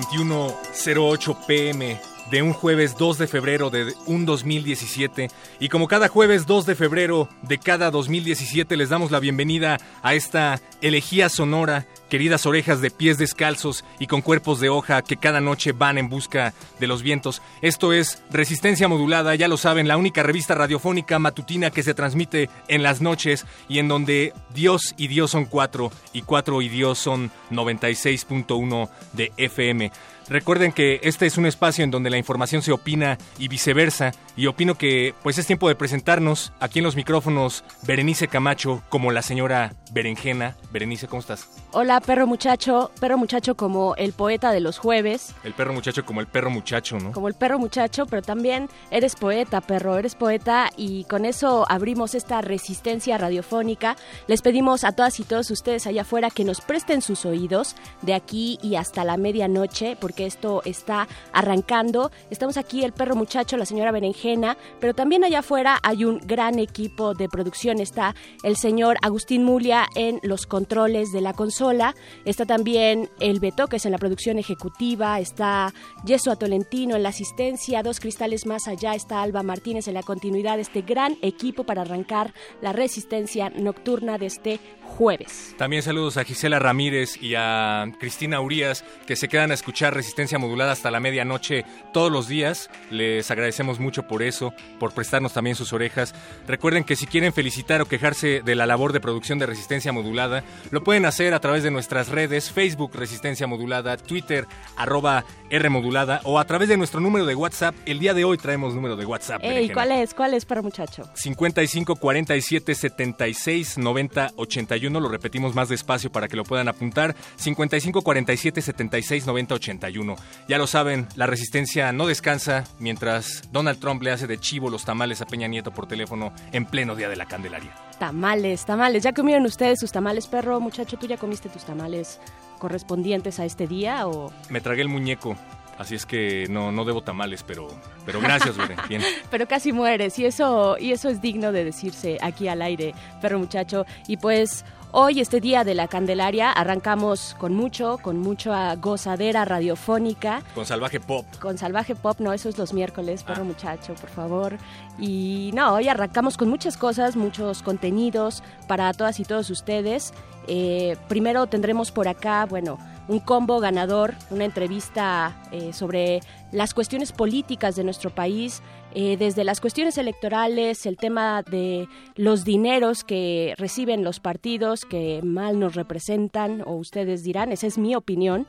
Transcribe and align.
21.08 0.00 1.46
pm 1.46 2.00
de 2.30 2.42
un 2.42 2.52
jueves 2.52 2.96
2 2.96 3.18
de 3.18 3.26
febrero 3.26 3.70
de 3.70 3.92
un 4.06 4.24
2017. 4.24 5.28
Y 5.58 5.68
como 5.68 5.88
cada 5.88 6.08
jueves 6.08 6.46
2 6.46 6.66
de 6.66 6.74
febrero 6.74 7.28
de 7.42 7.58
cada 7.58 7.90
2017 7.90 8.76
les 8.76 8.88
damos 8.88 9.10
la 9.10 9.20
bienvenida 9.20 9.78
a 10.02 10.14
esta 10.14 10.60
elegía 10.80 11.28
sonora, 11.28 11.86
queridas 12.10 12.44
orejas 12.44 12.82
de 12.82 12.90
pies 12.90 13.16
descalzos 13.16 13.84
y 13.98 14.06
con 14.06 14.20
cuerpos 14.20 14.60
de 14.60 14.68
hoja 14.68 15.00
que 15.00 15.16
cada 15.16 15.40
noche 15.40 15.72
van 15.72 15.96
en 15.96 16.10
busca 16.10 16.52
de 16.78 16.86
los 16.86 17.02
vientos. 17.02 17.40
Esto 17.62 17.94
es 17.94 18.22
Resistencia 18.30 18.88
Modulada, 18.88 19.34
ya 19.34 19.48
lo 19.48 19.56
saben, 19.56 19.88
la 19.88 19.96
única 19.96 20.22
revista 20.22 20.54
radiofónica 20.54 21.18
matutina 21.18 21.70
que 21.70 21.82
se 21.82 21.94
transmite 21.94 22.50
en 22.68 22.82
las 22.82 23.00
noches 23.00 23.46
y 23.68 23.78
en 23.78 23.88
donde 23.88 24.34
Dios 24.52 24.94
y 24.98 25.08
Dios 25.08 25.30
son 25.30 25.46
cuatro 25.46 25.90
y 26.12 26.22
cuatro 26.22 26.60
y 26.60 26.68
Dios 26.68 26.98
son 26.98 27.30
96.1 27.50 28.90
de 29.14 29.32
FM. 29.38 29.90
Recuerden 30.30 30.70
que 30.70 31.00
este 31.02 31.26
es 31.26 31.38
un 31.38 31.46
espacio 31.46 31.82
en 31.82 31.90
donde 31.90 32.08
la 32.08 32.16
información 32.16 32.62
se 32.62 32.70
opina 32.70 33.18
y 33.36 33.48
viceversa, 33.48 34.12
y 34.36 34.46
opino 34.46 34.76
que 34.76 35.12
pues 35.24 35.38
es 35.38 35.46
tiempo 35.48 35.66
de 35.66 35.74
presentarnos 35.74 36.52
aquí 36.60 36.78
en 36.78 36.84
los 36.84 36.94
micrófonos 36.94 37.64
Berenice 37.82 38.28
Camacho 38.28 38.80
como 38.90 39.10
la 39.10 39.22
señora 39.22 39.74
Berenjena. 39.90 40.56
Berenice, 40.70 41.08
¿cómo 41.08 41.18
estás? 41.18 41.48
Hola, 41.72 42.00
perro 42.00 42.28
muchacho, 42.28 42.92
perro 43.00 43.18
muchacho 43.18 43.56
como 43.56 43.96
el 43.96 44.12
poeta 44.12 44.52
de 44.52 44.60
los 44.60 44.78
jueves. 44.78 45.34
El 45.42 45.52
perro 45.52 45.72
muchacho 45.72 46.04
como 46.04 46.20
el 46.20 46.28
perro 46.28 46.48
muchacho, 46.48 47.00
¿no? 47.00 47.10
Como 47.10 47.26
el 47.26 47.34
perro 47.34 47.58
muchacho, 47.58 48.06
pero 48.06 48.22
también 48.22 48.68
eres 48.92 49.16
poeta, 49.16 49.60
perro, 49.60 49.98
eres 49.98 50.14
poeta 50.14 50.70
y 50.76 51.04
con 51.04 51.24
eso 51.24 51.66
abrimos 51.68 52.14
esta 52.14 52.40
resistencia 52.40 53.18
radiofónica. 53.18 53.96
Les 54.28 54.42
pedimos 54.42 54.84
a 54.84 54.92
todas 54.92 55.18
y 55.18 55.24
todos 55.24 55.50
ustedes 55.50 55.88
allá 55.88 56.02
afuera 56.02 56.30
que 56.30 56.44
nos 56.44 56.60
presten 56.60 57.02
sus 57.02 57.26
oídos 57.26 57.74
de 58.02 58.14
aquí 58.14 58.60
y 58.62 58.76
hasta 58.76 59.02
la 59.02 59.16
medianoche, 59.16 59.96
porque 60.00 60.19
esto 60.26 60.62
está 60.64 61.08
arrancando. 61.32 62.10
Estamos 62.30 62.56
aquí 62.56 62.84
el 62.84 62.92
perro 62.92 63.16
muchacho, 63.16 63.56
la 63.56 63.66
señora 63.66 63.92
Berenjena, 63.92 64.56
pero 64.80 64.94
también 64.94 65.24
allá 65.24 65.40
afuera 65.40 65.78
hay 65.82 66.04
un 66.04 66.18
gran 66.18 66.58
equipo 66.58 67.14
de 67.14 67.28
producción. 67.28 67.80
Está 67.80 68.14
el 68.42 68.56
señor 68.56 68.96
Agustín 69.02 69.44
Mulia 69.44 69.86
en 69.94 70.20
los 70.22 70.46
controles 70.46 71.12
de 71.12 71.20
la 71.20 71.32
consola. 71.32 71.94
Está 72.24 72.46
también 72.46 73.08
el 73.20 73.40
Beto, 73.40 73.66
que 73.68 73.76
es 73.76 73.86
en 73.86 73.92
la 73.92 73.98
producción 73.98 74.38
ejecutiva. 74.38 75.20
Está 75.20 75.72
Yeso 76.04 76.30
Atolentino 76.30 76.96
en 76.96 77.02
la 77.02 77.10
asistencia. 77.10 77.82
Dos 77.82 78.00
cristales 78.00 78.46
más 78.46 78.68
allá 78.68 78.94
está 78.94 79.22
Alba 79.22 79.42
Martínez 79.42 79.88
en 79.88 79.94
la 79.94 80.02
continuidad 80.02 80.56
de 80.56 80.62
este 80.62 80.82
gran 80.82 81.16
equipo 81.22 81.64
para 81.64 81.82
arrancar 81.82 82.34
la 82.60 82.72
resistencia 82.72 83.50
nocturna 83.50 84.18
de 84.18 84.26
este 84.26 84.60
jueves. 84.96 85.54
También 85.56 85.82
saludos 85.82 86.16
a 86.16 86.24
Gisela 86.24 86.58
Ramírez 86.58 87.22
y 87.22 87.34
a 87.36 87.86
Cristina 87.98 88.40
Urias 88.40 88.84
que 89.06 89.16
se 89.16 89.28
quedan 89.28 89.50
a 89.50 89.54
escuchar 89.54 89.94
resistencia 89.94 90.09
modulada 90.38 90.72
hasta 90.72 90.90
la 90.90 91.00
medianoche 91.00 91.64
todos 91.92 92.10
los 92.10 92.28
días. 92.28 92.70
Les 92.90 93.30
agradecemos 93.30 93.80
mucho 93.80 94.06
por 94.06 94.22
eso, 94.22 94.52
por 94.78 94.92
prestarnos 94.92 95.32
también 95.32 95.56
sus 95.56 95.72
orejas. 95.72 96.14
Recuerden 96.46 96.84
que 96.84 96.96
si 96.96 97.06
quieren 97.06 97.32
felicitar 97.32 97.80
o 97.80 97.86
quejarse 97.86 98.42
de 98.44 98.54
la 98.54 98.66
labor 98.66 98.92
de 98.92 99.00
producción 99.00 99.38
de 99.38 99.46
resistencia 99.46 99.92
modulada, 99.92 100.44
lo 100.70 100.82
pueden 100.84 101.06
hacer 101.06 101.34
a 101.34 101.40
través 101.40 101.62
de 101.62 101.70
nuestras 101.70 102.08
redes, 102.08 102.50
Facebook 102.50 102.92
Resistencia 102.94 103.46
Modulada, 103.46 103.96
Twitter 103.96 104.46
arroba 104.76 105.24
R 105.50 105.68
modulada 105.68 106.20
o 106.24 106.38
a 106.38 106.44
través 106.44 106.68
de 106.68 106.76
nuestro 106.76 107.00
número 107.00 107.26
de 107.26 107.34
WhatsApp. 107.34 107.74
El 107.86 107.98
día 107.98 108.14
de 108.14 108.24
hoy 108.24 108.38
traemos 108.38 108.74
número 108.74 108.96
de 108.96 109.04
WhatsApp. 109.04 109.42
¿Y 109.44 109.70
¿cuál 109.70 109.92
es? 109.92 110.14
¿Cuál 110.14 110.34
es 110.34 110.44
para 110.44 110.62
muchacho? 110.62 111.10
55 111.14 111.96
47 111.96 112.74
76 112.74 113.78
90 113.78 114.30
81. 114.36 115.00
Lo 115.00 115.08
repetimos 115.08 115.54
más 115.54 115.68
despacio 115.68 116.10
para 116.10 116.28
que 116.28 116.36
lo 116.36 116.44
puedan 116.44 116.68
apuntar. 116.68 117.14
55 117.36 118.02
47 118.02 118.62
76 118.62 119.26
90 119.26 119.54
81. 119.54 119.99
Ya 120.48 120.58
lo 120.58 120.66
saben, 120.66 121.06
la 121.16 121.26
resistencia 121.26 121.92
no 121.92 122.06
descansa 122.06 122.64
mientras 122.78 123.42
Donald 123.52 123.78
Trump 123.80 124.02
le 124.02 124.10
hace 124.12 124.26
de 124.26 124.38
chivo 124.38 124.70
los 124.70 124.84
tamales 124.84 125.20
a 125.20 125.26
Peña 125.26 125.46
Nieto 125.48 125.72
por 125.72 125.86
teléfono 125.86 126.32
en 126.52 126.66
pleno 126.66 126.94
día 126.96 127.08
de 127.08 127.16
la 127.16 127.26
Candelaria. 127.26 127.72
Tamales, 127.98 128.64
tamales. 128.64 129.02
¿Ya 129.02 129.12
comieron 129.12 129.44
ustedes 129.46 129.78
sus 129.80 129.92
tamales, 129.92 130.26
perro? 130.26 130.60
Muchacho, 130.60 130.96
¿tú 130.96 131.06
ya 131.06 131.16
comiste 131.16 131.48
tus 131.48 131.64
tamales 131.64 132.18
correspondientes 132.58 133.40
a 133.40 133.44
este 133.44 133.66
día 133.66 134.06
o...? 134.06 134.32
Me 134.48 134.60
tragué 134.60 134.82
el 134.82 134.88
muñeco. 134.88 135.36
Así 135.78 135.94
es 135.94 136.04
que 136.04 136.46
no, 136.50 136.70
no 136.72 136.84
debo 136.84 137.02
tamales, 137.02 137.42
pero, 137.42 137.68
pero 138.04 138.20
gracias, 138.20 138.54
Bien. 138.88 139.00
pero 139.30 139.48
casi 139.48 139.72
mueres 139.72 140.18
y 140.18 140.26
eso, 140.26 140.76
y 140.78 140.92
eso 140.92 141.08
es 141.08 141.22
digno 141.22 141.52
de 141.52 141.64
decirse 141.64 142.18
aquí 142.20 142.48
al 142.48 142.60
aire, 142.60 142.94
perro 143.22 143.38
muchacho. 143.38 143.86
Y 144.06 144.18
pues 144.18 144.66
Hoy, 144.92 145.20
este 145.20 145.40
día 145.40 145.62
de 145.62 145.76
la 145.76 145.86
Candelaria, 145.86 146.50
arrancamos 146.50 147.36
con 147.38 147.54
mucho, 147.54 147.98
con 148.02 148.18
mucha 148.18 148.74
gozadera 148.74 149.44
radiofónica. 149.44 150.42
Con 150.52 150.66
salvaje 150.66 150.98
pop. 150.98 151.24
Con 151.40 151.58
salvaje 151.58 151.94
pop, 151.94 152.18
no, 152.18 152.32
eso 152.32 152.48
es 152.48 152.58
los 152.58 152.72
miércoles, 152.72 153.22
perro 153.22 153.42
ah. 153.42 153.44
muchacho, 153.44 153.94
por 153.94 154.10
favor. 154.10 154.58
Y 154.98 155.52
no, 155.54 155.74
hoy 155.74 155.86
arrancamos 155.86 156.36
con 156.36 156.48
muchas 156.48 156.76
cosas, 156.76 157.14
muchos 157.14 157.62
contenidos 157.62 158.42
para 158.66 158.92
todas 158.92 159.20
y 159.20 159.24
todos 159.24 159.48
ustedes. 159.50 160.12
Eh, 160.48 160.96
primero 161.06 161.46
tendremos 161.46 161.92
por 161.92 162.08
acá, 162.08 162.46
bueno, 162.46 162.76
un 163.10 163.18
combo 163.18 163.58
ganador, 163.58 164.14
una 164.30 164.44
entrevista 164.44 165.36
eh, 165.50 165.72
sobre 165.72 166.20
las 166.52 166.74
cuestiones 166.74 167.10
políticas 167.10 167.74
de 167.74 167.82
nuestro 167.82 168.10
país, 168.10 168.62
eh, 168.94 169.16
desde 169.16 169.42
las 169.42 169.60
cuestiones 169.60 169.98
electorales, 169.98 170.86
el 170.86 170.96
tema 170.96 171.42
de 171.42 171.88
los 172.14 172.44
dineros 172.44 173.02
que 173.02 173.54
reciben 173.58 174.04
los 174.04 174.20
partidos 174.20 174.84
que 174.84 175.22
mal 175.24 175.58
nos 175.58 175.74
representan, 175.74 176.62
o 176.64 176.74
ustedes 176.74 177.24
dirán, 177.24 177.50
esa 177.50 177.66
es 177.66 177.78
mi 177.78 177.96
opinión 177.96 178.46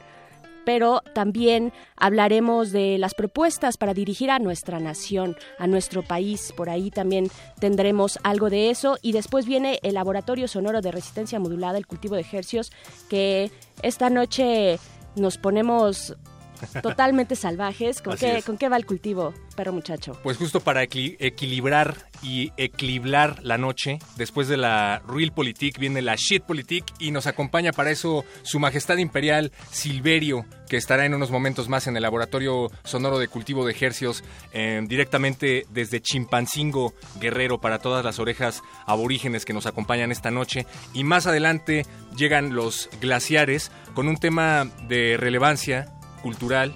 pero 0.65 1.01
también 1.13 1.73
hablaremos 1.95 2.71
de 2.71 2.97
las 2.97 3.13
propuestas 3.13 3.77
para 3.77 3.93
dirigir 3.93 4.31
a 4.31 4.39
nuestra 4.39 4.79
nación, 4.79 5.35
a 5.59 5.67
nuestro 5.67 6.03
país. 6.03 6.53
Por 6.55 6.69
ahí 6.69 6.91
también 6.91 7.29
tendremos 7.59 8.19
algo 8.23 8.49
de 8.49 8.69
eso. 8.69 8.97
Y 9.01 9.11
después 9.11 9.45
viene 9.45 9.79
el 9.83 9.95
Laboratorio 9.95 10.47
Sonoro 10.47 10.81
de 10.81 10.91
Resistencia 10.91 11.39
Modulada, 11.39 11.77
el 11.77 11.87
cultivo 11.87 12.15
de 12.15 12.21
ejercios, 12.21 12.71
que 13.09 13.51
esta 13.81 14.09
noche 14.09 14.79
nos 15.15 15.37
ponemos 15.37 16.15
totalmente 16.81 17.35
salvajes. 17.35 18.01
¿Con 18.01 18.17
qué, 18.17 18.41
¿Con 18.45 18.57
qué 18.57 18.69
va 18.69 18.77
el 18.77 18.85
cultivo, 18.85 19.33
perro 19.55 19.73
muchacho? 19.73 20.17
Pues 20.23 20.37
justo 20.37 20.59
para 20.59 20.83
equilibrar 20.83 21.95
y 22.21 22.51
equilibrar 22.57 23.39
la 23.43 23.57
noche, 23.57 23.99
después 24.15 24.47
de 24.47 24.57
la 24.57 25.01
Real 25.07 25.33
Politik 25.33 25.79
viene 25.79 26.01
la 26.01 26.15
Shit 26.15 26.43
Politik 26.43 26.85
y 26.99 27.11
nos 27.11 27.27
acompaña 27.27 27.71
para 27.71 27.91
eso 27.91 28.23
Su 28.43 28.59
Majestad 28.59 28.97
Imperial 28.97 29.51
Silverio, 29.71 30.45
que 30.69 30.77
estará 30.77 31.05
en 31.05 31.13
unos 31.13 31.31
momentos 31.31 31.67
más 31.67 31.87
en 31.87 31.95
el 31.95 32.03
Laboratorio 32.03 32.69
Sonoro 32.83 33.19
de 33.19 33.27
Cultivo 33.27 33.65
de 33.65 33.71
Ejercios, 33.71 34.23
eh, 34.53 34.81
directamente 34.87 35.65
desde 35.69 36.01
Chimpancingo 36.01 36.93
Guerrero 37.19 37.59
para 37.59 37.79
todas 37.79 38.05
las 38.05 38.19
orejas 38.19 38.61
aborígenes 38.85 39.45
que 39.45 39.53
nos 39.53 39.65
acompañan 39.65 40.11
esta 40.11 40.31
noche. 40.31 40.65
Y 40.93 41.03
más 41.03 41.27
adelante 41.27 41.85
llegan 42.15 42.55
los 42.55 42.89
glaciares 43.01 43.71
con 43.93 44.07
un 44.07 44.17
tema 44.17 44.69
de 44.87 45.17
relevancia 45.17 45.91
cultural 46.21 46.75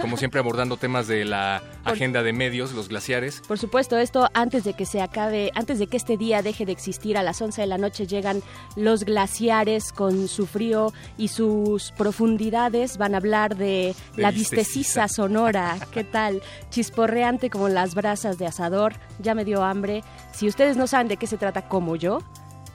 como 0.00 0.16
siempre 0.16 0.40
abordando 0.40 0.76
temas 0.76 1.06
de 1.06 1.24
la 1.24 1.62
agenda 1.84 2.22
de 2.22 2.32
medios, 2.32 2.72
los 2.72 2.88
glaciares. 2.88 3.42
Por 3.46 3.58
supuesto, 3.58 3.98
esto 3.98 4.28
antes 4.34 4.64
de 4.64 4.74
que 4.74 4.86
se 4.86 5.00
acabe, 5.00 5.50
antes 5.54 5.78
de 5.78 5.86
que 5.86 5.96
este 5.96 6.16
día 6.16 6.42
deje 6.42 6.66
de 6.66 6.72
existir, 6.72 7.16
a 7.18 7.22
las 7.22 7.40
11 7.40 7.60
de 7.60 7.66
la 7.66 7.78
noche 7.78 8.06
llegan 8.06 8.42
los 8.76 9.04
glaciares 9.04 9.92
con 9.92 10.28
su 10.28 10.46
frío 10.46 10.92
y 11.18 11.28
sus 11.28 11.92
profundidades. 11.92 12.98
Van 12.98 13.14
a 13.14 13.18
hablar 13.18 13.56
de, 13.56 13.94
la 14.16 14.30
vistecisa 14.30 15.08
sonora. 15.08 15.76
¿Qué 15.92 16.04
tal? 16.04 16.42
Chisporreante 16.70 17.50
como 17.50 17.68
las 17.68 17.94
brasas 17.94 18.38
de 18.38 18.46
asador. 18.46 18.94
Ya 19.18 19.34
me 19.34 19.44
dio 19.44 19.62
hambre. 19.62 20.02
Si 20.32 20.48
ustedes 20.48 20.76
no 20.76 20.86
saben 20.86 21.08
de 21.08 21.16
qué 21.16 21.26
se 21.26 21.38
trata 21.38 21.68
como 21.68 21.96
yo, 21.96 22.20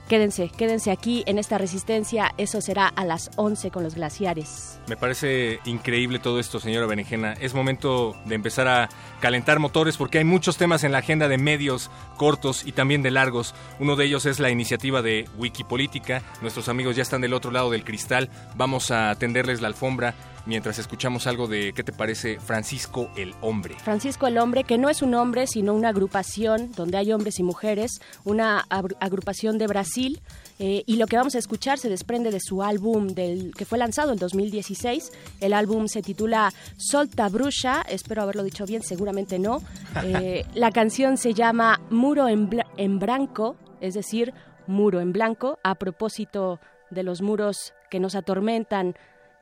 Quédense, 0.07 0.50
quédense 0.50 0.89
aquí 0.89 1.24
en 1.25 1.38
esta 1.38 1.57
resistencia. 1.57 2.33
Eso 2.38 2.62
será 2.62 2.88
a 2.88 3.04
las 3.04 3.30
11 3.36 3.71
con 3.71 3.83
los 3.83 3.95
glaciares. 3.95 4.80
Me 4.88 4.95
parece 4.95 5.59
increíble 5.65 6.19
todo 6.19 6.39
esto, 6.39 6.62
señora 6.62 6.86
Berenjena. 6.86 7.33
Es 7.33 7.54
momento 7.54 8.15
de 8.24 8.36
empezar 8.36 8.69
a 8.69 8.88
calentar 9.19 9.59
motores 9.59 9.98
porque 9.98 10.19
hay 10.19 10.24
muchos 10.24 10.56
temas 10.56 10.86
en 10.86 10.94
la 10.94 11.00
agenda 11.00 11.27
de 11.27 11.38
medios 11.38 11.92
cortos 12.15 12.65
y 12.65 12.71
también 12.71 13.04
de 13.04 13.12
largos. 13.12 13.54
Uno 13.80 13.98
de 13.98 14.06
ellos 14.06 14.25
es 14.25 14.39
la 14.39 14.50
iniciativa 14.50 15.01
de 15.01 15.27
Wikipolítica. 15.38 16.21
Nuestros 16.42 16.69
amigos 16.69 16.95
ya 16.95 17.01
están 17.01 17.19
del 17.19 17.33
otro 17.33 17.51
lado 17.51 17.69
del 17.69 17.83
cristal. 17.83 18.30
Vamos 18.56 18.92
a 18.92 19.13
tenderles 19.15 19.59
la 19.59 19.68
alfombra 19.68 20.15
mientras 20.47 20.79
escuchamos 20.79 21.27
algo 21.27 21.47
de 21.47 21.73
qué 21.73 21.83
te 21.83 21.91
parece 21.91 22.39
Francisco 22.39 23.11
el 23.15 23.35
Hombre. 23.41 23.75
Francisco 23.83 24.27
el 24.27 24.38
Hombre, 24.38 24.63
que 24.63 24.77
no 24.77 24.89
es 24.89 25.01
un 25.01 25.13
hombre, 25.13 25.45
sino 25.45 25.73
una 25.73 25.89
agrupación 25.89 26.71
donde 26.71 26.97
hay 26.97 27.11
hombres 27.11 27.39
y 27.39 27.44
mujeres, 27.44 27.99
una 28.23 28.65
agrupación 28.99 29.57
de 29.57 29.67
Brasil. 29.67 30.21
Eh, 30.59 30.83
y 30.88 30.95
lo 30.95 31.05
que 31.05 31.17
vamos 31.17 31.35
a 31.35 31.39
escuchar 31.39 31.77
se 31.77 31.89
desprende 31.89 32.31
de 32.31 32.39
su 32.39 32.63
álbum 32.63 33.07
del, 33.09 33.53
que 33.55 33.65
fue 33.65 33.77
lanzado 33.77 34.11
en 34.13 34.17
2016. 34.17 35.11
El 35.41 35.53
álbum 35.53 35.88
se 35.88 36.01
titula 36.01 36.51
Solta 36.77 37.29
Bruxa, 37.29 37.83
espero 37.88 38.23
haberlo 38.23 38.44
dicho 38.44 38.65
bien, 38.65 38.81
seguramente 38.81 39.38
no. 39.38 39.61
Eh, 40.03 40.45
la 40.55 40.71
canción 40.71 41.17
se 41.17 41.33
llama 41.33 41.79
Muro 41.89 42.27
en, 42.27 42.49
en 42.77 42.99
Blanco, 42.99 43.55
es 43.81 43.94
decir, 43.94 44.33
Muro 44.65 45.01
en 45.01 45.11
Blanco, 45.13 45.59
a 45.63 45.75
propósito 45.75 46.59
de 46.89 47.03
los 47.03 47.21
muros 47.21 47.73
que 47.89 47.99
nos 47.99 48.15
atormentan 48.15 48.95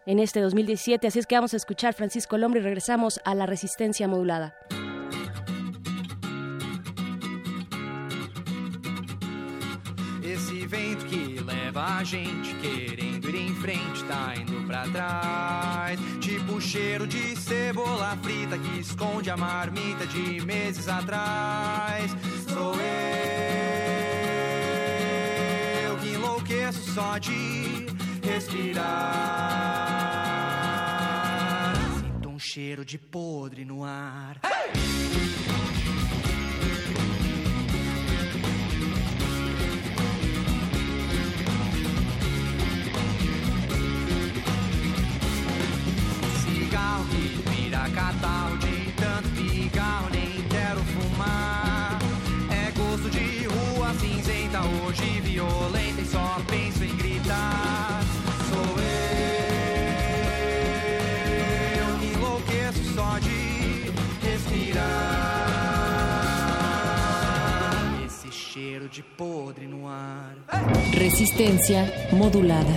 en 0.06 0.20
este 0.20 0.42
2017. 0.42 1.08
Así 1.08 1.20
es 1.20 1.28
que 1.28 1.36
vamos 1.36 1.54
a 1.54 1.58
escuchar 1.58 1.94
Francisco 1.94 2.38
Lombre 2.38 2.60
y 2.60 2.64
regresamos 2.64 3.20
a 3.26 3.36
la 3.36 3.46
resistencia 3.46 4.08
modulada. 4.08 4.56
Esse 10.22 10.68
vento 10.68 11.06
que 11.06 11.40
leva 11.42 12.00
a 12.00 12.04
gente 12.04 12.54
querendo 12.62 13.30
ir 13.30 13.36
em 13.36 13.56
frente, 13.56 14.04
tá 14.06 14.34
indo 14.36 14.68
pra 14.68 14.84
trás. 14.90 16.00
Tipo 16.20 16.60
cheiro 16.60 17.08
de 17.08 17.36
cebola 17.38 18.18
frita 18.22 18.58
que 18.58 18.80
esconde 18.80 19.30
a 19.30 19.38
marmita 19.38 20.06
de 20.08 20.42
meses 20.42 20.90
atrás. 20.90 22.12
Sou 22.50 22.74
eu 22.74 22.86
que 25.98 26.10
enlouqueço 26.16 26.92
só 26.92 27.18
de 27.18 27.88
respirar. 28.24 29.95
Sinto 32.56 32.62
um 32.62 32.64
cheiro 32.64 32.86
de 32.86 32.98
podre 32.98 33.66
no 33.66 33.84
ar. 33.84 34.40
Cigarro 46.44 47.06
que 47.10 47.46
cheiro 68.56 68.88
de 68.88 69.04
podre 69.04 69.68
no 69.68 69.86
ar. 69.86 70.34
Resistencia 70.94 71.84
modulada. 72.14 72.72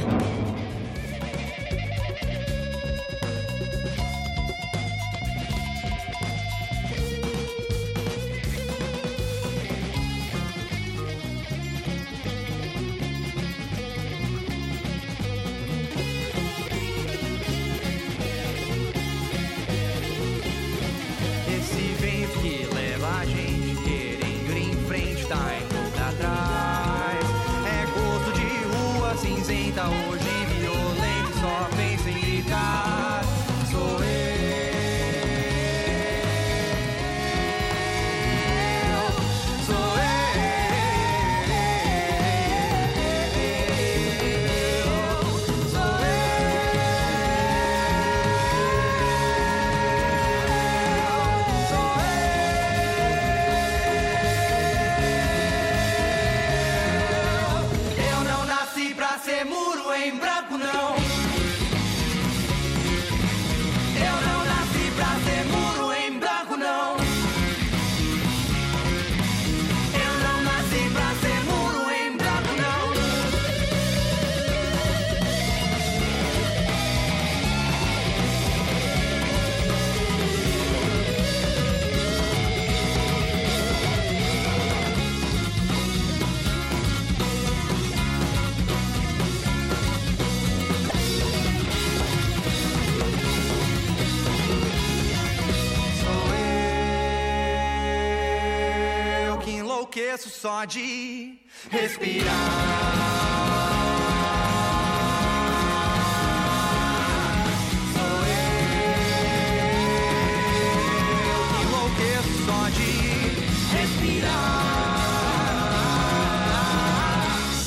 Respirar. 101.70 102.34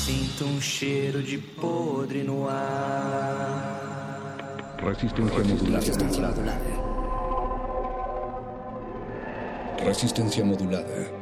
Sinto 0.04 0.44
um 0.44 0.60
cheiro 0.60 1.22
de 1.22 1.38
podre 1.38 2.22
no 2.22 2.46
ar. 2.46 3.72
Resistencia 4.82 5.42
modulada. 5.44 6.60
Resistencia 9.82 10.44
modulada. 10.44 11.21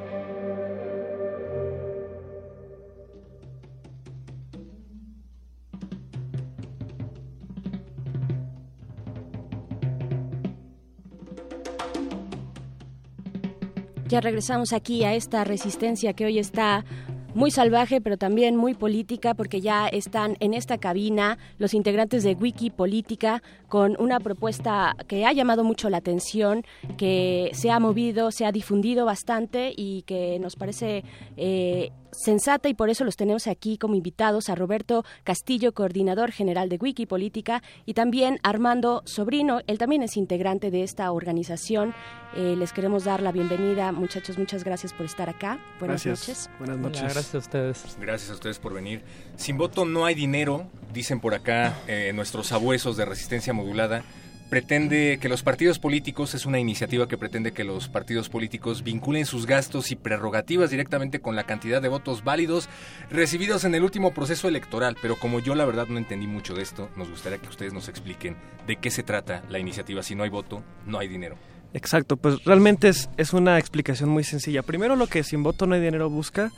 Ya 14.10 14.20
regresamos 14.20 14.72
aquí 14.72 15.04
a 15.04 15.14
esta 15.14 15.44
resistencia 15.44 16.14
que 16.14 16.24
hoy 16.24 16.40
está 16.40 16.84
muy 17.32 17.52
salvaje, 17.52 18.00
pero 18.00 18.16
también 18.16 18.56
muy 18.56 18.74
política, 18.74 19.34
porque 19.34 19.60
ya 19.60 19.86
están 19.86 20.36
en 20.40 20.52
esta 20.52 20.78
cabina 20.78 21.38
los 21.58 21.74
integrantes 21.74 22.24
de 22.24 22.34
Wiki 22.34 22.70
Política 22.70 23.40
con 23.68 23.94
una 24.00 24.18
propuesta 24.18 24.96
que 25.06 25.26
ha 25.26 25.32
llamado 25.32 25.62
mucho 25.62 25.88
la 25.90 25.98
atención, 25.98 26.64
que 26.96 27.50
se 27.52 27.70
ha 27.70 27.78
movido, 27.78 28.32
se 28.32 28.46
ha 28.46 28.50
difundido 28.50 29.04
bastante 29.06 29.72
y 29.76 30.02
que 30.02 30.40
nos 30.40 30.56
parece 30.56 31.04
eh, 31.36 31.92
sensata 32.12 32.68
y 32.68 32.74
por 32.74 32.90
eso 32.90 33.04
los 33.04 33.16
tenemos 33.16 33.46
aquí 33.46 33.78
como 33.78 33.94
invitados 33.94 34.48
a 34.48 34.54
Roberto 34.54 35.04
Castillo, 35.24 35.72
coordinador 35.72 36.32
general 36.32 36.68
de 36.68 36.76
Wiki 36.76 37.06
Política, 37.06 37.62
y 37.86 37.94
también 37.94 38.38
Armando 38.42 39.02
Sobrino, 39.04 39.60
él 39.66 39.78
también 39.78 40.02
es 40.02 40.16
integrante 40.16 40.70
de 40.70 40.82
esta 40.82 41.10
organización. 41.12 41.94
Eh, 42.34 42.54
les 42.56 42.72
queremos 42.72 43.04
dar 43.04 43.22
la 43.22 43.32
bienvenida, 43.32 43.92
muchachos, 43.92 44.38
muchas 44.38 44.64
gracias 44.64 44.92
por 44.92 45.06
estar 45.06 45.28
acá. 45.28 45.58
Buenas 45.78 46.04
Gracias. 46.04 46.28
noches. 46.28 46.50
Buenas 46.58 46.78
noches. 46.78 47.02
gracias 47.02 47.34
a 47.34 47.38
ustedes. 47.38 47.96
Gracias 48.00 48.30
a 48.30 48.34
ustedes 48.34 48.58
por 48.58 48.72
venir. 48.72 49.02
Sin 49.36 49.58
voto 49.58 49.84
no 49.84 50.04
hay 50.04 50.14
dinero, 50.14 50.66
dicen 50.92 51.20
por 51.20 51.34
acá 51.34 51.78
eh, 51.86 52.12
nuestros 52.14 52.48
sabuesos 52.48 52.96
de 52.96 53.04
resistencia 53.04 53.52
modulada. 53.52 54.04
Pretende 54.50 55.18
que 55.20 55.28
los 55.28 55.44
partidos 55.44 55.78
políticos, 55.78 56.34
es 56.34 56.44
una 56.44 56.58
iniciativa 56.58 57.06
que 57.06 57.16
pretende 57.16 57.52
que 57.52 57.62
los 57.62 57.88
partidos 57.88 58.28
políticos 58.28 58.82
vinculen 58.82 59.24
sus 59.24 59.46
gastos 59.46 59.92
y 59.92 59.96
prerrogativas 59.96 60.70
directamente 60.70 61.20
con 61.20 61.36
la 61.36 61.44
cantidad 61.44 61.80
de 61.80 61.86
votos 61.86 62.24
válidos 62.24 62.68
recibidos 63.10 63.64
en 63.64 63.76
el 63.76 63.84
último 63.84 64.12
proceso 64.12 64.48
electoral. 64.48 64.96
Pero 65.00 65.14
como 65.14 65.38
yo 65.38 65.54
la 65.54 65.64
verdad 65.64 65.86
no 65.86 65.98
entendí 65.98 66.26
mucho 66.26 66.54
de 66.54 66.62
esto, 66.62 66.90
nos 66.96 67.08
gustaría 67.08 67.38
que 67.38 67.48
ustedes 67.48 67.72
nos 67.72 67.88
expliquen 67.88 68.36
de 68.66 68.74
qué 68.74 68.90
se 68.90 69.04
trata 69.04 69.44
la 69.48 69.60
iniciativa. 69.60 70.02
Si 70.02 70.16
no 70.16 70.24
hay 70.24 70.30
voto, 70.30 70.64
no 70.84 70.98
hay 70.98 71.06
dinero. 71.06 71.36
Exacto, 71.72 72.16
pues 72.16 72.44
realmente 72.44 72.88
es, 72.88 73.08
es 73.16 73.32
una 73.32 73.56
explicación 73.56 74.10
muy 74.10 74.24
sencilla. 74.24 74.62
Primero 74.62 74.96
lo 74.96 75.06
que 75.06 75.22
Sin 75.22 75.44
Voto 75.44 75.68
No 75.68 75.76
hay 75.76 75.80
Dinero 75.80 76.10
busca 76.10 76.50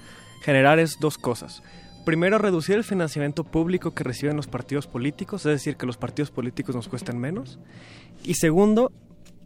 generar 0.43 0.79
es 0.79 0.99
dos 0.99 1.19
cosas. 1.19 1.63
Primero, 2.05 2.39
reducir 2.39 2.77
el 2.77 2.85
financiamiento 2.85 3.45
público 3.45 3.95
que 3.95 4.03
reciben 4.03 4.37
los 4.37 4.49
partidos 4.49 4.89
políticos, 4.89 5.47
es 5.47 5.53
decir, 5.53 5.77
que 5.77 5.87
los 5.87 5.97
partidos 5.97 6.33
políticos 6.33 6.75
nos 6.75 6.89
cuesten 6.89 7.19
menos. 7.19 7.61
Y 8.25 8.35
segundo, 8.35 8.91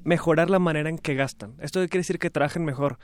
mejorar 0.05 0.49
la 0.49 0.59
manera 0.59 0.89
en 0.89 0.97
que 0.97 1.15
gastan. 1.15 1.55
Esto 1.61 1.81
quiere 1.81 1.99
decir 1.99 2.19
que 2.19 2.31
trabajen 2.31 2.65
mejor, 2.65 2.99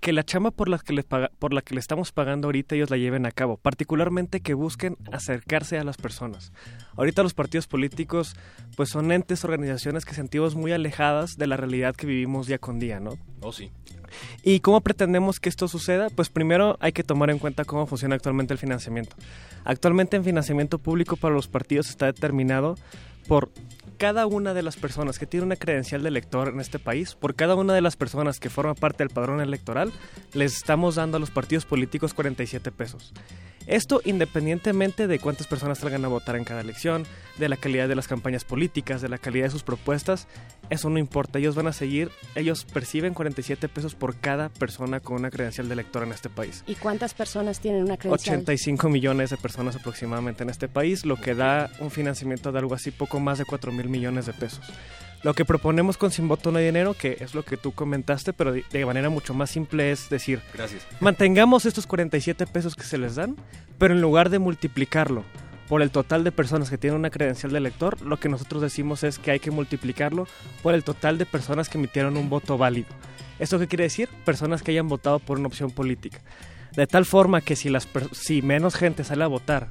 que 0.00 0.12
la 0.12 0.24
chamba 0.24 0.50
por 0.50 0.68
la 0.68 0.78
que 0.78 0.92
les 0.92 1.04
paga- 1.04 1.30
por 1.38 1.52
la 1.52 1.62
que 1.62 1.74
le 1.74 1.80
estamos 1.80 2.12
pagando 2.12 2.48
ahorita 2.48 2.74
ellos 2.74 2.90
la 2.90 2.96
lleven 2.96 3.26
a 3.26 3.30
cabo, 3.32 3.56
particularmente 3.56 4.40
que 4.40 4.54
busquen 4.54 4.96
acercarse 5.10 5.78
a 5.78 5.84
las 5.84 5.96
personas. 5.96 6.52
Ahorita 6.96 7.22
los 7.22 7.34
partidos 7.34 7.66
políticos 7.66 8.36
pues 8.76 8.90
son 8.90 9.10
entes, 9.10 9.44
organizaciones 9.44 10.04
que 10.04 10.14
sentimos 10.14 10.54
muy 10.54 10.72
alejadas 10.72 11.36
de 11.36 11.46
la 11.46 11.56
realidad 11.56 11.96
que 11.96 12.06
vivimos 12.06 12.46
día 12.46 12.58
con 12.58 12.78
día, 12.78 13.00
¿no? 13.00 13.18
Oh, 13.40 13.52
sí. 13.52 13.70
¿Y 14.42 14.60
cómo 14.60 14.80
pretendemos 14.80 15.40
que 15.40 15.48
esto 15.48 15.66
suceda? 15.66 16.08
Pues 16.10 16.28
primero 16.28 16.76
hay 16.80 16.92
que 16.92 17.02
tomar 17.02 17.30
en 17.30 17.38
cuenta 17.38 17.64
cómo 17.64 17.86
funciona 17.86 18.14
actualmente 18.14 18.52
el 18.54 18.58
financiamiento. 18.58 19.16
Actualmente 19.64 20.16
el 20.16 20.22
financiamiento 20.24 20.78
público 20.78 21.16
para 21.16 21.34
los 21.34 21.48
partidos 21.48 21.88
está 21.90 22.06
determinado 22.06 22.76
por 23.26 23.50
cada 23.96 24.26
una 24.26 24.54
de 24.54 24.62
las 24.62 24.76
personas 24.76 25.18
que 25.18 25.26
tiene 25.26 25.46
una 25.46 25.56
credencial 25.56 26.02
de 26.02 26.08
elector 26.08 26.48
en 26.48 26.60
este 26.60 26.78
país, 26.78 27.14
por 27.14 27.34
cada 27.34 27.54
una 27.54 27.74
de 27.74 27.80
las 27.80 27.96
personas 27.96 28.38
que 28.38 28.50
forma 28.50 28.74
parte 28.74 28.98
del 28.98 29.10
padrón 29.10 29.40
electoral, 29.40 29.92
les 30.34 30.56
estamos 30.56 30.96
dando 30.96 31.16
a 31.16 31.20
los 31.20 31.30
partidos 31.30 31.64
políticos 31.64 32.14
47 32.14 32.70
pesos. 32.72 33.12
Esto 33.66 34.00
independientemente 34.04 35.08
de 35.08 35.18
cuántas 35.18 35.48
personas 35.48 35.78
salgan 35.78 36.04
a 36.04 36.08
votar 36.08 36.36
en 36.36 36.44
cada 36.44 36.60
elección, 36.60 37.04
de 37.36 37.48
la 37.48 37.56
calidad 37.56 37.88
de 37.88 37.96
las 37.96 38.06
campañas 38.06 38.44
políticas, 38.44 39.02
de 39.02 39.08
la 39.08 39.18
calidad 39.18 39.46
de 39.46 39.50
sus 39.50 39.64
propuestas, 39.64 40.28
eso 40.70 40.88
no 40.88 40.98
importa. 40.98 41.38
Ellos 41.38 41.54
van 41.54 41.66
a 41.66 41.72
seguir, 41.72 42.10
ellos 42.34 42.64
perciben 42.64 43.12
47 43.12 43.68
pesos 43.68 43.94
por 43.94 44.16
cada 44.16 44.48
persona 44.48 45.00
con 45.00 45.16
una 45.16 45.30
credencial 45.30 45.68
de 45.68 45.74
elector 45.74 46.02
en 46.02 46.12
este 46.12 46.28
país. 46.28 46.64
¿Y 46.66 46.76
cuántas 46.76 47.14
personas 47.14 47.60
tienen 47.60 47.82
una 47.82 47.96
credencial? 47.96 48.36
85 48.38 48.88
millones 48.88 49.30
de 49.30 49.36
personas 49.36 49.76
aproximadamente 49.76 50.44
en 50.44 50.50
este 50.50 50.68
país, 50.68 51.04
lo 51.04 51.16
que 51.16 51.34
da 51.34 51.70
un 51.80 51.90
financiamiento 51.90 52.52
de 52.52 52.58
algo 52.58 52.74
así 52.74 52.90
poco 52.90 53.20
más 53.20 53.38
de 53.38 53.44
4 53.44 53.72
mil 53.72 53.85
millones 53.88 54.26
de 54.26 54.32
pesos. 54.32 54.64
Lo 55.22 55.34
que 55.34 55.44
proponemos 55.44 55.96
con 55.96 56.10
Sin 56.12 56.28
Voto 56.28 56.52
No 56.52 56.58
hay 56.58 56.66
Dinero, 56.66 56.94
que 56.94 57.16
es 57.20 57.34
lo 57.34 57.42
que 57.42 57.56
tú 57.56 57.72
comentaste, 57.72 58.32
pero 58.32 58.52
de, 58.52 58.86
manera 58.86 59.10
mucho 59.10 59.34
más 59.34 59.50
simple, 59.50 59.90
es 59.90 60.08
decir, 60.08 60.40
Gracias. 60.54 60.86
mantengamos 61.00 61.66
estos 61.66 61.86
47 61.86 62.46
pesos 62.46 62.76
que 62.76 62.84
se 62.84 62.98
les 62.98 63.16
dan, 63.16 63.36
pero 63.78 63.94
en 63.94 64.00
lugar 64.00 64.30
de 64.30 64.38
multiplicarlo 64.38 65.24
por 65.68 65.82
el 65.82 65.90
total 65.90 66.22
de 66.22 66.30
personas 66.30 66.70
que 66.70 66.78
tienen 66.78 67.00
una 67.00 67.10
credencial 67.10 67.50
de 67.50 67.58
elector, 67.58 68.00
lo 68.02 68.18
que 68.20 68.28
nosotros 68.28 68.62
decimos 68.62 69.02
es 69.02 69.18
que 69.18 69.32
hay 69.32 69.40
que 69.40 69.50
multiplicarlo 69.50 70.28
por 70.62 70.74
el 70.74 70.84
total 70.84 71.18
de 71.18 71.26
personas 71.26 71.68
que 71.68 71.78
emitieron 71.78 72.16
un 72.16 72.28
voto 72.30 72.56
válido. 72.56 72.88
¿Esto 73.40 73.58
qué 73.58 73.66
quiere 73.66 73.84
decir? 73.84 74.08
Personas 74.24 74.62
que 74.62 74.70
hayan 74.70 74.86
votado 74.86 75.18
por 75.18 75.38
una 75.38 75.48
opción 75.48 75.72
política. 75.72 76.18
De 76.76 76.86
tal 76.86 77.04
forma 77.04 77.40
que 77.40 77.56
si, 77.56 77.68
las 77.68 77.86
per- 77.86 78.14
si 78.14 78.42
menos 78.42 78.76
gente 78.76 79.02
sale 79.02 79.24
a 79.24 79.28
votar 79.28 79.68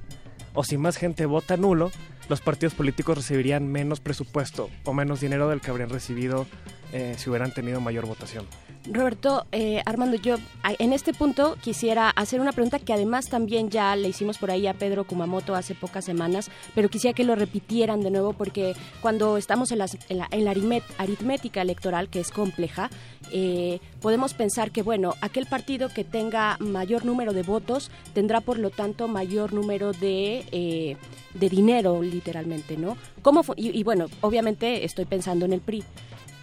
o 0.54 0.64
si 0.66 0.78
más 0.78 0.98
gente 0.98 1.26
vota 1.26 1.56
nulo, 1.56 1.92
los 2.30 2.42
partidos 2.42 2.74
políticos 2.74 3.18
recibirían 3.18 3.68
menos 3.68 4.00
presupuesto 4.00 4.70
o 4.84 4.94
menos 4.94 5.22
dinero 5.22 5.50
del 5.50 5.62
que 5.62 5.72
habrían 5.72 5.90
recibido 5.90 6.48
eh, 6.96 7.16
si 7.18 7.30
hubieran 7.30 7.52
tenido 7.52 7.82
mayor 7.82 8.06
votación. 8.06 8.46
Roberto, 8.90 9.46
eh, 9.52 9.82
Armando, 9.86 10.16
yo 10.16 10.38
en 10.64 10.94
este 10.94 11.14
punto 11.14 11.58
quisiera 11.62 12.10
hacer 12.10 12.40
una 12.40 12.54
pregunta 12.54 12.80
que 12.80 12.94
además 12.94 13.26
también 13.28 13.70
ya 13.70 13.98
le 13.98 14.08
hicimos 14.08 14.38
por 14.38 14.50
ahí 14.50 14.66
a 14.66 14.74
Pedro 14.74 15.04
Kumamoto 15.04 15.56
hace 15.56 15.76
pocas 15.76 16.06
semanas, 16.06 16.50
pero 16.74 16.88
quisiera 16.88 17.14
que 17.14 17.26
lo 17.26 17.36
repitieran 17.36 18.00
de 18.00 18.12
nuevo 18.12 18.32
porque 18.32 18.76
cuando 19.02 19.36
estamos 19.36 19.74
en, 19.74 19.80
la, 19.80 19.88
en 20.10 20.46
la 20.46 20.52
aritmética 20.98 21.62
electoral, 21.62 22.08
que 22.08 22.22
es 22.22 22.32
compleja, 22.32 22.90
eh, 23.34 23.80
podemos 24.02 24.34
pensar 24.34 24.72
que, 24.72 24.82
bueno, 24.82 25.16
aquel 25.20 25.48
partido 25.48 25.90
que 25.90 26.06
tenga 26.06 26.56
mayor 26.60 27.04
número 27.04 27.34
de 27.34 27.44
votos 27.44 27.92
tendrá 28.14 28.40
por 28.40 28.58
lo 28.58 28.70
tanto 28.70 29.10
mayor 29.10 29.52
número 29.52 29.92
de, 29.92 30.46
eh, 30.54 30.96
de 31.34 31.50
dinero, 31.50 32.02
literalmente, 32.02 32.78
¿no? 32.78 32.96
¿Cómo 33.22 33.44
y, 33.58 33.78
y 33.78 33.84
bueno, 33.84 34.06
obviamente 34.22 34.86
estoy 34.86 35.04
pensando 35.04 35.44
en 35.44 35.52
el 35.52 35.60
PRI. 35.60 35.84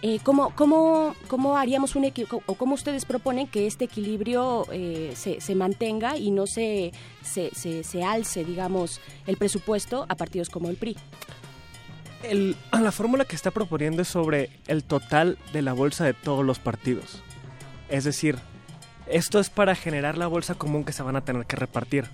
Eh, 0.05 0.19
¿cómo, 0.21 0.53
cómo, 0.53 1.15
¿Cómo 1.29 1.57
haríamos 1.57 1.95
un 1.95 2.11
o 2.45 2.55
cómo 2.55 2.75
ustedes 2.75 3.05
proponen 3.05 3.47
que 3.47 3.67
este 3.67 3.85
equilibrio 3.85 4.67
eh, 4.69 5.13
se, 5.15 5.39
se 5.39 5.55
mantenga 5.55 6.17
y 6.17 6.29
no 6.29 6.45
se, 6.45 6.91
se, 7.21 7.51
se, 7.55 7.85
se 7.85 8.03
alce, 8.03 8.43
digamos, 8.43 8.99
el 9.27 9.37
presupuesto 9.37 10.05
a 10.09 10.15
partidos 10.15 10.49
como 10.49 10.69
el 10.69 10.75
PRI? 10.75 10.97
La 12.73 12.91
fórmula 12.91 13.23
que 13.23 13.37
está 13.37 13.51
proponiendo 13.51 14.01
es 14.01 14.09
sobre 14.09 14.49
el 14.67 14.83
total 14.83 15.37
de 15.53 15.61
la 15.61 15.71
bolsa 15.71 16.03
de 16.03 16.13
todos 16.13 16.43
los 16.43 16.59
partidos. 16.59 17.23
Es 17.87 18.03
decir, 18.03 18.37
esto 19.07 19.39
es 19.39 19.49
para 19.49 19.73
generar 19.73 20.17
la 20.17 20.27
bolsa 20.27 20.55
común 20.55 20.83
que 20.83 20.91
se 20.91 21.01
van 21.01 21.15
a 21.15 21.23
tener 21.23 21.45
que 21.45 21.55
repartir. 21.55 22.09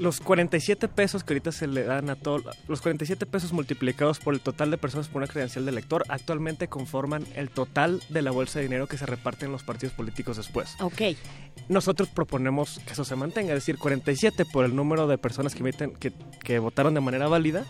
Los 0.00 0.20
47 0.20 0.88
pesos 0.88 1.24
que 1.24 1.34
ahorita 1.34 1.52
se 1.52 1.66
le 1.66 1.84
dan 1.84 2.08
a 2.08 2.16
todos, 2.16 2.42
los 2.66 2.80
47 2.80 3.26
pesos 3.26 3.52
multiplicados 3.52 4.18
por 4.18 4.32
el 4.32 4.40
total 4.40 4.70
de 4.70 4.78
personas 4.78 5.08
por 5.08 5.20
una 5.20 5.30
credencial 5.30 5.66
de 5.66 5.72
elector, 5.72 6.04
actualmente 6.08 6.68
conforman 6.68 7.26
el 7.34 7.50
total 7.50 8.02
de 8.08 8.22
la 8.22 8.30
bolsa 8.30 8.58
de 8.58 8.62
dinero 8.64 8.86
que 8.86 8.96
se 8.96 9.04
reparte 9.04 9.44
en 9.44 9.52
los 9.52 9.62
partidos 9.62 9.94
políticos 9.94 10.38
después. 10.38 10.74
Ok, 10.80 11.02
Nosotros 11.68 12.08
proponemos 12.08 12.80
que 12.86 12.94
eso 12.94 13.04
se 13.04 13.14
mantenga, 13.14 13.52
es 13.52 13.58
decir, 13.58 13.76
47 13.76 14.46
por 14.46 14.64
el 14.64 14.74
número 14.74 15.06
de 15.06 15.18
personas 15.18 15.54
que, 15.54 15.60
emiten, 15.60 15.92
que, 15.92 16.14
que 16.42 16.58
votaron 16.58 16.94
de 16.94 17.00
manera 17.00 17.28
válida. 17.28 17.66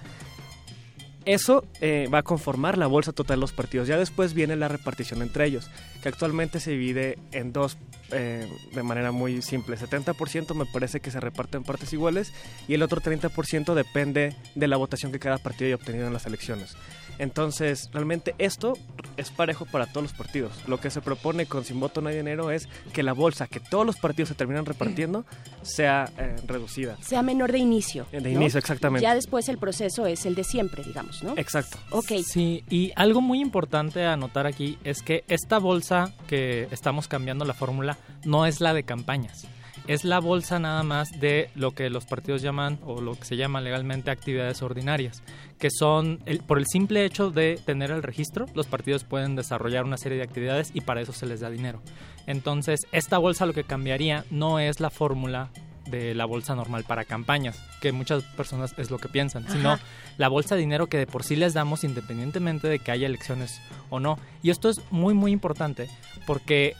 Eso 1.24 1.64
eh, 1.80 2.08
va 2.14 2.18
a 2.18 2.22
conformar 2.22 2.78
la 2.78 2.86
bolsa 2.86 3.12
total 3.12 3.38
de 3.38 3.40
los 3.40 3.52
partidos. 3.52 3.88
Ya 3.88 3.98
después 3.98 4.34
viene 4.34 4.54
la 4.54 4.68
repartición 4.68 5.20
entre 5.20 5.46
ellos, 5.46 5.68
que 6.02 6.08
actualmente 6.08 6.60
se 6.60 6.72
divide 6.72 7.18
en 7.32 7.52
dos 7.52 7.76
eh, 8.12 8.48
de 8.72 8.82
manera 8.82 9.12
muy 9.12 9.42
simple. 9.42 9.76
70% 9.76 10.54
me 10.54 10.66
parece 10.66 11.00
que 11.00 11.10
se 11.10 11.20
reparte 11.20 11.56
en 11.56 11.64
partes 11.64 11.92
iguales 11.92 12.32
y 12.66 12.74
el 12.74 12.82
otro 12.82 13.00
30% 13.00 13.74
depende 13.74 14.34
de 14.54 14.68
la 14.68 14.76
votación 14.76 15.12
que 15.12 15.18
cada 15.18 15.38
partido 15.38 15.66
haya 15.66 15.76
obtenido 15.76 16.06
en 16.06 16.12
las 16.12 16.26
elecciones. 16.26 16.76
Entonces, 17.20 17.90
realmente 17.92 18.34
esto 18.38 18.72
es 19.18 19.30
parejo 19.30 19.66
para 19.66 19.84
todos 19.84 20.04
los 20.04 20.12
partidos. 20.14 20.52
Lo 20.66 20.80
que 20.80 20.88
se 20.88 21.02
propone 21.02 21.44
con 21.44 21.66
Sin 21.66 21.78
Voto 21.78 22.00
No 22.00 22.08
hay 22.08 22.16
Dinero 22.16 22.50
es 22.50 22.66
que 22.94 23.02
la 23.02 23.12
bolsa 23.12 23.46
que 23.46 23.60
todos 23.60 23.84
los 23.84 23.96
partidos 23.96 24.30
se 24.30 24.34
terminan 24.34 24.64
repartiendo 24.64 25.26
sea 25.62 26.10
eh, 26.16 26.36
reducida. 26.46 26.96
sea 27.02 27.22
menor 27.22 27.52
de 27.52 27.58
inicio. 27.58 28.06
De 28.10 28.22
¿no? 28.22 28.28
inicio, 28.30 28.58
exactamente. 28.58 29.02
Ya 29.02 29.14
después 29.14 29.50
el 29.50 29.58
proceso 29.58 30.06
es 30.06 30.24
el 30.24 30.34
de 30.34 30.44
siempre, 30.44 30.82
digamos, 30.82 31.22
¿no? 31.22 31.34
Exacto. 31.36 31.76
Ok, 31.90 32.12
Sí, 32.24 32.64
y 32.70 32.92
algo 32.96 33.20
muy 33.20 33.40
importante 33.40 34.06
a 34.06 34.16
notar 34.16 34.46
aquí 34.46 34.78
es 34.82 35.02
que 35.02 35.22
esta 35.28 35.58
bolsa 35.58 35.89
que 36.28 36.68
estamos 36.70 37.08
cambiando 37.08 37.44
la 37.44 37.54
fórmula 37.54 37.96
no 38.24 38.46
es 38.46 38.60
la 38.60 38.74
de 38.74 38.84
campañas. 38.84 39.46
Es 39.86 40.04
la 40.04 40.20
bolsa 40.20 40.58
nada 40.58 40.82
más 40.82 41.10
de 41.20 41.50
lo 41.54 41.72
que 41.72 41.90
los 41.90 42.04
partidos 42.04 42.42
llaman 42.42 42.78
o 42.84 43.00
lo 43.00 43.14
que 43.14 43.24
se 43.24 43.36
llama 43.36 43.60
legalmente 43.60 44.10
actividades 44.10 44.62
ordinarias, 44.62 45.22
que 45.58 45.68
son 45.70 46.20
el- 46.26 46.40
por 46.40 46.58
el 46.58 46.66
simple 46.66 47.04
hecho 47.04 47.30
de 47.30 47.58
tener 47.64 47.90
el 47.90 48.02
registro, 48.02 48.46
los 48.54 48.66
partidos 48.66 49.04
pueden 49.04 49.34
desarrollar 49.36 49.84
una 49.84 49.96
serie 49.96 50.18
de 50.18 50.24
actividades 50.24 50.70
y 50.74 50.82
para 50.82 51.00
eso 51.00 51.12
se 51.12 51.26
les 51.26 51.40
da 51.40 51.50
dinero. 51.50 51.82
Entonces, 52.26 52.80
esta 52.92 53.18
bolsa 53.18 53.46
lo 53.46 53.54
que 53.54 53.64
cambiaría 53.64 54.24
no 54.30 54.60
es 54.60 54.78
la 54.80 54.90
fórmula 54.90 55.48
de 55.90 56.14
la 56.14 56.24
bolsa 56.24 56.54
normal 56.54 56.84
para 56.84 57.04
campañas, 57.04 57.60
que 57.80 57.92
muchas 57.92 58.22
personas 58.22 58.74
es 58.78 58.90
lo 58.90 58.98
que 58.98 59.08
piensan, 59.08 59.46
sino 59.48 59.78
la 60.18 60.28
bolsa 60.28 60.54
de 60.54 60.60
dinero 60.60 60.88
que 60.88 60.98
de 60.98 61.06
por 61.06 61.24
sí 61.24 61.36
les 61.36 61.54
damos 61.54 61.84
independientemente 61.84 62.68
de 62.68 62.78
que 62.78 62.90
haya 62.90 63.06
elecciones 63.06 63.60
o 63.88 64.00
no. 64.00 64.18
Y 64.42 64.50
esto 64.50 64.68
es 64.68 64.80
muy 64.90 65.14
muy 65.14 65.32
importante 65.32 65.88
porque 66.26 66.76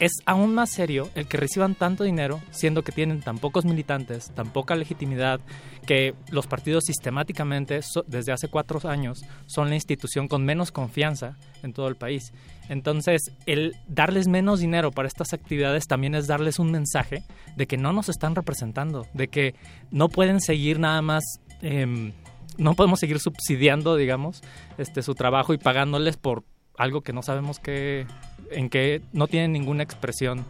es 0.00 0.12
aún 0.26 0.54
más 0.54 0.70
serio 0.70 1.08
el 1.14 1.26
que 1.26 1.36
reciban 1.36 1.74
tanto 1.74 2.04
dinero, 2.04 2.40
siendo 2.50 2.82
que 2.82 2.92
tienen 2.92 3.20
tan 3.20 3.38
pocos 3.38 3.64
militantes, 3.64 4.30
tan 4.34 4.52
poca 4.52 4.74
legitimidad, 4.74 5.40
que 5.86 6.14
los 6.30 6.46
partidos 6.46 6.84
sistemáticamente, 6.86 7.80
so- 7.82 8.04
desde 8.06 8.32
hace 8.32 8.48
cuatro 8.48 8.80
años, 8.88 9.20
son 9.46 9.68
la 9.68 9.76
institución 9.76 10.26
con 10.28 10.44
menos 10.44 10.72
confianza 10.72 11.36
en 11.62 11.72
todo 11.72 11.88
el 11.88 11.96
país. 11.96 12.32
Entonces, 12.68 13.20
el 13.46 13.76
darles 13.86 14.26
menos 14.26 14.60
dinero 14.60 14.90
para 14.90 15.06
estas 15.06 15.32
actividades 15.32 15.86
también 15.86 16.14
es 16.14 16.26
darles 16.26 16.58
un 16.58 16.70
mensaje 16.72 17.22
de 17.56 17.66
que 17.66 17.76
no 17.76 17.92
nos 17.92 18.08
están 18.08 18.34
representando, 18.34 19.06
de 19.14 19.28
que 19.28 19.54
no 19.90 20.08
pueden 20.08 20.40
seguir 20.40 20.80
nada 20.80 21.02
más... 21.02 21.22
em, 21.62 22.12
no 22.56 22.74
podemos 22.74 23.00
seguir 23.00 23.18
subsidiando, 23.18 23.96
digamos, 23.96 24.40
este 24.78 25.02
su 25.02 25.16
trabajo 25.16 25.54
y 25.54 25.58
pagándoles 25.58 26.16
por 26.16 26.44
algo 26.76 27.02
que 27.02 27.12
no 27.12 27.22
sabemos 27.22 27.58
que 27.58 28.06
en 28.50 28.68
que 28.68 29.02
no 29.12 29.26
tiene 29.26 29.48
ninguna 29.48 29.82
expresión 29.82 30.44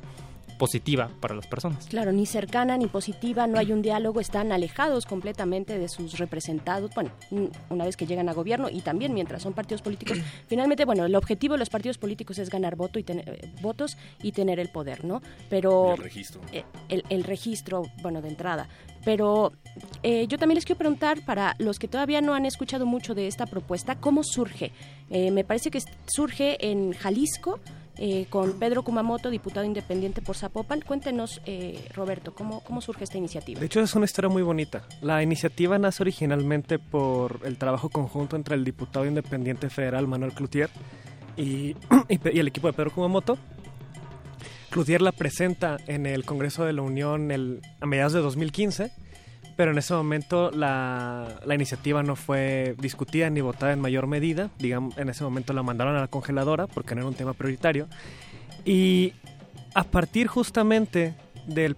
positiva 0.58 1.10
para 1.20 1.34
las 1.34 1.46
personas. 1.46 1.86
Claro, 1.86 2.12
ni 2.12 2.26
cercana 2.26 2.76
ni 2.76 2.86
positiva, 2.86 3.46
no 3.46 3.58
hay 3.58 3.72
un 3.72 3.82
diálogo, 3.82 4.20
están 4.20 4.52
alejados 4.52 5.06
completamente 5.06 5.78
de 5.78 5.88
sus 5.88 6.18
representados, 6.18 6.90
bueno, 6.94 7.10
un- 7.30 7.50
una 7.70 7.84
vez 7.84 7.96
que 7.96 8.06
llegan 8.06 8.28
a 8.28 8.32
gobierno 8.32 8.68
y 8.70 8.80
también 8.80 9.14
mientras 9.14 9.42
son 9.42 9.52
partidos 9.52 9.82
políticos. 9.82 10.18
Finalmente, 10.48 10.84
bueno, 10.84 11.04
el 11.04 11.14
objetivo 11.14 11.54
de 11.54 11.58
los 11.58 11.70
partidos 11.70 11.98
políticos 11.98 12.38
es 12.38 12.50
ganar 12.50 12.76
voto 12.76 12.98
y 12.98 13.02
tener, 13.02 13.28
eh, 13.28 13.50
votos 13.62 13.96
y 14.22 14.32
tener 14.32 14.58
el 14.60 14.68
poder, 14.70 15.04
¿no? 15.04 15.20
Pero 15.50 15.92
El 15.94 15.98
registro. 15.98 16.40
eh, 16.52 16.64
el, 16.88 17.04
el 17.08 17.24
registro, 17.24 17.82
bueno, 18.02 18.22
de 18.22 18.28
entrada. 18.28 18.68
Pero 19.04 19.52
eh, 20.02 20.26
yo 20.28 20.38
también 20.38 20.54
les 20.56 20.64
quiero 20.64 20.78
preguntar, 20.78 21.22
para 21.26 21.56
los 21.58 21.78
que 21.78 21.88
todavía 21.88 22.20
no 22.22 22.32
han 22.32 22.46
escuchado 22.46 22.86
mucho 22.86 23.14
de 23.14 23.26
esta 23.26 23.44
propuesta, 23.46 23.96
¿cómo 23.96 24.22
surge? 24.24 24.72
Eh, 25.10 25.30
me 25.30 25.44
parece 25.44 25.70
que 25.70 25.80
surge 26.06 26.56
en 26.70 26.92
Jalisco, 26.92 27.60
eh, 27.96 28.26
con 28.28 28.58
Pedro 28.58 28.82
Kumamoto, 28.82 29.30
diputado 29.30 29.64
independiente 29.64 30.20
por 30.20 30.36
Zapopan. 30.36 30.80
Cuéntenos, 30.80 31.40
eh, 31.46 31.86
Roberto, 31.94 32.34
¿cómo, 32.34 32.60
¿cómo 32.64 32.80
surge 32.80 33.04
esta 33.04 33.18
iniciativa? 33.18 33.60
De 33.60 33.66
hecho, 33.66 33.80
es 33.80 33.94
una 33.94 34.04
historia 34.04 34.28
muy 34.28 34.42
bonita. 34.42 34.82
La 35.00 35.22
iniciativa 35.22 35.78
nace 35.78 36.02
originalmente 36.02 36.78
por 36.78 37.40
el 37.44 37.56
trabajo 37.56 37.88
conjunto 37.90 38.36
entre 38.36 38.56
el 38.56 38.64
diputado 38.64 39.06
independiente 39.06 39.70
federal 39.70 40.08
Manuel 40.08 40.32
Cloutier 40.32 40.70
y, 41.36 41.76
el 42.08 42.48
equipo 42.48 42.66
de 42.66 42.72
Pedro 42.72 42.90
Kumamoto. 42.90 43.38
Cloutier 44.70 45.02
la 45.02 45.12
presenta 45.12 45.76
en 45.86 46.04
el 46.04 46.24
Congreso 46.24 46.64
de 46.64 46.72
la 46.72 46.82
Unión 46.82 47.30
a 47.80 47.86
mediados 47.86 48.12
de 48.12 48.20
2015, 48.20 48.90
pero 49.56 49.70
en 49.72 49.78
ese 49.78 49.94
momento 49.94 50.50
la, 50.50 51.40
la 51.44 51.54
iniciativa 51.54 52.02
no 52.02 52.16
fue 52.16 52.74
discutida 52.80 53.30
ni 53.30 53.40
votada 53.40 53.72
en 53.72 53.80
mayor 53.80 54.06
medida. 54.06 54.50
Digamos, 54.58 54.96
en 54.98 55.08
ese 55.08 55.24
momento 55.24 55.52
la 55.52 55.62
mandaron 55.62 55.96
a 55.96 56.00
la 56.00 56.08
congeladora 56.08 56.66
porque 56.66 56.94
no 56.94 57.02
era 57.02 57.08
un 57.08 57.14
tema 57.14 57.34
prioritario. 57.34 57.88
Y 58.64 59.12
a 59.74 59.84
partir 59.84 60.26
justamente 60.26 61.14
del 61.46 61.76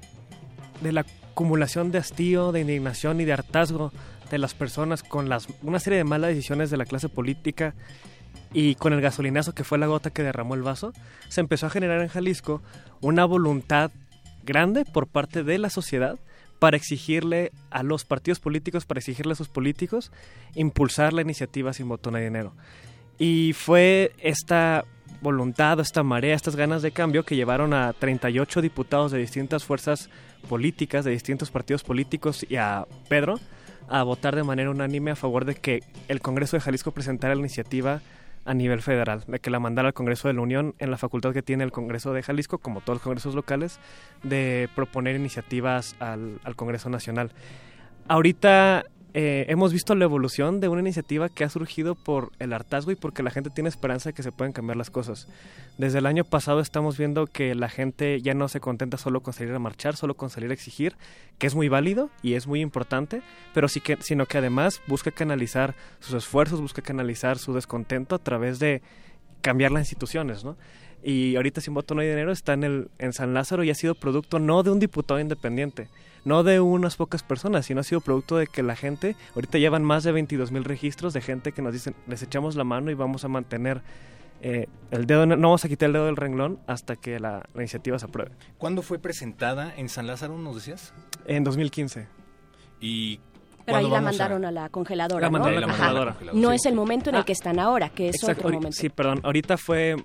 de 0.81 0.93
la 0.93 1.05
acumulación 1.33 1.91
de 1.91 1.99
hastío, 1.99 2.53
de 2.53 2.61
indignación 2.61 3.21
y 3.21 3.25
de 3.25 3.33
hartazgo 3.33 3.93
de 4.31 4.39
las 4.39 4.55
personas 4.55 5.03
con 5.03 5.29
las, 5.29 5.49
una 5.63 5.79
serie 5.81 5.99
de 5.99 6.05
malas 6.05 6.31
decisiones 6.31 6.71
de 6.71 6.77
la 6.77 6.85
clase 6.85 7.09
política 7.09 7.75
y 8.53 8.75
con 8.75 8.93
el 8.93 9.01
gasolinazo 9.01 9.55
que 9.55 9.65
fue 9.65 9.79
la 9.79 9.87
gota 9.87 10.11
que 10.11 10.23
derramó 10.23 10.55
el 10.55 10.63
vaso, 10.63 10.93
se 11.29 11.41
empezó 11.41 11.67
a 11.67 11.71
generar 11.71 12.01
en 12.01 12.09
Jalisco 12.09 12.63
una 13.01 13.25
voluntad 13.25 13.91
grande 14.45 14.85
por 14.85 15.07
parte 15.07 15.43
de 15.43 15.59
la 15.59 15.71
sociedad 15.71 16.19
para 16.59 16.77
exigirle 16.77 17.53
a 17.71 17.83
los 17.83 18.05
partidos 18.05 18.41
políticos, 18.41 18.87
para 18.87 18.99
exigirle 18.99 19.33
a 19.33 19.37
sus 19.37 19.49
políticos, 19.49 20.13
impulsar 20.55 21.13
la 21.13 21.23
iniciativa 21.23 21.73
sin 21.73 21.89
voto 21.89 22.11
ni 22.11 22.21
dinero. 22.21 22.55
Y 23.19 23.53
fue 23.55 24.13
esta 24.19 24.85
voluntad, 25.21 25.81
esta 25.81 26.03
marea, 26.03 26.35
estas 26.35 26.57
ganas 26.57 26.83
de 26.83 26.93
cambio 26.93 27.25
que 27.25 27.37
llevaron 27.37 27.73
a 27.73 27.93
38 27.93 28.61
diputados 28.61 29.13
de 29.13 29.19
distintas 29.19 29.65
fuerzas 29.65 30.11
políticas, 30.49 31.05
de 31.05 31.13
distintos 31.13 31.51
partidos 31.51 31.83
políticos 31.83 32.45
y 32.49 32.57
a 32.57 32.87
Pedro 33.09 33.41
a 33.89 34.03
votar 34.03 34.35
de 34.35 34.43
manera 34.43 34.71
unánime 34.71 35.13
a 35.13 35.17
favor 35.17 35.45
de 35.45 35.55
que 35.55 35.81
el 36.09 36.21
Congreso 36.21 36.57
de 36.57 36.61
Jalisco 36.61 36.91
presentara 36.91 37.35
la 37.35 37.41
iniciativa 37.41 38.03
a 38.47 38.55
nivel 38.55 38.81
federal, 38.81 39.25
de 39.27 39.41
que 39.41 39.51
la 39.51 39.61
mandara 39.61 39.89
al 39.89 39.95
Congreso 39.95 40.29
de 40.29 40.35
la 40.35 40.41
Unión 40.41 40.75
en 40.79 40.91
la 40.91 40.97
facultad 40.97 41.33
que 41.33 41.43
tiene 41.43 41.65
el 41.65 41.73
Congreso 41.73 42.13
de 42.13 42.23
Jalisco, 42.23 42.59
como 42.59 42.81
todos 42.81 42.97
los 42.97 43.03
congresos 43.03 43.35
locales, 43.35 43.81
de 44.23 44.69
proponer 44.75 45.17
iniciativas 45.17 45.97
al, 45.99 46.41
al 46.45 46.57
Congreso 46.57 46.89
Nacional. 46.89 47.33
Ahorita 48.09 48.85
eh, 49.19 49.47
hemos 49.49 49.73
visto 49.73 49.95
la 49.95 50.05
evolución 50.05 50.61
de 50.61 50.69
una 50.69 50.83
iniciativa 50.83 51.31
que 51.31 51.43
ha 51.43 51.49
surgido 51.49 51.95
por 51.95 52.33
el 52.39 52.53
hartazgo 52.53 52.91
y 52.91 52.97
porque 52.97 53.23
la 53.23 53.31
gente 53.31 53.49
tiene 53.49 53.71
esperanza 53.71 54.11
de 54.11 54.13
que 54.13 54.23
se 54.23 54.31
pueden 54.31 54.53
cambiar 54.53 54.77
las 54.77 54.91
cosas. 54.91 55.27
Desde 55.79 56.01
el 56.01 56.07
año 56.07 56.23
pasado 56.25 56.61
estamos 56.61 56.99
viendo 56.99 57.27
que 57.27 57.55
la 57.55 57.71
gente 57.71 58.21
ya 58.21 58.35
no 58.35 58.47
se 58.49 58.61
contenta 58.61 58.99
solo 58.99 59.23
con 59.23 59.33
salir 59.33 59.55
a 59.55 59.59
marchar, 59.59 59.97
solo 59.97 60.19
con 60.19 60.29
salir 60.29 60.51
a 60.51 60.53
exigir, 60.53 60.97
que 61.39 61.47
es 61.47 61.55
muy 61.55 61.71
válido 61.71 62.11
y 62.23 62.35
es 62.35 62.47
muy 62.47 62.61
importante, 62.61 63.23
pero 63.55 63.69
sí 63.69 63.81
que, 63.81 63.97
sino 64.03 64.27
que 64.27 64.37
además 64.37 64.83
busca 64.87 65.11
canalizar 65.11 65.75
sus 65.99 66.13
esfuerzos, 66.13 66.61
busca 66.61 66.83
canalizar 66.83 67.39
su 67.39 67.55
descontento 67.55 68.17
a 68.17 68.19
través 68.19 68.59
de 68.59 68.83
cambiar 69.41 69.73
las 69.73 69.81
instituciones, 69.81 70.45
¿no? 70.45 70.59
Y 71.03 71.37
ahorita 71.37 71.63
Sin 71.63 71.73
Voto 71.73 71.95
No 71.95 72.03
hay 72.03 72.09
Dinero 72.09 72.33
está 72.33 72.53
en, 72.53 72.65
el, 72.65 72.91
en 72.99 73.15
San 73.15 73.33
Lázaro 73.33 73.65
y 73.65 73.71
ha 73.71 73.75
sido 73.75 73.95
producto 73.95 74.41
no 74.41 74.63
de 74.63 74.73
un 74.73 74.79
diputado 74.79 75.21
independiente, 75.21 75.89
no 76.27 76.43
de 76.43 76.61
unas 76.61 76.97
pocas 76.97 77.23
personas, 77.23 77.67
sino 77.67 77.81
ha 77.81 77.85
sido 77.85 78.01
producto 78.01 78.37
de 78.37 78.49
que 78.49 78.65
la 78.65 78.75
gente, 78.75 79.15
ahorita 79.37 79.59
llevan 79.59 79.85
más 79.85 80.03
de 80.03 80.11
22 80.11 80.51
mil 80.51 80.65
registros 80.65 81.13
de 81.13 81.21
gente 81.21 81.53
que 81.53 81.63
nos 81.63 81.73
dicen, 81.73 81.95
les 82.09 82.21
echamos 82.21 82.57
la 82.57 82.65
mano 82.65 82.91
y 82.91 82.95
vamos 82.95 83.25
a 83.25 83.29
mantener 83.29 83.81
eh, 84.43 84.67
el 84.91 85.07
dedo, 85.07 85.25
no 85.25 85.37
vamos 85.37 85.65
a 85.65 85.69
quitar 85.69 85.87
el 85.87 85.93
dedo 85.93 86.07
del 86.07 86.17
renglón 86.17 86.59
hasta 86.67 86.97
que 86.97 87.21
la, 87.21 87.49
la 87.55 87.63
iniciativa 87.63 87.97
se 88.01 88.07
apruebe. 88.07 88.33
¿Cuándo 88.59 88.83
fue 88.83 88.99
presentada 88.99 89.73
en 89.77 89.89
San 89.89 90.09
Lázaro, 90.09 90.37
nos 90.37 90.57
decías? 90.57 90.93
En 91.27 91.45
2015. 91.45 92.09
¿Y 92.81 93.21
Pero 93.67 93.79
ahí 93.79 93.89
la 93.91 93.99
a- 93.99 94.01
mandaron 94.01 94.45
a, 94.45 94.51
la 94.53 94.69
congeladora, 94.71 95.21
La 95.21 95.27
¿no? 95.29 95.33
mandaron 95.33 95.59
a 95.59 95.61
la 95.61 95.67
Ajá. 95.73 95.77
congeladora. 95.77 96.17
No 96.33 96.51
Sí. 96.51 96.55
es 96.57 96.67
el 96.67 96.75
momento 96.75 97.11
en 97.11 97.17
el 97.17 97.23
Ah. 97.23 97.25
que 97.25 97.33
están 97.33 97.59
ahora, 97.59 97.89
que 97.91 98.09
es 98.09 98.15
Exacto, 98.17 98.47
otro 98.47 98.55
momento. 98.59 98.77
Sí, 98.77 98.89
perdón, 98.89 99.21
ahorita 99.25 99.57
fue, 99.59 99.97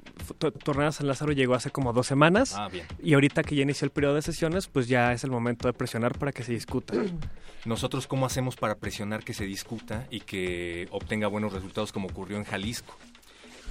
Torneo 0.64 0.92
San 0.92 1.08
Lázaro 1.08 1.32
llegó 1.32 1.54
hace 1.54 1.70
como 1.72 1.94
dos 1.94 2.08
semanas. 2.08 2.56
Ah, 2.58 2.68
bien. 2.70 2.86
Y 3.02 3.14
ahorita 3.14 3.44
que 3.44 3.56
ya 3.56 3.62
inició 3.64 3.86
el 3.86 3.92
periodo 3.92 4.16
de 4.16 4.22
sesiones, 4.24 4.68
pues 4.68 4.88
ya 4.88 5.14
es 5.14 5.24
el 5.24 5.32
momento 5.32 5.68
de 5.68 5.74
presionar 5.74 6.18
para 6.18 6.32
que 6.32 6.44
se 6.44 6.52
discuta. 6.52 6.94
Nosotros, 7.66 8.08
¿cómo 8.08 8.26
hacemos 8.26 8.56
para 8.56 8.76
presionar 8.76 9.24
que 9.24 9.34
se 9.36 9.46
discuta 9.46 10.08
y 10.10 10.22
que 10.22 10.88
obtenga 10.92 11.28
buenos 11.28 11.54
resultados 11.54 11.92
como 11.92 12.08
ocurrió 12.08 12.38
en 12.38 12.44
Jalisco? 12.44 12.96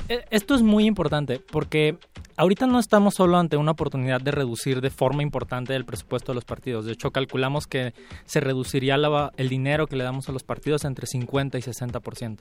Eh, 0.09 0.25
Esto 0.31 0.55
es 0.55 0.63
muy 0.63 0.87
importante 0.87 1.39
porque 1.39 1.97
ahorita 2.37 2.67
no 2.67 2.79
estamos 2.79 3.15
solo 3.15 3.39
ante 3.39 3.57
una 3.57 3.73
oportunidad 3.73 4.21
de 4.21 4.31
reducir 4.33 4.81
de 4.81 4.91
forma 4.91 5.23
importante 5.23 5.75
el 5.75 5.85
presupuesto 5.85 6.33
de 6.33 6.37
los 6.37 6.45
partidos. 6.45 6.85
De 6.85 6.93
hecho, 6.93 7.11
calculamos 7.11 7.67
que 7.67 7.95
se 8.25 8.41
reduciría 8.41 8.97
el 9.37 9.49
dinero 9.49 9.87
que 9.87 9.97
le 9.97 10.05
damos 10.05 10.29
a 10.29 10.33
los 10.33 10.43
partidos 10.43 10.85
entre 10.85 11.07
50 11.07 11.59
y 11.59 11.63
60%. 11.63 12.39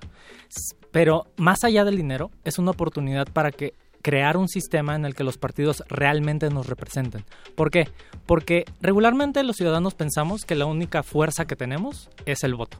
S- 0.49 0.75
Pero 0.91 1.25
más 1.37 1.63
allá 1.63 1.85
del 1.85 1.97
dinero, 1.97 2.31
es 2.43 2.57
una 2.59 2.71
oportunidad 2.71 3.27
para 3.31 3.51
que 3.51 3.73
crear 4.01 4.37
un 4.37 4.47
sistema 4.47 4.95
en 4.95 5.03
el 5.05 5.13
que 5.13 5.25
los 5.25 5.37
partidos 5.37 5.83
realmente 5.89 6.49
nos 6.49 6.67
representen. 6.67 7.25
¿Por 7.55 7.69
qué? 7.69 7.89
Porque 8.25 8.63
regularmente 8.81 9.43
los 9.43 9.57
ciudadanos 9.57 9.93
pensamos 9.93 10.45
que 10.45 10.55
la 10.55 10.65
única 10.65 11.03
fuerza 11.03 11.45
que 11.45 11.57
tenemos 11.57 12.09
es 12.25 12.43
el 12.45 12.55
voto 12.55 12.77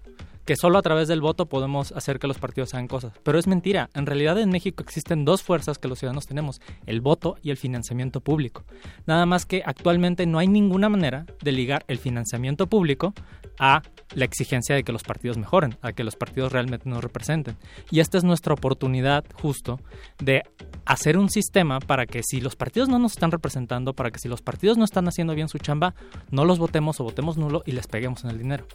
que 0.50 0.56
solo 0.56 0.80
a 0.80 0.82
través 0.82 1.08
del 1.08 1.22
voto 1.22 1.46
podemos 1.46 1.92
hacer 1.92 2.18
que 2.18 2.26
los 2.26 2.40
partidos 2.40 2.74
hagan 2.74 2.88
cosas. 2.88 3.14
Pero 3.22 3.38
es 3.38 3.46
mentira. 3.46 3.92
En 3.94 4.08
realidad 4.08 4.40
en 4.40 4.50
México 4.50 4.82
existen 4.82 5.24
dos 5.24 5.44
fuerzas 5.44 5.78
que 5.78 5.88
los 5.88 6.00
ciudadanos 6.00 6.26
tenemos, 6.26 6.60
el 6.88 7.02
voto 7.02 7.38
y 7.44 7.52
el 7.52 7.58
financiamiento 7.58 8.20
público. 8.20 8.64
Nada 9.06 9.28
más 9.28 9.46
que 9.46 9.62
actualmente 9.64 10.26
no 10.26 10.40
hay 10.40 10.48
ninguna 10.48 10.90
manera 10.90 11.28
de 11.44 11.52
ligar 11.52 11.86
el 11.88 12.00
financiamiento 12.00 12.66
público 12.66 13.14
a 13.60 13.84
la 14.16 14.26
exigencia 14.26 14.74
de 14.74 14.84
que 14.84 14.92
los 14.92 15.04
partidos 15.04 15.38
mejoren, 15.38 15.78
a 15.84 15.94
que 15.94 16.04
los 16.04 16.16
partidos 16.16 16.52
realmente 16.52 16.90
nos 16.90 17.04
representen. 17.04 17.56
Y 17.92 18.00
esta 18.00 18.18
es 18.18 18.24
nuestra 18.24 18.56
oportunidad 18.56 19.26
justo 19.34 19.80
de 20.18 20.42
hacer 20.84 21.20
un 21.20 21.30
sistema 21.30 21.80
para 21.80 22.08
que 22.08 22.24
si 22.24 22.42
los 22.42 22.56
partidos 22.56 22.90
no 22.90 22.98
nos 22.98 23.12
están 23.12 23.30
representando, 23.30 23.94
para 23.94 24.10
que 24.10 24.18
si 24.18 24.28
los 24.28 24.42
partidos 24.42 24.80
no 24.80 24.86
están 24.86 25.08
haciendo 25.08 25.36
bien 25.36 25.48
su 25.48 25.60
chamba, 25.60 25.94
no 26.32 26.44
los 26.44 26.58
votemos 26.58 27.00
o 27.00 27.04
votemos 27.04 27.38
nulo 27.38 27.62
y 27.68 27.74
les 27.74 27.86
peguemos 27.86 28.24
en 28.24 28.32
el 28.32 28.40
dinero. 28.40 28.66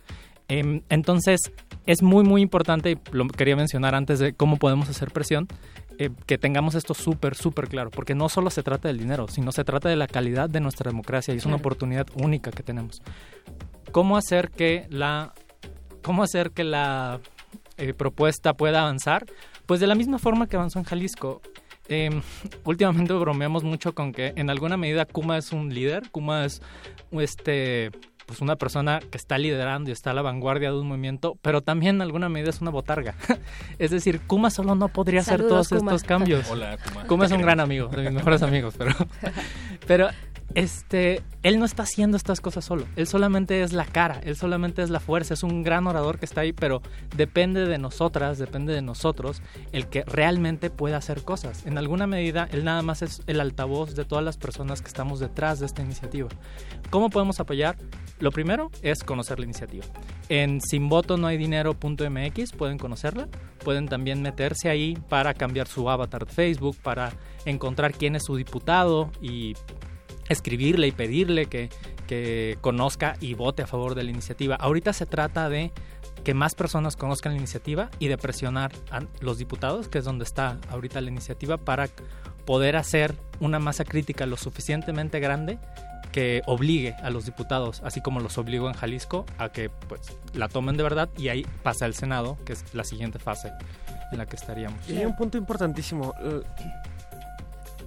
Em, 0.49 0.83
entonces, 0.89 1.41
es 1.87 2.03
muy, 2.03 2.25
muy 2.25 2.43
importante, 2.43 2.93
y 2.93 2.99
lo 3.13 3.27
quería 3.29 3.57
mencionar 3.57 3.95
antes 3.95 4.19
de 4.19 4.35
cómo 4.35 4.57
podemos 4.59 4.89
hacer 4.89 5.11
presión, 5.11 5.49
eh, 5.99 6.11
que 6.27 6.39
tengamos 6.39 6.75
esto 6.75 6.93
súper, 6.93 7.35
súper 7.37 7.69
claro, 7.69 7.91
porque 7.91 8.15
no 8.15 8.29
solo 8.29 8.51
se 8.51 8.63
trata 8.63 8.89
del 8.89 8.99
dinero, 8.99 9.29
sino 9.29 9.53
se 9.53 9.65
trata 9.65 9.89
de 9.89 9.97
la 9.97 10.09
calidad 10.09 10.51
de 10.51 10.61
nuestra 10.61 10.91
democracia 10.91 11.33
y 11.33 11.37
es 11.37 11.47
una 11.47 11.57
oportunidad 11.57 12.07
única 12.17 12.51
que 12.51 12.63
tenemos. 12.63 13.01
¿Cómo 13.93 14.17
hacer 14.17 14.51
que 14.51 14.87
la, 14.91 15.33
cómo 16.03 16.25
hacer 16.25 16.51
que 16.51 16.65
la 16.65 17.21
eh, 17.77 17.95
propuesta 17.95 18.55
pueda 18.55 18.81
avanzar? 18.81 19.25
Pues 19.67 19.79
de 19.79 19.87
la 19.87 19.95
misma 19.95 20.19
forma 20.19 20.49
que 20.49 20.57
avanzó 20.57 20.81
en 20.81 20.85
Jalisco. 20.85 21.41
Em, 21.89 22.23
últimamente 22.65 23.13
bromeamos 23.13 23.63
mucho 23.63 23.95
con 23.95 24.13
que 24.13 24.33
en 24.37 24.51
alguna 24.51 24.77
medida 24.77 25.05
Kuma 25.07 25.39
es 25.39 25.53
un 25.53 25.73
líder, 25.73 26.11
Kuma 26.11 26.45
es 26.45 26.61
este 27.13 27.93
pues 28.27 28.41
una 28.41 28.57
persona 28.57 29.01
que 29.11 29.19
está 29.19 29.39
liderando 29.39 29.91
y 29.91 29.93
está 29.93 30.11
a 30.11 30.15
la 30.15 30.23
vanguardia 30.23 30.71
de 30.71 30.79
un 30.79 30.89
movimiento, 30.89 31.37
pero 31.43 31.61
también 31.61 31.97
en 31.97 32.03
alguna 32.03 32.29
medida 32.29 32.51
es 32.51 32.61
una 32.61 32.71
botarga. 32.71 33.15
es 33.79 33.91
decir, 33.91 34.21
Kuma 34.27 34.51
solo 34.51 34.75
no 34.75 34.89
podría 34.89 35.21
hacer 35.21 35.47
todos 35.47 35.69
Kuma. 35.69 35.93
estos 35.93 36.05
cambios. 36.05 36.49
Hola, 36.51 36.79
Kuma. 36.79 37.07
Kuma 37.07 37.27
es 37.27 37.33
un 37.33 37.41
gran 37.43 37.61
amigo, 37.61 37.89
de 37.89 38.03
mis 38.03 38.13
mejores 38.13 38.43
amigos, 38.43 38.75
pero 38.79 38.95
Pero 39.87 40.09
este, 40.55 41.23
él 41.43 41.59
no 41.59 41.65
está 41.65 41.83
haciendo 41.83 42.17
estas 42.17 42.41
cosas 42.41 42.65
solo. 42.65 42.87
Él 42.97 43.07
solamente 43.07 43.63
es 43.63 43.73
la 43.73 43.85
cara, 43.85 44.21
él 44.25 44.37
solamente 44.37 44.83
es 44.83 44.91
la 44.91 45.01
fuerza, 45.01 45.35
es 45.35 45.43
un 45.43 45.63
gran 45.63 45.87
orador 45.87 46.19
que 46.19 46.27
está 46.27 46.43
ahí, 46.43 46.53
pero 46.53 46.83
depende 47.17 47.67
de 47.67 47.79
nosotras, 47.79 48.39
depende 48.39 48.73
de 48.73 48.83
nosotros 48.83 49.43
el 49.73 49.89
que 49.89 50.05
realmente 50.05 50.71
pueda 50.71 50.99
hacer 50.99 51.23
cosas. 51.23 51.67
En 51.67 51.79
alguna 51.79 52.07
medida, 52.07 52.49
él 52.53 52.65
nada 52.65 52.83
más 52.83 53.03
es 53.03 53.23
el 53.27 53.41
altavoz 53.41 53.95
de 53.95 54.05
todas 54.05 54.25
las 54.25 54.37
personas 54.37 54.81
que 54.81 54.89
estamos 54.89 55.19
detrás 55.21 55.61
de 55.61 55.67
esta 55.67 55.83
iniciativa. 55.83 56.29
¿Cómo 56.91 57.11
podemos 57.11 57.41
apoyar? 57.41 57.77
Lo 58.21 58.31
primero 58.31 58.71
es 58.83 59.03
conocer 59.03 59.41
la 59.41 59.47
iniciativa. 59.47 59.85
En 60.29 60.61
sinvotonohaydinero.mx 60.61 62.53
pueden 62.53 62.79
conocerla, 62.79 63.29
pueden 63.65 63.89
también 63.89 64.23
meterse 64.23 64.69
ahí 64.71 64.97
para 65.09 65.35
cambiar 65.35 65.67
su 65.67 65.91
avatar 65.91 66.27
de 66.27 66.33
Facebook, 66.33 66.77
para 66.83 67.13
encontrar 67.45 67.93
quién 67.93 68.15
es 68.15 68.23
su 68.25 68.37
diputado 68.37 69.11
y 69.21 69.55
escribirle 70.29 70.87
y 70.87 70.93
pedirle 70.93 71.47
que, 71.47 71.71
que 72.07 72.59
conozca 72.61 73.17
y 73.21 73.35
vote 73.35 73.63
a 73.63 73.67
favor 73.67 73.95
de 73.95 74.05
la 74.05 74.11
iniciativa. 74.11 74.57
Ahorita 74.57 74.93
se 74.93 75.07
trata 75.07 75.49
de 75.49 75.73
que 76.25 76.35
más 76.35 76.55
personas 76.55 76.97
conozcan 76.97 77.33
la 77.33 77.39
iniciativa 77.39 77.91
y 77.99 78.09
de 78.09 78.17
presionar 78.17 78.73
a 78.91 79.03
los 79.21 79.39
diputados, 79.39 79.89
que 79.89 79.99
es 79.99 80.05
donde 80.05 80.25
está 80.25 80.59
ahorita 80.71 81.01
la 81.01 81.11
iniciativa, 81.11 81.59
para 81.59 81.89
poder 82.47 82.77
hacer 82.77 83.15
una 83.41 83.59
masa 83.59 83.85
crítica 83.85 84.27
lo 84.27 84.37
suficientemente 84.37 85.21
grande 85.21 85.59
que 86.13 86.43
obligue 86.47 86.95
a 87.03 87.11
los 87.11 87.25
diputados, 87.27 87.83
así 87.85 88.01
como 88.01 88.21
los 88.21 88.39
obligó 88.39 88.69
en 88.69 88.75
Jalisco, 88.75 89.27
a 89.37 89.49
que 89.49 89.69
pues 89.69 90.01
la 90.33 90.49
tomen 90.49 90.77
de 90.77 90.85
verdad 90.85 91.09
y 91.19 91.29
ahí 91.29 91.45
pasa 91.63 91.87
el 91.87 91.95
Senado, 91.95 92.39
que 92.45 92.53
es 92.53 92.73
la 92.73 92.85
siguiente 92.85 93.19
fase 93.19 93.51
en 94.13 94.19
la 94.19 94.27
que 94.27 94.37
estaríamos. 94.37 94.79
Y 94.89 94.97
hay 94.97 95.07
un 95.07 95.17
punto 95.17 95.37
importantísimo. 95.39 96.15
eh, 96.23 96.43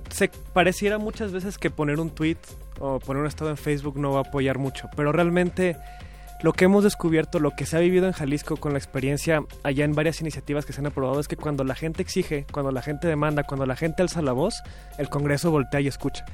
se 0.09 0.29
pareciera 0.53 0.97
muchas 0.97 1.31
veces 1.31 1.57
que 1.57 1.69
poner 1.69 1.99
un 1.99 2.09
tweet 2.09 2.37
o 2.79 2.99
poner 2.99 3.21
un 3.21 3.27
estado 3.27 3.49
en 3.49 3.57
Facebook 3.57 3.99
no 3.99 4.11
va 4.11 4.19
a 4.19 4.21
apoyar 4.21 4.57
mucho, 4.57 4.89
pero 4.95 5.11
realmente 5.11 5.77
lo 6.43 6.53
que 6.53 6.65
hemos 6.65 6.83
descubierto, 6.83 7.39
lo 7.39 7.51
que 7.51 7.65
se 7.65 7.77
ha 7.77 7.79
vivido 7.79 8.05
en 8.05 8.13
Jalisco 8.13 8.57
con 8.57 8.73
la 8.73 8.77
experiencia 8.77 9.43
allá 9.63 9.85
en 9.85 9.95
varias 9.95 10.21
iniciativas 10.21 10.65
que 10.65 10.73
se 10.73 10.79
han 10.79 10.85
aprobado 10.85 11.19
es 11.19 11.27
que 11.27 11.35
cuando 11.35 11.63
la 11.63 11.73
gente 11.73 12.03
exige, 12.03 12.45
cuando 12.51 12.71
la 12.71 12.83
gente 12.83 13.07
demanda, 13.07 13.43
cuando 13.43 13.65
la 13.65 13.75
gente 13.75 14.03
alza 14.03 14.21
la 14.21 14.33
voz, 14.33 14.61
el 14.99 15.09
Congreso 15.09 15.49
voltea 15.49 15.81
y 15.81 15.87
escucha. 15.87 16.25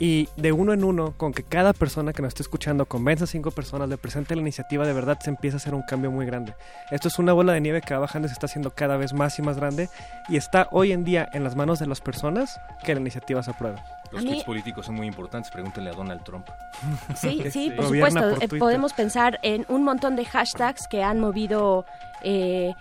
Y 0.00 0.28
de 0.36 0.50
uno 0.50 0.72
en 0.72 0.82
uno, 0.82 1.14
con 1.16 1.32
que 1.32 1.44
cada 1.44 1.72
persona 1.72 2.12
que 2.12 2.20
nos 2.20 2.30
esté 2.30 2.42
escuchando 2.42 2.86
convenza 2.86 3.24
a 3.24 3.26
cinco 3.28 3.52
personas, 3.52 3.88
le 3.88 3.96
presente 3.96 4.34
la 4.34 4.40
iniciativa, 4.42 4.84
de 4.84 4.92
verdad 4.92 5.18
se 5.20 5.30
empieza 5.30 5.56
a 5.56 5.58
hacer 5.58 5.72
un 5.74 5.82
cambio 5.82 6.10
muy 6.10 6.26
grande. 6.26 6.54
Esto 6.90 7.06
es 7.08 7.18
una 7.20 7.32
bola 7.32 7.52
de 7.52 7.60
nieve 7.60 7.80
que 7.80 7.94
va 7.94 8.00
bajando 8.00 8.26
y 8.26 8.28
se 8.30 8.32
está 8.32 8.46
haciendo 8.46 8.72
cada 8.72 8.96
vez 8.96 9.12
más 9.12 9.38
y 9.38 9.42
más 9.42 9.56
grande 9.56 9.88
y 10.28 10.36
está 10.36 10.66
hoy 10.72 10.90
en 10.92 11.04
día 11.04 11.28
en 11.32 11.44
las 11.44 11.54
manos 11.54 11.78
de 11.78 11.86
las 11.86 12.00
personas 12.00 12.58
que 12.84 12.92
la 12.94 13.00
iniciativa 13.00 13.40
se 13.44 13.52
apruebe. 13.52 13.80
Los 14.10 14.22
mí- 14.24 14.30
tweets 14.30 14.44
políticos 14.44 14.86
son 14.86 14.96
muy 14.96 15.06
importantes, 15.06 15.50
pregúntenle 15.52 15.90
a 15.90 15.94
Donald 15.94 16.24
Trump. 16.24 16.48
Sí, 17.14 17.44
sí, 17.52 17.70
por 17.76 17.84
supuesto. 17.86 18.20
por 18.34 18.42
Eh, 18.42 18.48
podemos 18.58 18.92
pensar 18.94 19.38
en 19.42 19.64
un 19.68 19.84
montón 19.84 20.16
de 20.16 20.24
hashtags 20.24 20.88
que 20.88 21.02
han 21.04 21.20
movido... 21.20 21.84
eh, 22.22 22.74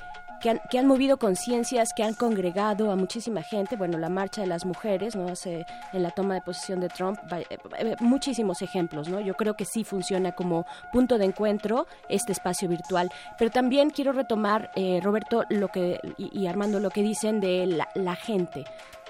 que 0.43 0.49
han, 0.49 0.61
que 0.69 0.77
han 0.77 0.85
movido 0.87 1.17
conciencias, 1.17 1.93
que 1.95 2.03
han 2.03 2.13
congregado 2.13 2.91
a 2.91 2.97
muchísima 2.97 3.41
gente. 3.41 3.77
Bueno, 3.77 3.97
la 3.97 4.09
marcha 4.09 4.41
de 4.41 4.47
las 4.47 4.65
mujeres, 4.65 5.15
¿no? 5.15 5.29
Hace, 5.29 5.65
en 5.93 6.03
la 6.03 6.11
toma 6.11 6.33
de 6.33 6.41
posición 6.41 6.81
de 6.81 6.89
Trump, 6.89 7.17
eh, 7.31 7.45
eh, 7.79 7.95
muchísimos 8.01 8.61
ejemplos, 8.61 9.07
¿no? 9.07 9.21
Yo 9.21 9.35
creo 9.35 9.55
que 9.55 9.63
sí 9.63 9.85
funciona 9.85 10.33
como 10.33 10.65
punto 10.91 11.17
de 11.17 11.25
encuentro 11.25 11.87
este 12.09 12.33
espacio 12.33 12.67
virtual. 12.67 13.09
Pero 13.39 13.51
también 13.51 13.89
quiero 13.89 14.11
retomar, 14.11 14.69
eh, 14.75 14.99
Roberto, 15.01 15.45
lo 15.49 15.69
que, 15.69 16.01
y, 16.17 16.37
y 16.37 16.47
Armando, 16.47 16.81
lo 16.81 16.89
que 16.89 17.03
dicen 17.03 17.39
de 17.39 17.65
la, 17.65 17.87
la 17.95 18.15
gente 18.15 18.65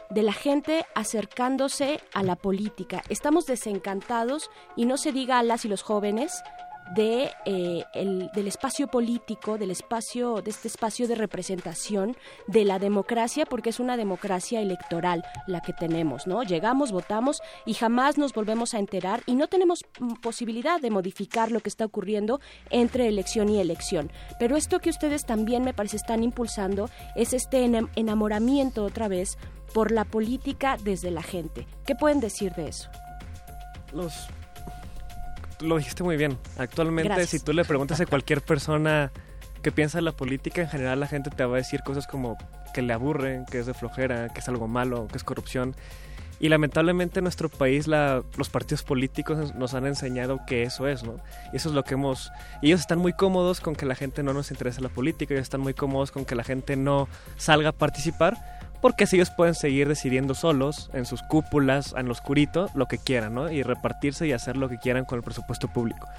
de 0.10 0.22
la 0.22 0.34
gente 0.34 0.86
acercándose 0.94 2.00
a 2.14 2.22
la 2.22 2.36
política. 2.36 3.02
Estamos 3.10 3.48
desencantados, 3.48 4.52
y 4.76 4.86
no 4.86 4.98
se 4.98 5.12
diga 5.12 5.40
a 5.40 5.44
las 5.44 5.66
y 5.66 5.70
los 5.70 5.82
jóvenes, 5.82 6.44
eh, 6.96 7.84
el- 7.94 8.30
del 8.34 8.48
espacio 8.48 8.88
político, 8.88 9.58
del 9.58 9.72
espacio, 9.72 10.42
de 10.42 10.52
este 10.52 10.68
espacio 10.68 11.08
de 11.08 11.16
representación 11.16 12.16
de 12.48 12.66
la 12.66 12.80
democracia, 12.80 13.46
porque 13.46 13.70
es 13.72 13.80
una 13.80 13.98
democracia 13.98 14.62
electoral 14.62 15.24
la 15.48 15.62
que 15.62 15.74
tenemos, 15.74 16.28
¿no? 16.28 16.44
Llegamos, 16.44 16.92
votamos 16.92 17.42
y 17.66 17.74
jamás 17.74 18.18
nos 18.18 18.34
volvemos 18.34 18.74
a 18.74 18.80
enterar 18.80 19.24
y 19.26 19.36
no 19.36 19.48
tenemos 19.48 19.84
posibilidad 20.22 20.80
de 20.82 20.92
modificar 20.92 21.52
lo 21.52 21.60
que 21.62 21.70
está 21.70 21.86
ocurriendo 21.86 22.40
entre 22.70 23.08
elección 23.08 23.50
y 23.50 23.60
elección. 23.60 24.12
Pero 24.40 24.56
esto 24.58 24.80
que 24.80 24.90
ustedes 24.90 25.26
también 25.26 25.64
me 25.64 25.74
parece 25.74 25.98
están 25.98 26.24
impulsando 26.24 26.90
es 27.16 27.34
este 27.34 27.66
enam- 27.66 27.90
enamoramiento 27.96 28.84
otra 28.84 29.08
vez 29.08 29.38
por 29.74 29.92
la 29.92 30.06
política 30.06 30.78
desde 30.84 31.10
la 31.12 31.24
gente. 31.24 31.66
¿Qué 31.86 31.96
pueden 31.96 32.20
decir 32.20 32.54
de 32.54 32.68
eso? 32.68 32.90
Los 33.92 34.28
lo 35.62 35.78
dijiste 35.78 36.04
muy 36.04 36.18
bien. 36.18 36.38
Actualmente, 36.58 37.10
Gracias. 37.10 37.30
si 37.30 37.40
tú 37.40 37.54
le 37.54 37.66
preguntas 37.66 38.00
a 38.02 38.06
cualquier 38.06 38.42
persona 38.42 39.12
que 39.62 39.72
piensa 39.72 40.00
en 40.00 40.06
la 40.06 40.12
política, 40.12 40.62
en 40.62 40.70
general 40.70 41.00
la 41.00 41.08
gente 41.08 41.30
te 41.30 41.46
va 41.46 41.56
a 41.56 41.58
decir 41.58 41.82
cosas 41.84 42.06
como 42.08 42.38
que 42.74 42.82
le 42.82 42.92
aburren, 42.94 43.46
que 43.46 43.60
es 43.60 43.66
de 43.66 43.74
flojera, 43.74 44.30
que 44.30 44.40
es 44.42 44.48
algo 44.50 44.68
malo, 44.68 45.08
que 45.10 45.18
es 45.18 45.24
corrupción. 45.24 45.76
Y 46.40 46.50
lamentablemente 46.50 47.20
en 47.20 47.24
nuestro 47.24 47.48
país 47.48 47.88
la- 47.88 48.22
los 48.38 48.50
partidos 48.50 48.84
políticos 48.84 49.56
nos 49.56 49.74
han 49.76 49.86
enseñado 49.86 50.42
que 50.46 50.64
eso 50.64 50.88
es, 50.90 51.04
¿no? 51.04 51.16
Y 51.54 51.56
eso 51.58 51.70
es 51.70 51.76
lo 51.76 51.84
que 51.84 51.94
hemos... 51.94 52.32
Ellos 52.62 52.82
están 52.82 53.00
muy 53.00 53.14
cómodos 53.14 53.62
con 53.62 53.76
que 53.76 53.86
la 53.86 53.96
gente 53.96 54.24
no 54.24 54.34
nos 54.34 54.52
interese 54.52 54.82
la 54.82 54.90
política, 54.90 55.34
ellos 55.34 55.44
están 55.44 55.62
muy 55.62 55.74
cómodos 55.74 56.12
con 56.12 56.26
que 56.26 56.36
la 56.36 56.44
gente 56.44 56.76
no 56.76 57.08
salga 57.38 57.70
a 57.70 57.72
participar, 57.72 58.53
porque 58.84 59.06
así 59.06 59.16
ellos 59.16 59.32
pueden 59.32 59.56
seguir 59.56 59.88
decidiendo 59.88 60.34
solos, 60.34 60.90
en 60.92 61.06
sus 61.06 61.24
cúpulas, 61.24 61.96
en 61.98 62.08
lo 62.08 62.12
oscurito, 62.12 62.70
lo 62.74 62.90
que 62.90 62.98
quieran, 62.98 63.34
¿no? 63.34 63.50
Y 63.50 63.64
repartirse 63.64 64.28
y 64.28 64.34
hacer 64.34 64.58
lo 64.58 64.68
que 64.68 64.78
quieran 64.78 65.06
con 65.06 65.18
el 65.18 65.24
presupuesto 65.24 65.70
público. 65.70 66.10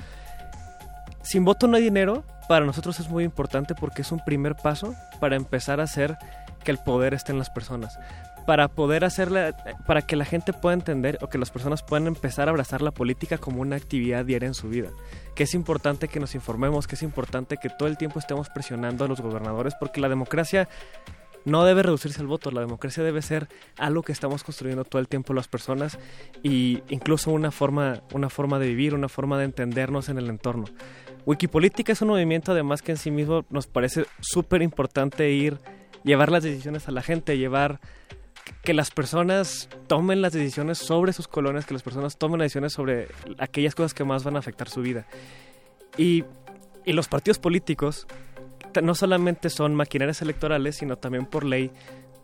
Sin 1.21 1.45
voto 1.45 1.67
no 1.67 1.77
hay 1.77 1.83
dinero, 1.83 2.25
para 2.49 2.65
nosotros 2.65 3.01
es 3.01 3.11
muy 3.11 3.23
importante 3.23 3.75
porque 3.75 4.01
es 4.01 4.11
un 4.13 4.21
primer 4.25 4.57
paso 4.57 4.95
para 5.21 5.37
empezar 5.37 5.79
a 5.79 5.83
hacer 5.83 6.17
que 6.65 6.71
el 6.71 6.79
poder 6.79 7.13
esté 7.13 7.33
en 7.33 7.39
las 7.39 7.51
personas. 7.51 7.99
Para 8.47 8.69
poder 8.69 9.05
hacerla, 9.05 9.55
para 9.87 10.01
que 10.01 10.17
la 10.17 10.25
gente 10.25 10.55
pueda 10.55 10.73
entender 10.73 11.19
o 11.21 11.29
que 11.29 11.37
las 11.37 11.51
personas 11.51 11.83
puedan 11.83 12.07
empezar 12.07 12.49
a 12.49 12.53
abrazar 12.53 12.81
la 12.81 12.93
política 12.93 13.37
como 13.37 13.61
una 13.61 13.77
actividad 13.77 14.25
diaria 14.25 14.47
en 14.47 14.55
su 14.55 14.71
vida. 14.71 14.89
Que 15.35 15.43
es 15.43 15.53
importante 15.53 16.09
que 16.09 16.19
nos 16.19 16.35
informemos, 16.35 16.87
que 16.87 16.95
es 16.95 17.03
importante 17.03 17.59
que 17.59 17.69
todo 17.69 17.89
el 17.89 17.99
tiempo 17.99 18.21
estemos 18.21 18.49
presionando 18.49 19.05
a 19.05 19.09
los 19.09 19.21
gobernadores 19.21 19.75
porque 19.75 20.01
la 20.01 20.09
democracia 20.09 20.67
no 21.45 21.65
debe 21.65 21.83
reducirse 21.83 22.21
al 22.21 22.27
voto, 22.27 22.51
la 22.51 22.61
democracia 22.61 23.03
debe 23.03 23.23
ser 23.23 23.49
algo 23.79 24.03
que 24.03 24.13
estamos 24.13 24.45
construyendo 24.45 24.85
todo 24.85 25.01
el 25.01 25.09
tiempo 25.09 25.35
las 25.35 25.49
personas 25.49 25.99
y 26.43 26.83
incluso 26.89 27.31
una 27.31 27.51
forma, 27.51 28.03
una 28.13 28.31
forma 28.31 28.59
de 28.59 28.69
vivir, 28.69 28.95
una 28.95 29.09
forma 29.09 29.39
de 29.39 29.45
entendernos 29.45 30.09
en 30.09 30.19
el 30.19 30.29
entorno. 30.29 30.65
Wikipolítica 31.27 31.93
es 31.93 32.03
un 32.03 32.09
movimiento 32.09 32.53
además 32.53 32.83
que 32.83 32.93
en 32.93 32.99
sí 32.99 33.11
mismo 33.11 33.45
nos 33.51 33.67
parece 33.67 34.07
súper 34.21 34.63
importante 34.63 35.31
ir, 35.31 35.59
llevar 36.03 36.31
las 36.31 36.43
decisiones 36.43 36.89
a 36.89 36.93
la 36.93 37.03
gente, 37.03 37.39
llevar 37.39 37.81
que 38.63 38.75
las 38.75 38.91
personas 38.91 39.69
tomen 39.87 40.23
las 40.23 40.33
decisiones 40.33 40.79
sobre 40.79 41.13
sus 41.13 41.29
colonias, 41.29 41.67
que 41.67 41.75
las 41.75 41.83
personas 41.83 42.19
tomen 42.19 42.39
las 42.39 42.47
decisiones 42.47 42.73
sobre 42.73 43.09
aquellas 43.39 43.75
cosas 43.75 43.95
que 43.95 44.05
más 44.05 44.25
van 44.25 44.37
a 44.37 44.39
afectar 44.39 44.69
su 44.69 44.83
vida. 44.83 45.07
Y, 45.97 46.25
y 46.85 46.93
los 46.93 47.09
partidos 47.09 47.39
políticos 47.39 48.07
no 48.83 48.95
solamente 48.95 49.51
son 49.51 49.75
maquinarias 49.75 50.23
electorales, 50.23 50.77
sino 50.77 50.97
también 50.97 51.27
por 51.27 51.45
ley 51.45 51.71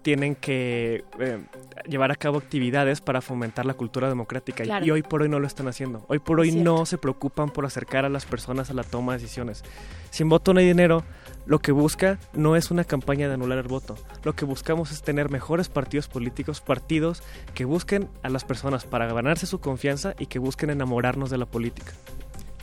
tienen 0.02 0.34
que 0.34 1.04
eh, 1.18 1.44
llevar 1.86 2.10
a 2.10 2.16
cabo 2.16 2.38
actividades 2.38 3.02
para 3.02 3.20
fomentar 3.20 3.66
la 3.66 3.74
cultura 3.74 4.08
democrática. 4.08 4.62
Y- 4.62 4.66
Claro. 4.66 4.86
Y 4.86 4.90
hoy 4.92 5.02
por 5.02 5.20
hoy 5.20 5.28
no 5.28 5.38
lo 5.38 5.46
están 5.46 5.68
haciendo. 5.68 6.06
Hoy 6.08 6.18
por 6.20 6.40
hoy 6.40 6.50
Cierto. 6.52 6.72
no 6.78 6.86
se 6.86 6.96
preocupan 6.96 7.50
por 7.50 7.66
acercar 7.66 8.06
a 8.06 8.08
las 8.08 8.24
personas 8.24 8.70
a 8.70 8.72
la 8.74 8.82
toma 8.82 9.12
de 9.12 9.18
decisiones. 9.18 9.62
Sin 10.08 10.30
voto 10.30 10.54
no 10.54 10.60
hay 10.60 10.66
dinero. 10.66 11.04
Lo 11.44 11.58
que 11.58 11.72
busca 11.72 12.18
no 12.32 12.56
es 12.56 12.70
una 12.70 12.84
campaña 12.84 13.28
de 13.28 13.34
anular 13.34 13.58
el 13.58 13.68
voto. 13.68 13.94
Lo 14.24 14.32
que 14.34 14.46
buscamos 14.46 14.90
es 14.90 15.02
tener 15.02 15.28
mejores 15.30 15.68
partidos 15.68 16.08
políticos, 16.08 16.62
partidos 16.62 17.22
que 17.52 17.66
busquen 17.66 18.08
a 18.22 18.30
las 18.30 18.44
personas 18.44 18.86
para 18.86 19.06
ganarse 19.12 19.46
su 19.46 19.60
confianza 19.60 20.14
y 20.18 20.26
que 20.26 20.38
busquen 20.38 20.70
enamorarnos 20.70 21.28
de 21.28 21.36
la 21.36 21.44
política. 21.46 21.92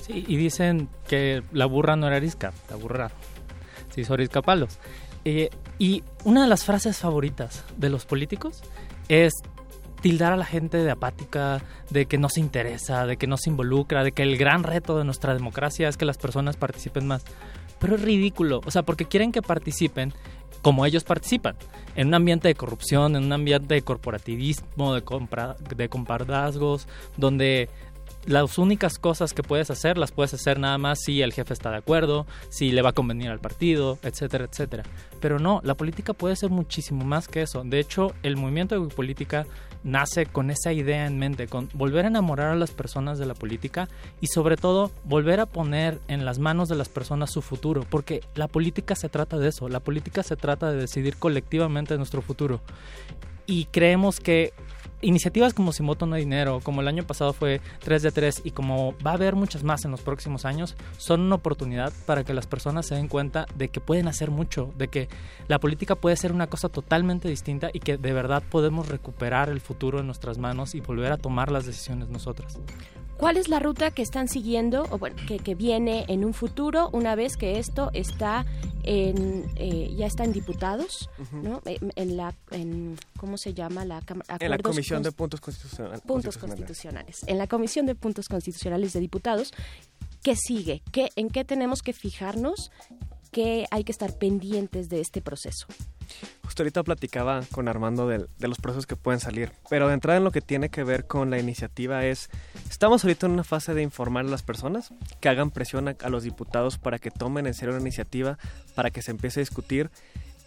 Sí, 0.01 0.25
y 0.27 0.37
dicen 0.37 0.89
que 1.07 1.43
la 1.51 1.67
burra 1.67 1.95
no 1.97 2.07
era 2.07 2.15
arisca, 2.15 2.51
la 2.71 2.77
burra 2.77 3.11
se 3.97 4.01
hizo 4.01 4.13
arisca 4.13 4.43
palos. 4.43 4.77
Eh, 5.25 5.49
y 5.79 6.03
una 6.23 6.43
de 6.43 6.47
las 6.47 6.63
frases 6.63 6.99
favoritas 6.99 7.63
de 7.77 7.89
los 7.89 8.05
políticos 8.05 8.61
es 9.09 9.33
tildar 10.01 10.33
a 10.33 10.37
la 10.37 10.45
gente 10.45 10.77
de 10.77 10.91
apática, 10.91 11.63
de 11.89 12.05
que 12.05 12.19
no 12.19 12.29
se 12.29 12.39
interesa, 12.39 13.07
de 13.07 13.17
que 13.17 13.25
no 13.25 13.37
se 13.37 13.49
involucra, 13.49 14.03
de 14.03 14.11
que 14.11 14.21
el 14.21 14.37
gran 14.37 14.63
reto 14.63 14.97
de 14.97 15.03
nuestra 15.03 15.33
democracia 15.33 15.89
es 15.89 15.97
que 15.97 16.05
las 16.05 16.19
personas 16.19 16.57
participen 16.57 17.07
más. 17.07 17.25
Pero 17.79 17.95
es 17.95 18.01
ridículo, 18.01 18.61
o 18.65 18.71
sea, 18.71 18.83
porque 18.83 19.05
quieren 19.05 19.31
que 19.31 19.41
participen 19.41 20.13
como 20.61 20.85
ellos 20.85 21.03
participan, 21.03 21.55
en 21.95 22.07
un 22.07 22.13
ambiente 22.15 22.47
de 22.47 22.55
corrupción, 22.55 23.15
en 23.15 23.25
un 23.25 23.33
ambiente 23.33 23.73
de 23.73 23.81
corporativismo, 23.81 24.93
de, 24.93 25.01
compra, 25.01 25.55
de 25.75 25.87
compadrazgos, 25.87 26.87
donde 27.15 27.69
las 28.27 28.57
únicas 28.57 28.99
cosas 28.99 29.33
que 29.33 29.41
puedes 29.41 29.71
hacer 29.71 29.97
las 29.97 30.11
puedes 30.11 30.33
hacer 30.33 30.59
nada 30.59 30.77
más 30.77 30.99
si 31.01 31.21
el 31.21 31.33
jefe 31.33 31.53
está 31.53 31.71
de 31.71 31.77
acuerdo, 31.77 32.27
si 32.49 32.71
le 32.71 32.81
va 32.81 32.89
a 32.89 32.93
convenir 32.93 33.29
al 33.29 33.39
partido, 33.39 33.97
etcétera, 34.03 34.45
etcétera. 34.45 34.83
Pero 35.21 35.39
no, 35.39 35.61
la 35.63 35.75
política 35.75 36.13
puede 36.13 36.35
ser 36.35 36.49
muchísimo 36.49 37.05
más 37.05 37.29
que 37.29 37.41
eso. 37.41 37.63
De 37.63 37.79
hecho, 37.79 38.13
el 38.23 38.35
movimiento 38.35 38.79
de 38.79 38.93
política 38.93 39.47
nace 39.83 40.25
con 40.25 40.51
esa 40.51 40.73
idea 40.73 41.07
en 41.07 41.17
mente, 41.17 41.47
con 41.47 41.69
volver 41.73 42.03
a 42.03 42.09
enamorar 42.09 42.51
a 42.51 42.55
las 42.55 42.71
personas 42.71 43.17
de 43.17 43.25
la 43.25 43.33
política 43.33 43.87
y 44.19 44.27
sobre 44.27 44.57
todo 44.57 44.91
volver 45.05 45.39
a 45.39 45.45
poner 45.45 45.99
en 46.09 46.25
las 46.25 46.37
manos 46.37 46.67
de 46.67 46.75
las 46.75 46.89
personas 46.89 47.31
su 47.31 47.41
futuro, 47.41 47.85
porque 47.89 48.21
la 48.35 48.49
política 48.49 48.95
se 48.95 49.07
trata 49.07 49.37
de 49.37 49.47
eso, 49.47 49.69
la 49.69 49.79
política 49.79 50.21
se 50.21 50.35
trata 50.35 50.69
de 50.69 50.81
decidir 50.81 51.15
colectivamente 51.15 51.97
nuestro 51.97 52.21
futuro. 52.21 52.59
Y 53.45 53.65
creemos 53.65 54.19
que 54.19 54.51
iniciativas 55.01 55.53
como 55.53 55.71
Sin 55.71 55.85
Voto 55.85 56.05
No 56.05 56.15
Dinero, 56.15 56.59
como 56.63 56.81
el 56.81 56.87
año 56.87 57.03
pasado 57.03 57.33
fue 57.33 57.61
3 57.79 58.01
de 58.01 58.11
3 58.11 58.41
y 58.43 58.51
como 58.51 58.95
va 59.05 59.11
a 59.11 59.15
haber 59.15 59.35
muchas 59.35 59.63
más 59.63 59.85
en 59.85 59.91
los 59.91 60.01
próximos 60.01 60.45
años, 60.45 60.75
son 60.97 61.21
una 61.21 61.35
oportunidad 61.35 61.93
para 62.05 62.23
que 62.23 62.33
las 62.33 62.47
personas 62.47 62.87
se 62.87 62.95
den 62.95 63.07
cuenta 63.07 63.45
de 63.55 63.69
que 63.69 63.79
pueden 63.79 64.07
hacer 64.07 64.31
mucho, 64.31 64.73
de 64.77 64.87
que 64.87 65.09
la 65.47 65.59
política 65.59 65.95
puede 65.95 66.15
ser 66.15 66.31
una 66.31 66.47
cosa 66.47 66.69
totalmente 66.69 67.27
distinta 67.27 67.69
y 67.73 67.79
que 67.79 67.97
de 67.97 68.13
verdad 68.13 68.43
podemos 68.49 68.87
recuperar 68.87 69.49
el 69.49 69.61
futuro 69.61 69.99
en 69.99 70.07
nuestras 70.07 70.37
manos 70.37 70.75
y 70.75 70.81
volver 70.81 71.11
a 71.11 71.17
tomar 71.17 71.51
las 71.51 71.65
decisiones 71.65 72.09
nosotras. 72.09 72.59
¿Cuál 73.17 73.37
es 73.37 73.49
la 73.49 73.59
ruta 73.59 73.91
que 73.91 74.01
están 74.01 74.27
siguiendo 74.27 74.85
o 74.91 74.97
bueno, 74.97 75.15
que, 75.27 75.39
que 75.39 75.55
viene 75.55 76.05
en 76.07 76.23
un 76.23 76.33
futuro 76.33 76.89
una 76.93 77.15
vez 77.15 77.35
que 77.35 77.57
esto 77.59 77.89
está 77.93 78.45
en 78.83 79.45
eh, 79.55 79.93
ya 79.97 80.05
está 80.05 80.23
en 80.23 80.31
diputados, 80.31 81.09
¿no? 81.31 81.61
En, 81.65 81.91
en 81.95 82.15
la 82.15 82.35
en, 82.51 82.97
¿cómo 83.17 83.37
se 83.37 83.53
llama 83.53 83.85
la 83.85 84.01
cámara? 84.01 84.37
En 84.39 84.51
la 84.51 84.59
Comisión 84.59 85.03
de 85.03 85.11
Puntos 85.11 85.41
Constitucionales. 85.41 86.01
puntos 86.01 86.37
constitucionales. 86.37 87.23
En 87.27 87.37
la 87.37 87.47
Comisión 87.47 87.85
de 87.85 87.95
Puntos 87.95 88.27
Constitucionales 88.27 88.93
de 88.93 88.99
Diputados, 88.99 89.51
¿qué 90.23 90.35
sigue? 90.35 90.83
¿Qué 90.91 91.09
en 91.15 91.29
qué 91.29 91.43
tenemos 91.43 91.81
que 91.81 91.93
fijarnos? 91.93 92.71
¿Qué 93.31 93.65
hay 93.71 93.83
que 93.83 93.91
estar 93.91 94.17
pendientes 94.17 94.89
de 94.89 95.01
este 95.01 95.21
proceso? 95.21 95.67
Justo 96.43 96.63
ahorita 96.63 96.83
platicaba 96.83 97.41
con 97.51 97.67
Armando 97.67 98.07
del- 98.07 98.27
de, 98.39 98.47
los 98.47 98.57
procesos 98.59 98.87
que 98.87 98.95
pueden 98.95 99.19
salir, 99.19 99.51
pero 99.69 99.87
de 99.87 99.93
entrada 99.93 100.17
en 100.17 100.23
lo 100.23 100.31
que 100.31 100.41
tiene 100.41 100.69
que 100.69 100.83
ver 100.83 101.05
con 101.05 101.29
la 101.29 101.39
iniciativa 101.39 102.05
es, 102.05 102.29
estamos 102.69 103.03
ahorita 103.03 103.25
en 103.25 103.33
una 103.33 103.43
fase 103.43 103.73
de 103.73 103.81
informar 103.81 104.25
a 104.25 104.29
las 104.29 104.43
personas, 104.43 104.93
que 105.19 105.29
hagan 105.29 105.51
presión 105.51 105.87
a, 105.89 106.09
los 106.09 106.23
diputados 106.23 106.77
para 106.77 106.99
que 106.99 107.11
tomen 107.11 107.47
en 107.47 107.53
serio 107.53 107.73
la 107.75 107.81
iniciativa, 107.81 108.37
para 108.75 108.91
que 108.91 109.01
se 109.01 109.11
empiece 109.11 109.39
a 109.39 109.41
discutir 109.41 109.89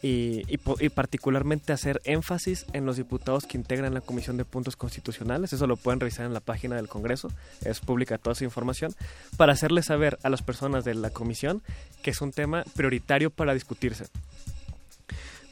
y, 0.03 0.43
y 0.49 0.89
particularmente 0.89 1.75
hacer 1.75 2.01
énfasis 2.05 2.65
en 2.73 2.87
los 2.87 2.97
diputados 2.97 3.45
que 3.45 3.59
integran 3.59 3.93
la 3.93 4.01
Comisión 4.01 4.39
de 4.39 4.47
Puntos 4.47 4.75
Constitucionales, 4.75 5.53
eso 5.53 5.67
lo 5.67 5.77
pueden 5.77 6.01
revisar 6.01 6.25
en 6.25 6.33
la 6.33 6.41
página 6.41 6.77
del 6.77 6.89
Congreso, 6.89 7.29
es 7.63 7.81
pública 7.81 8.17
toda 8.17 8.33
esa 8.33 8.45
información, 8.45 8.95
para 9.37 9.53
hacerles 9.53 9.85
saber 9.87 10.19
a 10.23 10.31
las 10.31 10.41
personas 10.41 10.85
de 10.87 10.95
la 10.95 11.11
comisión 11.11 11.63
que 12.03 12.11
es 12.13 12.23
un 12.23 12.33
tema 12.33 12.65
prioritario 12.75 13.29
para 13.31 13.53
discutirse. 13.53 14.07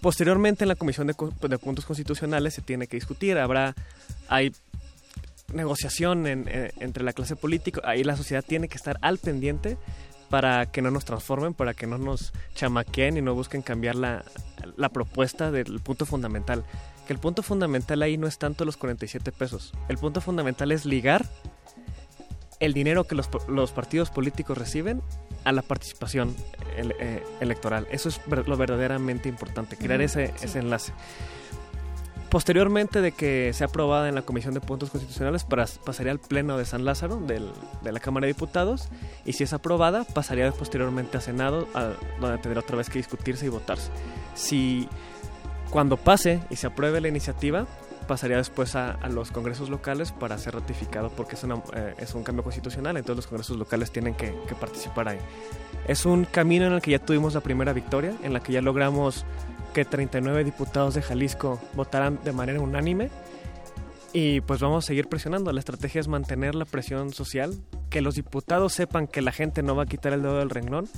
Posteriormente 0.01 0.65
en 0.65 0.69
la 0.69 0.77
Comisión 0.77 1.07
de, 1.09 1.15
de 1.49 1.59
Puntos 1.59 1.85
Constitucionales 1.85 2.55
se 2.55 2.63
tiene 2.63 2.87
que 2.87 2.97
discutir, 2.97 3.37
habrá, 3.39 3.75
hay 4.29 4.53
negociación 5.53 6.27
en- 6.27 6.49
en- 6.49 6.71
entre 6.81 7.03
la 7.05 7.13
clase 7.13 7.35
política, 7.37 7.81
ahí 7.85 8.05
la 8.05 8.17
sociedad 8.17 8.45
tiene 8.47 8.69
que 8.69 8.77
estar 8.77 8.99
al 9.03 9.19
pendiente 9.19 9.77
para 10.31 10.67
que 10.67 10.83
no 10.83 10.91
nos 10.91 11.05
transformen, 11.07 11.55
para 11.55 11.73
que 11.75 11.87
no 11.87 11.97
nos 11.99 12.33
chamaqueen 12.55 13.17
y 13.17 13.23
no 13.23 13.35
busquen 13.35 13.63
cambiar 13.63 13.95
la, 13.97 14.25
la 14.77 14.91
propuesta 14.91 15.51
del 15.51 15.81
punto 15.81 16.05
fundamental. 16.07 16.65
Que 17.07 17.15
el 17.15 17.19
punto 17.19 17.43
fundamental 17.43 18.03
ahí 18.03 18.19
no 18.19 18.27
es 18.27 18.37
tanto 18.39 18.67
los 18.67 18.77
47 18.77 19.33
pesos, 19.33 19.73
el 19.89 19.97
punto 19.97 20.21
fundamental 20.21 20.71
es 20.71 20.85
ligar 20.85 21.25
el 22.61 22.73
dinero 22.75 23.05
que 23.05 23.15
los, 23.15 23.29
los 23.49 23.73
partidos 23.73 24.11
políticos 24.11 24.59
reciben 24.59 25.03
a 25.45 25.53
la 25.53 25.63
participación 25.63 26.35
ele- 26.77 26.97
eh, 26.99 27.23
electoral. 27.41 27.87
Eso 27.91 28.09
es 28.09 28.21
lo 28.29 28.57
verdaderamente 28.57 29.29
importante, 29.29 29.77
crear 29.77 30.01
ese, 30.01 30.29
sí. 30.37 30.45
ese 30.47 30.59
enlace. 30.59 30.93
Posteriormente 32.31 33.01
de 33.01 33.13
que 33.13 33.53
sea 33.55 33.69
aprobada 33.69 34.07
en 34.07 34.15
la 34.15 34.21
Comisión 34.21 34.53
de 34.53 34.61
Puntos 34.61 34.91
Constitucionales, 34.91 35.47
pas- 35.49 35.79
pasaría 35.79 36.13
al 36.13 36.19
Pleno 36.19 36.59
de 36.59 36.67
San 36.67 36.85
Lázaro 36.85 37.17
del- 37.17 37.51
de 37.83 37.91
la 37.91 38.01
Cámara 38.01 38.27
de 38.27 38.35
Diputados 38.35 38.89
y 39.25 39.33
si 39.33 39.45
es 39.45 39.55
aprobada, 39.55 40.05
pasaría 40.05 40.51
posteriormente 40.53 41.17
a 41.17 41.23
Senado, 41.23 41.67
a- 41.73 41.93
donde 42.21 42.37
tendrá 42.39 42.61
otra 42.61 42.77
vez 42.77 42.91
que 42.91 42.99
discutirse 42.99 43.47
y 43.47 43.49
votarse. 43.49 43.91
Si 44.35 44.89
cuando 45.71 45.97
pase 45.97 46.41
y 46.51 46.57
se 46.57 46.67
apruebe 46.67 47.01
la 47.01 47.09
iniciativa, 47.09 47.67
pasaría 48.09 48.39
después 48.39 48.75
a, 48.75 48.99
los 49.09 49.31
congresos 49.31 49.71
locales 49.71 50.11
para 50.11 50.37
ser 50.39 50.55
ratificado 50.55 51.11
porque 51.11 51.37
eh, 51.37 51.95
es 51.99 52.15
un 52.15 52.25
cambio 52.25 52.43
constitucional, 52.43 52.97
entonces 52.97 53.17
los 53.17 53.27
congresos 53.29 53.57
locales 53.57 53.93
tienen 53.93 54.15
que, 54.15 54.35
que 54.49 54.57
participar 54.57 55.09
ahí. 55.09 55.19
Es 55.87 56.05
un 56.05 56.25
camino 56.25 56.67
en 56.67 56.73
el 56.73 56.83
que 56.83 56.91
ya 56.91 56.99
tuvimos 56.99 57.35
la 57.35 57.41
primera 57.41 57.73
victoria, 57.73 58.13
en 58.25 58.33
la 58.33 58.41
que 58.41 58.53
ya 58.53 58.61
logramos 58.61 59.25
que 59.73 59.85
39 59.85 60.43
diputados 60.43 60.95
de 60.95 61.03
Jalisco 61.03 61.61
votaran 61.75 62.19
de 62.25 62.33
manera 62.33 62.61
unánime 62.61 63.11
y 64.13 64.41
pues 64.41 64.61
vamos 64.61 64.85
a 64.85 64.87
seguir 64.87 65.09
presionando. 65.09 65.53
La 65.53 65.61
estrategia 65.61 66.01
es 66.01 66.09
mantener 66.09 66.55
la 66.55 66.65
presión 66.65 67.13
social, 67.13 67.55
que 67.91 68.01
los 68.01 68.15
diputados 68.15 68.73
sepan 68.73 69.07
que 69.07 69.23
la 69.23 69.33
gente 69.33 69.63
no 69.63 69.77
va 69.77 69.85
a 69.85 69.87
quitar 69.87 70.13
el 70.13 70.23
dedo 70.23 70.39
del 70.39 70.51
renglón 70.51 70.89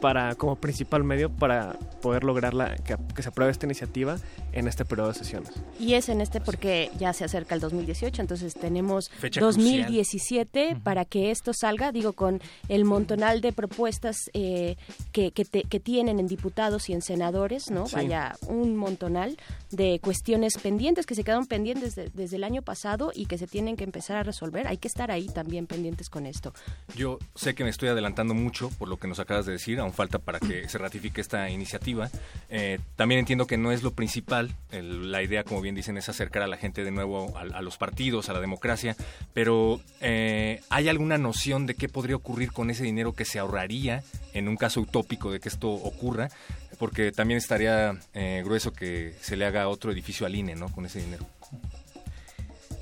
para 0.00 0.34
como 0.34 0.56
principal 0.56 1.04
medio 1.04 1.30
para 1.30 1.78
poder 2.02 2.22
lograr 2.24 2.52
la, 2.54 2.76
que, 2.76 2.96
que 3.14 3.22
se 3.22 3.28
apruebe 3.30 3.50
esta 3.50 3.66
iniciativa 3.66 4.16
en 4.52 4.68
este 4.68 4.84
periodo 4.84 5.08
de 5.08 5.14
sesiones. 5.14 5.50
Y 5.80 5.94
es 5.94 6.08
en 6.08 6.20
este 6.20 6.40
porque 6.40 6.90
ya 6.98 7.12
se 7.12 7.24
acerca 7.24 7.54
el 7.54 7.60
2018, 7.60 8.20
entonces 8.20 8.54
tenemos 8.54 9.08
Fecha 9.10 9.40
2017 9.40 10.76
para 10.82 11.04
que 11.04 11.30
esto 11.30 11.52
salga, 11.52 11.92
digo, 11.92 12.12
con 12.12 12.40
el 12.68 12.84
montonal 12.84 13.40
de 13.40 13.52
propuestas 13.52 14.16
eh, 14.34 14.76
que, 15.12 15.30
que, 15.32 15.44
te- 15.44 15.62
que 15.62 15.80
tienen 15.80 16.20
en 16.20 16.26
diputados 16.26 16.88
y 16.88 16.92
en 16.92 17.02
senadores, 17.02 17.70
¿no? 17.70 17.86
Sí. 17.86 17.96
Vaya, 17.96 18.34
un 18.48 18.76
montonal 18.76 19.36
de 19.76 20.00
cuestiones 20.02 20.56
pendientes 20.58 21.06
que 21.06 21.14
se 21.14 21.22
quedaron 21.22 21.46
pendientes 21.46 21.94
de- 21.94 22.10
desde 22.14 22.36
el 22.36 22.44
año 22.44 22.62
pasado 22.62 23.12
y 23.14 23.26
que 23.26 23.36
se 23.38 23.46
tienen 23.46 23.76
que 23.76 23.84
empezar 23.84 24.16
a 24.16 24.22
resolver. 24.22 24.66
Hay 24.66 24.78
que 24.78 24.88
estar 24.88 25.10
ahí 25.10 25.26
también 25.28 25.66
pendientes 25.66 26.08
con 26.08 26.26
esto. 26.26 26.52
Yo 26.96 27.18
sé 27.34 27.54
que 27.54 27.62
me 27.64 27.70
estoy 27.70 27.88
adelantando 27.90 28.34
mucho 28.34 28.70
por 28.78 28.88
lo 28.88 28.96
que 28.98 29.06
nos 29.06 29.18
acabas 29.20 29.46
de 29.46 29.52
decir, 29.52 29.78
aún 29.78 29.92
falta 29.92 30.18
para 30.18 30.40
que 30.40 30.68
se 30.68 30.78
ratifique 30.78 31.20
esta 31.20 31.50
iniciativa. 31.50 32.10
Eh, 32.48 32.78
también 32.96 33.18
entiendo 33.20 33.46
que 33.46 33.56
no 33.58 33.70
es 33.72 33.82
lo 33.82 33.90
principal, 33.92 34.54
el- 34.70 35.12
la 35.12 35.22
idea, 35.22 35.44
como 35.44 35.60
bien 35.60 35.74
dicen, 35.74 35.96
es 35.98 36.08
acercar 36.08 36.42
a 36.42 36.46
la 36.46 36.56
gente 36.56 36.82
de 36.82 36.90
nuevo 36.90 37.36
a, 37.36 37.42
a 37.42 37.62
los 37.62 37.76
partidos, 37.76 38.28
a 38.28 38.32
la 38.32 38.40
democracia, 38.40 38.96
pero 39.34 39.80
eh, 40.00 40.60
¿hay 40.70 40.88
alguna 40.88 41.18
noción 41.18 41.66
de 41.66 41.74
qué 41.74 41.88
podría 41.88 42.16
ocurrir 42.16 42.52
con 42.52 42.70
ese 42.70 42.84
dinero 42.84 43.12
que 43.12 43.24
se 43.24 43.38
ahorraría 43.38 44.02
en 44.32 44.48
un 44.48 44.56
caso 44.56 44.80
utópico 44.80 45.30
de 45.30 45.40
que 45.40 45.48
esto 45.48 45.68
ocurra? 45.70 46.30
Porque 46.78 47.10
también 47.12 47.38
estaría 47.38 47.98
eh, 48.14 48.42
grueso 48.44 48.72
que 48.72 49.14
se 49.20 49.36
le 49.36 49.46
haga 49.46 49.68
otro 49.68 49.90
edificio 49.92 50.26
al 50.26 50.34
INE, 50.34 50.54
¿no? 50.56 50.68
Con 50.70 50.84
ese 50.86 51.00
dinero. 51.00 51.24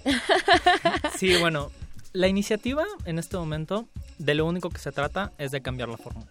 Sí, 1.17 1.37
bueno, 1.39 1.71
la 2.13 2.29
iniciativa 2.29 2.85
en 3.07 3.19
este 3.19 3.37
momento 3.37 3.89
de 4.19 4.35
lo 4.35 4.47
único 4.47 4.71
que 4.71 4.79
se 4.79 4.93
trata 4.93 5.33
es 5.39 5.51
de 5.51 5.63
cambiar 5.63 5.89
la 5.89 5.97
fórmula. 5.97 6.27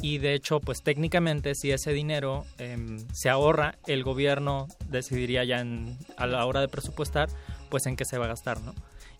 Y 0.00 0.18
de 0.18 0.34
hecho, 0.34 0.60
pues 0.60 0.82
técnicamente 0.82 1.54
si 1.54 1.72
ese 1.72 1.92
dinero 1.92 2.46
em, 2.58 3.04
se 3.12 3.28
ahorra, 3.28 3.76
el 3.86 4.04
gobierno 4.04 4.68
decidiría 4.88 5.44
ya 5.44 5.60
en- 5.60 5.98
a 6.16 6.26
la 6.26 6.46
hora 6.46 6.60
de 6.60 6.68
presupuestar, 6.68 7.28
pues 7.68 7.86
en 7.86 7.96
qué 7.96 8.04
se 8.04 8.16
va 8.16 8.26
a 8.26 8.28
gastar, 8.28 8.60
¿no? 8.60 8.74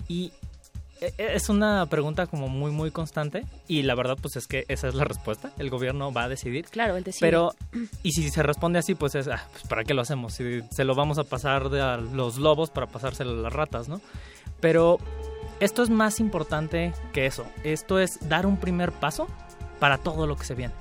Y 0.06 0.32
es 1.00 1.48
una 1.48 1.86
pregunta 1.86 2.26
como 2.26 2.48
muy, 2.48 2.70
muy 2.70 2.90
constante 2.90 3.44
y 3.66 3.82
la 3.82 3.94
verdad 3.94 4.16
pues 4.20 4.36
es 4.36 4.46
que 4.46 4.64
esa 4.68 4.88
es 4.88 4.94
la 4.94 5.04
respuesta. 5.04 5.52
El 5.58 5.70
gobierno 5.70 6.12
va 6.12 6.24
a 6.24 6.28
decidir. 6.28 6.66
Claro, 6.66 6.96
el 6.96 7.04
decir. 7.04 7.20
Pero, 7.20 7.54
y 8.02 8.12
si 8.12 8.28
se 8.30 8.42
responde 8.42 8.78
así, 8.78 8.94
pues 8.94 9.14
es, 9.14 9.28
ah, 9.28 9.46
pues 9.52 9.64
¿para 9.64 9.84
qué 9.84 9.94
lo 9.94 10.02
hacemos? 10.02 10.34
Si 10.34 10.62
se 10.70 10.84
lo 10.84 10.94
vamos 10.94 11.18
a 11.18 11.24
pasar 11.24 11.68
de 11.70 11.80
a 11.80 11.96
los 11.96 12.38
lobos 12.38 12.70
para 12.70 12.86
pasárselo 12.86 13.30
a 13.32 13.42
las 13.42 13.52
ratas, 13.52 13.88
¿no? 13.88 14.00
Pero 14.60 14.98
esto 15.60 15.82
es 15.82 15.90
más 15.90 16.20
importante 16.20 16.92
que 17.12 17.26
eso. 17.26 17.46
Esto 17.64 17.98
es 17.98 18.28
dar 18.28 18.46
un 18.46 18.58
primer 18.58 18.92
paso 18.92 19.26
para 19.78 19.98
todo 19.98 20.26
lo 20.26 20.36
que 20.36 20.44
se 20.44 20.54
viene. 20.54 20.74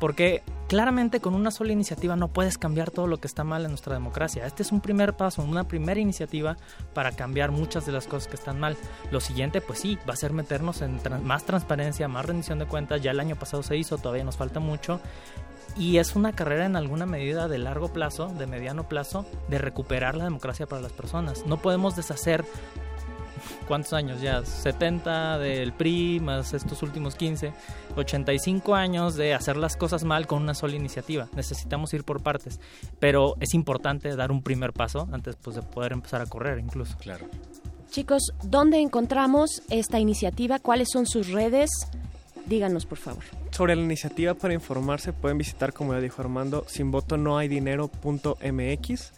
Porque 0.00 0.42
claramente 0.66 1.20
con 1.20 1.34
una 1.34 1.50
sola 1.50 1.72
iniciativa 1.72 2.16
no 2.16 2.28
puedes 2.28 2.58
cambiar 2.58 2.90
todo 2.90 3.06
lo 3.06 3.18
que 3.20 3.28
está 3.28 3.44
mal 3.44 3.64
en 3.64 3.70
nuestra 3.70 3.94
democracia. 3.94 4.46
Este 4.46 4.62
es 4.62 4.72
un 4.72 4.80
primer 4.80 5.14
paso, 5.14 5.42
una 5.42 5.68
primera 5.68 6.00
iniciativa 6.00 6.56
para 6.94 7.12
cambiar 7.12 7.52
muchas 7.52 7.86
de 7.86 7.92
las 7.92 8.06
cosas 8.06 8.28
que 8.28 8.36
están 8.36 8.58
mal. 8.58 8.76
Lo 9.12 9.20
siguiente, 9.20 9.60
pues 9.60 9.78
sí, 9.78 9.98
va 10.08 10.14
a 10.14 10.16
ser 10.16 10.32
meternos 10.32 10.80
en 10.82 10.98
más 11.22 11.44
transparencia, 11.44 12.08
más 12.08 12.24
rendición 12.24 12.58
de 12.58 12.66
cuentas. 12.66 13.02
Ya 13.02 13.12
el 13.12 13.20
año 13.20 13.36
pasado 13.36 13.62
se 13.62 13.76
hizo, 13.76 13.98
todavía 13.98 14.24
nos 14.24 14.36
falta 14.36 14.58
mucho. 14.58 15.00
Y 15.76 15.98
es 15.98 16.16
una 16.16 16.32
carrera 16.32 16.66
en 16.66 16.76
alguna 16.76 17.06
medida 17.06 17.46
de 17.46 17.58
largo 17.58 17.92
plazo, 17.92 18.28
de 18.28 18.46
mediano 18.46 18.88
plazo, 18.88 19.26
de 19.48 19.58
recuperar 19.58 20.16
la 20.16 20.24
democracia 20.24 20.66
para 20.66 20.82
las 20.82 20.92
personas. 20.92 21.46
No 21.46 21.58
podemos 21.58 21.94
deshacer 21.94 22.44
¿cuántos 23.70 23.92
años 23.92 24.20
ya? 24.20 24.44
70 24.44 25.38
del 25.38 25.72
PRI, 25.72 26.18
más 26.18 26.54
estos 26.54 26.82
últimos 26.82 27.14
15, 27.14 27.52
85 27.94 28.74
años 28.74 29.14
de 29.14 29.32
hacer 29.32 29.56
las 29.56 29.76
cosas 29.76 30.02
mal 30.02 30.26
con 30.26 30.42
una 30.42 30.54
sola 30.54 30.74
iniciativa. 30.74 31.28
Necesitamos 31.36 31.94
ir 31.94 32.02
por 32.02 32.20
partes, 32.20 32.58
pero 32.98 33.36
es 33.38 33.54
importante 33.54 34.16
dar 34.16 34.32
un 34.32 34.42
primer 34.42 34.72
paso 34.72 35.08
antes 35.12 35.36
pues, 35.36 35.54
de 35.54 35.62
poder 35.62 35.92
empezar 35.92 36.20
a 36.20 36.26
correr 36.26 36.58
incluso. 36.58 36.96
Claro. 36.98 37.26
Chicos, 37.92 38.32
¿dónde 38.42 38.80
encontramos 38.80 39.62
esta 39.70 40.00
iniciativa? 40.00 40.58
¿Cuáles 40.58 40.88
son 40.92 41.06
sus 41.06 41.28
redes? 41.28 41.70
Díganos, 42.46 42.86
por 42.86 42.98
favor. 42.98 43.22
Sobre 43.52 43.76
la 43.76 43.82
iniciativa 43.82 44.34
para 44.34 44.52
informarse 44.52 45.12
pueden 45.12 45.38
visitar, 45.38 45.72
como 45.72 45.92
ya 45.92 46.00
dijo 46.00 46.20
Armando, 46.20 46.64
sinvotonohaydinero.mx 46.66 49.12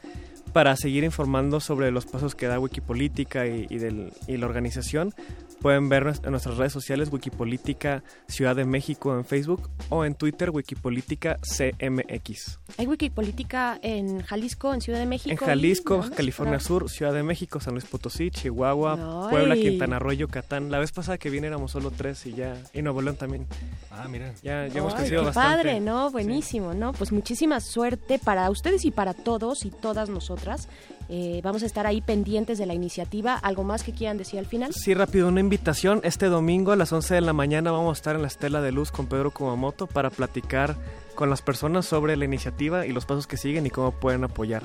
para 0.53 0.77
seguir 0.77 1.05
informando 1.05 1.61
sobre 1.61 1.91
los 1.91 2.07
pasos 2.07 2.35
que 2.35 2.47
da 2.47 2.59
Wikipolítica 2.59 3.47
y, 3.47 3.67
y, 3.71 3.79
del, 3.79 4.13
y 4.27 4.37
la 4.37 4.47
organización. 4.47 5.15
Pueden 5.63 5.89
ver 5.89 6.13
en 6.25 6.31
nuestras 6.33 6.57
redes 6.57 6.73
sociales 6.73 7.09
Wikipolítica 7.13 8.03
Ciudad 8.27 8.57
de 8.57 8.65
México 8.65 9.17
en 9.17 9.25
Facebook 9.25 9.71
o 9.91 10.05
en 10.05 10.17
Twitter 10.17 10.51
Wikipolítica 10.51 11.39
CMX. 11.41 12.59
¿Hay 12.79 12.87
Wikipolítica 12.89 13.79
en 13.81 14.23
Jalisco, 14.23 14.75
en 14.75 14.81
Ciudad 14.81 14.99
de 14.99 15.07
México? 15.07 15.31
En 15.31 15.37
Jalisco, 15.37 16.05
¿Y? 16.05 16.11
California 16.11 16.59
Sur, 16.59 16.91
Ciudad 16.91 17.15
de 17.15 17.23
México, 17.23 17.61
San 17.61 17.75
Luis 17.75 17.85
Potosí, 17.85 18.31
Chihuahua, 18.33 19.27
Ay. 19.27 19.31
Puebla, 19.31 19.55
Quintana 19.55 20.01
Roo, 20.01 20.13
Yucatán. 20.13 20.73
La 20.73 20.81
vez 20.81 20.91
pasada 20.91 21.17
que 21.17 21.31
vine 21.31 21.47
éramos 21.47 21.71
solo 21.71 21.93
tres 21.93 22.27
y 22.27 22.33
ya, 22.35 22.61
y 22.73 22.83
Nuevo 22.83 23.01
León 23.01 23.15
también. 23.15 23.47
Ah, 23.93 24.09
mira. 24.11 24.33
Ya, 24.43 24.67
ya 24.67 24.81
hemos 24.81 24.95
crecido 24.95 25.21
qué 25.21 25.27
bastante. 25.27 25.57
padre, 25.59 25.81
¿no? 25.81 26.11
Buenísimo, 26.11 26.75
¿no? 26.75 26.93
Pues 26.93 27.13
muchísima 27.13 27.61
suerte 27.61 28.19
para 28.19 28.51
ustedes 28.51 28.85
y 28.85 28.91
para 28.91 29.15
todos 29.15 29.65
y 29.65 29.71
todas 29.71 30.09
nosotras. 30.09 30.69
Eh, 31.09 31.41
vamos 31.43 31.63
a 31.63 31.67
estar 31.67 31.87
ahí 31.87 32.01
pendientes 32.01 32.59
de 32.59 32.67
la 32.67 32.75
iniciativa. 32.75 33.35
¿Algo 33.35 33.65
más 33.65 33.83
que 33.83 33.93
quieran 33.93 34.19
decir 34.19 34.39
al 34.39 34.47
final? 34.47 34.73
Sí, 34.73 34.95
rápido, 34.95 35.29
una 35.29 35.41
invitación. 35.41 36.01
Este 36.05 36.27
domingo 36.27 36.73
a 36.73 36.77
las 36.77 36.93
11 36.93 37.15
de 37.15 37.21
la 37.21 37.33
mañana 37.33 37.71
vamos 37.71 37.97
a 37.97 37.99
estar 37.99 38.17
en 38.17 38.23
la 38.23 38.29
Estela 38.29 38.61
de 38.61 38.73
Luz 38.73 38.91
con 38.91 39.07
Pedro 39.07 39.31
Kumamoto 39.31 39.87
para 39.87 40.11
platicar 40.11 40.77
con 41.15 41.31
las 41.31 41.43
personas 41.43 41.87
sobre 41.87 42.17
la 42.17 42.25
iniciativa 42.25 42.87
y 42.87 42.93
los 42.93 43.07
pasos 43.07 43.27
que 43.27 43.37
siguen 43.37 43.67
y 43.67 43.71
cómo 43.71 43.93
pueden 43.93 44.25
apoyar. 44.25 44.65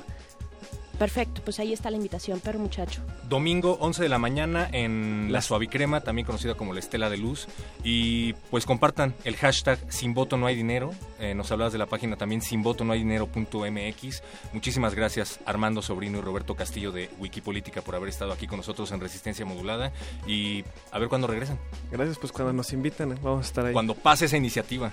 Perfecto, 0.98 1.40
pues 1.44 1.60
ahí 1.60 1.72
está 1.72 1.90
la 1.90 1.96
invitación, 1.96 2.40
perro 2.40 2.58
muchacho. 2.58 3.02
Domingo 3.28 3.78
11 3.80 4.02
de 4.02 4.08
la 4.08 4.18
mañana 4.18 4.68
en 4.72 5.28
La 5.30 5.42
Suavicrema, 5.42 6.00
también 6.00 6.26
conocida 6.26 6.54
como 6.54 6.72
la 6.72 6.80
Estela 6.80 7.08
de 7.08 7.18
Luz. 7.18 7.46
Y 7.84 8.32
pues 8.50 8.66
compartan 8.66 9.14
el 9.24 9.36
hashtag 9.36 9.78
Sin 9.88 10.14
Voto 10.14 10.36
No 10.36 10.46
Hay 10.46 10.56
Dinero. 10.56 10.90
Eh, 11.20 11.34
nos 11.34 11.50
hablabas 11.52 11.72
de 11.72 11.78
la 11.78 11.86
página 11.86 12.16
también 12.16 12.42
sin 12.42 12.62
voto 12.62 12.84
no 12.84 12.92
hay 12.92 13.00
dinero.mx. 13.00 14.22
Muchísimas 14.52 14.94
gracias 14.94 15.40
Armando 15.46 15.82
Sobrino 15.82 16.18
y 16.18 16.20
Roberto 16.20 16.54
Castillo 16.54 16.92
de 16.92 17.10
Wikipolítica 17.18 17.82
por 17.82 17.96
haber 17.96 18.08
estado 18.08 18.32
aquí 18.32 18.46
con 18.46 18.58
nosotros 18.58 18.90
en 18.92 19.00
Resistencia 19.00 19.44
Modulada. 19.44 19.92
Y 20.26 20.64
a 20.92 20.98
ver 20.98 21.08
cuándo 21.08 21.26
regresan. 21.26 21.58
Gracias, 21.90 22.18
pues 22.18 22.32
cuando 22.32 22.52
nos 22.52 22.72
inviten 22.72 23.18
vamos 23.22 23.46
a 23.46 23.48
estar 23.48 23.66
ahí. 23.66 23.72
Cuando 23.72 23.94
pase 23.94 24.26
esa 24.26 24.36
iniciativa. 24.36 24.90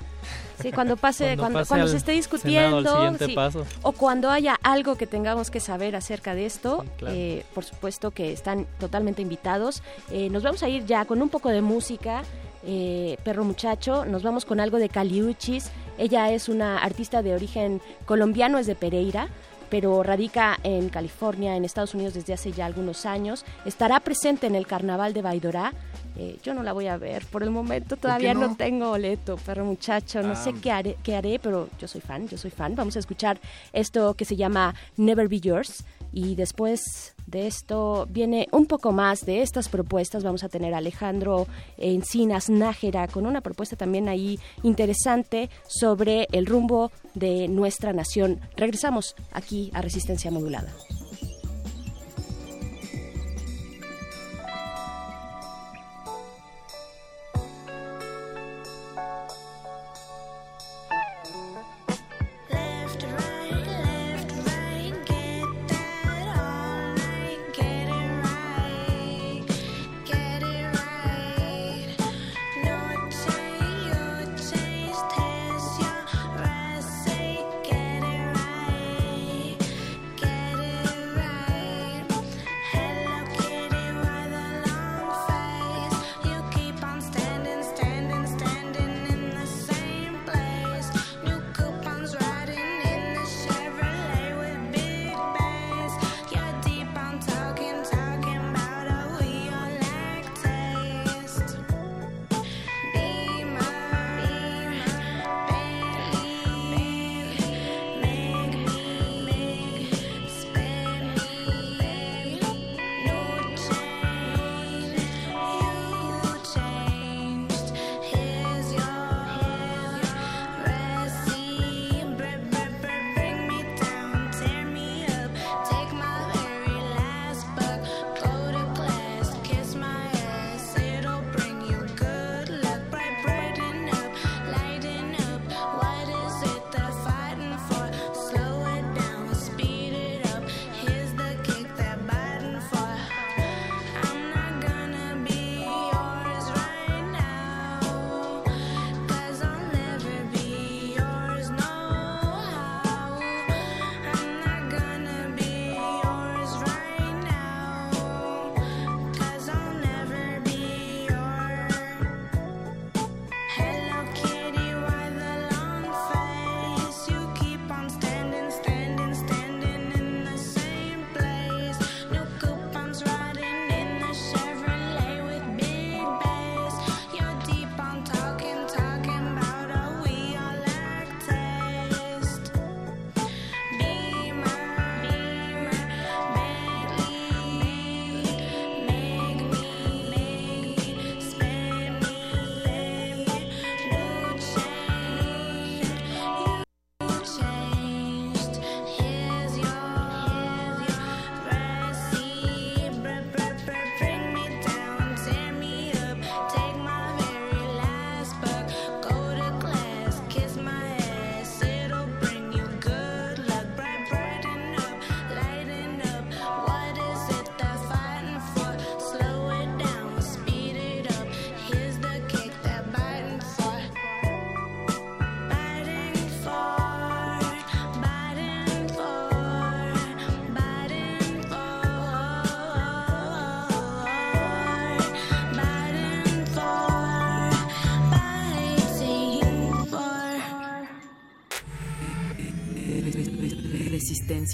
Sí, 0.62 0.72
cuando 0.72 0.98
pase, 0.98 1.36
Cuando 1.36 1.42
cuando, 1.42 1.60
pase 1.60 1.68
cuando 1.70 1.84
al 1.86 1.90
se 1.92 1.98
esté 1.98 2.12
Senado, 2.12 2.18
discutiendo, 2.18 2.80
el 2.80 2.88
siguiente 2.88 3.26
sí, 3.28 3.36
paso. 3.36 3.66
o 3.82 3.92
cuando 3.92 4.30
haya 4.32 4.58
algo 4.64 4.96
que 4.96 5.06
tengamos 5.06 5.52
que 5.52 5.60
saber 5.60 5.95
acerca 5.96 6.36
de 6.36 6.46
esto, 6.46 6.82
Sí, 6.84 6.90
claro. 6.98 7.16
eh, 7.16 7.46
por 7.54 7.64
supuesto 7.64 8.12
que 8.12 8.32
están 8.32 8.66
totalmente 8.80 9.22
invitados. 9.22 9.82
Eh, 10.12 10.30
nos 10.30 10.44
vamos 10.44 10.62
a 10.64 10.70
ir 10.70 10.86
ya 10.86 11.06
con 11.06 11.22
un 11.22 11.30
poco 11.30 11.50
de 11.50 11.62
música. 11.62 12.24
eh, 12.68 13.18
Perro 13.24 13.44
Muchacho, 13.44 14.06
nos 14.06 14.24
vamos 14.24 14.44
con 14.46 14.60
algo 14.60 14.78
de 14.80 14.90
Caliuchis. 14.90 15.70
Ella 16.00 16.32
es 16.32 16.50
una 16.50 16.80
artista 16.80 17.22
de 17.22 17.36
origen 17.36 17.80
colombiano, 18.06 18.58
es 18.58 18.66
de 18.66 18.74
Pereira, 18.76 19.28
pero 19.70 20.02
radica 20.04 20.58
en 20.64 20.90
California, 20.90 21.56
en 21.56 21.64
Estados 21.64 21.94
Unidos 21.94 22.16
desde 22.16 22.34
hace 22.34 22.52
ya 22.52 22.66
algunos 22.66 23.06
años. 23.06 23.46
Estará 23.66 24.00
presente 24.00 24.48
en 24.48 24.56
el 24.56 24.66
Carnaval 24.66 25.14
de 25.14 25.22
Baidorá. 25.22 25.74
Eh, 26.18 26.38
yo 26.44 26.54
no 26.54 26.64
la 26.64 26.72
voy 26.74 26.88
a 26.88 26.96
ver 26.98 27.26
por 27.26 27.44
el 27.44 27.52
momento, 27.52 27.98
todavía 27.98 28.34
no? 28.34 28.48
no? 28.48 28.56
tengo 28.56 28.90
boleto, 28.90 29.36
perro 29.38 29.66
muchacho, 29.66 30.22
no 30.24 30.32
Ah. 30.32 30.36
sé 30.36 30.54
qué 30.54 30.72
haré, 30.72 30.98
qué 31.04 31.16
haré, 31.16 31.40
pero 31.40 31.68
yo 31.80 31.88
soy 31.88 32.00
fan, 32.02 32.28
yo 32.30 32.38
soy 32.38 32.52
fan. 32.52 32.74
Vamos 32.76 32.96
a 32.96 33.00
escuchar 33.00 33.40
esto 33.74 34.14
que 34.14 34.24
se 34.26 34.36
llama 34.38 34.74
Never 34.96 35.28
Be 35.28 35.42
Yours 35.42 35.84
y 36.14 36.36
después 36.36 37.14
de 37.28 37.48
esto 37.48 38.08
viene 38.10 38.48
un 38.52 38.66
poco 38.66 38.92
más 38.94 39.26
de 39.26 39.42
estas 39.42 39.68
propuestas. 39.68 40.24
Vamos 40.24 40.44
a 40.46 40.50
tener 40.50 40.74
a 40.74 40.78
Alejandro 40.78 41.48
Encinas 41.78 42.50
Nájera 42.50 43.08
con 43.10 43.26
una 43.26 43.42
propuesta 43.42 43.76
también 43.76 44.08
ahí 44.08 44.40
interesante 44.64 45.50
sobre 45.68 46.28
el 46.32 46.46
rumbo 46.46 46.92
de 47.14 47.48
nuestra 47.50 47.92
nación. 47.94 48.40
Regresamos 48.56 49.16
aquí 49.34 49.70
a 49.74 49.82
Resistencia 49.82 50.32
Modulada. 50.32 50.72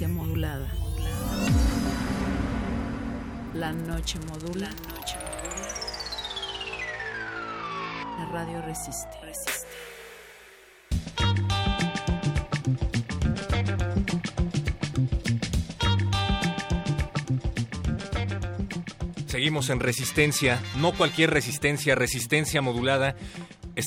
Modulada. 0.08 0.68
La 3.54 3.72
noche 3.72 4.18
modula. 4.28 4.70
La 8.18 8.26
radio 8.32 8.62
resiste. 8.64 9.22
Seguimos 19.28 19.70
en 19.70 19.80
resistencia, 19.80 20.62
no 20.78 20.92
cualquier 20.92 21.32
resistencia, 21.32 21.96
resistencia 21.96 22.62
modulada. 22.62 23.16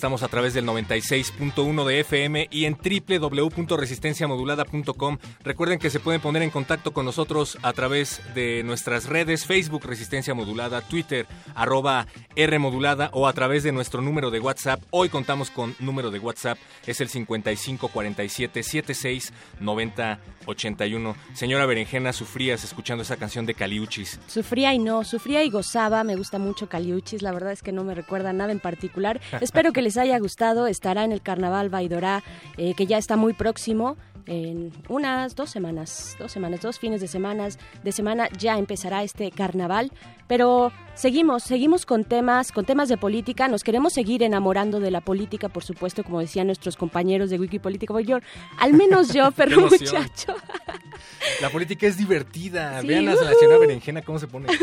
Estamos 0.04 0.22
a 0.22 0.28
través 0.28 0.52
del 0.52 0.66
96.1 0.66 1.86
de 1.86 2.00
FM 2.00 2.48
y 2.50 2.66
en 2.66 2.76
www.resistenciamodulada.com. 2.76 5.16
Recuerden 5.42 5.78
que 5.78 5.88
se 5.88 5.98
pueden 5.98 6.20
poner 6.20 6.42
en 6.42 6.50
contacto 6.50 6.92
con 6.92 7.06
nosotros 7.06 7.56
a 7.62 7.72
través 7.72 8.20
de 8.34 8.62
nuestras 8.64 9.06
redes 9.06 9.46
Facebook 9.46 9.86
Resistencia 9.86 10.34
Modulada, 10.34 10.82
Twitter 10.82 11.26
arroba 11.54 12.06
R 12.36 12.58
Modulada 12.58 13.10
o 13.12 13.26
a 13.26 13.32
través 13.32 13.62
de 13.62 13.72
nuestro 13.72 14.02
número 14.02 14.30
de 14.30 14.40
WhatsApp. 14.40 14.80
Hoy 14.90 15.08
contamos 15.08 15.50
con 15.50 15.74
número 15.78 16.10
de 16.10 16.18
WhatsApp, 16.18 16.58
es 16.86 17.00
el 17.00 17.08
5547 17.08 18.62
76 18.62 19.32
90 19.60 20.18
81. 20.46 21.16
Señora 21.34 21.66
Berenjena, 21.66 22.12
sufrías 22.12 22.64
escuchando 22.64 23.02
esa 23.02 23.16
canción 23.16 23.46
de 23.46 23.54
Caliuchis. 23.54 24.20
Sufría 24.26 24.74
y 24.74 24.78
no, 24.78 25.04
sufría 25.04 25.44
y 25.44 25.50
gozaba, 25.50 26.04
me 26.04 26.16
gusta 26.16 26.38
mucho 26.38 26.68
Caliuchis, 26.68 27.22
la 27.22 27.32
verdad 27.32 27.52
es 27.52 27.62
que 27.62 27.72
no 27.72 27.84
me 27.84 27.94
recuerda 27.94 28.32
nada 28.32 28.52
en 28.52 28.60
particular. 28.60 29.20
Espero 29.40 29.72
que 29.72 29.82
les 29.82 29.96
haya 29.96 30.18
gustado, 30.18 30.66
estará 30.66 31.04
en 31.04 31.12
el 31.12 31.22
Carnaval 31.22 31.70
Baidorá, 31.70 32.22
eh, 32.56 32.74
que 32.74 32.86
ya 32.86 32.98
está 32.98 33.16
muy 33.16 33.32
próximo. 33.32 33.96
En 34.26 34.72
unas 34.88 35.36
dos 35.36 35.50
semanas, 35.50 36.16
dos 36.18 36.32
semanas, 36.32 36.60
dos 36.62 36.78
fines 36.78 37.00
de 37.02 37.08
semanas, 37.08 37.58
de 37.82 37.92
semana 37.92 38.28
ya 38.38 38.56
empezará 38.58 39.02
este 39.02 39.30
carnaval. 39.30 39.92
Pero 40.26 40.72
seguimos, 40.94 41.42
seguimos 41.42 41.84
con 41.84 42.04
temas, 42.04 42.50
con 42.50 42.64
temas 42.64 42.88
de 42.88 42.96
política. 42.96 43.48
Nos 43.48 43.62
queremos 43.62 43.92
seguir 43.92 44.22
enamorando 44.22 44.80
de 44.80 44.90
la 44.90 45.02
política, 45.02 45.50
por 45.50 45.62
supuesto, 45.64 46.02
como 46.04 46.20
decían 46.20 46.46
nuestros 46.46 46.76
compañeros 46.76 47.28
de 47.28 47.38
Wikipolítica. 47.38 48.00
Yo, 48.00 48.18
al 48.58 48.72
menos 48.72 49.12
yo, 49.12 49.28
emoción. 49.36 49.68
muchacho. 49.70 50.34
La 51.42 51.50
política 51.50 51.86
es 51.86 51.96
divertida. 51.98 52.80
Sí, 52.80 52.86
Vean 52.86 53.08
a 53.08 53.14
la 53.14 53.20
ujú. 53.30 53.38
señora 53.38 53.58
Berenjena 53.58 54.02
cómo 54.02 54.18
se 54.18 54.26
pone. 54.26 54.48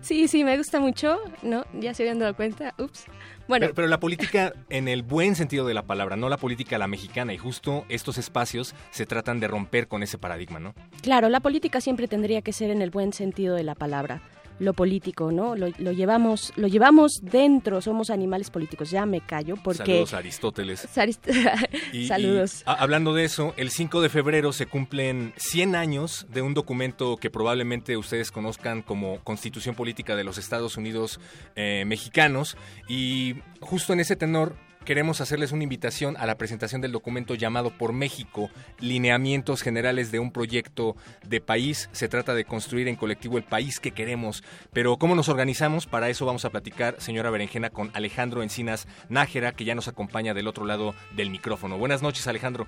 Sí, 0.00 0.28
sí, 0.28 0.44
me 0.44 0.56
gusta 0.56 0.80
mucho. 0.80 1.18
No, 1.42 1.64
ya 1.80 1.94
se 1.94 2.02
habían 2.02 2.18
dado 2.18 2.34
cuenta. 2.34 2.74
Ups. 2.78 3.04
Bueno, 3.48 3.64
Pero, 3.64 3.74
pero 3.74 3.88
la 3.88 4.00
política 4.00 4.52
en 4.68 4.88
el 4.88 5.02
buen 5.02 5.34
sentido 5.34 5.66
de 5.66 5.74
la 5.74 5.82
palabra, 5.82 6.16
no 6.16 6.28
la 6.28 6.36
política 6.36 6.78
la 6.78 6.86
mexicana. 6.86 7.34
Y 7.34 7.38
justo 7.38 7.84
estos 7.88 8.18
espacios 8.18 8.74
se 8.90 9.06
tratan 9.06 9.40
de 9.40 9.48
romper 9.48 9.88
con 9.88 10.02
ese 10.02 10.18
paradigma, 10.18 10.60
¿no? 10.60 10.74
Claro, 11.02 11.28
la 11.28 11.40
política 11.40 11.80
siempre 11.80 12.08
tendría 12.08 12.42
que 12.42 12.52
ser 12.52 12.70
en 12.70 12.82
el 12.82 12.90
buen 12.90 13.12
sentido 13.12 13.54
de 13.54 13.64
la 13.64 13.74
palabra. 13.74 14.22
Lo 14.58 14.74
político, 14.74 15.32
¿no? 15.32 15.56
Lo, 15.56 15.68
lo 15.78 15.92
llevamos, 15.92 16.52
lo 16.56 16.68
llevamos 16.68 17.20
dentro. 17.22 17.80
Somos 17.80 18.10
animales 18.10 18.50
políticos. 18.50 18.90
Ya 18.90 19.06
me 19.06 19.20
callo 19.20 19.56
porque. 19.56 19.78
Saludos 19.84 20.14
a 20.14 20.18
Aristóteles. 20.18 20.88
Sarist- 20.94 21.68
Y- 21.92 22.06
Saludos. 22.08 22.60
y, 22.60 22.70
a- 22.70 22.74
hablando 22.74 23.12
de 23.14 23.24
eso, 23.24 23.54
el 23.56 23.70
5 23.70 24.00
de 24.00 24.08
febrero 24.08 24.52
se 24.52 24.66
cumplen 24.66 25.32
100 25.36 25.74
años 25.74 26.26
de 26.32 26.42
un 26.42 26.54
documento 26.54 27.16
que 27.16 27.30
probablemente 27.30 27.96
ustedes 27.96 28.30
conozcan 28.30 28.82
como 28.82 29.18
Constitución 29.24 29.74
Política 29.74 30.14
de 30.16 30.24
los 30.24 30.38
Estados 30.38 30.76
Unidos 30.76 31.18
eh, 31.56 31.84
Mexicanos. 31.86 32.56
Y 32.88 33.36
justo 33.60 33.92
en 33.92 34.00
ese 34.00 34.16
tenor 34.16 34.54
queremos 34.84 35.20
hacerles 35.20 35.52
una 35.52 35.62
invitación 35.62 36.16
a 36.16 36.26
la 36.26 36.36
presentación 36.36 36.80
del 36.80 36.92
documento 36.92 37.34
llamado 37.34 37.70
por 37.70 37.92
México, 37.92 38.50
Lineamientos 38.80 39.62
Generales 39.62 40.10
de 40.10 40.18
un 40.18 40.32
Proyecto 40.32 40.96
de 41.26 41.40
País. 41.40 41.88
Se 41.92 42.08
trata 42.08 42.34
de 42.34 42.44
construir 42.44 42.88
en 42.88 42.96
colectivo 42.96 43.38
el 43.38 43.44
país 43.44 43.80
que 43.80 43.92
queremos. 43.92 44.42
Pero 44.72 44.96
¿cómo 44.96 45.14
nos 45.14 45.28
organizamos? 45.28 45.86
Para 45.86 46.08
eso 46.08 46.26
vamos 46.26 46.44
a 46.44 46.50
platicar, 46.50 46.96
señora 46.98 47.30
Berenjena, 47.30 47.70
con 47.70 47.90
Alejandro 47.94 48.42
Encinas 48.42 48.86
Nájera, 49.08 49.52
que 49.52 49.64
ya 49.64 49.74
nos 49.74 49.88
acompaña 49.88 50.34
del 50.34 50.48
otro 50.48 50.64
lado 50.64 50.94
del 51.14 51.30
micrófono. 51.30 51.78
Buenas 51.78 52.02
noches, 52.02 52.26
Alejandro. 52.26 52.66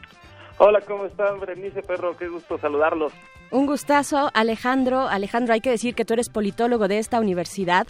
Hola, 0.58 0.80
¿cómo 0.82 1.06
están? 1.06 1.40
Berenice 1.40 1.82
Perro, 1.82 2.16
qué 2.16 2.28
gusto 2.28 2.58
saludarlos. 2.58 3.12
Un 3.50 3.66
gustazo, 3.66 4.30
Alejandro. 4.34 5.08
Alejandro, 5.08 5.54
hay 5.54 5.60
que 5.60 5.70
decir 5.70 5.94
que 5.94 6.04
tú 6.04 6.14
eres 6.14 6.28
politólogo 6.28 6.86
de 6.86 6.98
esta 6.98 7.18
universidad. 7.18 7.86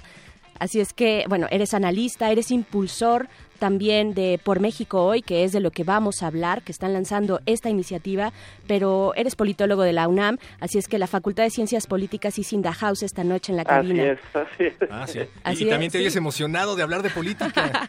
Así 0.58 0.80
es 0.80 0.92
que, 0.92 1.24
bueno, 1.28 1.46
eres 1.50 1.74
analista, 1.74 2.30
eres 2.30 2.50
impulsor 2.50 3.28
también 3.58 4.14
de 4.14 4.38
Por 4.42 4.60
México 4.60 5.04
Hoy, 5.04 5.22
que 5.22 5.44
es 5.44 5.52
de 5.52 5.60
lo 5.60 5.70
que 5.70 5.84
vamos 5.84 6.22
a 6.22 6.26
hablar, 6.26 6.62
que 6.62 6.72
están 6.72 6.92
lanzando 6.92 7.40
esta 7.46 7.70
iniciativa, 7.70 8.32
pero 8.66 9.12
eres 9.14 9.36
politólogo 9.36 9.82
de 9.82 9.92
la 9.92 10.08
UNAM, 10.08 10.38
así 10.60 10.78
es 10.78 10.88
que 10.88 10.98
la 10.98 11.06
Facultad 11.06 11.44
de 11.44 11.50
Ciencias 11.50 11.86
Políticas 11.86 12.38
y 12.38 12.44
Cinda 12.44 12.72
House 12.72 13.02
esta 13.02 13.24
noche 13.24 13.52
en 13.52 13.56
la 13.56 13.62
Así 13.62 13.70
cabina. 13.70 14.04
es, 14.12 14.18
así 14.34 14.64
es. 14.64 14.74
Ah, 14.90 15.06
sí. 15.06 15.18
Y- 15.24 15.28
Así 15.44 15.64
y, 15.64 15.68
también 15.70 15.88
es, 15.88 15.92
te 15.92 15.98
oyes 15.98 16.12
sí. 16.12 16.18
emocionado 16.18 16.76
de 16.76 16.82
hablar 16.82 17.02
de 17.02 17.10
política. 17.10 17.88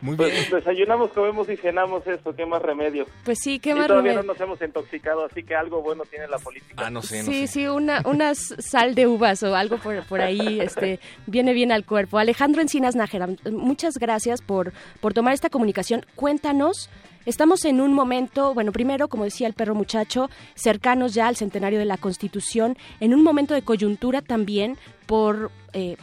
Muy 0.00 0.16
bien. 0.16 0.30
Pues 0.50 0.50
desayunamos, 0.64 1.12
comemos 1.12 1.48
y 1.48 1.56
cenamos 1.56 2.06
eso, 2.06 2.34
qué 2.36 2.44
más 2.44 2.60
remedio. 2.60 3.06
Pues 3.24 3.38
sí, 3.42 3.58
qué 3.58 3.70
y 3.70 3.74
más 3.74 3.86
todavía 3.86 4.12
remedio. 4.12 4.26
no 4.26 4.32
nos 4.34 4.40
hemos 4.42 4.60
intoxicado, 4.60 5.24
así 5.24 5.42
que 5.42 5.54
algo 5.54 5.80
bueno 5.82 6.02
tiene 6.10 6.26
la 6.28 6.38
política. 6.38 6.74
Ah, 6.86 6.90
no 6.90 7.00
sé, 7.00 7.20
no 7.22 7.24
Sí, 7.32 7.46
sé. 7.46 7.52
sí, 7.54 7.66
una, 7.68 8.02
una 8.04 8.34
sal 8.34 8.94
de 8.94 9.06
uvas 9.06 9.42
o 9.44 9.54
algo 9.56 9.78
por, 9.78 10.04
por 10.06 10.20
ahí 10.20 10.60
este, 10.60 11.00
viene 11.26 11.54
bien 11.54 11.72
al 11.72 11.86
cuerpo. 11.86 12.18
Alejandro 12.18 12.60
Encinas 12.60 12.96
Nájera, 12.96 13.28
muchas 13.50 13.94
gracias 13.98 14.42
por, 14.42 14.72
por 15.04 15.12
tomar 15.12 15.34
esta 15.34 15.50
comunicación. 15.50 16.06
Cuéntanos, 16.16 16.88
estamos 17.26 17.66
en 17.66 17.82
un 17.82 17.92
momento, 17.92 18.54
bueno, 18.54 18.72
primero, 18.72 19.06
como 19.08 19.24
decía 19.24 19.46
el 19.46 19.52
perro 19.52 19.74
muchacho, 19.74 20.30
cercanos 20.54 21.12
ya 21.12 21.26
al 21.28 21.36
centenario 21.36 21.78
de 21.78 21.84
la 21.84 21.98
Constitución, 21.98 22.78
en 23.00 23.12
un 23.12 23.22
momento 23.22 23.52
de 23.52 23.60
coyuntura 23.60 24.22
también 24.22 24.78
por, 25.04 25.50
eh, 25.74 25.98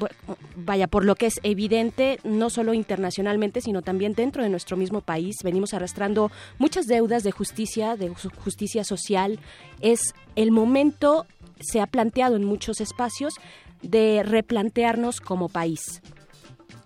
vaya, 0.56 0.86
por 0.86 1.04
lo 1.04 1.16
que 1.16 1.26
es 1.26 1.40
evidente, 1.42 2.20
no 2.24 2.52
solo 2.52 2.76
internacionalmente, 2.76 3.60
sino 3.62 3.82
también 3.82 4.14
dentro 4.14 4.44
de 4.44 4.50
nuestro 4.50 4.78
mismo 4.78 5.02
país. 5.02 5.38
Venimos 5.44 5.74
arrastrando 5.74 6.30
muchas 6.60 6.86
deudas 6.86 7.24
de 7.24 7.32
justicia, 7.32 7.96
de 7.96 8.12
ju- 8.12 8.32
justicia 8.44 8.84
social. 8.84 9.40
Es 9.80 10.14
el 10.36 10.52
momento, 10.52 11.26
se 11.60 11.82
ha 11.82 11.88
planteado 11.88 12.36
en 12.36 12.46
muchos 12.46 12.80
espacios, 12.80 13.34
de 13.82 14.22
replantearnos 14.22 15.22
como 15.22 15.50
país. 15.50 16.04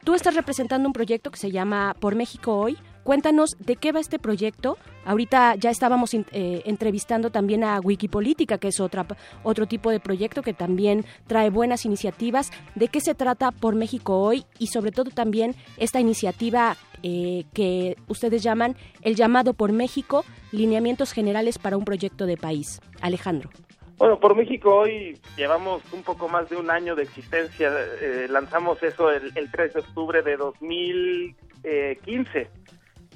Tú 0.06 0.14
estás 0.14 0.36
representando 0.36 0.88
un 0.88 0.94
proyecto 0.94 1.32
que 1.32 1.40
se 1.40 1.50
llama 1.50 1.96
Por 2.00 2.14
México 2.14 2.56
Hoy. 2.56 2.78
Cuéntanos 3.04 3.58
de 3.58 3.76
qué 3.76 3.92
va 3.92 4.00
este 4.00 4.20
proyecto. 4.20 4.78
Ahorita 5.04 5.56
ya 5.56 5.72
estábamos 5.72 6.14
eh, 6.14 6.62
entrevistando 6.66 7.32
también 7.32 7.64
a 7.64 7.80
Wikipolítica, 7.80 8.60
que 8.60 8.68
es 8.68 8.80
otra, 8.80 9.08
otro 9.42 9.66
tipo 9.66 9.90
de 9.90 10.00
proyecto 10.00 10.44
que 10.44 10.54
también 10.54 11.06
trae 11.26 11.50
buenas 11.50 11.86
iniciativas. 11.86 12.52
¿De 12.76 12.88
qué 12.88 13.02
se 13.02 13.16
trata 13.16 13.50
Por 13.50 13.74
México 13.74 14.20
Hoy? 14.22 14.46
Y 14.60 14.68
sobre 14.68 14.92
todo 14.92 15.10
también 15.10 15.56
esta 15.78 16.00
iniciativa 16.00 16.78
eh, 17.02 17.46
que 17.54 17.98
ustedes 18.08 18.44
llaman 18.44 18.76
el 19.02 19.16
llamado 19.16 19.56
por 19.56 19.72
México, 19.72 20.24
lineamientos 20.52 21.14
generales 21.14 21.58
para 21.58 21.78
un 21.78 21.84
proyecto 21.84 22.28
de 22.28 22.38
país. 22.38 22.80
Alejandro. 23.02 23.50
Bueno, 23.98 24.20
por 24.20 24.36
México 24.36 24.76
hoy 24.76 25.18
llevamos 25.38 25.82
un 25.94 26.04
poco 26.04 26.28
más 26.28 26.50
de 26.50 26.58
un 26.58 26.70
año 26.70 26.96
de 26.96 27.04
existencia. 27.04 27.72
eh, 28.02 28.28
lanzamos 28.30 28.84
eso 28.84 29.10
el, 29.10 29.32
el 29.36 29.50
3 29.50 29.74
de 29.74 29.80
octubre 29.80 30.22
de 30.22 30.36
2015. 30.36 32.50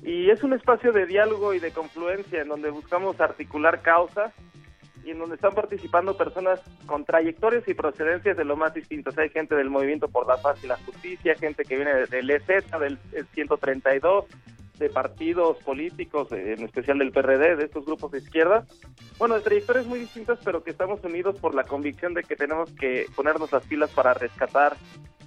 Y 0.04 0.30
es 0.30 0.42
un 0.44 0.54
espacio 0.54 0.94
de 0.94 1.06
diálogo 1.06 1.54
y 1.54 1.60
de 1.60 1.72
confluencia 1.72 2.42
en 2.42 2.48
donde 2.48 2.70
buscamos 2.70 3.20
articular 3.20 3.82
causas 3.82 4.34
y 5.04 5.12
en 5.12 5.20
donde 5.20 5.36
están 5.36 5.54
participando 5.54 6.16
personas 6.16 6.62
con 6.86 7.04
trayectorias 7.04 7.68
y 7.68 7.74
procedencias 7.74 8.38
de 8.38 8.46
lo 8.46 8.56
más 8.56 8.74
distintos. 8.74 9.18
Hay 9.18 9.30
gente 9.30 9.56
del 9.56 9.70
Movimiento 9.70 10.08
por 10.08 10.28
la 10.28 10.38
Paz 10.38 10.64
y 10.64 10.68
la 10.68 10.78
Justicia, 10.78 11.36
gente 11.36 11.66
que 11.66 11.76
viene 11.76 12.06
del 12.08 12.30
EZ, 12.30 12.48
del 12.80 12.98
132, 13.34 14.26
de 14.80 14.90
partidos 14.90 15.58
políticos, 15.58 16.32
en 16.32 16.64
especial 16.64 16.98
del 17.00 17.12
PRD, 17.12 17.58
de 17.58 17.66
estos 17.66 17.86
grupos 17.86 18.12
de 18.12 18.20
izquierda. 18.20 18.66
Bueno, 19.18 19.36
de 19.36 19.42
trayectorias 19.42 19.86
muy 19.86 20.00
distintas, 20.00 20.40
pero 20.44 20.64
que 20.64 20.72
estamos 20.72 21.04
unidos 21.04 21.38
por 21.40 21.54
la 21.54 21.66
convicción 21.66 22.14
de 22.14 22.24
que 22.24 22.36
tenemos 22.36 22.72
que 22.74 23.06
ponernos 23.16 23.52
las 23.52 23.66
pilas 23.66 23.92
para 23.92 24.14
rescatar 24.14 24.76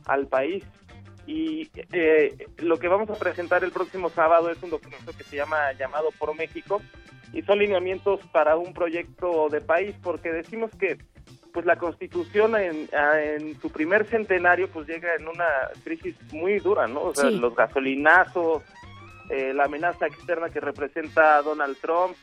al 0.06 0.26
país. 0.26 0.64
Y 1.26 1.70
eh, 1.92 2.46
lo 2.58 2.78
que 2.78 2.88
vamos 2.88 3.08
a 3.10 3.14
presentar 3.14 3.62
el 3.62 3.70
próximo 3.70 4.08
sábado 4.08 4.50
es 4.50 4.60
un 4.62 4.70
documento 4.70 5.12
que 5.16 5.22
se 5.22 5.36
llama 5.36 5.72
Llamado 5.78 6.08
por 6.18 6.34
México 6.34 6.82
y 7.32 7.42
son 7.42 7.60
lineamientos 7.60 8.20
para 8.32 8.56
un 8.56 8.74
proyecto 8.74 9.48
de 9.48 9.60
país, 9.60 9.94
porque 10.02 10.32
decimos 10.32 10.70
que 10.78 10.98
pues 11.52 11.66
la 11.66 11.76
Constitución 11.76 12.56
en, 12.56 12.88
en 13.22 13.60
su 13.60 13.70
primer 13.70 14.06
centenario 14.06 14.68
pues 14.68 14.88
llega 14.88 15.14
en 15.14 15.28
una 15.28 15.44
crisis 15.84 16.16
muy 16.32 16.58
dura, 16.58 16.86
¿no? 16.88 17.02
O 17.02 17.14
sea, 17.14 17.28
Sí. 17.28 17.38
los 17.38 17.54
gasolinazos, 17.54 18.62
eh, 19.32 19.52
la 19.54 19.64
amenaza 19.64 20.06
externa 20.06 20.50
que 20.50 20.60
representa 20.60 21.42
Donald 21.42 21.76
Trump, 21.80 22.14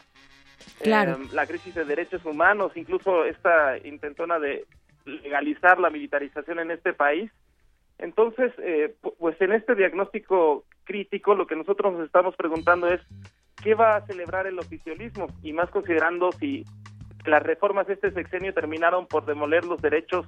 Claro. 0.82 1.14
eh, 1.22 1.28
la 1.34 1.46
crisis 1.48 1.74
de 1.76 1.86
derechos 1.86 2.24
humanos, 2.26 2.72
incluso 2.76 3.26
esta 3.26 3.78
intentona 3.86 4.40
de 4.40 4.66
legalizar 5.06 5.80
la 5.80 5.90
militarización 5.90 6.60
en 6.60 6.72
este 6.72 6.94
país. 6.94 7.32
Entonces, 7.98 8.54
eh, 8.60 8.94
pu- 9.02 9.14
pues 9.20 9.40
en 9.42 9.52
este 9.54 9.76
diagnóstico 9.76 10.66
crítico, 10.86 11.36
lo 11.36 11.48
que 11.48 11.56
nosotros 11.56 11.94
nos 11.94 12.06
estamos 12.06 12.36
preguntando 12.36 12.88
es 12.88 13.02
qué 13.64 13.74
va 13.76 13.96
a 13.98 14.06
celebrar 14.06 14.48
el 14.48 14.60
oficialismo 14.60 15.28
y 15.44 15.52
más 15.54 15.70
considerando 15.70 16.32
si 16.34 16.64
las 17.26 17.44
reformas 17.44 17.88
de 17.88 17.94
este 17.96 18.12
sexenio 18.12 18.54
terminaron 18.54 19.06
por 19.08 19.26
demoler 19.26 19.66
los 19.66 19.82
derechos 19.82 20.26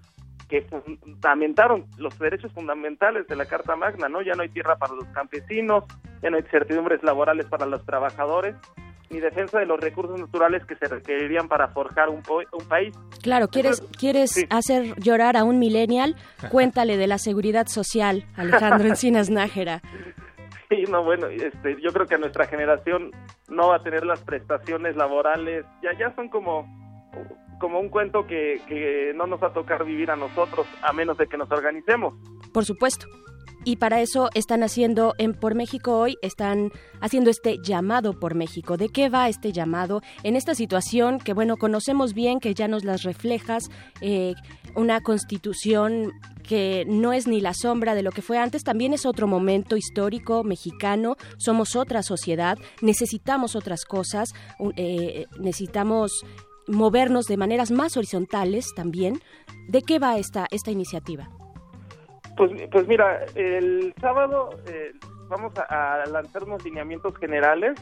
que 0.51 0.61
fundamentaron 0.63 1.85
los 1.97 2.19
derechos 2.19 2.51
fundamentales 2.51 3.25
de 3.27 3.35
la 3.35 3.45
Carta 3.45 3.75
Magna, 3.75 4.09
¿no? 4.09 4.21
Ya 4.21 4.33
no 4.33 4.43
hay 4.43 4.49
tierra 4.49 4.75
para 4.75 4.93
los 4.93 5.05
campesinos, 5.13 5.85
ya 6.21 6.29
no 6.29 6.37
hay 6.37 6.43
certidumbres 6.51 7.01
laborales 7.03 7.45
para 7.47 7.65
los 7.65 7.83
trabajadores, 7.85 8.55
ni 9.09 9.19
defensa 9.19 9.59
de 9.59 9.65
los 9.65 9.79
recursos 9.79 10.19
naturales 10.19 10.65
que 10.65 10.75
se 10.75 10.87
requerirían 10.87 11.47
para 11.47 11.69
forjar 11.69 12.09
un, 12.09 12.21
po- 12.21 12.41
un 12.51 12.67
país. 12.67 12.93
Claro, 13.21 13.47
¿quieres, 13.47 13.81
¿quieres 13.97 14.45
hacer 14.49 14.95
llorar 14.99 15.37
a 15.37 15.43
un 15.43 15.57
millennial? 15.57 16.15
Cuéntale 16.49 16.97
de 16.97 17.07
la 17.07 17.17
seguridad 17.17 17.67
social, 17.67 18.25
Alejandro 18.35 18.87
Encinas 18.87 19.29
Nájera. 19.31 19.81
Sí, 20.69 20.83
no, 20.89 21.03
bueno, 21.03 21.27
este, 21.27 21.75
yo 21.81 21.91
creo 21.91 22.05
que 22.07 22.17
nuestra 22.17 22.45
generación 22.47 23.11
no 23.49 23.69
va 23.69 23.77
a 23.77 23.83
tener 23.83 24.05
las 24.05 24.21
prestaciones 24.21 24.95
laborales, 24.95 25.65
ya, 25.83 25.91
ya 25.99 26.15
son 26.15 26.29
como, 26.29 26.65
como 27.61 27.79
un 27.79 27.89
cuento 27.89 28.25
que, 28.25 28.59
que 28.67 29.13
no 29.15 29.27
nos 29.27 29.41
va 29.41 29.47
a 29.47 29.53
tocar 29.53 29.85
vivir 29.85 30.09
a 30.09 30.15
nosotros, 30.15 30.67
a 30.81 30.91
menos 30.91 31.17
de 31.17 31.27
que 31.27 31.37
nos 31.37 31.49
organicemos. 31.51 32.15
Por 32.51 32.65
supuesto. 32.65 33.05
Y 33.63 33.75
para 33.75 34.01
eso 34.01 34.29
están 34.33 34.63
haciendo 34.63 35.13
en 35.19 35.35
Por 35.35 35.53
México 35.53 35.99
hoy, 35.99 36.17
están 36.23 36.71
haciendo 36.99 37.29
este 37.29 37.57
llamado 37.63 38.19
por 38.19 38.33
México. 38.33 38.75
¿De 38.75 38.89
qué 38.89 39.07
va 39.07 39.29
este 39.29 39.51
llamado? 39.51 40.01
En 40.23 40.35
esta 40.35 40.55
situación 40.55 41.19
que, 41.19 41.33
bueno, 41.33 41.57
conocemos 41.57 42.15
bien, 42.15 42.39
que 42.39 42.55
ya 42.55 42.67
nos 42.67 42.83
las 42.83 43.03
reflejas, 43.03 43.69
eh, 44.01 44.33
una 44.75 45.01
constitución 45.01 46.11
que 46.41 46.85
no 46.87 47.13
es 47.13 47.27
ni 47.27 47.39
la 47.39 47.53
sombra 47.53 47.93
de 47.93 48.01
lo 48.01 48.11
que 48.11 48.23
fue 48.23 48.39
antes, 48.39 48.63
también 48.63 48.93
es 48.93 49.05
otro 49.05 49.27
momento 49.27 49.77
histórico 49.77 50.43
mexicano, 50.43 51.15
somos 51.37 51.75
otra 51.75 52.01
sociedad, 52.01 52.57
necesitamos 52.81 53.55
otras 53.55 53.85
cosas, 53.85 54.29
eh, 54.75 55.27
necesitamos 55.39 56.25
movernos 56.67 57.25
de 57.27 57.37
maneras 57.37 57.71
más 57.71 57.97
horizontales 57.97 58.73
también. 58.75 59.21
¿De 59.67 59.81
qué 59.81 59.99
va 59.99 60.17
esta, 60.17 60.47
esta 60.51 60.71
iniciativa? 60.71 61.29
Pues, 62.37 62.51
pues 62.71 62.87
mira, 62.87 63.25
el 63.35 63.93
sábado 63.99 64.49
eh, 64.67 64.91
vamos 65.27 65.53
a, 65.57 66.01
a 66.01 66.05
lanzar 66.07 66.43
unos 66.43 66.63
lineamientos 66.63 67.15
generales. 67.17 67.79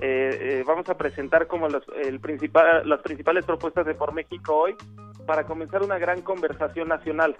Eh, 0.00 0.38
eh, 0.40 0.64
vamos 0.66 0.88
a 0.88 0.96
presentar 0.96 1.46
como 1.46 1.68
los, 1.68 1.84
el 2.02 2.18
principal, 2.18 2.88
las 2.88 3.00
principales 3.02 3.44
propuestas 3.44 3.84
de 3.84 3.94
Por 3.94 4.14
México 4.14 4.56
hoy 4.56 4.74
para 5.26 5.44
comenzar 5.44 5.82
una 5.82 5.98
gran 5.98 6.22
conversación 6.22 6.88
nacional. 6.88 7.36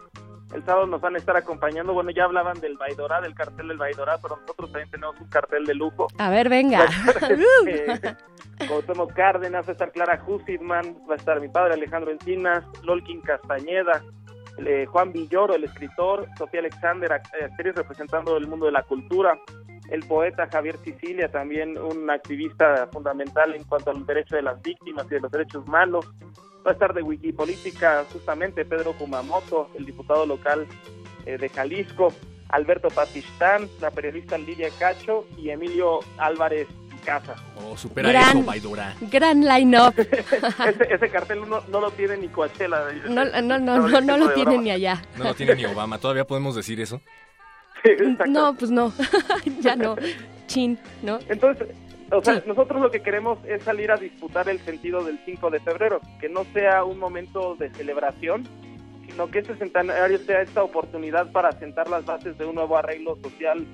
El 0.55 0.64
sábado 0.64 0.86
nos 0.86 1.01
van 1.01 1.14
a 1.14 1.18
estar 1.18 1.36
acompañando, 1.36 1.95
bueno, 1.95 2.11
ya 2.11 2.24
hablaban 2.24 2.61
del 2.61 2.76
Baidorá, 2.76 3.20
del 3.20 3.34
cartel 3.34 3.68
del 3.68 3.78
Baidorá, 3.78 4.18
pero 4.20 4.36
nosotros 4.36 4.70
también 4.70 4.90
tenemos 4.90 5.18
un 5.18 5.28
cartel 5.28 5.64
de 5.64 5.74
lujo. 5.74 6.09
A 6.18 6.28
ver, 6.30 6.49
venga. 6.49 6.86
eh, 7.66 8.16
Cuauhtémoc 8.68 9.12
Cárdenas, 9.14 9.66
va 9.66 9.70
a 9.70 9.72
estar 9.72 9.93
Clara 9.93 10.22
Hussitman, 10.26 10.97
va 11.09 11.14
a 11.14 11.16
estar 11.16 11.40
mi 11.40 11.49
padre 11.49 11.74
Alejandro 11.74 12.11
Encinas, 12.11 12.64
Lolkin 12.82 13.20
Castañeda, 13.22 14.03
eh, 14.59 14.84
Juan 14.86 15.12
Villoro, 15.12 15.55
el 15.55 15.64
escritor, 15.64 16.28
Sofía 16.36 16.61
Alexander, 16.61 17.11
eh, 17.12 17.45
actriz 17.47 17.74
representando 17.74 18.36
el 18.36 18.47
mundo 18.47 18.66
de 18.66 18.72
la 18.72 18.82
cultura, 18.82 19.38
el 19.93 20.03
poeta 20.05 20.49
Javier 20.51 20.78
Sicilia, 20.82 21.30
también 21.30 21.76
un 21.76 22.09
activista 22.11 22.88
fundamental 22.90 23.55
en 23.55 23.62
cuanto 23.64 23.90
al 23.90 24.07
derecho 24.07 24.36
de 24.36 24.43
las 24.43 24.61
víctimas 24.62 25.05
y 25.07 25.14
de 25.14 25.20
los 25.20 25.30
derechos 25.30 25.66
humanos. 25.66 26.07
Va 26.66 26.70
a 26.70 26.74
estar 26.74 26.95
de 26.95 27.03
Wikipolítica 27.03 28.05
justamente 28.11 28.64
Pedro 28.64 28.95
Kumamoto, 28.95 29.68
el 29.76 29.84
diputado 29.84 30.24
local 30.24 30.66
eh, 31.26 31.36
de 31.36 31.49
Jalisco, 31.51 32.14
Alberto 32.49 32.88
Patistán, 32.88 33.68
la 33.82 33.90
periodista 33.90 34.38
Lidia 34.38 34.70
Cacho 34.78 35.26
y 35.36 35.51
Emilio 35.51 36.01
Álvarez 36.16 36.68
Casa. 37.05 37.34
Oh, 37.57 37.76
supera 37.76 38.09
Gran- 38.11 38.38
eso, 38.38 38.43
Baidora. 38.47 38.95
Gran 39.11 39.45
line-up. 39.45 39.93
ese, 39.99 40.95
ese 40.95 41.11
cartel 41.11 41.40
no, 41.47 41.61
no 41.68 41.80
lo 41.80 41.90
tiene 41.90 42.16
ni 42.16 42.28
Coachella. 42.28 42.80
No, 43.09 43.24
no, 43.24 43.59
no, 43.59 43.88
no, 43.88 44.01
no 44.01 44.16
lo 44.16 44.30
tienen 44.32 44.62
ni 44.62 44.70
allá. 44.70 45.03
No 45.18 45.24
lo 45.24 45.34
tiene 45.34 45.55
ni 45.57 45.66
Obama. 45.66 45.99
¿Todavía 45.99 46.24
podemos 46.24 46.55
decir 46.55 46.80
eso? 46.80 47.01
No, 48.28 48.55
pues 48.55 48.70
no, 48.70 48.93
ya 49.61 49.76
no. 49.76 49.97
Chin, 50.47 50.78
¿no? 51.03 51.18
Entonces, 51.28 51.68
o 52.11 52.22
sea, 52.22 52.43
nosotros 52.47 52.83
lo 52.83 52.91
que 52.91 53.01
queremos 53.01 53.39
es 53.47 53.62
salir 53.62 53.91
a 53.91 53.97
disputar 53.97 54.49
el 54.49 54.61
sentido 54.61 55.03
del 55.03 55.18
5 55.24 55.51
de 55.51 55.61
febrero, 55.61 56.01
que 56.20 56.28
no 56.28 56.45
sea 56.53 56.85
un 56.85 56.99
momento 56.99 57.57
de 57.57 57.70
celebración, 57.70 58.47
sino 59.09 59.30
que 59.30 59.39
este 59.39 59.57
centenario 59.57 60.18
sea 60.18 60.43
esta 60.43 60.62
oportunidad 60.62 61.33
para 61.33 61.53
sentar 61.53 61.89
las 61.89 62.05
bases 62.05 62.37
de 62.37 62.45
un 62.45 62.55
nuevo 62.55 62.76
arreglo 62.76 63.16
social 63.22 63.66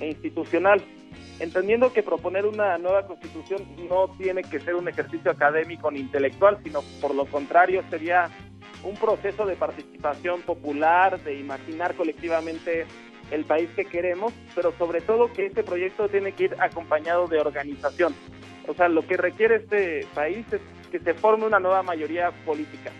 e 0.00 0.08
institucional. 0.08 0.82
Entendiendo 1.38 1.92
que 1.92 2.02
proponer 2.02 2.46
una 2.46 2.76
nueva 2.78 3.06
constitución 3.06 3.66
no 3.88 4.08
tiene 4.18 4.42
que 4.42 4.60
ser 4.60 4.74
un 4.74 4.88
ejercicio 4.88 5.30
académico 5.30 5.90
ni 5.90 6.00
intelectual, 6.00 6.58
sino 6.64 6.82
por 7.00 7.14
lo 7.14 7.26
contrario 7.26 7.82
sería 7.90 8.30
un 8.82 8.94
proceso 8.94 9.46
de 9.46 9.56
participación 9.56 10.42
popular, 10.42 11.20
de 11.22 11.38
imaginar 11.38 11.94
colectivamente 11.94 12.86
el 13.30 13.44
país 13.44 13.68
que 13.74 13.84
queremos, 13.84 14.32
pero 14.54 14.72
sobre 14.78 15.00
todo 15.00 15.32
que 15.32 15.46
este 15.46 15.62
proyecto 15.64 16.08
tiene 16.08 16.32
que 16.32 16.44
ir 16.44 16.56
acompañado 16.60 17.26
de 17.26 17.38
organización. 17.40 18.14
O 18.68 18.74
sea, 18.74 18.88
lo 18.88 19.06
que 19.06 19.16
requiere 19.16 19.56
este 19.56 20.06
país 20.14 20.44
es 20.52 20.60
que 20.90 20.98
se 21.00 21.14
forme 21.14 21.46
una 21.46 21.58
nueva 21.60 21.82
mayoría 21.82 22.30
política. 22.44 22.90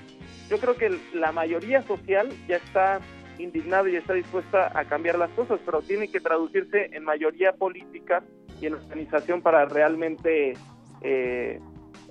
Yo 0.48 0.58
creo 0.58 0.76
que 0.76 0.96
la 1.14 1.32
mayoría 1.32 1.82
social 1.82 2.28
ya 2.48 2.56
está 2.56 3.00
indignada 3.38 3.88
y 3.90 3.96
está 3.96 4.14
dispuesta 4.14 4.70
a 4.78 4.84
cambiar 4.84 5.18
las 5.18 5.30
cosas, 5.30 5.60
pero 5.64 5.82
tiene 5.82 6.08
que 6.08 6.20
traducirse 6.20 6.90
en 6.92 7.04
mayoría 7.04 7.52
política 7.52 8.22
y 8.60 8.66
en 8.66 8.74
organización 8.74 9.42
para 9.42 9.66
realmente 9.66 10.54
eh, 11.02 11.60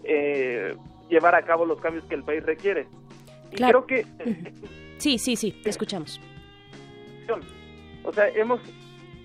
eh, 0.03 0.76
llevar 1.09 1.36
a 1.36 1.43
cabo 1.43 1.66
los 1.66 1.80
cambios 1.82 2.05
que 2.05 2.16
el 2.16 2.24
país 2.24 2.43
requiere. 2.43 2.88
Y 3.51 3.55
Claro. 3.55 3.86
creo 3.86 4.03
que 4.05 4.53
Sí, 4.97 5.18
sí, 5.18 5.36
sí, 5.36 5.51
te 5.63 5.70
escuchamos. 5.70 6.20
O 8.06 8.14
sea, 8.14 8.28
hemos 8.30 8.60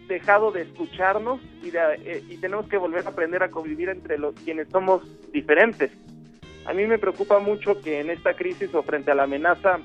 dejado 0.09 0.51
de 0.51 0.63
escucharnos 0.63 1.41
y, 1.63 1.71
de- 1.71 1.95
eh, 2.05 2.23
y 2.29 2.37
tenemos 2.39 2.67
que 2.69 2.77
volver 2.79 3.07
a 3.07 3.11
aprender 3.11 3.43
a 3.43 3.51
convivir 3.51 3.89
entre 3.89 4.19
los 4.19 4.35
quienes 4.37 4.69
somos 4.71 5.03
diferentes. 5.33 5.91
A 6.67 6.73
mí 6.73 6.87
me 6.87 6.99
preocupa 6.99 7.39
mucho 7.39 7.81
que 7.81 8.01
en 8.01 8.11
esta 8.11 8.35
crisis 8.35 8.75
o 8.75 8.83
frente 8.83 9.11
a 9.11 9.15
la 9.15 9.23
amenaza 9.25 9.79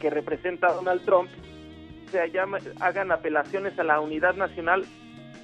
que 0.00 0.08
representa 0.10 0.72
Donald 0.72 1.04
Trump 1.04 1.28
se 2.10 2.30
llama- 2.30 2.58
hagan 2.80 3.12
apelaciones 3.12 3.78
a 3.78 3.84
la 3.84 4.00
unidad 4.00 4.34
nacional 4.34 4.84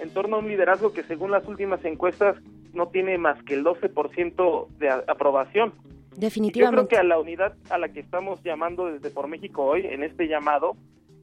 en 0.01 0.11
torno 0.11 0.37
a 0.37 0.39
un 0.41 0.49
liderazgo 0.49 0.93
que 0.93 1.03
según 1.05 1.31
las 1.31 1.47
últimas 1.47 1.85
encuestas 1.85 2.37
no 2.73 2.89
tiene 2.89 3.19
más 3.19 3.43
que 3.45 3.55
el 3.55 3.65
12% 3.65 4.69
de 4.79 4.89
aprobación. 4.91 5.71
Yo 5.71 6.21
creo 6.21 6.21
Definitivamente. 6.31 6.89
que 6.89 6.97
a 6.97 7.03
la 7.03 7.19
unidad 7.19 7.55
a 7.71 7.79
la 7.79 7.89
que 7.91 8.01
estamos 8.01 8.43
llamando 8.43 8.87
desde 8.87 9.11
Por 9.11 9.29
México 9.29 9.65
hoy, 9.65 9.87
en 9.87 10.03
este 10.03 10.27
llamado, 10.29 10.77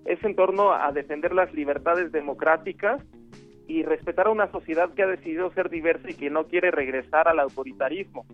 es 0.06 0.24
en 0.24 0.36
torno 0.36 0.74
a 0.74 0.92
defender 0.92 1.34
las 1.34 1.54
libertades 1.54 2.12
democráticas 2.12 3.02
y 3.68 3.84
respetar 3.84 4.28
a 4.28 4.32
una 4.32 4.52
sociedad 4.52 4.90
que 4.94 5.04
ha 5.04 5.08
decidido 5.08 5.52
ser 5.54 5.70
diversa 5.70 6.10
y 6.10 6.14
que 6.16 6.30
no 6.30 6.46
quiere 6.48 6.72
regresar 6.72 7.28
al 7.28 7.40
autoritarismo. 7.40 8.26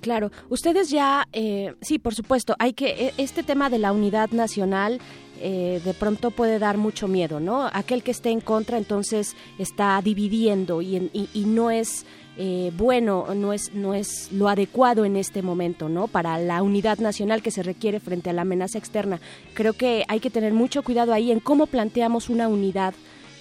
Claro, 0.00 0.30
ustedes 0.48 0.90
ya, 0.90 1.24
eh, 1.32 1.74
sí, 1.80 1.98
por 1.98 2.14
supuesto, 2.14 2.54
hay 2.58 2.72
que, 2.74 3.06
e- 3.08 3.12
este 3.18 3.42
tema 3.42 3.70
de 3.70 3.78
la 3.78 3.92
unidad 3.92 4.30
nacional 4.30 5.00
eh, 5.40 5.80
de 5.84 5.94
pronto 5.94 6.30
puede 6.30 6.58
dar 6.58 6.76
mucho 6.78 7.08
miedo, 7.08 7.40
¿no? 7.40 7.68
Aquel 7.72 8.02
que 8.02 8.10
esté 8.12 8.30
en 8.30 8.40
contra 8.40 8.78
entonces 8.78 9.36
está 9.58 10.00
dividiendo 10.02 10.80
y, 10.80 10.96
en- 10.96 11.10
y, 11.12 11.28
y 11.34 11.44
no 11.44 11.70
es 11.70 12.06
eh, 12.38 12.70
bueno, 12.76 13.26
no 13.34 13.52
es, 13.52 13.72
no 13.72 13.94
es 13.94 14.30
lo 14.30 14.48
adecuado 14.48 15.04
en 15.04 15.16
este 15.16 15.42
momento, 15.42 15.88
¿no? 15.88 16.06
Para 16.06 16.38
la 16.38 16.62
unidad 16.62 16.98
nacional 16.98 17.42
que 17.42 17.50
se 17.50 17.62
requiere 17.62 17.98
frente 17.98 18.30
a 18.30 18.32
la 18.34 18.42
amenaza 18.42 18.78
externa. 18.78 19.20
Creo 19.54 19.72
que 19.72 20.04
hay 20.08 20.20
que 20.20 20.30
tener 20.30 20.52
mucho 20.52 20.82
cuidado 20.82 21.12
ahí 21.12 21.30
en 21.30 21.40
cómo 21.40 21.66
planteamos 21.66 22.28
una 22.28 22.48
unidad 22.48 22.94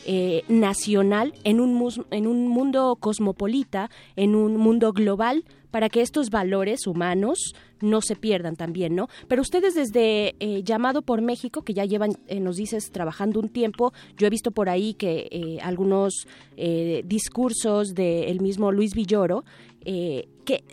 eh, 0.06 0.44
nacional 0.48 1.34
en 1.44 1.60
un, 1.60 1.92
en 2.12 2.28
un 2.28 2.48
mundo 2.48 2.96
cosmopolita, 3.00 3.90
en 4.16 4.36
un 4.36 4.56
mundo 4.56 4.94
global, 4.94 5.44
para 5.76 5.90
que 5.90 6.00
estos 6.00 6.30
valores 6.30 6.88
humanos 6.88 7.54
no 7.82 8.00
se 8.00 8.16
pierdan 8.16 8.56
también, 8.56 8.96
¿no? 8.96 9.10
Pero 9.28 9.42
ustedes 9.42 9.76
desde 9.76 10.34
eh, 10.40 10.64
Llamado 10.64 11.02
por 11.02 11.22
México, 11.22 11.64
que 11.64 11.74
ya 11.74 11.84
llevan, 11.84 12.12
eh, 12.28 12.40
nos 12.40 12.56
dices, 12.56 12.92
trabajando 12.94 13.42
un 13.42 13.50
tiempo, 13.50 13.92
yo 14.16 14.26
he 14.26 14.30
visto 14.30 14.52
por 14.52 14.70
ahí 14.70 14.94
que 14.94 15.28
eh, 15.30 15.58
algunos 15.62 16.28
eh, 16.56 17.02
discursos 17.06 17.94
del 17.94 18.40
mismo 18.40 18.72
Luis 18.72 18.94
Villoro, 18.96 19.44
que 19.84 20.64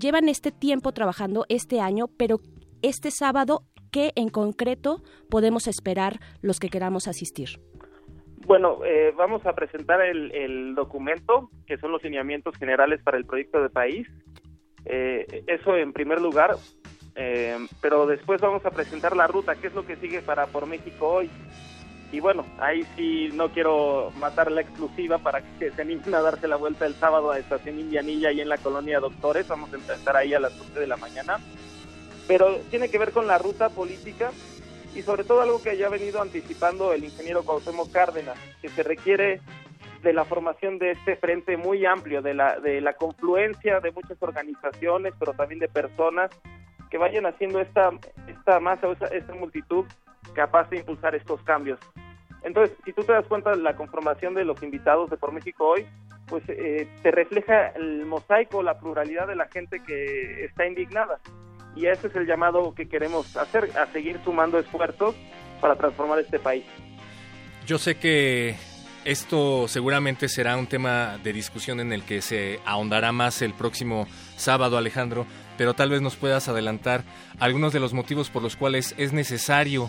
llevan 0.00 0.28
este 0.28 0.52
tiempo 0.52 0.92
trabajando 0.92 1.44
este 1.48 1.80
año, 1.80 2.06
pero 2.16 2.38
este 2.82 3.10
sábado, 3.10 3.64
¿qué 3.90 4.12
en 4.14 4.28
concreto 4.28 5.02
podemos 5.28 5.66
esperar 5.66 6.20
los 6.40 6.60
que 6.60 6.68
queramos 6.68 7.08
asistir? 7.08 7.58
Bueno, 8.46 8.78
eh, 8.84 9.12
vamos 9.16 9.44
a 9.46 9.54
presentar 9.54 10.00
el, 10.00 10.32
el 10.32 10.74
documento, 10.74 11.50
que 11.66 11.78
son 11.78 11.92
los 11.92 12.02
lineamientos 12.02 12.56
generales 12.56 13.00
para 13.02 13.16
el 13.16 13.26
proyecto 13.26 13.62
de 13.62 13.70
país. 13.70 14.08
Eh, 14.84 15.44
eso 15.46 15.76
en 15.76 15.92
primer 15.92 16.20
lugar, 16.20 16.56
eh, 17.14 17.58
pero 17.80 18.06
después 18.06 18.40
vamos 18.40 18.64
a 18.64 18.70
presentar 18.70 19.14
la 19.14 19.26
ruta, 19.26 19.56
qué 19.56 19.66
es 19.66 19.74
lo 19.74 19.86
que 19.86 19.96
sigue 19.96 20.22
para 20.22 20.46
Por 20.46 20.66
México 20.66 21.08
hoy. 21.08 21.30
Y 22.12 22.18
bueno, 22.18 22.44
ahí 22.58 22.84
sí 22.96 23.28
no 23.34 23.50
quiero 23.50 24.10
matar 24.18 24.50
la 24.50 24.62
exclusiva 24.62 25.18
para 25.18 25.42
que 25.58 25.70
se 25.70 25.82
animen 25.82 26.12
a 26.14 26.22
darse 26.22 26.48
la 26.48 26.56
vuelta 26.56 26.86
el 26.86 26.94
sábado 26.94 27.30
a 27.30 27.38
Estación 27.38 27.78
Indianilla 27.78 28.32
y 28.32 28.40
en 28.40 28.48
la 28.48 28.58
colonia 28.58 28.98
Doctores. 28.98 29.46
Vamos 29.46 29.72
a 29.72 29.76
empezar 29.76 30.16
ahí 30.16 30.34
a 30.34 30.40
las 30.40 30.58
11 30.60 30.80
de 30.80 30.86
la 30.88 30.96
mañana. 30.96 31.38
Pero 32.26 32.56
tiene 32.70 32.88
que 32.88 32.98
ver 32.98 33.12
con 33.12 33.28
la 33.28 33.38
ruta 33.38 33.68
política 33.68 34.32
y 34.94 35.02
sobre 35.02 35.24
todo 35.24 35.40
algo 35.42 35.62
que 35.62 35.76
ya 35.76 35.86
ha 35.86 35.90
venido 35.90 36.20
anticipando 36.20 36.92
el 36.92 37.04
ingeniero 37.04 37.42
Cuauhtémoc 37.42 37.90
Cárdenas, 37.92 38.38
que 38.60 38.68
se 38.68 38.82
requiere 38.82 39.40
de 40.02 40.12
la 40.12 40.24
formación 40.24 40.78
de 40.78 40.92
este 40.92 41.16
frente 41.16 41.56
muy 41.56 41.84
amplio, 41.84 42.22
de 42.22 42.34
la, 42.34 42.58
de 42.58 42.80
la 42.80 42.94
confluencia 42.94 43.80
de 43.80 43.92
muchas 43.92 44.22
organizaciones, 44.22 45.14
pero 45.18 45.32
también 45.34 45.60
de 45.60 45.68
personas 45.68 46.30
que 46.90 46.98
vayan 46.98 47.26
haciendo 47.26 47.60
esta, 47.60 47.90
esta 48.26 48.60
masa, 48.60 48.88
esta 49.12 49.34
multitud 49.34 49.84
capaz 50.34 50.68
de 50.70 50.78
impulsar 50.78 51.14
estos 51.14 51.42
cambios. 51.42 51.78
Entonces, 52.42 52.76
si 52.84 52.92
tú 52.92 53.02
te 53.04 53.12
das 53.12 53.26
cuenta 53.26 53.50
de 53.50 53.58
la 53.58 53.76
conformación 53.76 54.34
de 54.34 54.44
los 54.44 54.62
invitados 54.62 55.10
de 55.10 55.16
Por 55.16 55.32
México 55.32 55.68
hoy, 55.68 55.86
pues 56.26 56.42
eh, 56.48 56.88
te 57.02 57.10
refleja 57.10 57.68
el 57.68 58.06
mosaico, 58.06 58.62
la 58.62 58.78
pluralidad 58.78 59.26
de 59.26 59.36
la 59.36 59.46
gente 59.48 59.82
que 59.84 60.44
está 60.44 60.66
indignada. 60.66 61.18
Y 61.76 61.86
ese 61.86 62.08
es 62.08 62.16
el 62.16 62.26
llamado 62.26 62.74
que 62.74 62.88
queremos 62.88 63.36
hacer, 63.36 63.70
a 63.78 63.86
seguir 63.92 64.20
sumando 64.24 64.58
esfuerzos 64.58 65.14
para 65.60 65.76
transformar 65.76 66.18
este 66.18 66.38
país. 66.38 66.64
Yo 67.66 67.78
sé 67.78 67.96
que 67.96 68.56
esto 69.04 69.66
seguramente 69.68 70.28
será 70.28 70.56
un 70.56 70.66
tema 70.66 71.18
de 71.22 71.32
discusión 71.32 71.80
en 71.80 71.92
el 71.92 72.02
que 72.02 72.20
se 72.20 72.60
ahondará 72.64 73.12
más 73.12 73.40
el 73.42 73.54
próximo 73.54 74.06
sábado, 74.36 74.76
Alejandro, 74.76 75.26
pero 75.56 75.74
tal 75.74 75.90
vez 75.90 76.02
nos 76.02 76.16
puedas 76.16 76.48
adelantar 76.48 77.04
algunos 77.38 77.72
de 77.72 77.80
los 77.80 77.94
motivos 77.94 78.30
por 78.30 78.42
los 78.42 78.56
cuales 78.56 78.94
es 78.98 79.12
necesario 79.12 79.88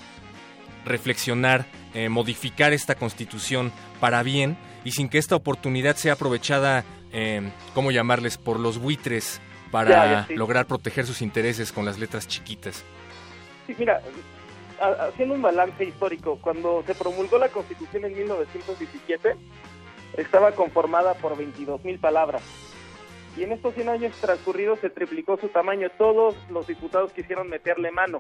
reflexionar, 0.86 1.66
eh, 1.94 2.10
modificar 2.10 2.74
esta 2.74 2.96
constitución 2.96 3.72
para 4.00 4.24
bien 4.24 4.58
y 4.84 4.92
sin 4.92 5.10
que 5.10 5.18
esta 5.18 5.36
oportunidad 5.36 5.96
sea 5.96 6.14
aprovechada, 6.14 6.84
eh, 7.12 7.52
¿cómo 7.74 7.92
llamarles?, 7.92 8.38
por 8.38 8.60
los 8.60 8.80
buitres 8.80 9.42
para 9.72 9.90
Ya, 9.90 10.12
ya, 10.12 10.28
sí. 10.28 10.36
lograr 10.36 10.66
proteger 10.68 11.06
sus 11.06 11.22
intereses 11.22 11.72
con 11.72 11.86
las 11.86 11.98
letras 11.98 12.28
chiquitas. 12.28 12.84
Sí, 13.68 13.76
mira, 13.80 14.02
ha- 14.82 15.06
haciendo 15.08 15.36
un 15.36 15.42
balance 15.42 15.84
histórico, 15.84 16.38
cuando 16.42 16.84
se 16.86 16.94
promulgó 16.96 17.38
la 17.38 17.50
Constitución 17.50 18.06
en 18.06 18.14
1917, 18.18 19.36
estaba 20.18 20.52
conformada 20.54 21.14
por 21.16 21.38
22 21.38 21.84
mil 21.86 22.00
palabras. 22.00 22.42
Y 23.38 23.44
en 23.44 23.54
estos 23.54 23.74
100 23.76 23.88
años 23.90 24.14
transcurridos 24.20 24.80
se 24.80 24.90
triplicó 24.90 25.38
su 25.38 25.48
tamaño. 25.48 25.90
Todos 25.98 26.36
los 26.50 26.68
diputados 26.68 27.14
quisieron 27.14 27.48
meterle 27.50 27.90
mano. 27.92 28.20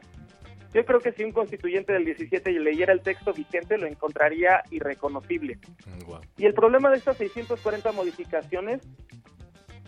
Yo 0.73 0.85
creo 0.85 1.01
que 1.01 1.11
si 1.11 1.25
un 1.25 1.33
constituyente 1.33 1.91
del 1.91 2.05
17 2.05 2.49
leyera 2.51 2.93
el 2.93 3.01
texto 3.01 3.33
vigente, 3.33 3.77
lo 3.77 3.87
encontraría 3.87 4.63
irreconocible. 4.71 5.59
Y 6.37 6.45
el 6.45 6.53
problema 6.53 6.89
de 6.89 6.95
estas 6.97 7.17
640 7.17 7.91
modificaciones, 7.91 8.79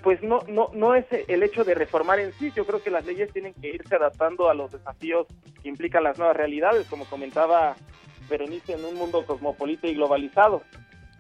pues 0.04 0.22
no, 0.22 0.42
no, 0.50 0.70
no 0.74 0.96
es 0.96 1.06
el 1.12 1.44
hecho 1.44 1.64
de 1.64 1.74
reformar 1.74 2.20
en 2.20 2.34
sí. 2.34 2.52
Yo 2.56 2.66
creo 2.66 2.84
que 2.84 2.92
las 2.92 3.06
leyes 3.06 3.32
tienen 3.32 3.54
que 3.54 3.70
irse 3.70 3.96
adaptando 3.96 4.50
a 4.50 4.54
los 4.54 4.72
desafíos 4.72 5.28
que 5.62 5.70
implican 5.70 6.04
las 6.04 6.18
nuevas 6.18 6.36
realidades, 6.36 6.86
como 6.88 7.06
comentaba 7.06 7.76
Berenice, 8.30 8.74
en 8.74 8.84
un 8.84 8.96
mundo 8.96 9.26
cosmopolita 9.26 9.88
y 9.88 9.96
globalizado. 9.96 10.62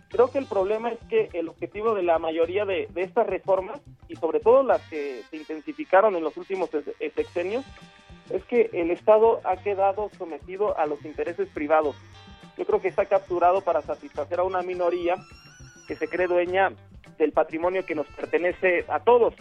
Creo 0.09 0.29
que 0.29 0.37
el 0.37 0.45
problema 0.45 0.89
es 0.89 0.99
que 1.09 1.29
el 1.33 1.49
objetivo 1.49 1.95
de 1.95 2.03
la 2.03 2.19
mayoría 2.19 2.65
de, 2.65 2.87
de 2.93 3.01
estas 3.01 3.25
reformas, 3.25 3.79
y 4.09 4.15
sobre 4.17 4.41
todo 4.41 4.61
las 4.61 4.81
que 4.89 5.23
se 5.29 5.37
intensificaron 5.37 6.15
en 6.15 6.23
los 6.23 6.35
últimos 6.35 6.69
eh, 6.73 7.11
sexenios, 7.15 7.65
es 8.29 8.43
que 8.43 8.69
el 8.73 8.91
Estado 8.91 9.39
ha 9.45 9.57
quedado 9.57 10.11
sometido 10.17 10.77
a 10.77 10.85
los 10.85 11.03
intereses 11.05 11.47
privados. 11.53 11.95
Yo 12.57 12.65
creo 12.65 12.81
que 12.81 12.89
está 12.89 13.05
capturado 13.05 13.61
para 13.61 13.81
satisfacer 13.81 14.39
a 14.39 14.43
una 14.43 14.61
minoría 14.61 15.15
que 15.87 15.95
se 15.95 16.07
cree 16.07 16.27
dueña 16.27 16.71
del 17.17 17.31
patrimonio 17.31 17.85
que 17.85 17.95
nos 17.95 18.07
pertenece 18.07 18.85
a 18.87 18.99
todos. 18.99 19.33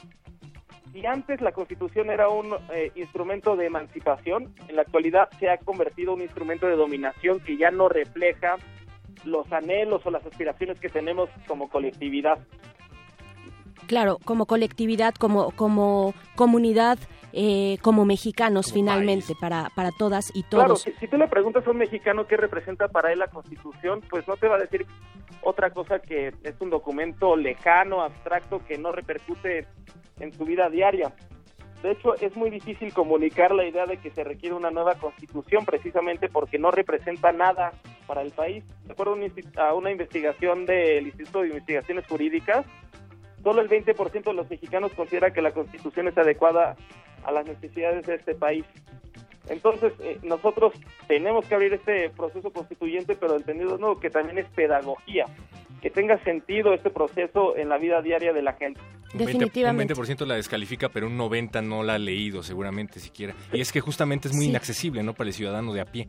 Si 0.93 1.07
antes 1.07 1.41
la 1.41 1.53
Constitución 1.53 2.11
era 2.11 2.29
un 2.29 2.55
eh, 2.73 2.93
instrumento 2.97 3.57
de 3.57 3.67
emancipación, 3.67 4.55
en 4.69 4.77
la 4.77 4.83
actualidad 4.83 5.29
se 5.39 5.49
ha 5.49 5.57
convertido 5.57 6.13
en 6.13 6.19
un 6.19 6.23
instrumento 6.23 6.67
de 6.67 6.77
dominación 6.77 7.41
que 7.41 7.57
ya 7.57 7.71
no 7.71 7.89
refleja 7.89 8.57
los 9.25 9.51
anhelos 9.53 10.03
o 10.05 10.11
las 10.11 10.25
aspiraciones 10.27 10.79
que 10.81 10.89
tenemos 10.89 11.31
como 11.47 11.69
colectividad. 11.71 12.39
Claro, 13.87 14.19
como 14.25 14.47
colectividad, 14.47 15.15
como, 15.15 15.51
como 15.53 16.15
comunidad, 16.35 16.99
eh, 17.33 17.79
como 17.83 18.05
mexicanos 18.05 18.73
finalmente, 18.73 19.35
para, 19.41 19.71
para 19.75 19.91
todas 19.99 20.31
y 20.35 20.43
Claro, 20.45 20.69
todos. 20.69 20.83
si, 20.83 20.93
si 20.93 21.09
tú 21.09 21.17
le 21.17 21.29
preguntas 21.29 21.67
a 21.67 21.71
un 21.71 21.79
mexicano 21.79 22.27
qué 22.27 22.37
representa 22.37 22.89
para 22.89 23.13
él 23.13 23.19
la 23.19 23.29
Constitución, 23.29 24.01
pues 24.11 24.27
no 24.29 24.37
te 24.37 24.49
va 24.49 24.57
a 24.57 24.61
decir 24.61 24.87
otra 25.43 25.71
cosa 25.71 25.99
que 26.01 26.29
es 26.43 26.55
un 26.61 26.71
documento 26.71 27.35
lejano, 27.37 28.03
abstracto, 28.03 28.61
que 28.67 28.79
no 28.79 28.93
repercute 28.93 29.67
en 30.21 30.33
su 30.33 30.45
vida 30.45 30.69
diaria. 30.71 31.13
De 31.83 31.91
hecho, 31.91 32.15
es 32.15 32.37
muy 32.37 32.49
difícil 32.49 32.93
comunicar 32.95 33.53
la 33.53 33.65
idea 33.67 33.87
de 33.87 33.97
que 33.97 34.11
se 34.13 34.23
requiere 34.23 34.55
una 34.55 34.71
nueva 34.71 34.95
constitución 34.95 35.65
precisamente 35.65 36.29
porque 36.29 36.57
no 36.57 36.71
representa 36.71 37.33
nada 37.33 37.73
para 38.07 38.23
el 38.23 38.31
país. 38.31 38.63
Insti- 38.89 39.59
a 39.59 39.75
una 39.75 39.91
investigación 39.91 40.65
del 40.65 41.07
Instituto 41.09 41.41
de 41.41 41.49
Investigaciones 41.49 42.07
Jurídicas, 42.07 42.65
solo 43.43 43.61
el 43.61 43.69
20% 43.69 44.23
de 44.25 44.33
los 44.35 44.49
mexicanos 44.51 44.93
considera 44.93 45.33
que 45.33 45.43
la 45.43 45.53
constitución 45.53 46.09
es 46.09 46.17
adecuada 46.19 46.77
a 47.25 47.33
las 47.33 47.47
necesidades 47.47 48.07
de 48.07 48.15
este 48.17 48.35
país. 48.35 48.65
Entonces, 49.49 49.93
eh, 50.01 50.19
nosotros 50.23 50.73
tenemos 51.09 51.45
que 51.47 51.55
abrir 51.55 51.73
este 51.75 52.11
proceso 52.11 52.51
constituyente, 52.51 53.17
pero 53.17 53.37
entendido 53.37 53.77
no, 53.77 53.99
que 53.99 54.09
también 54.09 54.39
es 54.39 54.47
pedagogía, 54.55 55.25
que 55.81 55.91
tenga 55.91 56.23
sentido 56.23 56.73
este 56.75 56.91
proceso 56.91 57.57
en 57.57 57.69
la 57.69 57.77
vida 57.79 58.01
diaria 58.03 58.33
de 58.33 58.43
la 58.43 58.53
gente. 58.53 58.81
Un 59.15 59.21
20%, 59.21 59.71
un 59.71 59.79
20% 59.79 60.27
la 60.27 60.37
descalifica, 60.37 60.89
pero 60.89 61.07
un 61.09 61.19
90% 61.19 61.63
no 61.65 61.83
la 61.83 61.95
ha 61.95 61.99
leído 61.99 62.43
seguramente 62.43 63.01
siquiera. 63.01 63.35
Y 63.53 63.61
es 63.61 63.73
que 63.73 63.81
justamente 63.81 64.29
es 64.29 64.35
muy 64.35 64.45
Sí. 64.45 64.51
inaccesible, 64.51 65.03
¿no? 65.03 65.13
Para 65.13 65.29
el 65.29 65.35
ciudadano 65.35 65.73
de 65.75 65.81
a 65.81 65.85
pie. 65.87 66.09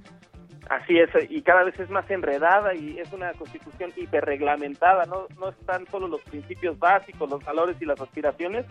Así 0.69 0.97
es, 0.97 1.09
y 1.29 1.41
cada 1.41 1.63
vez 1.63 1.77
es 1.79 1.89
más 1.89 2.09
enredada 2.09 2.73
y 2.73 2.97
es 2.97 3.11
una 3.11 3.33
constitución 3.33 3.91
hiperreglamentada, 3.97 5.05
no, 5.05 5.27
no 5.37 5.49
están 5.49 5.85
solo 5.87 6.07
los 6.07 6.21
principios 6.21 6.79
básicos, 6.79 7.29
los 7.29 7.43
valores 7.43 7.75
y 7.81 7.85
las 7.85 7.99
aspiraciones, 7.99 8.65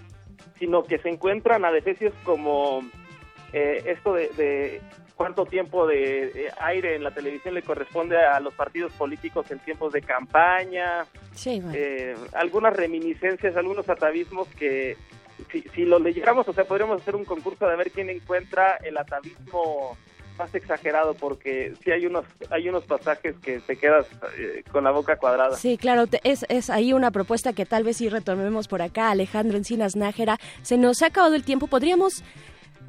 sino 0.59 0.85
que 0.85 0.99
se 0.99 1.11
encuentran 1.11 1.65
adefesios 1.65 2.15
como 2.25 2.81
eh, 3.53 3.83
esto 3.87 4.15
de, 4.15 4.29
de 4.39 4.81
cuánto 5.17 5.45
tiempo 5.45 5.87
de 5.87 6.25
eh, 6.47 6.51
aire 6.61 6.97
en 6.97 7.05
la 7.05 7.11
televisión 7.11 7.55
le 7.55 7.63
corresponde 7.63 8.17
a 8.17 8.41
los 8.41 8.55
partidos 8.55 8.93
políticos 8.95 9.51
en 9.51 9.59
tiempos 9.59 9.93
de 9.93 10.01
campaña, 10.01 11.05
Sí, 11.33 11.61
bueno. 11.61 11.75
eh, 11.77 12.17
algunas 12.33 12.75
reminiscencias, 12.75 13.55
algunos 13.57 13.89
atavismos 13.89 14.49
que 14.49 14.97
si, 15.51 15.61
si 15.75 15.85
lo 15.85 15.99
leyéramos, 15.99 16.49
o 16.49 16.53
sea, 16.55 16.65
podríamos 16.65 17.03
hacer 17.03 17.15
un 17.17 17.27
concurso 17.27 17.69
de 17.69 17.77
ver 17.77 17.91
quién 17.91 18.09
encuentra 18.09 18.79
el 18.83 18.97
atavismo 18.97 19.97
más 20.43 20.55
exagerado, 20.55 21.15
porque 21.15 21.73
sí 21.85 21.91
hay 21.91 22.07
unos 22.07 22.25
hay 22.51 22.69
unos 22.69 22.85
pasajes 22.85 23.37
que 23.43 23.61
te 23.61 23.77
quedas 23.77 24.07
eh, 24.39 24.63
con 24.73 24.85
la 24.85 24.91
boca 24.91 25.17
cuadrada. 25.17 25.57
Sí, 25.57 25.79
claro, 25.79 26.07
te- 26.07 26.21
es, 26.25 26.45
es 26.49 26.69
ahí 26.71 26.93
una 26.93 27.11
propuesta 27.11 27.53
que 27.53 27.65
tal 27.67 27.85
vez 27.85 27.97
sí 27.99 28.09
retomemos 28.09 28.67
por 28.69 28.83
acá, 28.83 29.11
Alejandro 29.11 29.57
Encinas 29.57 29.95
Nájera. 29.97 30.39
Se 30.63 30.77
nos 30.77 31.03
ha 31.03 31.07
acabado 31.07 31.35
el 31.35 31.45
tiempo, 31.45 31.67
podríamos 31.69 32.23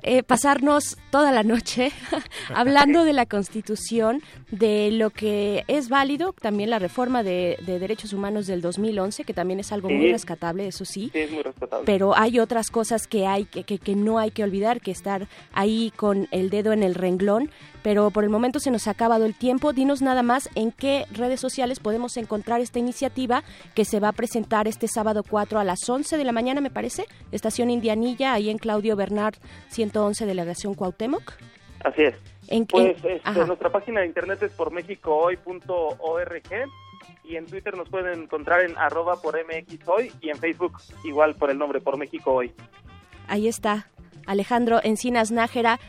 eh, 0.03 0.21
pasarnos 0.21 0.97
toda 1.11 1.31
la 1.31 1.43
noche 1.43 1.91
hablando 2.53 3.05
de 3.05 3.13
la 3.13 3.25
Constitución, 3.25 4.21
de 4.51 4.91
lo 4.91 5.09
que 5.09 5.63
es 5.67 5.89
válido, 5.89 6.33
también 6.33 6.69
la 6.69 6.79
reforma 6.79 7.23
de, 7.23 7.57
de 7.65 7.79
derechos 7.79 8.13
humanos 8.13 8.45
del 8.45 8.61
2011, 8.61 9.23
que 9.23 9.33
también 9.33 9.59
es 9.59 9.71
algo 9.71 9.89
muy 9.89 10.11
rescatable, 10.11 10.67
eso 10.67 10.85
sí. 10.85 11.09
Sí, 11.13 11.19
es 11.19 11.31
muy 11.31 11.41
respetable. 11.41 11.85
Pero 11.85 12.17
hay 12.17 12.39
otras 12.39 12.69
cosas 12.69 13.07
que 13.07 13.25
hay 13.27 13.45
que, 13.45 13.63
que, 13.63 13.79
que 13.79 13.95
no 13.95 14.19
hay 14.19 14.31
que 14.31 14.43
olvidar, 14.43 14.81
que 14.81 14.91
estar 14.91 15.27
ahí 15.53 15.93
con 15.95 16.27
el 16.31 16.49
dedo 16.49 16.73
en 16.73 16.83
el 16.83 16.95
renglón. 16.95 17.49
Pero 17.83 18.11
por 18.11 18.23
el 18.23 18.29
momento 18.29 18.61
se 18.61 18.71
nos 18.71 18.87
ha 18.87 18.91
acabado 18.91 19.25
el 19.25 19.35
tiempo. 19.35 19.73
Dinos 19.73 20.01
nada 20.01 20.23
más 20.23 20.49
en 20.55 20.71
qué 20.71 21.05
redes 21.11 21.41
sociales 21.41 21.81
podemos 21.81 22.15
encontrar 22.15 22.61
esta 22.61 22.79
iniciativa 22.79 23.43
que 23.75 23.83
se 23.83 23.99
va 23.99 24.07
a 24.07 24.13
presentar 24.13 24.69
este 24.69 24.87
sábado 24.87 25.21
4 25.29 25.59
a 25.59 25.65
las 25.65 25.87
11 25.87 26.15
de 26.15 26.23
la 26.23 26.31
mañana, 26.31 26.61
me 26.61 26.69
parece. 26.69 27.05
Estación 27.33 27.69
Indianilla, 27.69 28.33
ahí 28.33 28.49
en 28.49 28.57
Claudio 28.57 28.95
Bernard 28.95 29.35
111, 29.93 30.25
Delegación 30.25 30.73
Cuauhtémoc. 30.73 31.33
Así 31.83 32.01
es. 32.03 32.15
En, 32.47 32.65
Pues 32.65 33.03
en- 33.03 33.11
este, 33.23 33.45
nuestra 33.45 33.71
página 33.71 34.01
de 34.01 34.07
internet 34.07 34.41
es 34.43 34.51
por 34.51 34.71
mexicohoy.org 34.71 36.49
y 37.23 37.35
en 37.35 37.45
Twitter 37.45 37.75
nos 37.77 37.89
pueden 37.89 38.23
encontrar 38.23 38.61
en 38.61 38.77
arroba 38.77 39.21
por 39.21 39.35
MXHoy 39.37 40.11
y 40.21 40.29
en 40.29 40.37
Facebook 40.37 40.79
igual 41.03 41.35
por 41.35 41.51
el 41.51 41.57
nombre 41.57 41.79
por 41.81 41.97
México 41.97 42.33
Hoy. 42.33 42.51
Ahí 43.27 43.47
está. 43.47 43.87
Alejandro 44.25 44.79
Encinas 44.83 45.31
Nájera, 45.31 45.79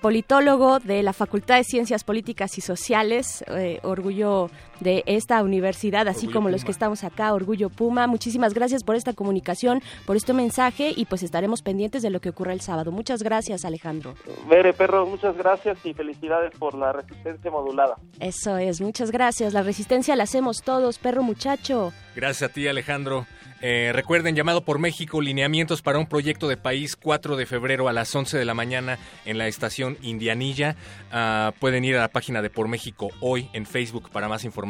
politólogo 0.00 0.78
de 0.78 1.02
la 1.02 1.12
Facultad 1.12 1.56
de 1.56 1.64
Ciencias 1.64 2.04
Políticas 2.04 2.56
y 2.58 2.60
Sociales, 2.60 3.44
eh, 3.48 3.80
orgullo 3.82 4.50
de 4.80 5.02
esta 5.06 5.42
universidad, 5.42 6.08
así 6.08 6.26
Orgullo 6.26 6.32
como 6.32 6.50
los 6.50 6.64
que 6.64 6.70
estamos 6.70 7.04
acá, 7.04 7.32
Orgullo 7.32 7.70
Puma. 7.70 8.06
Muchísimas 8.06 8.54
gracias 8.54 8.84
por 8.84 8.96
esta 8.96 9.12
comunicación, 9.12 9.82
por 10.06 10.16
este 10.16 10.32
mensaje 10.32 10.92
y 10.94 11.06
pues 11.06 11.22
estaremos 11.22 11.62
pendientes 11.62 12.02
de 12.02 12.10
lo 12.10 12.20
que 12.20 12.30
ocurra 12.30 12.52
el 12.52 12.60
sábado. 12.60 12.92
Muchas 12.92 13.22
gracias, 13.22 13.64
Alejandro. 13.64 14.14
Mere 14.48 14.72
Perro, 14.72 15.06
muchas 15.06 15.36
gracias 15.36 15.78
y 15.84 15.94
felicidades 15.94 16.52
por 16.58 16.74
la 16.74 16.92
resistencia 16.92 17.50
modulada. 17.50 17.96
Eso 18.20 18.58
es, 18.58 18.80
muchas 18.80 19.10
gracias. 19.10 19.52
La 19.52 19.62
resistencia 19.62 20.16
la 20.16 20.24
hacemos 20.24 20.62
todos, 20.62 20.98
perro 20.98 21.22
muchacho. 21.22 21.92
Gracias 22.14 22.50
a 22.50 22.52
ti, 22.52 22.66
Alejandro. 22.66 23.26
Eh, 23.60 23.90
recuerden, 23.92 24.36
llamado 24.36 24.64
por 24.64 24.78
México, 24.78 25.20
lineamientos 25.20 25.82
para 25.82 25.98
un 25.98 26.06
proyecto 26.06 26.46
de 26.46 26.56
país 26.56 26.94
4 26.94 27.36
de 27.36 27.44
febrero 27.44 27.88
a 27.88 27.92
las 27.92 28.14
11 28.14 28.38
de 28.38 28.44
la 28.44 28.54
mañana 28.54 28.98
en 29.24 29.36
la 29.36 29.48
estación 29.48 29.98
Indianilla. 30.00 30.76
Ah, 31.10 31.52
pueden 31.58 31.84
ir 31.84 31.96
a 31.96 32.00
la 32.00 32.08
página 32.08 32.40
de 32.40 32.50
Por 32.50 32.68
México 32.68 33.08
hoy 33.20 33.48
en 33.52 33.66
Facebook 33.66 34.10
para 34.10 34.28
más 34.28 34.44
información. 34.44 34.67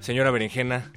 Señora 0.00 0.30
Berenjena, 0.30 0.92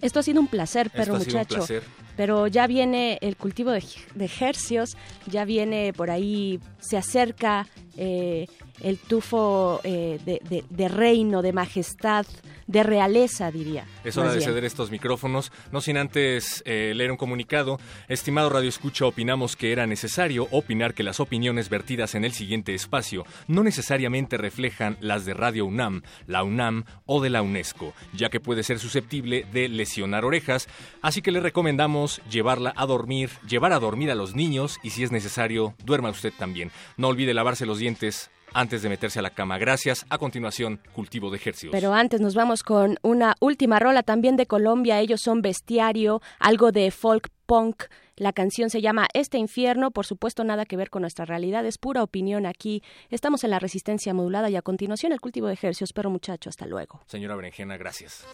Esto 0.00 0.18
ha 0.18 0.22
sido 0.22 0.40
un 0.40 0.48
placer, 0.48 0.90
ha 0.94 1.04
sido 1.04 1.16
un 1.16 1.22
muchacho. 1.22 1.56
placer. 1.56 1.82
Pero 2.16 2.46
ya 2.46 2.66
viene 2.66 3.18
el 3.20 3.36
cultivo 3.36 3.70
de, 3.72 3.82
de 4.14 4.30
hercios, 4.40 4.96
ya 5.26 5.44
viene 5.44 5.92
por 5.92 6.10
ahí, 6.10 6.60
se 6.78 6.96
acerca 6.96 7.66
eh, 7.96 8.46
el 8.82 8.98
tufo 8.98 9.80
eh, 9.84 10.18
de, 10.24 10.40
de- 10.48 10.64
de 10.68 10.88
reino, 10.88 11.42
de 11.42 11.52
majestad, 11.52 12.26
de 12.66 12.82
realeza, 12.82 13.50
diría. 13.52 13.84
Es 14.04 14.16
hora 14.16 14.30
de 14.32 14.38
bien. 14.38 14.48
ceder 14.48 14.64
estos 14.64 14.90
micrófonos, 14.90 15.52
no 15.70 15.80
sin 15.80 15.96
antes 15.96 16.62
eh, 16.66 16.92
leer 16.96 17.10
un 17.12 17.16
comunicado. 17.16 17.78
Estimado 18.08 18.48
Radio 18.48 18.68
Escucha, 18.68 19.04
opinamos 19.06 19.54
que 19.54 19.70
era 19.70 19.86
necesario 19.86 20.48
opinar 20.50 20.94
que 20.94 21.02
las 21.02 21.20
opiniones 21.20 21.68
vertidas 21.68 22.14
en 22.14 22.24
el 22.24 22.32
siguiente 22.32 22.74
espacio 22.74 23.24
no 23.48 23.62
necesariamente 23.62 24.38
reflejan 24.38 24.96
las 25.00 25.24
de 25.24 25.34
Radio 25.34 25.66
UNAM, 25.66 26.02
la 26.26 26.42
UNAM 26.42 26.84
o 27.06 27.20
de 27.22 27.30
la 27.30 27.42
UNESCO, 27.42 27.92
ya 28.12 28.28
que 28.30 28.40
puede 28.40 28.62
ser 28.64 28.78
susceptible 28.80 29.46
de 29.52 29.68
lesionar 29.68 30.24
orejas, 30.24 30.68
así 31.02 31.20
que 31.22 31.30
le 31.30 31.40
recomendamos 31.40 32.03
llevarla 32.30 32.72
a 32.76 32.86
dormir, 32.86 33.30
llevar 33.48 33.72
a 33.72 33.80
dormir 33.80 34.10
a 34.10 34.14
los 34.14 34.34
niños 34.34 34.78
y 34.82 34.90
si 34.90 35.02
es 35.02 35.12
necesario, 35.12 35.74
duerma 35.84 36.10
usted 36.10 36.32
también. 36.38 36.70
No 36.96 37.08
olvide 37.08 37.34
lavarse 37.34 37.66
los 37.66 37.78
dientes 37.78 38.30
antes 38.54 38.82
de 38.82 38.88
meterse 38.88 39.18
a 39.18 39.22
la 39.22 39.30
cama. 39.30 39.58
Gracias. 39.58 40.06
A 40.08 40.16
continuación, 40.16 40.80
cultivo 40.94 41.30
de 41.30 41.36
ejercicios. 41.36 41.72
Pero 41.72 41.92
antes 41.92 42.20
nos 42.20 42.34
vamos 42.34 42.62
con 42.62 42.98
una 43.02 43.34
última 43.40 43.78
rola 43.78 44.02
también 44.02 44.36
de 44.36 44.46
Colombia. 44.46 45.00
Ellos 45.00 45.20
son 45.20 45.42
Bestiario, 45.42 46.22
algo 46.38 46.72
de 46.72 46.90
folk 46.90 47.28
punk. 47.46 47.84
La 48.16 48.32
canción 48.32 48.70
se 48.70 48.80
llama 48.80 49.08
Este 49.12 49.38
infierno. 49.38 49.90
Por 49.90 50.06
supuesto, 50.06 50.44
nada 50.44 50.64
que 50.66 50.76
ver 50.76 50.88
con 50.88 51.02
nuestra 51.02 51.24
realidad. 51.24 51.66
Es 51.66 51.78
pura 51.78 52.02
opinión 52.02 52.46
aquí. 52.46 52.82
Estamos 53.10 53.42
en 53.42 53.50
la 53.50 53.58
resistencia 53.58 54.14
modulada 54.14 54.48
y 54.48 54.56
a 54.56 54.62
continuación 54.62 55.12
el 55.12 55.20
cultivo 55.20 55.48
de 55.48 55.54
ejercicios. 55.54 55.92
Pero 55.92 56.10
muchacho, 56.10 56.48
hasta 56.48 56.66
luego. 56.66 57.02
Señora 57.06 57.34
Berenjena, 57.34 57.76
gracias. 57.76 58.24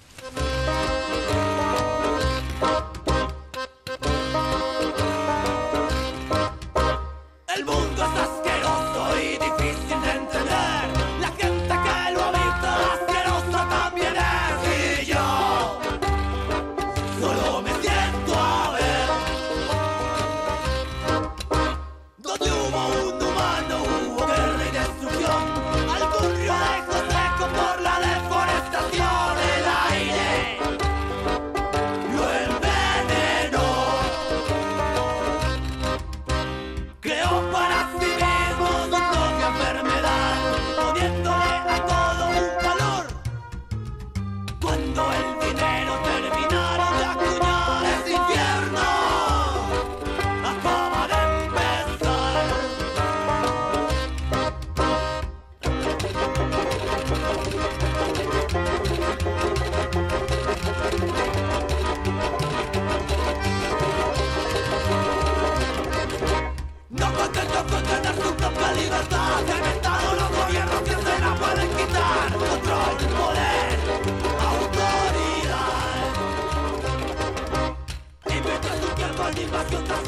baby, 9.59 10.10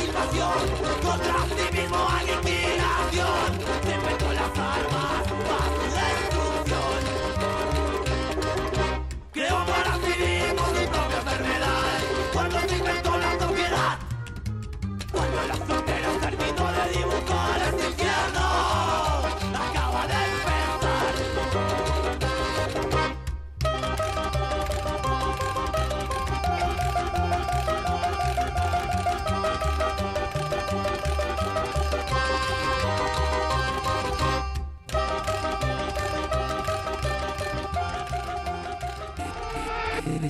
invasión, 0.05 0.63
contra 1.03 1.37
sí 1.49 1.67
mismo 1.77 1.99
aniquilación. 2.09 3.49
Se 3.85 3.93
inventó 3.95 4.29
las 4.33 4.53
armas 4.59 5.23
para 5.49 5.67
su 5.77 5.87
destrucción. 5.99 7.01
Creó 9.33 9.59
para 9.67 9.93
sí 10.05 10.13
mismo 10.23 10.63
su 10.67 10.83
propia 10.91 11.19
enfermedad, 11.19 11.99
cuando 12.33 12.57
se 12.61 12.77
inventó 12.77 13.11
la 13.19 13.31
propiedad. 13.39 13.99
Cuando 15.13 15.39
la 15.49 15.55
frontera 15.55 16.09
terminó 16.21 16.67
de 16.73 16.85
dibujar 16.97 17.59
este 17.69 17.87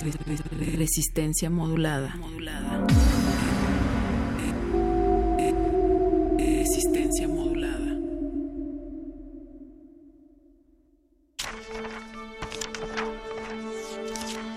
Resistencia 0.03 1.49
modulada. 1.49 2.17
Modulada. 2.17 2.87
Resistencia 6.37 7.29
modulada. 7.29 7.97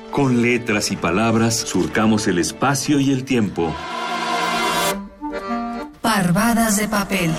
Con 0.10 0.42
letras 0.42 0.92
y 0.92 0.96
palabras 0.96 1.60
surcamos 1.60 2.28
el 2.28 2.40
espacio 2.40 3.00
y 3.00 3.12
el 3.12 3.24
tiempo. 3.24 3.72
Parvadas 6.02 6.78
de 6.78 6.88
papel. 6.88 7.32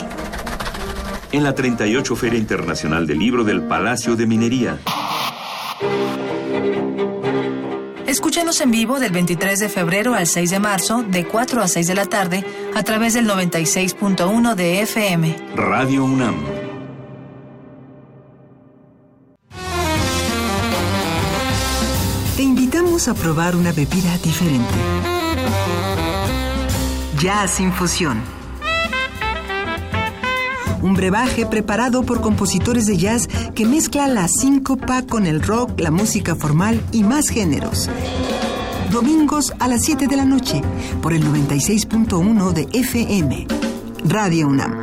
En 1.32 1.42
la 1.42 1.56
38 1.56 2.14
Feria 2.14 2.38
Internacional 2.38 3.04
del 3.06 3.18
Libro 3.18 3.42
del 3.42 3.62
Palacio 3.62 4.14
de 4.14 4.26
Minería. 4.26 4.78
Escúchanos 8.16 8.62
en 8.62 8.70
vivo 8.70 8.98
del 8.98 9.12
23 9.12 9.58
de 9.58 9.68
febrero 9.68 10.14
al 10.14 10.26
6 10.26 10.48
de 10.48 10.58
marzo, 10.58 11.02
de 11.02 11.26
4 11.26 11.60
a 11.60 11.68
6 11.68 11.86
de 11.86 11.94
la 11.94 12.06
tarde, 12.06 12.46
a 12.74 12.82
través 12.82 13.12
del 13.12 13.28
96.1 13.28 14.54
de 14.54 14.80
FM. 14.80 15.36
Radio 15.54 16.02
UNAM. 16.02 16.34
Te 22.38 22.42
invitamos 22.42 23.06
a 23.06 23.12
probar 23.12 23.54
una 23.54 23.72
bebida 23.72 24.16
diferente. 24.24 24.74
Jazz 27.18 27.60
Infusión. 27.60 28.22
Un 30.80 30.94
brebaje 30.94 31.44
preparado 31.44 32.02
por 32.02 32.22
compositores 32.22 32.86
de 32.86 32.96
jazz 32.96 33.28
que 33.56 33.64
mezcla 33.64 34.06
la 34.06 34.28
síncopa 34.28 35.00
con 35.06 35.26
el 35.26 35.42
rock, 35.42 35.80
la 35.80 35.90
música 35.90 36.36
formal 36.36 36.78
y 36.92 37.02
más 37.02 37.30
géneros. 37.30 37.88
Domingos 38.92 39.54
a 39.58 39.66
las 39.66 39.82
7 39.82 40.08
de 40.08 40.16
la 40.16 40.26
noche 40.26 40.60
por 41.02 41.14
el 41.14 41.24
96.1 41.24 42.52
de 42.52 42.68
FM. 42.78 43.46
Radio 44.04 44.48
UNAM. 44.48 44.76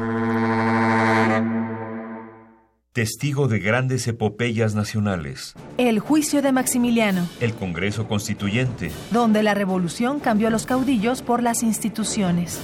Testigo 2.93 3.47
de 3.47 3.59
grandes 3.59 4.07
epopeyas 4.07 4.74
nacionales. 4.74 5.53
El 5.78 5.99
juicio 5.99 6.41
de 6.41 6.51
Maximiliano, 6.51 7.28
El 7.39 7.53
Congreso 7.53 8.07
Constituyente. 8.07 8.91
donde 9.11 9.43
la 9.43 9.53
revolución 9.53 10.19
cambió 10.19 10.47
a 10.47 10.51
los 10.51 10.65
caudillos 10.65 11.21
por 11.21 11.43
las 11.43 11.61
instituciones. 11.61 12.59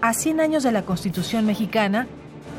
A 0.00 0.14
100 0.14 0.40
años 0.40 0.62
de 0.64 0.72
la 0.72 0.82
Constitución 0.82 1.46
mexicana, 1.46 2.08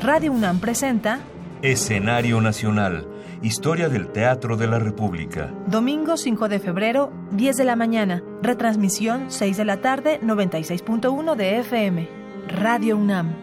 Radio 0.02 0.32
UNAM 0.32 0.60
presenta 0.60 1.20
Escenario 1.66 2.40
Nacional. 2.40 3.08
Historia 3.42 3.88
del 3.88 4.12
Teatro 4.12 4.56
de 4.56 4.68
la 4.68 4.78
República. 4.78 5.52
Domingo 5.66 6.16
5 6.16 6.48
de 6.48 6.60
febrero, 6.60 7.12
10 7.32 7.56
de 7.56 7.64
la 7.64 7.74
mañana. 7.74 8.22
Retransmisión 8.40 9.32
6 9.32 9.56
de 9.56 9.64
la 9.64 9.80
tarde, 9.80 10.20
96.1 10.22 11.34
de 11.34 11.58
FM. 11.58 12.08
Radio 12.46 12.96
UNAM. 12.96 13.34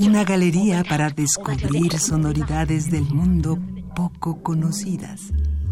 Una 0.00 0.24
galería 0.24 0.84
para 0.84 1.10
descubrir 1.10 1.98
sonoridades 1.98 2.90
del 2.90 3.04
mundo 3.04 3.58
poco 3.94 4.42
conocidas. 4.42 5.32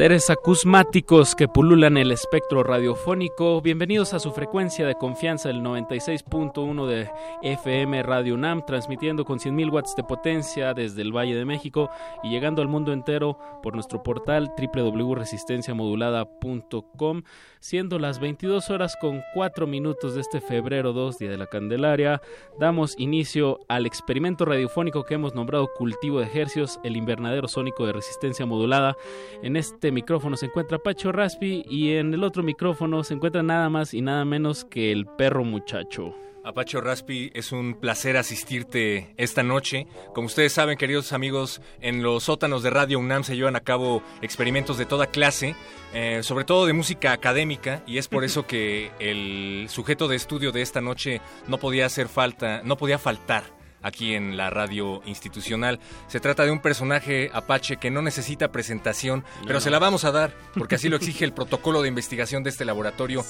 Seres 0.00 0.30
acusmáticos 0.30 1.34
que 1.34 1.46
pululan 1.46 1.98
el 1.98 2.10
espectro 2.10 2.62
radiofónico, 2.62 3.60
bienvenidos 3.60 4.14
a 4.14 4.18
su 4.18 4.32
frecuencia 4.32 4.86
de 4.86 4.94
confianza 4.94 5.50
el 5.50 5.60
96.1 5.60 6.86
de 6.86 7.10
FM 7.42 8.02
Radio 8.02 8.32
UNAM, 8.32 8.64
transmitiendo 8.64 9.26
con 9.26 9.40
100.000 9.40 9.70
watts 9.70 9.94
de 9.96 10.02
potencia 10.02 10.72
desde 10.72 11.02
el 11.02 11.14
Valle 11.14 11.34
de 11.34 11.44
México 11.44 11.90
y 12.22 12.30
llegando 12.30 12.62
al 12.62 12.68
mundo 12.68 12.94
entero 12.94 13.38
por 13.62 13.74
nuestro 13.74 14.02
portal 14.02 14.50
www.resistenciamodulada.com, 14.56 17.22
siendo 17.60 17.98
las 17.98 18.18
22 18.18 18.70
horas 18.70 18.96
con 18.96 19.22
4 19.34 19.66
minutos 19.66 20.14
de 20.14 20.22
este 20.22 20.40
febrero 20.40 20.92
2, 20.92 21.18
Día 21.18 21.30
de 21.30 21.38
la 21.38 21.46
Candelaria, 21.46 22.20
damos 22.58 22.98
inicio 22.98 23.60
al 23.68 23.86
experimento 23.86 24.44
radiofónico 24.44 25.04
que 25.04 25.14
hemos 25.14 25.34
nombrado 25.34 25.68
Cultivo 25.76 26.18
de 26.18 26.26
Ejercios, 26.26 26.80
el 26.82 26.96
invernadero 26.96 27.48
sónico 27.48 27.86
de 27.86 27.92
resistencia 27.92 28.46
modulada. 28.46 28.96
En 29.42 29.56
este 29.56 29.92
micrófono 29.92 30.36
se 30.36 30.46
encuentra 30.46 30.78
Pacho 30.78 31.12
Raspi 31.12 31.62
y 31.68 31.92
en 31.92 32.14
el 32.14 32.24
otro 32.24 32.42
micrófono 32.42 33.04
se 33.04 33.14
encuentra 33.14 33.42
nada 33.42 33.68
más 33.68 33.94
y 33.94 34.00
nada 34.00 34.24
menos 34.24 34.64
que 34.64 34.90
el 34.90 35.06
perro 35.06 35.44
muchacho. 35.44 36.14
Apacho 36.42 36.80
Raspi, 36.80 37.30
es 37.34 37.52
un 37.52 37.74
placer 37.74 38.16
asistirte 38.16 39.12
esta 39.18 39.42
noche. 39.42 39.86
Como 40.14 40.26
ustedes 40.26 40.52
saben, 40.52 40.78
queridos 40.78 41.12
amigos, 41.12 41.60
en 41.80 42.02
los 42.02 42.24
sótanos 42.24 42.62
de 42.62 42.70
Radio 42.70 42.98
UNAM 42.98 43.24
se 43.24 43.36
llevan 43.36 43.56
a 43.56 43.60
cabo 43.60 44.02
experimentos 44.22 44.78
de 44.78 44.86
toda 44.86 45.06
clase, 45.06 45.54
eh, 45.92 46.22
sobre 46.22 46.44
todo 46.44 46.64
de 46.64 46.72
música 46.72 47.12
académica, 47.12 47.82
y 47.86 47.98
es 47.98 48.08
por 48.08 48.24
eso 48.24 48.46
que 48.46 48.90
el 49.00 49.68
sujeto 49.68 50.08
de 50.08 50.16
estudio 50.16 50.50
de 50.50 50.62
esta 50.62 50.80
noche 50.80 51.20
no 51.46 51.58
podía 51.58 51.84
hacer 51.86 52.08
falta, 52.08 52.62
no 52.64 52.78
podía 52.78 52.98
faltar 52.98 53.59
aquí 53.82 54.14
en 54.14 54.36
la 54.36 54.50
radio 54.50 55.02
institucional. 55.06 55.80
Se 56.08 56.20
trata 56.20 56.44
de 56.44 56.50
un 56.50 56.60
personaje 56.60 57.30
apache 57.32 57.76
que 57.76 57.90
no 57.90 58.02
necesita 58.02 58.52
presentación, 58.52 59.24
pero 59.42 59.54
No. 59.54 59.60
se 59.60 59.70
la 59.70 59.78
vamos 59.78 60.04
a 60.04 60.12
dar, 60.12 60.34
porque 60.54 60.74
así 60.74 60.88
lo 60.88 60.96
exige 60.96 61.24
el 61.24 61.32
protocolo 61.32 61.82
de 61.82 61.88
investigación 61.88 62.42
de 62.42 62.50
este 62.50 62.64
laboratorio. 62.64 63.24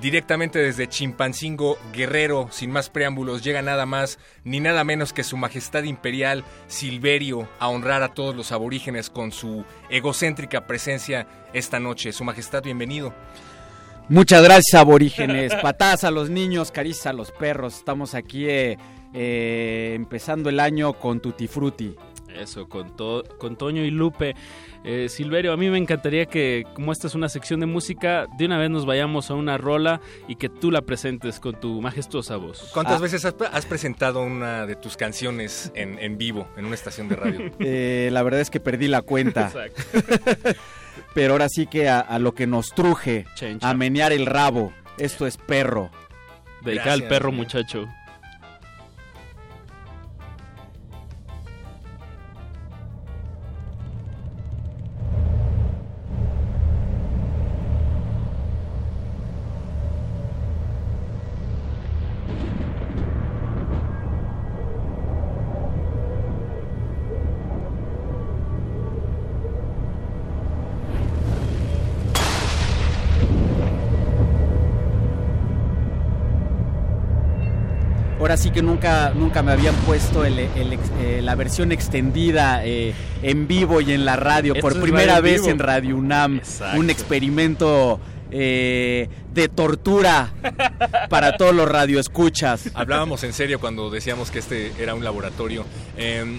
Directamente 0.00 0.58
desde 0.58 0.88
Chimpancingo, 0.88 1.78
Guerrero, 1.92 2.48
sin 2.50 2.70
más 2.70 2.90
preámbulos, 2.90 3.42
llega 3.42 3.62
nada 3.62 3.86
más 3.86 4.18
ni 4.44 4.60
nada 4.60 4.84
menos 4.84 5.12
que 5.12 5.24
su 5.24 5.36
majestad 5.36 5.82
imperial 5.84 6.44
Silverio 6.68 7.48
a 7.58 7.68
honrar 7.68 8.02
a 8.02 8.14
todos 8.14 8.34
los 8.36 8.52
aborígenes 8.52 9.10
con 9.10 9.32
su 9.32 9.64
egocéntrica 9.90 10.66
presencia 10.66 11.26
esta 11.52 11.80
noche. 11.80 12.12
Su 12.12 12.24
majestad, 12.24 12.62
bienvenido. 12.62 13.14
Muchas 14.08 14.42
gracias, 14.42 14.80
aborígenes. 14.80 15.52
Patadas 15.56 16.04
a 16.04 16.12
los 16.12 16.30
niños, 16.30 16.70
caricias 16.70 17.06
a 17.06 17.12
los 17.12 17.32
perros. 17.32 17.74
Estamos 17.76 18.14
aquí 18.14 18.48
eh, 18.48 18.78
eh, 19.16 19.92
empezando 19.96 20.48
el 20.50 20.60
año 20.60 20.92
con 20.92 21.20
Tutti 21.20 21.48
Frutti. 21.48 21.96
Eso, 22.38 22.68
con, 22.68 22.94
to- 22.96 23.24
con 23.38 23.56
Toño 23.56 23.82
y 23.82 23.90
Lupe. 23.90 24.34
Eh, 24.84 25.08
Silverio, 25.08 25.54
a 25.54 25.56
mí 25.56 25.70
me 25.70 25.78
encantaría 25.78 26.26
que, 26.26 26.64
como 26.74 26.92
esta 26.92 27.06
es 27.06 27.14
una 27.14 27.30
sección 27.30 27.60
de 27.60 27.66
música, 27.66 28.26
de 28.36 28.44
una 28.44 28.58
vez 28.58 28.68
nos 28.68 28.84
vayamos 28.84 29.30
a 29.30 29.34
una 29.34 29.56
rola 29.56 30.02
y 30.28 30.36
que 30.36 30.50
tú 30.50 30.70
la 30.70 30.82
presentes 30.82 31.40
con 31.40 31.58
tu 31.58 31.80
majestuosa 31.80 32.36
voz. 32.36 32.70
¿Cuántas 32.74 32.98
Ah. 32.98 33.02
veces 33.02 33.24
has, 33.24 33.34
has 33.52 33.64
presentado 33.64 34.22
una 34.22 34.66
de 34.66 34.76
tus 34.76 34.98
canciones 34.98 35.72
en, 35.74 35.98
en 35.98 36.18
vivo, 36.18 36.46
en 36.58 36.66
una 36.66 36.74
estación 36.74 37.08
de 37.08 37.16
radio? 37.16 37.50
Eh, 37.58 38.10
la 38.12 38.22
verdad 38.22 38.40
es 38.40 38.50
que 38.50 38.60
perdí 38.60 38.86
la 38.86 39.00
cuenta. 39.00 39.46
Exacto. 39.46 39.82
Pero 41.14 41.32
ahora 41.32 41.48
sí 41.48 41.66
que 41.66 41.88
a, 41.88 42.00
a 42.00 42.18
lo 42.18 42.34
que 42.34 42.46
nos 42.46 42.74
truje, 42.74 43.24
Chencha. 43.34 43.70
a 43.70 43.72
menear 43.74 44.12
el 44.12 44.26
rabo. 44.26 44.72
Esto 44.98 45.26
es 45.26 45.38
perro. 45.38 45.90
Dedicada 46.62 46.92
al 46.92 47.04
perro 47.08 47.32
muchacho. 47.32 47.86
Ahora 78.36 78.42
sí 78.42 78.50
que 78.50 78.60
nunca, 78.60 79.14
nunca 79.14 79.42
me 79.42 79.50
habían 79.52 79.74
puesto 79.86 80.22
el- 80.22 80.38
eh, 80.38 81.20
la 81.22 81.34
versión 81.36 81.72
extendida 81.72 82.66
eh, 82.66 82.92
en 83.22 83.48
vivo 83.48 83.80
y 83.80 83.92
en 83.92 84.04
la 84.04 84.16
radio. 84.16 84.52
Esto 84.52 84.60
por 84.68 84.78
primera 84.78 85.14
radio 85.14 85.22
vez 85.22 85.40
vivo. 85.40 85.52
en 85.52 85.58
Radio 85.58 85.96
UNAM. 85.96 86.40
Un 86.76 86.90
experimento 86.90 87.98
eh, 88.30 89.08
de 89.32 89.48
tortura 89.48 90.34
para 91.08 91.38
todos 91.38 91.54
los 91.54 91.66
radioescuchas. 91.66 92.70
Hablábamos 92.74 93.24
en 93.24 93.32
serio 93.32 93.58
cuando 93.58 93.88
decíamos 93.88 94.30
que 94.30 94.40
este 94.40 94.70
era 94.82 94.94
un 94.94 95.02
laboratorio. 95.02 95.64
Eh, 95.96 96.38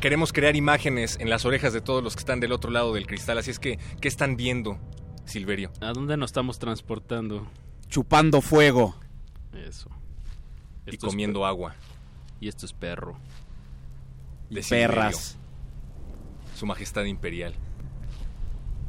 queremos 0.00 0.32
crear 0.32 0.56
imágenes 0.56 1.18
en 1.20 1.28
las 1.28 1.44
orejas 1.44 1.74
de 1.74 1.82
todos 1.82 2.02
los 2.02 2.16
que 2.16 2.20
están 2.20 2.40
del 2.40 2.52
otro 2.52 2.70
lado 2.70 2.94
del 2.94 3.06
cristal, 3.06 3.36
así 3.36 3.50
es 3.50 3.58
que, 3.58 3.78
¿qué 4.00 4.08
están 4.08 4.38
viendo, 4.38 4.78
Silverio? 5.26 5.70
¿A 5.82 5.92
dónde 5.92 6.16
nos 6.16 6.30
estamos 6.30 6.58
transportando? 6.58 7.46
Chupando 7.90 8.40
fuego. 8.40 8.96
Eso. 9.52 9.90
Y 10.94 10.98
comiendo 10.98 11.40
per- 11.40 11.48
agua. 11.48 11.74
Y 12.40 12.48
esto 12.48 12.66
es 12.66 12.72
perro. 12.72 13.16
de 14.50 14.62
perras. 14.62 15.36
Su 16.54 16.66
majestad 16.66 17.04
imperial. 17.04 17.54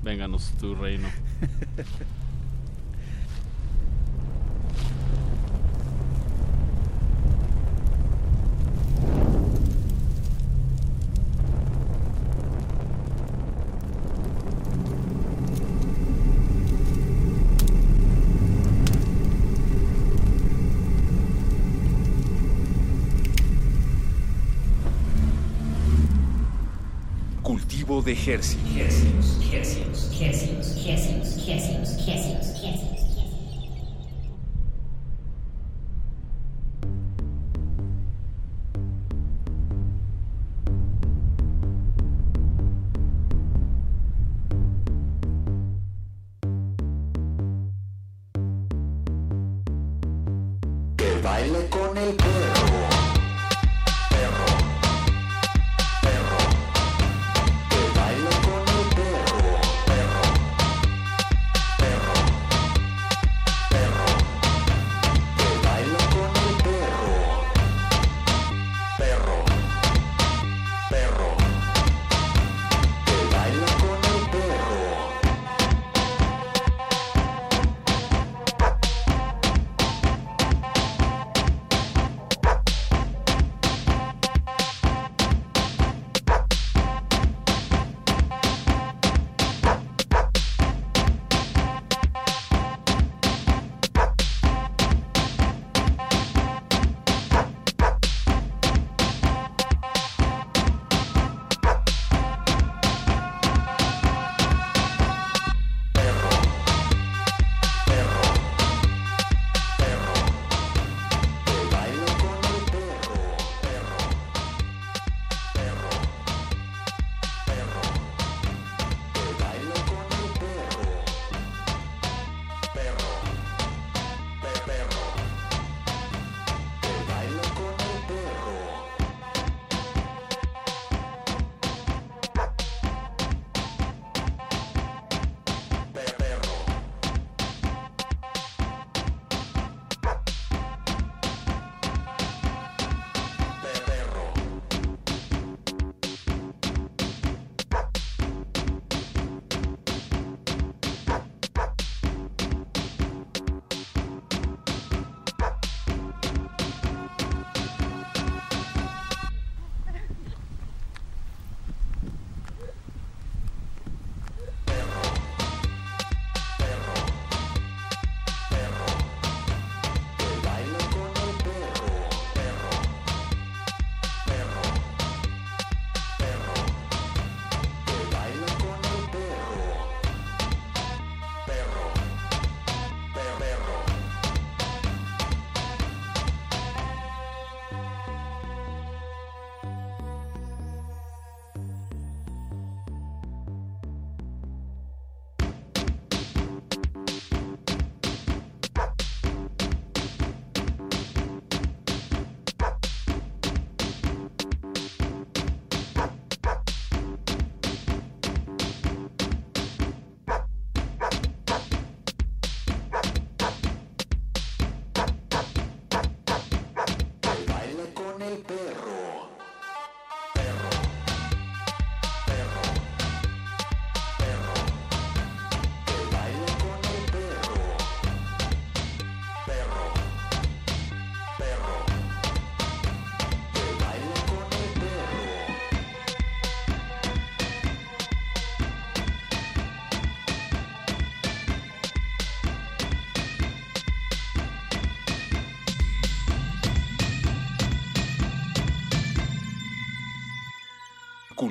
Vénganos 0.03 0.51
tu 0.59 0.75
reino. 0.75 1.07
Cultivo 27.87 28.01
de 28.01 28.11
Hercios. 28.11 28.57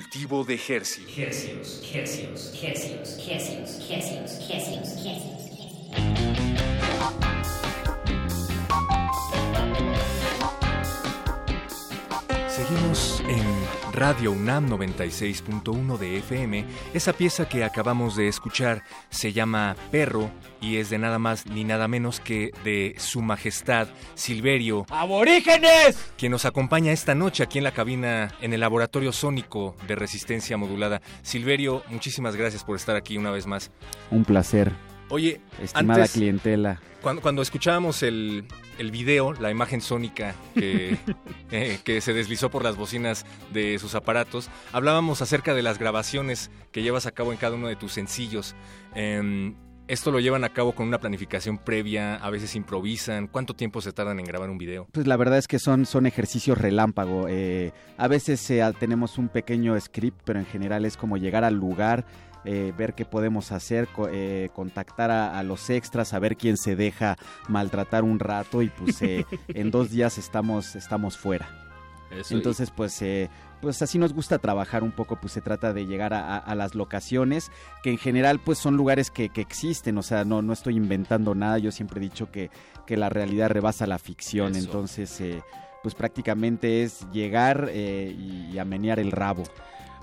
Cultivo 0.06 0.44
de 0.44 0.54
Hercios. 0.54 1.18
Hercios, 1.18 1.82
Hercios, 1.92 2.52
Hercios, 2.62 3.18
Hercios, 3.28 3.90
Hercios, 3.90 4.38
Hercios, 4.48 5.04
Hercios. 5.04 5.46
Seguimos 12.48 13.20
en 13.28 13.44
Radio 13.92 14.30
UNAM 14.30 14.70
96.1 14.70 15.98
de 15.98 16.18
FM. 16.18 16.64
Esa 16.94 17.12
pieza 17.12 17.48
que 17.48 17.64
acabamos 17.64 18.14
de 18.14 18.28
escuchar 18.28 18.84
se 19.10 19.32
llama 19.32 19.74
Perro 19.90 20.30
y 20.60 20.76
es 20.76 20.90
de 20.90 20.98
nada 20.98 21.18
más 21.18 21.46
ni 21.46 21.64
nada 21.64 21.88
menos 21.88 22.20
que 22.20 22.50
de 22.64 22.94
Su 22.98 23.22
Majestad 23.22 23.88
Silverio, 24.14 24.86
¡Aborígenes! 24.90 25.96
quien 26.16 26.32
nos 26.32 26.44
acompaña 26.44 26.92
esta 26.92 27.14
noche 27.14 27.42
aquí 27.42 27.58
en 27.58 27.64
la 27.64 27.72
cabina 27.72 28.34
en 28.40 28.52
el 28.52 28.60
Laboratorio 28.60 29.12
Sónico 29.12 29.76
de 29.86 29.94
Resistencia 29.96 30.56
Modulada. 30.56 31.00
Silverio, 31.22 31.82
muchísimas 31.88 32.36
gracias 32.36 32.64
por 32.64 32.76
estar 32.76 32.96
aquí 32.96 33.16
una 33.18 33.30
vez 33.30 33.46
más. 33.46 33.70
Un 34.10 34.24
placer. 34.24 34.72
Oye, 35.08 35.40
Estimada 35.62 36.00
antes- 36.02 36.12
clientela. 36.12 36.80
Cuando, 37.02 37.22
cuando 37.22 37.40
escuchábamos 37.42 38.02
el, 38.02 38.46
el 38.78 38.90
video, 38.90 39.32
la 39.34 39.52
imagen 39.52 39.80
sónica 39.80 40.34
que, 40.54 40.96
eh, 41.52 41.78
que 41.84 42.00
se 42.00 42.12
deslizó 42.12 42.50
por 42.50 42.64
las 42.64 42.74
bocinas 42.76 43.24
de 43.52 43.78
sus 43.78 43.94
aparatos, 43.94 44.50
hablábamos 44.72 45.22
acerca 45.22 45.54
de 45.54 45.62
las 45.62 45.78
grabaciones 45.78 46.50
que 46.72 46.82
llevas 46.82 47.06
a 47.06 47.12
cabo 47.12 47.30
en 47.32 47.38
cada 47.38 47.54
uno 47.54 47.68
de 47.68 47.76
tus 47.76 47.92
sencillos. 47.92 48.56
Em, 48.96 49.54
esto 49.88 50.10
lo 50.10 50.20
llevan 50.20 50.44
a 50.44 50.48
cabo 50.50 50.72
con 50.72 50.88
una 50.88 50.98
planificación 50.98 51.58
previa, 51.58 52.16
a 52.16 52.30
veces 52.30 52.54
improvisan. 52.56 53.26
¿Cuánto 53.28 53.54
tiempo 53.54 53.80
se 53.80 53.92
tardan 53.92 54.18
en 54.18 54.24
grabar 54.26 54.50
un 54.50 54.58
video? 54.58 54.86
Pues 54.92 55.06
la 55.06 55.16
verdad 55.16 55.38
es 55.38 55.46
que 55.48 55.58
son, 55.58 55.86
son 55.86 56.06
ejercicios 56.06 56.58
relámpago. 56.58 57.26
eh, 57.28 57.72
a 57.96 58.08
veces 58.08 58.48
eh, 58.50 58.62
tenemos 58.78 59.18
un 59.18 59.28
pequeño 59.28 59.78
script, 59.80 60.20
pero 60.24 60.38
en 60.38 60.46
general 60.46 60.84
es 60.84 60.96
como 60.96 61.16
llegar 61.16 61.44
al 61.44 61.54
lugar, 61.54 62.04
eh, 62.44 62.72
ver 62.76 62.94
qué 62.94 63.04
podemos 63.04 63.52
hacer, 63.52 63.88
co- 63.88 64.08
eh, 64.10 64.50
contactar 64.54 65.10
a, 65.10 65.38
a 65.38 65.42
los 65.42 65.68
extras, 65.70 66.08
saber 66.08 66.36
quién 66.36 66.56
se 66.56 66.76
deja 66.76 67.16
maltratar 67.48 68.04
un 68.04 68.18
rato 68.18 68.62
y 68.62 68.68
pues 68.68 69.00
eh, 69.02 69.24
en 69.48 69.70
dos 69.70 69.90
días 69.90 70.18
estamos, 70.18 70.76
estamos 70.76 71.16
fuera. 71.18 71.48
Eso, 72.10 72.34
Entonces, 72.34 72.70
pues, 72.70 73.00
eh, 73.02 73.28
pues 73.60 73.82
así 73.82 73.98
nos 73.98 74.12
gusta 74.12 74.38
trabajar 74.38 74.82
un 74.84 74.92
poco, 74.92 75.16
pues 75.20 75.32
se 75.32 75.40
trata 75.40 75.72
de 75.72 75.86
llegar 75.86 76.14
a, 76.14 76.36
a- 76.36 76.38
a 76.38 76.54
las 76.54 76.74
locaciones, 76.74 77.50
que 77.82 77.90
en 77.90 77.98
general 77.98 78.38
pues 78.38 78.58
son 78.58 78.76
lugares 78.76 79.10
que, 79.10 79.28
que 79.28 79.40
existen, 79.40 79.98
o 79.98 80.02
sea, 80.02 80.24
no, 80.24 80.40
no 80.42 80.52
estoy 80.52 80.76
inventando 80.76 81.34
nada, 81.34 81.58
yo 81.58 81.72
siempre 81.72 81.98
he 81.98 82.02
dicho 82.02 82.30
que, 82.30 82.50
que 82.86 82.96
la 82.96 83.08
realidad 83.08 83.50
rebasa 83.50 83.86
la 83.86 83.98
ficción, 83.98 84.54
Eso. 84.54 84.66
entonces 84.66 85.20
eh, 85.20 85.42
pues 85.82 85.94
prácticamente 85.94 86.82
es 86.84 87.06
llegar 87.12 87.68
eh, 87.72 88.14
y, 88.16 88.52
y 88.54 88.58
a 88.58 88.64
menear 88.64 89.00
el 89.00 89.10
rabo. 89.10 89.42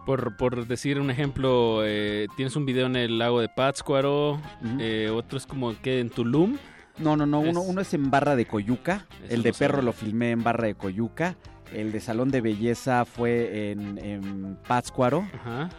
Por, 0.05 0.35
por 0.35 0.67
decir 0.67 0.99
un 0.99 1.09
ejemplo, 1.09 1.81
eh, 1.85 2.27
tienes 2.35 2.57
un 2.57 2.65
video 2.65 2.87
en 2.87 2.97
el 2.97 3.17
lago 3.17 3.39
de 3.39 3.47
Pátzcuaro, 3.47 4.41
eh, 4.79 5.09
otro 5.13 5.37
es 5.37 5.45
como 5.47 5.73
que 5.81 6.01
en 6.01 6.09
Tulum. 6.09 6.57
No, 6.97 7.15
no, 7.15 7.25
no, 7.25 7.41
Es- 7.43 7.49
uno, 7.51 7.61
uno 7.61 7.79
es 7.81 7.93
en 7.93 8.11
Barra 8.11 8.35
de 8.35 8.45
Coyuca, 8.45 9.07
Eso 9.23 9.33
el 9.33 9.43
de 9.43 9.51
no 9.51 9.57
Perro 9.57 9.81
lo 9.81 9.93
filmé 9.93 10.31
en 10.31 10.43
Barra 10.43 10.67
de 10.67 10.75
Coyuca, 10.75 11.37
el 11.73 11.91
de 11.91 11.99
Salón 11.99 12.29
de 12.29 12.41
Belleza 12.41 13.05
fue 13.05 13.71
en, 13.71 13.97
en 13.97 14.57
Pátzcuaro, 14.67 15.27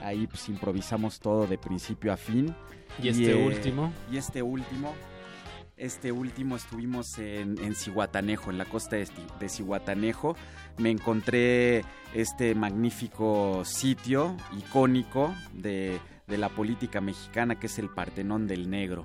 ahí 0.02 0.26
pues 0.26 0.48
improvisamos 0.48 1.20
todo 1.20 1.46
de 1.46 1.58
principio 1.58 2.12
a 2.12 2.16
fin. 2.16 2.54
¿Y 3.02 3.08
este 3.08 3.34
último? 3.34 3.92
Y 4.10 4.16
este 4.16 4.42
último, 4.42 4.94
este 5.76 6.12
último 6.12 6.56
estuvimos 6.56 7.18
en, 7.18 7.58
en 7.58 7.74
Cihuatanejo, 7.74 8.50
en 8.50 8.58
la 8.58 8.64
costa 8.64 8.96
de, 8.96 9.08
de 9.40 9.48
Cihuatanejo. 9.48 10.36
Me 10.78 10.90
encontré 10.90 11.84
este 12.14 12.54
magnífico 12.54 13.64
sitio 13.64 14.36
icónico 14.56 15.34
de, 15.52 15.98
de 16.26 16.38
la 16.38 16.48
política 16.48 17.00
mexicana 17.00 17.58
que 17.58 17.66
es 17.66 17.78
el 17.78 17.88
Partenón 17.88 18.46
del 18.46 18.70
Negro. 18.70 19.04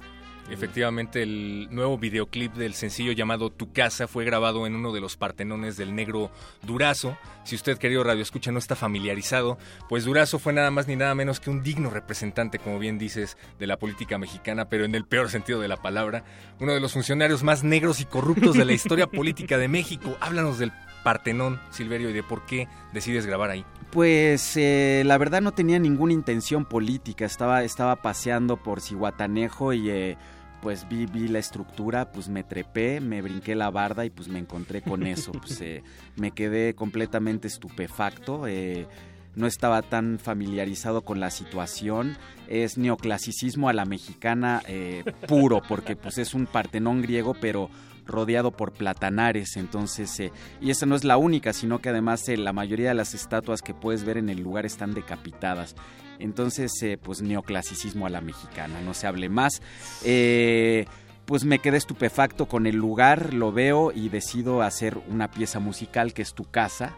Efectivamente, 0.51 1.21
el 1.21 1.67
nuevo 1.69 1.97
videoclip 1.97 2.53
del 2.55 2.73
sencillo 2.73 3.11
llamado 3.11 3.51
Tu 3.51 3.71
Casa 3.71 4.07
fue 4.07 4.25
grabado 4.25 4.65
en 4.65 4.75
uno 4.75 4.91
de 4.91 4.99
los 4.99 5.15
partenones 5.15 5.77
del 5.77 5.93
negro 5.93 6.31
Durazo. 6.63 7.17
Si 7.43 7.55
usted, 7.55 7.77
querido 7.77 8.03
Radio 8.03 8.23
Escucha, 8.23 8.51
no 8.51 8.57
está 8.57 8.75
familiarizado, 8.75 9.59
pues 9.87 10.05
Durazo 10.05 10.39
fue 10.39 10.53
nada 10.53 10.71
más 10.71 10.87
ni 10.87 10.95
nada 10.95 11.13
menos 11.13 11.39
que 11.39 11.51
un 11.51 11.61
digno 11.61 11.91
representante, 11.91 12.57
como 12.57 12.79
bien 12.79 12.97
dices, 12.97 13.37
de 13.59 13.67
la 13.67 13.77
política 13.77 14.17
mexicana, 14.17 14.69
pero 14.69 14.85
en 14.85 14.95
el 14.95 15.05
peor 15.05 15.29
sentido 15.29 15.59
de 15.59 15.67
la 15.67 15.77
palabra. 15.77 16.23
Uno 16.59 16.73
de 16.73 16.79
los 16.79 16.93
funcionarios 16.93 17.43
más 17.43 17.63
negros 17.63 18.01
y 18.01 18.05
corruptos 18.05 18.55
de 18.55 18.65
la 18.65 18.73
historia 18.73 19.07
política 19.11 19.57
de 19.59 19.67
México. 19.67 20.17
Háblanos 20.19 20.57
del 20.57 20.73
Partenón, 21.03 21.59
Silverio, 21.69 22.09
y 22.09 22.13
de 22.13 22.23
por 22.23 22.45
qué 22.45 22.67
decides 22.91 23.25
grabar 23.25 23.51
ahí. 23.51 23.65
Pues 23.91 24.57
eh, 24.57 25.03
la 25.05 25.17
verdad 25.17 25.41
no 25.41 25.51
tenía 25.51 25.79
ninguna 25.79 26.13
intención 26.13 26.65
política, 26.65 27.25
estaba, 27.25 27.63
estaba 27.63 27.95
paseando 27.97 28.57
por 28.57 28.81
Cihuatanejo 28.81 29.73
y 29.73 29.89
eh, 29.89 30.17
pues 30.61 30.87
vi, 30.89 31.05
vi 31.05 31.27
la 31.27 31.39
estructura, 31.39 32.11
pues 32.11 32.29
me 32.29 32.43
trepé, 32.43 33.01
me 33.01 33.21
brinqué 33.21 33.55
la 33.55 33.69
barda 33.69 34.05
y 34.05 34.09
pues 34.09 34.27
me 34.27 34.39
encontré 34.39 34.81
con 34.81 35.05
eso, 35.05 35.31
pues 35.31 35.59
eh, 35.61 35.83
me 36.15 36.31
quedé 36.31 36.75
completamente 36.75 37.47
estupefacto. 37.47 38.47
eh, 38.47 38.87
no 39.35 39.47
estaba 39.47 39.81
tan 39.81 40.19
familiarizado 40.19 41.03
con 41.03 41.19
la 41.19 41.29
situación. 41.31 42.17
Es 42.47 42.77
neoclasicismo 42.77 43.69
a 43.69 43.73
la 43.73 43.85
mexicana 43.85 44.61
eh, 44.67 45.03
puro, 45.27 45.61
porque 45.67 45.95
pues 45.95 46.17
es 46.17 46.33
un 46.33 46.45
partenón 46.45 47.01
griego, 47.01 47.35
pero 47.39 47.69
rodeado 48.09 48.51
por 48.51 48.73
platanares. 48.73 49.55
Entonces, 49.55 50.19
eh, 50.19 50.31
y 50.59 50.71
esa 50.71 50.85
no 50.85 50.95
es 50.95 51.05
la 51.05 51.17
única, 51.17 51.53
sino 51.53 51.79
que 51.79 51.89
además 51.89 52.27
eh, 52.27 52.35
la 52.35 52.51
mayoría 52.51 52.89
de 52.89 52.95
las 52.95 53.13
estatuas 53.13 53.61
que 53.61 53.73
puedes 53.73 54.03
ver 54.03 54.17
en 54.17 54.29
el 54.29 54.41
lugar 54.41 54.65
están 54.65 54.93
decapitadas. 54.93 55.75
Entonces, 56.19 56.71
eh, 56.83 56.99
pues 57.01 57.21
neoclasicismo 57.21 58.05
a 58.05 58.09
la 58.09 58.21
mexicana, 58.21 58.81
no 58.81 58.93
se 58.93 59.07
hable 59.07 59.29
más. 59.29 59.61
Eh, 60.03 60.85
pues 61.25 61.45
me 61.45 61.59
quedé 61.59 61.77
estupefacto 61.77 62.47
con 62.47 62.67
el 62.67 62.75
lugar, 62.75 63.33
lo 63.33 63.51
veo 63.51 63.91
y 63.93 64.09
decido 64.09 64.61
hacer 64.61 64.99
una 65.09 65.31
pieza 65.31 65.59
musical 65.59 66.13
que 66.13 66.21
es 66.21 66.33
tu 66.33 66.43
casa. 66.43 66.95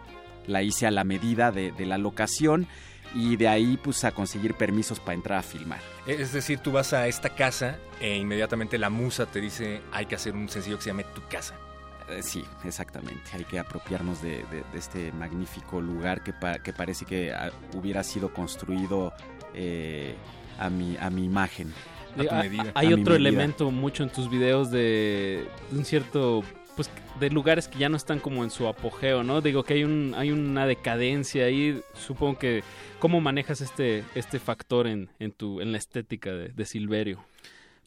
La 0.48 0.64
hice 0.64 0.88
a 0.88 0.92
la 0.92 1.04
medida 1.04 1.52
de, 1.52 1.72
de 1.72 1.86
la 1.86 2.00
locación 2.00 2.68
y 3.14 3.36
de 3.36 3.48
ahí 3.48 3.78
pues 3.82 4.04
a 4.06 4.12
conseguir 4.12 4.54
permisos 4.56 5.00
para 5.00 5.14
entrar 5.14 5.40
a 5.40 5.44
filmar. 5.44 5.80
Es 6.08 6.32
decir, 6.34 6.60
tú 6.60 6.72
vas 6.72 6.94
a 6.94 7.08
esta 7.08 7.30
casa 7.30 7.78
e 8.00 8.16
inmediatamente 8.18 8.78
la 8.78 8.90
musa 8.90 9.26
te 9.26 9.42
dice 9.42 9.82
hay 9.92 10.06
que 10.06 10.16
hacer 10.16 10.34
un 10.34 10.48
sencillo 10.50 10.78
que 10.78 10.84
se 10.84 10.90
llame 10.90 11.04
Tu 11.16 11.22
Casa. 11.30 11.56
Eh, 12.10 12.22
Sí, 12.24 12.44
exactamente. 12.66 13.22
Hay 13.34 13.44
que 13.46 13.60
apropiarnos 13.60 14.22
de, 14.22 14.44
de- 14.52 14.64
de 14.72 14.78
este 14.80 15.12
magnífico 15.14 15.80
lugar 15.82 16.24
que, 16.24 16.34
pa- 16.34 16.60
que 16.60 16.74
parece 16.74 17.06
que 17.06 17.32
ah, 17.34 17.52
hubiera 17.74 18.04
sido 18.04 18.34
construido 18.34 19.14
eh, 19.54 20.16
a, 20.60 20.70
mi, 20.70 20.98
a 20.98 21.10
mi 21.10 21.24
imagen. 21.26 21.74
A 22.18 22.24
tu 22.24 22.36
medida. 22.36 22.72
Hay 22.76 22.88
A 22.88 22.96
mi 22.96 23.02
otro 23.02 23.14
medida. 23.14 23.30
elemento 23.30 23.72
mucho 23.72 24.04
en 24.04 24.10
tus 24.10 24.30
videos 24.30 24.70
de, 24.72 25.48
de 25.72 25.78
un 25.78 25.86
cierto 25.86 26.44
pues 26.76 26.90
de 27.20 27.30
lugares 27.30 27.68
que 27.68 27.80
ya 27.80 27.90
no 27.90 27.98
están 27.98 28.20
como 28.20 28.44
en 28.44 28.50
su 28.50 28.68
apogeo, 28.68 29.24
¿no? 29.24 29.42
Digo 29.42 29.64
que 29.64 29.76
hay 29.76 29.84
un 29.84 30.14
hay 30.16 30.32
una 30.32 30.66
decadencia 30.66 31.46
ahí, 31.46 31.82
supongo 31.94 32.40
que 32.40 32.64
cómo 33.00 33.22
manejas 33.22 33.62
este 33.62 34.04
este 34.16 34.40
factor 34.40 34.88
en, 34.88 35.10
en 35.20 35.32
tu 35.32 35.62
en 35.62 35.72
la 35.72 35.78
estética 35.78 36.32
de, 36.32 36.50
de 36.50 36.66
Silverio. 36.66 37.24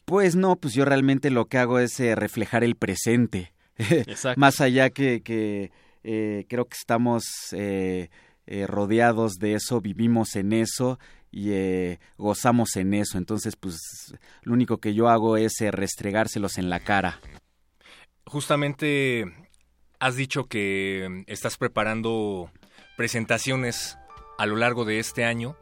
Pues 0.05 0.35
no, 0.35 0.55
pues 0.55 0.73
yo 0.73 0.85
realmente 0.85 1.31
lo 1.31 1.45
que 1.45 1.57
hago 1.57 1.79
es 1.79 1.99
eh, 1.99 2.15
reflejar 2.15 2.63
el 2.63 2.75
presente. 2.75 3.53
Exacto. 3.77 4.39
Más 4.39 4.61
allá 4.61 4.91
que, 4.91 5.21
que, 5.21 5.71
eh, 6.03 6.45
creo 6.47 6.65
que 6.65 6.77
estamos 6.77 7.23
eh, 7.53 8.09
rodeados 8.67 9.33
de 9.39 9.55
eso, 9.55 9.81
vivimos 9.81 10.35
en 10.35 10.53
eso 10.53 10.99
y 11.35 11.51
eh, 11.51 11.99
gozamos 12.17 12.77
en 12.77 12.93
eso. 12.93 13.17
Entonces, 13.17 13.55
pues 13.57 13.77
lo 14.43 14.53
único 14.53 14.77
que 14.77 14.93
yo 14.93 15.09
hago 15.09 15.35
es 15.35 15.59
eh, 15.59 15.69
restregárselos 15.69 16.57
en 16.57 16.69
la 16.69 16.79
cara. 16.79 17.19
Justamente 18.25 19.25
has 19.99 20.15
dicho 20.15 20.45
que 20.45 21.23
estás 21.27 21.57
preparando 21.57 22.51
presentaciones 22.97 23.97
a 24.37 24.45
lo 24.45 24.55
largo 24.55 24.83
de 24.85 24.99
este 24.99 25.25
año. 25.25 25.55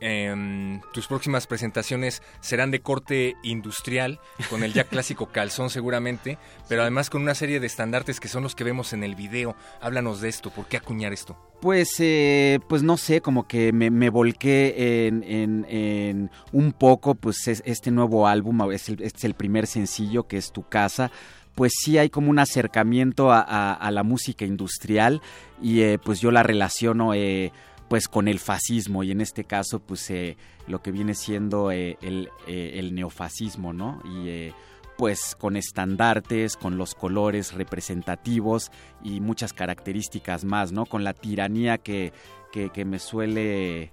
Em, 0.00 0.80
tus 0.92 1.08
próximas 1.08 1.48
presentaciones 1.48 2.22
serán 2.40 2.70
de 2.70 2.80
corte 2.80 3.34
industrial, 3.42 4.20
con 4.48 4.62
el 4.62 4.72
ya 4.72 4.84
clásico 4.88 5.26
calzón 5.32 5.70
seguramente, 5.70 6.38
pero 6.68 6.82
además 6.82 7.10
con 7.10 7.22
una 7.22 7.34
serie 7.34 7.58
de 7.58 7.66
estandartes 7.66 8.20
que 8.20 8.28
son 8.28 8.44
los 8.44 8.54
que 8.54 8.62
vemos 8.62 8.92
en 8.92 9.02
el 9.02 9.16
video. 9.16 9.56
Háblanos 9.80 10.20
de 10.20 10.28
esto, 10.28 10.50
¿por 10.50 10.66
qué 10.66 10.76
acuñar 10.76 11.12
esto? 11.12 11.36
Pues, 11.60 11.88
eh, 11.98 12.60
pues 12.68 12.84
no 12.84 12.96
sé, 12.96 13.20
como 13.20 13.48
que 13.48 13.72
me, 13.72 13.90
me 13.90 14.10
volqué 14.10 15.06
en, 15.08 15.24
en- 15.24 15.66
en 15.68 16.30
un 16.52 16.72
poco, 16.72 17.16
pues 17.16 17.48
es- 17.48 17.62
este 17.66 17.90
nuevo 17.90 18.28
álbum, 18.28 18.70
es 18.70 18.88
el, 18.88 19.02
este 19.02 19.18
es 19.18 19.24
el 19.24 19.34
primer 19.34 19.66
sencillo 19.66 20.28
que 20.28 20.36
es 20.36 20.52
Tu 20.52 20.62
Casa, 20.68 21.10
pues 21.58 21.72
sí 21.76 21.98
hay 21.98 22.08
como 22.08 22.30
un 22.30 22.38
acercamiento 22.38 23.32
a, 23.32 23.90
la 23.90 24.04
música 24.04 24.44
industrial 24.44 25.20
y 25.60 25.80
eh, 25.80 25.98
pues 25.98 26.20
yo 26.20 26.30
la 26.30 26.44
relaciono 26.44 27.14
eh, 27.14 27.50
pues 27.88 28.06
con 28.06 28.28
el 28.28 28.38
fascismo 28.38 29.02
y 29.02 29.10
en 29.10 29.20
este 29.20 29.42
caso 29.42 29.80
pues 29.80 30.08
eh, 30.10 30.36
lo 30.68 30.82
que 30.82 30.92
viene 30.92 31.14
siendo 31.14 31.72
eh, 31.72 31.98
el, 32.00 32.94
neofascismo, 32.94 33.72
¿no? 33.72 34.00
Y 34.04 34.52
pues 34.96 35.34
con 35.36 35.56
estandartes, 35.56 36.56
con 36.56 36.78
los 36.78 36.94
colores 36.94 37.52
representativos 37.54 38.70
y 39.02 39.20
muchas 39.20 39.52
características 39.52 40.44
más, 40.44 40.70
¿no? 40.70 40.86
Con 40.86 41.02
la 41.02 41.12
tiranía 41.12 41.78
que, 41.78 42.12
que, 42.52 42.84
me 42.84 43.00
suele 43.00 43.92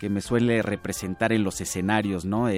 que 0.00 0.08
me 0.08 0.22
suele 0.22 0.62
representar 0.62 1.34
en 1.34 1.44
los 1.44 1.60
escenarios, 1.60 2.24
¿no? 2.24 2.48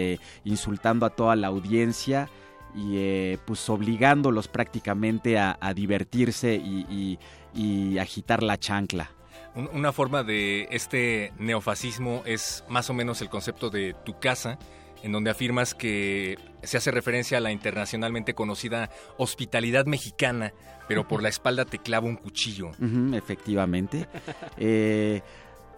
Insultando 0.45 1.07
a 1.07 1.11
toda 1.11 1.35
la 1.35 1.49
audiencia 1.49 2.29
y 2.75 2.97
eh, 2.97 3.39
pues 3.47 3.69
obligándolos 3.71 4.49
prácticamente 4.49 5.39
a, 5.39 5.57
a 5.61 5.75
divertirse 5.75 6.55
y, 6.55 6.87
y- 6.91 7.19
y 7.55 7.99
agitar 7.99 8.43
la 8.43 8.59
chancla. 8.59 9.11
Un- 9.55 9.69
Una 9.73 9.93
forma 9.93 10.25
de 10.25 10.67
este 10.71 11.33
neofascismo 11.39 12.23
es 12.27 12.65
más 12.69 12.91
o 12.91 12.95
menos 12.95 13.21
el 13.23 13.29
concepto 13.29 13.71
de 13.71 13.95
tu 14.05 14.19
casa, 14.19 14.59
en 15.05 15.13
donde 15.13 15.31
afirmas 15.31 15.75
que 15.75 16.37
se 16.63 16.77
hace 16.79 16.91
referencia 16.91 17.39
a 17.39 17.41
la 17.41 17.53
internacionalmente 17.53 18.35
conocida 18.35 18.91
hospitalidad 19.19 19.85
mexicana, 19.87 20.53
pero 20.89 21.07
por 21.07 21.23
la 21.23 21.29
espalda 21.29 21.65
te 21.67 21.79
clava 21.79 22.07
un 22.09 22.17
cuchillo. 22.17 22.71
Efectivamente. 23.13 24.09
Eh, 24.57 25.23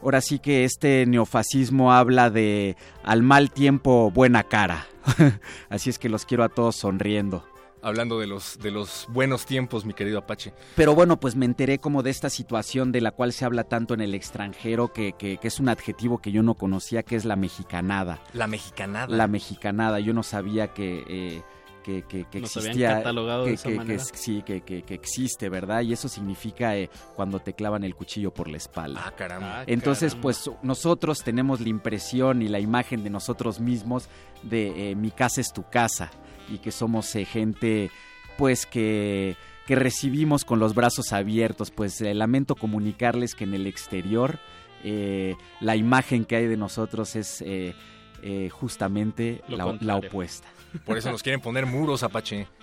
ahora 0.02 0.20
sí 0.20 0.39
que 0.39 0.64
este 0.64 1.05
neofascismo 1.06 1.93
habla 1.93 2.31
de 2.31 2.77
al 3.05 3.23
mal 3.23 3.51
tiempo 3.51 4.10
buena 4.10 4.43
cara. 4.44 4.86
Así 5.68 5.90
es 5.90 5.98
que 5.98 6.09
los 6.09 6.24
quiero 6.24 6.44
a 6.44 6.48
todos 6.48 6.77
sonriendo. 6.77 7.44
Hablando 7.82 8.18
de 8.18 8.27
los, 8.27 8.59
de 8.59 8.73
los 8.73 9.06
buenos 9.10 9.47
tiempos, 9.47 9.85
mi 9.85 9.93
querido 9.94 10.18
Apache. 10.18 10.52
Pero 10.74 10.97
bueno, 10.97 11.20
pues 11.20 11.36
me 11.36 11.44
enteré 11.47 11.78
como 11.78 12.02
de 12.02 12.10
esta 12.10 12.31
situación 12.31 12.90
de 12.90 13.01
la 13.01 13.12
cual 13.12 13.32
se 13.32 13.44
habla 13.44 13.62
tanto 13.64 13.94
en 13.94 14.01
el 14.01 14.14
extranjero, 14.14 14.93
que, 14.93 15.12
que- 15.12 15.36
que 15.39 15.47
es 15.47 15.60
un 15.60 15.68
adjetivo 15.68 16.18
que 16.18 16.32
yo 16.32 16.43
no 16.43 16.55
conocía, 16.55 17.05
que 17.05 17.14
es 17.14 17.24
la 17.24 17.36
mexicanada. 17.36 18.18
La 18.32 18.48
mexicanada. 18.48 19.14
La 19.14 19.28
mexicanada, 19.28 20.01
yo 20.01 20.14
no 20.14 20.24
sabía 20.24 20.68
que... 20.74 21.05
eh, 21.09 21.43
que, 21.87 22.03
que- 22.03 22.25
que 22.29 22.41
Nos 22.41 22.57
habían 22.57 22.71
existía 22.73 22.97
catalogado 22.97 23.45
de 23.45 23.51
que, 23.51 23.55
esa 23.55 23.71
manera. 23.71 24.03
sí 24.03 24.43
que, 24.45 24.63
que- 24.63 24.83
que 24.83 24.95
existe 24.95 25.49
verdad 25.49 25.83
y 25.83 25.93
eso 25.93 26.09
significa 26.09 26.77
eh, 26.77 26.91
cuando 27.15 27.39
te 27.39 27.53
clavan 27.53 27.85
el 27.85 27.95
cuchillo 27.95 28.35
por 28.35 28.49
la 28.49 28.57
espalda 28.57 29.05
Ah, 29.07 29.13
caramba. 29.15 29.63
entonces 29.69 30.13
caramba. 30.15 30.23
pues 30.23 30.51
nosotros 30.63 31.23
tenemos 31.23 31.61
la 31.61 31.69
impresión 31.69 32.43
y 32.43 32.49
la 32.49 32.59
imagen 32.59 33.05
de 33.05 33.11
nosotros 33.11 33.61
mismos 33.61 34.09
de 34.43 34.91
eh, 34.91 34.95
mi 34.97 35.13
casa 35.13 35.41
es 35.41 35.53
tu 35.53 35.63
casa 35.71 36.11
y 36.53 36.59
que 36.59 36.73
somos 36.73 37.15
eh, 37.15 37.25
gente 37.25 37.91
pues 38.37 38.67
que 38.67 39.37
que 39.67 39.75
recibimos 39.77 40.45
con 40.45 40.61
los 40.61 40.75
brazos 40.77 41.13
abiertos, 41.13 41.73
pues 41.73 42.01
eh, 42.01 42.15
lamento 42.15 42.55
comunicarles 42.55 43.35
que 43.35 43.43
en 43.45 43.53
el 43.55 43.67
exterior 43.67 44.39
eh, 44.85 45.35
la 45.61 45.75
imagen 45.75 46.25
que 46.25 46.37
hay 46.37 46.47
de 46.47 46.57
nosotros 46.57 47.17
es 47.17 47.43
eh, 47.43 47.75
eh, 48.23 48.49
justamente 48.51 49.43
la 49.49 49.97
opuesta. 49.97 50.47
Por 50.85 50.99
eso 50.99 51.11
nos 51.11 51.23
quieren 51.23 51.41
poner 51.41 51.67
muros, 51.67 52.03
Apache. 52.03 52.47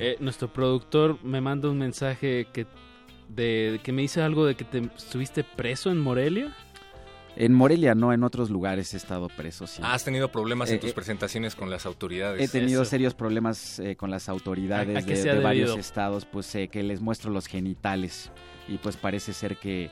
Eh, 0.00 0.16
nuestro 0.20 0.50
productor 0.50 1.18
me 1.24 1.40
manda 1.42 1.68
un 1.68 1.76
mensaje 1.78 2.46
que, 2.52 2.66
de, 3.28 3.80
que 3.82 3.92
me 3.92 4.02
dice 4.02 4.22
algo 4.22 4.46
de 4.46 4.54
que 4.54 4.64
te 4.64 4.78
estuviste 4.96 5.44
preso 5.44 5.90
en 5.90 5.98
Morelia. 5.98 6.56
En 7.36 7.52
Morelia 7.52 7.94
no, 7.94 8.12
en 8.14 8.22
otros 8.24 8.48
lugares 8.50 8.94
he 8.94 8.96
estado 8.96 9.28
preso, 9.28 9.66
sí. 9.66 9.82
¿Has 9.84 10.04
tenido 10.04 10.28
problemas 10.32 10.70
en 10.70 10.76
Eh, 10.76 10.78
tus 10.78 10.90
eh, 10.90 10.94
presentaciones 10.94 11.54
con 11.54 11.68
las 11.70 11.84
autoridades? 11.86 12.40
He 12.40 12.48
tenido 12.48 12.84
serios 12.84 13.14
problemas 13.14 13.78
eh, 13.78 13.94
con 13.96 14.10
las 14.10 14.28
autoridades 14.28 14.96
¿A- 14.96 15.00
a 15.00 15.02
qué 15.02 15.14
de, 15.14 15.38
varios 15.40 15.76
estados, 15.76 16.24
pues 16.24 16.52
eh, 16.54 16.68
que 16.68 16.82
les 16.82 17.00
muestro 17.00 17.30
los 17.30 17.46
genitales 17.46 18.30
y 18.68 18.78
pues 18.78 18.96
parece 18.96 19.32
ser 19.34 19.56
que, 19.58 19.90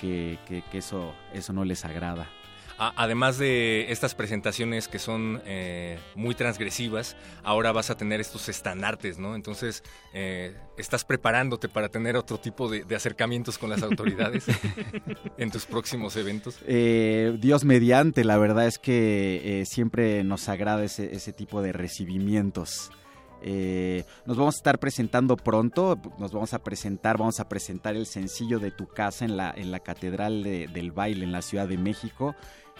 que, 0.00 0.38
que- 0.48 0.62
que 0.72 0.78
eso, 0.78 1.12
eso 1.34 1.52
no 1.52 1.64
les 1.64 1.84
agrada. 1.84 2.28
A- 2.78 2.92
además 2.96 3.38
de 3.38 3.90
estas 3.90 4.14
presentaciones 4.14 4.86
que 4.86 4.98
son 5.00 5.42
eh, 5.46 5.98
muy 6.14 6.34
transgresivas, 6.36 7.16
ahora 7.42 7.72
vas 7.72 7.90
a 7.90 7.96
tener 7.96 8.20
estos 8.20 8.48
estandartes, 8.48 9.18
¿no? 9.18 9.34
Entonces, 9.34 9.82
eh, 10.14 10.54
¿estás 10.76 11.04
preparándote 11.04 11.68
para 11.68 11.88
tener 11.88 12.16
otro 12.16 12.38
tipo 12.38 12.70
de, 12.70 12.84
de 12.84 12.94
acercamientos 12.94 13.58
con 13.58 13.68
las 13.70 13.82
autoridades 13.82 14.46
en 15.38 15.50
tus 15.50 15.66
próximos 15.66 16.16
eventos? 16.16 16.58
Eh, 16.66 17.36
Dios 17.40 17.64
mediante, 17.64 18.22
la 18.24 18.38
verdad 18.38 18.66
es 18.66 18.78
que 18.78 19.60
eh, 19.60 19.66
siempre 19.66 20.22
nos 20.22 20.48
agrada 20.48 20.84
ese, 20.84 21.14
ese 21.14 21.32
tipo 21.32 21.60
de 21.62 21.72
recibimientos. 21.72 22.90
Eh, 23.40 24.04
nos 24.26 24.36
vamos 24.36 24.56
a 24.56 24.58
estar 24.58 24.78
presentando 24.80 25.36
pronto, 25.36 25.96
nos 26.18 26.32
vamos 26.32 26.54
a 26.54 26.58
presentar, 26.64 27.18
vamos 27.18 27.38
a 27.38 27.48
presentar 27.48 27.94
el 27.94 28.06
sencillo 28.06 28.58
de 28.58 28.72
tu 28.72 28.88
casa 28.88 29.24
en 29.24 29.36
la, 29.36 29.52
en 29.56 29.70
la 29.70 29.78
Catedral 29.78 30.42
de- 30.42 30.66
del 30.66 30.90
Baile 30.90 31.24
en 31.24 31.30
la 31.32 31.42
Ciudad 31.42 31.68
de 31.68 31.78
México. 31.78 32.34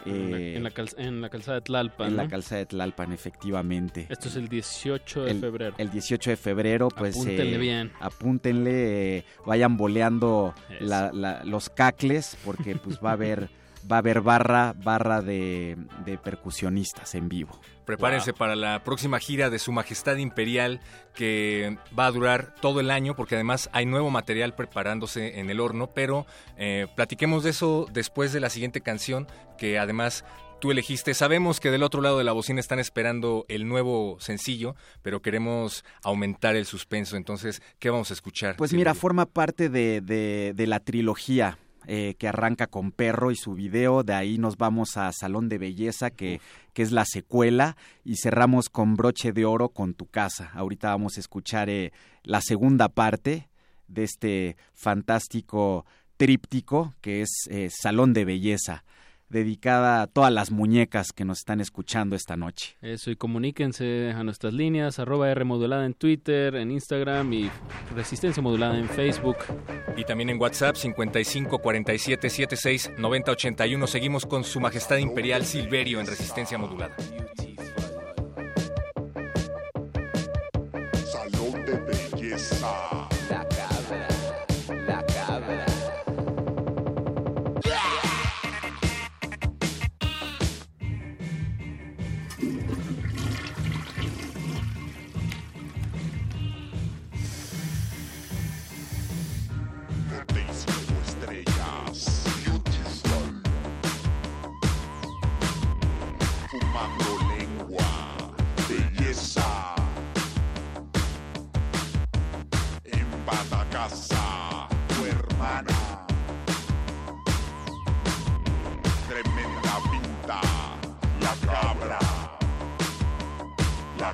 En 0.07 0.31
la- 0.31 0.39
Eh, 0.39 0.57
en, 0.57 0.63
la 0.65 0.71
cal- 0.71 0.95
en 0.97 1.21
la 1.21 1.29
calzada 1.29 1.57
de 1.57 1.61
Tlalpan. 1.63 2.09
en 2.09 2.17
la 2.17 2.29
calzada 2.29 2.59
de 2.61 2.67
Tlalpan, 2.67 3.13
efectivamente. 3.13 4.07
Esto 4.09 4.29
es 4.29 4.37
el 4.37 4.49
18 4.49 5.25
de 5.25 5.31
el, 5.33 5.41
febrero. 5.41 5.75
El 5.79 5.91
18 5.91 6.31
de 6.31 6.37
febrero, 6.37 6.89
pues. 6.89 7.15
Apúntenle 7.17 7.59
bien. 7.59 7.93
Apúntenle, 8.01 9.17
eh, 9.19 9.25
vayan 9.47 9.77
boleando 9.77 10.55
la- 10.81 11.11
la- 11.13 11.45
los 11.45 11.69
cacles, 11.71 12.37
porque 12.45 12.77
pues 12.77 12.99
va 13.05 13.11
a 13.11 13.13
haber, 13.15 13.49
va 13.91 13.97
a 13.97 13.99
haber 14.01 14.21
barra, 14.21 14.75
barra 14.85 15.23
de, 15.23 15.77
de 16.05 16.19
percusionistas 16.19 17.15
en 17.15 17.29
vivo. 17.29 17.59
Prepárense 17.89 18.35
para 18.35 18.55
la 18.55 18.85
próxima 18.85 19.19
gira 19.19 19.49
de 19.49 19.59
Su 19.59 19.73
Majestad 19.73 20.17
Imperial 20.19 20.81
que 21.15 21.79
va 21.99 22.05
a 22.05 22.11
durar 22.13 22.55
todo 22.61 22.81
el 22.81 22.91
año 22.91 23.17
porque 23.17 23.35
además 23.35 23.71
hay 23.73 23.87
nuevo 23.87 24.11
material 24.11 24.55
preparándose 24.55 25.41
en 25.41 25.49
el 25.49 25.59
horno, 25.59 25.87
pero 25.95 26.27
eh, 26.59 26.87
platiquemos 26.97 27.45
de 27.45 27.51
eso 27.51 27.87
después 27.91 28.35
de 28.35 28.41
la 28.41 28.51
siguiente 28.51 28.83
canción 28.83 29.27
que 29.57 29.79
además 29.79 30.23
tú 30.61 30.71
elegiste. 30.71 31.15
Sabemos 31.15 31.61
que 31.61 31.71
del 31.71 31.83
otro 31.83 32.03
lado 32.03 32.19
de 32.19 32.25
la 32.25 32.33
bocina 32.33 32.61
están 32.61 32.79
esperando 32.79 33.47
el 33.49 33.67
nuevo 33.67 34.19
sencillo, 34.21 34.77
pero 35.01 35.23
queremos 35.23 35.83
aumentar 36.03 36.57
el 36.57 36.67
suspenso, 36.67 37.17
entonces, 37.17 37.63
¿qué 37.79 37.89
vamos 37.89 38.11
a 38.11 38.15
escuchar? 38.15 38.57
Pues 38.57 38.75
mira, 38.75 38.95
forma 38.95 39.25
parte 39.25 39.71
de, 39.71 40.03
de- 40.03 40.53
de 40.55 40.67
la 40.67 40.81
trilogía 40.81 41.57
eh, 41.91 42.17
que 42.19 42.29
arranca 42.29 42.67
con 42.67 42.93
Perro 42.93 43.31
y 43.31 43.37
su 43.37 43.55
video. 43.55 44.03
De 44.03 44.13
ahí 44.13 44.37
nos 44.37 44.59
vamos 44.59 44.99
a 44.99 45.11
Salón 45.13 45.49
de 45.49 45.57
Belleza, 45.57 46.11
que, 46.11 46.41
que 46.75 46.83
es 46.83 46.93
la 46.93 47.07
secuela. 47.07 47.79
Y 48.05 48.17
cerramos 48.17 48.69
con 48.69 48.95
Broche 48.95 49.33
de 49.33 49.47
Oro 49.47 49.71
con 49.71 49.95
Tu 49.95 50.05
Casa. 50.05 50.51
Ahorita 50.53 50.91
vamos 50.91 51.17
a 51.17 51.21
escuchar 51.21 51.71
eh, 51.71 51.93
la 52.25 52.43
segunda 52.43 52.91
parte 52.91 53.49
de 53.87 54.05
este 54.05 54.57
fantástico 54.75 55.87
tríptico 56.19 56.95
que 57.01 57.23
es 57.23 57.31
eh, 57.49 57.71
Salón 57.71 58.13
de 58.13 58.27
Belleza, 58.27 58.85
dedicada 59.29 60.03
a 60.03 60.07
todas 60.07 60.33
las 60.33 60.51
muñecas 60.51 61.13
que 61.13 61.25
nos 61.25 61.39
están 61.39 61.61
escuchando 61.61 62.17
esta 62.17 62.37
noche. 62.37 62.77
Eso, 62.81 63.11
y 63.11 63.17
comuníquense 63.17 64.13
a 64.13 64.25
nuestras 64.25 64.55
líneas, 64.55 64.99
arroba 64.99 65.31
R 65.31 65.45
modulada 65.45 65.87
en 65.87 65.95
Twitter, 65.95 66.55
en 66.57 66.71
Instagram 66.71 67.33
y 67.33 67.51
Resistencia 67.95 68.43
Modulada 68.43 68.79
en 68.79 68.89
Facebook. 68.89 69.37
Y 69.97 70.05
también 70.05 70.31
en 70.31 70.41
WhatsApp 70.41 70.77
55 70.77 71.59
47 71.59 72.31
76 72.31 72.93
90 72.99 73.33
81. 73.33 73.87
Seguimos 73.87 74.27
con 74.27 74.45
Su 74.45 74.61
Majestad 74.61 74.99
Imperial 74.99 75.45
Silverio 75.45 76.01
en 76.01 76.07
Resistencia 76.07 76.59
Modulada. 76.59 76.95
Salón 81.05 81.65
de 81.65 81.77
belleza. 81.77 82.98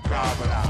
Cabra. 0.08 0.63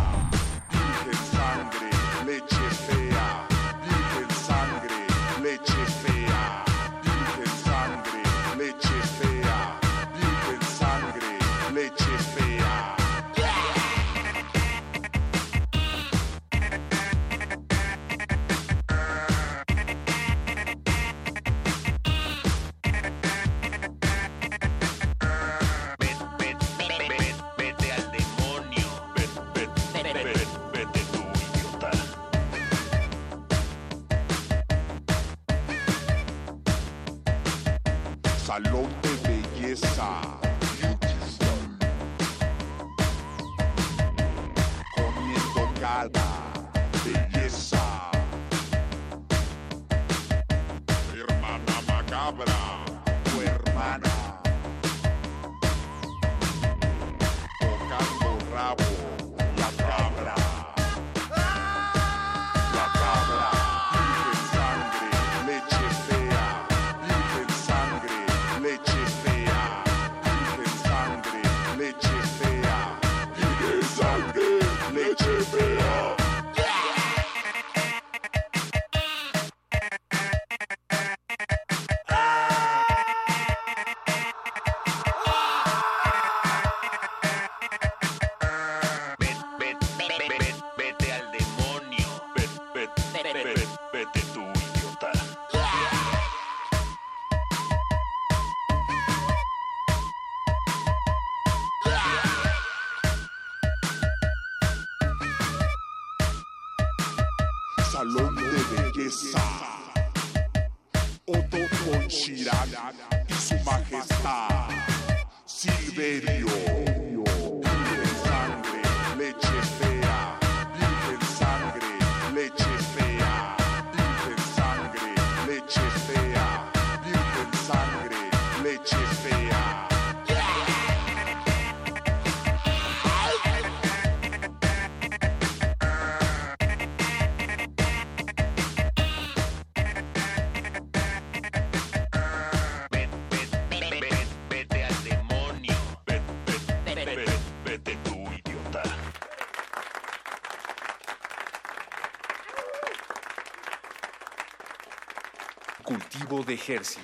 De. 156.56 156.98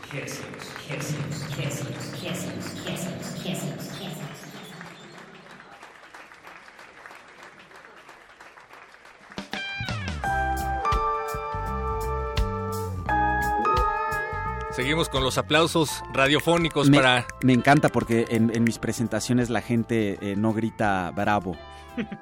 Seguimos 14.72 15.09
con 15.09 15.24
los 15.24 15.36
aplausos 15.36 16.02
radiofónicos 16.12 16.89
me, 16.89 16.98
para... 16.98 17.27
me 17.43 17.52
encanta 17.52 17.89
porque 17.89 18.27
en, 18.31 18.55
en 18.55 18.64
mis 18.64 18.78
presentaciones 18.78 19.51
la 19.51 19.60
gente 19.60 20.16
eh, 20.20 20.36
no 20.36 20.52
grita 20.52 21.10
bravo, 21.10 21.56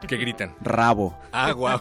¿Qué 0.09 0.17
gritan? 0.17 0.57
rabo. 0.61 1.17
Ah, 1.31 1.53
guau. 1.53 1.81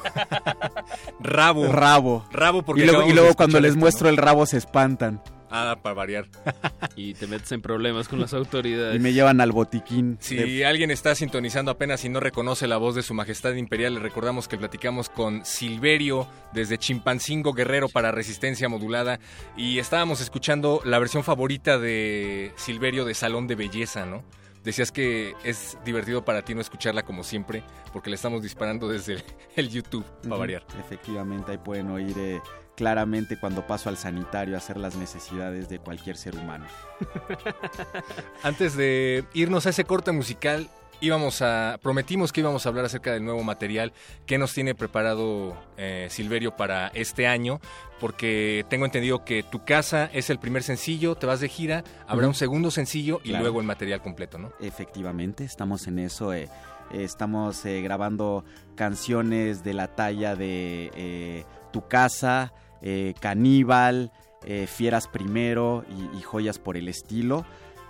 Rabo. 1.19 1.71
Rabo. 1.71 2.25
Rabo 2.31 2.61
porque 2.63 2.83
y 2.83 2.85
luego, 2.85 3.07
y 3.09 3.13
luego 3.13 3.33
cuando 3.33 3.59
les 3.59 3.71
esto, 3.71 3.79
muestro 3.79 4.09
el 4.09 4.17
rabo 4.17 4.45
se 4.45 4.57
espantan 4.57 5.21
Ah, 5.49 5.77
para 5.81 5.93
variar. 5.95 6.27
Y 6.95 7.13
te 7.13 7.27
metes 7.27 7.51
en 7.51 7.61
problemas 7.61 8.07
con 8.07 8.19
las 8.19 8.33
autoridades. 8.33 8.95
y 8.95 8.99
me 8.99 9.13
llevan 9.13 9.39
al 9.39 9.51
botiquín. 9.51 10.17
Si 10.19 10.35
de- 10.35 10.65
alguien 10.65 10.89
está 10.89 11.13
sintonizando 11.13 11.69
apenas 11.69 12.03
y 12.05 12.09
no 12.09 12.19
reconoce 12.19 12.67
la 12.67 12.77
voz 12.77 12.95
de 12.95 13.03
su 13.03 13.13
majestad 13.13 13.53
imperial, 13.53 13.93
le 13.93 13.99
recordamos 13.99 14.47
que 14.47 14.57
platicamos 14.57 15.07
con 15.09 15.45
Silverio 15.45 16.27
desde 16.53 16.77
Chimpancingo 16.79 17.53
Guerrero 17.53 17.87
para 17.87 18.11
Resistencia 18.11 18.67
Modulada 18.67 19.19
y 19.55 19.77
estábamos 19.77 20.21
escuchando 20.21 20.81
la 20.85 20.97
versión 20.97 21.23
favorita 21.23 21.77
de 21.77 22.51
Silverio 22.55 23.05
de 23.05 23.13
Salón 23.13 23.45
de 23.47 23.55
Belleza, 23.55 24.05
¿no? 24.07 24.23
Decías 24.63 24.91
que 24.91 25.33
es 25.43 25.77
divertido 25.85 26.25
para 26.25 26.41
ti 26.41 26.55
no 26.55 26.61
escucharla 26.61 27.03
como 27.03 27.23
siempre, 27.23 27.63
porque 27.93 28.09
le 28.09 28.15
estamos 28.15 28.41
disparando 28.41 28.89
desde 28.89 29.13
el, 29.13 29.23
el 29.55 29.69
YouTube, 29.69 30.03
para 30.23 30.35
variar. 30.37 30.65
Efectivamente, 30.79 31.51
ahí 31.51 31.57
pueden 31.59 31.89
oír 31.91 32.15
eh, 32.17 32.41
claramente 32.77 33.37
cuando 33.37 33.67
paso 33.67 33.89
al 33.89 33.97
sanitario 33.97 34.55
a 34.55 34.59
hacer 34.59 34.77
las 34.77 34.95
necesidades 34.95 35.67
de 35.67 35.79
cualquier 35.79 36.15
ser 36.15 36.35
humano. 36.35 36.65
Antes 38.43 38.75
de 38.77 39.25
irnos 39.33 39.65
a 39.65 39.71
ese 39.71 39.83
corte 39.83 40.11
musical, 40.11 40.69
íbamos 41.01 41.41
a 41.41 41.79
prometimos 41.81 42.31
que 42.31 42.41
íbamos 42.41 42.65
a 42.65 42.69
hablar 42.69 42.85
acerca 42.85 43.11
del 43.13 43.23
nuevo 43.25 43.43
material 43.43 43.93
que 44.25 44.37
nos 44.37 44.53
tiene 44.53 44.73
preparado 44.75 45.55
eh, 45.77 46.07
Silverio 46.09 46.55
para 46.55 46.87
este 46.93 47.27
año, 47.27 47.59
porque 47.99 48.65
tengo 48.69 48.85
entendido 48.85 49.25
que 49.25 49.43
tu 49.43 49.65
casa 49.65 50.09
es 50.13 50.29
el 50.29 50.39
primer 50.39 50.63
sencillo, 50.63 51.15
te 51.15 51.25
vas 51.25 51.39
de 51.39 51.49
gira, 51.49 51.83
habrá 52.07 52.27
un 52.27 52.35
segundo 52.35 52.71
sencillo 52.71 53.19
y 53.23 53.29
Claro. 53.29 53.43
luego 53.43 53.59
el 53.59 53.65
material 53.67 54.01
completo, 54.01 54.37
¿no? 54.37 54.51
Efectivamente, 54.59 55.43
estamos 55.43 55.87
en 55.87 55.99
eso. 55.99 56.33
eh, 56.33 56.47
estamos 56.93 57.65
eh, 57.65 57.81
grabando 57.81 58.45
canciones 58.75 59.63
de 59.63 59.73
la 59.73 59.87
talla 59.95 60.35
de 60.35 61.45
Tu 61.73 61.85
Casa, 61.87 62.53
eh, 62.81 63.13
Caníbal, 63.19 64.11
eh, 64.45 64.67
Fieras 64.67 65.07
Primero 65.07 65.83
y, 66.15 66.21
Joyas 66.21 66.59
por 66.59 66.77
el 66.77 66.87
Estilo. 66.87 67.45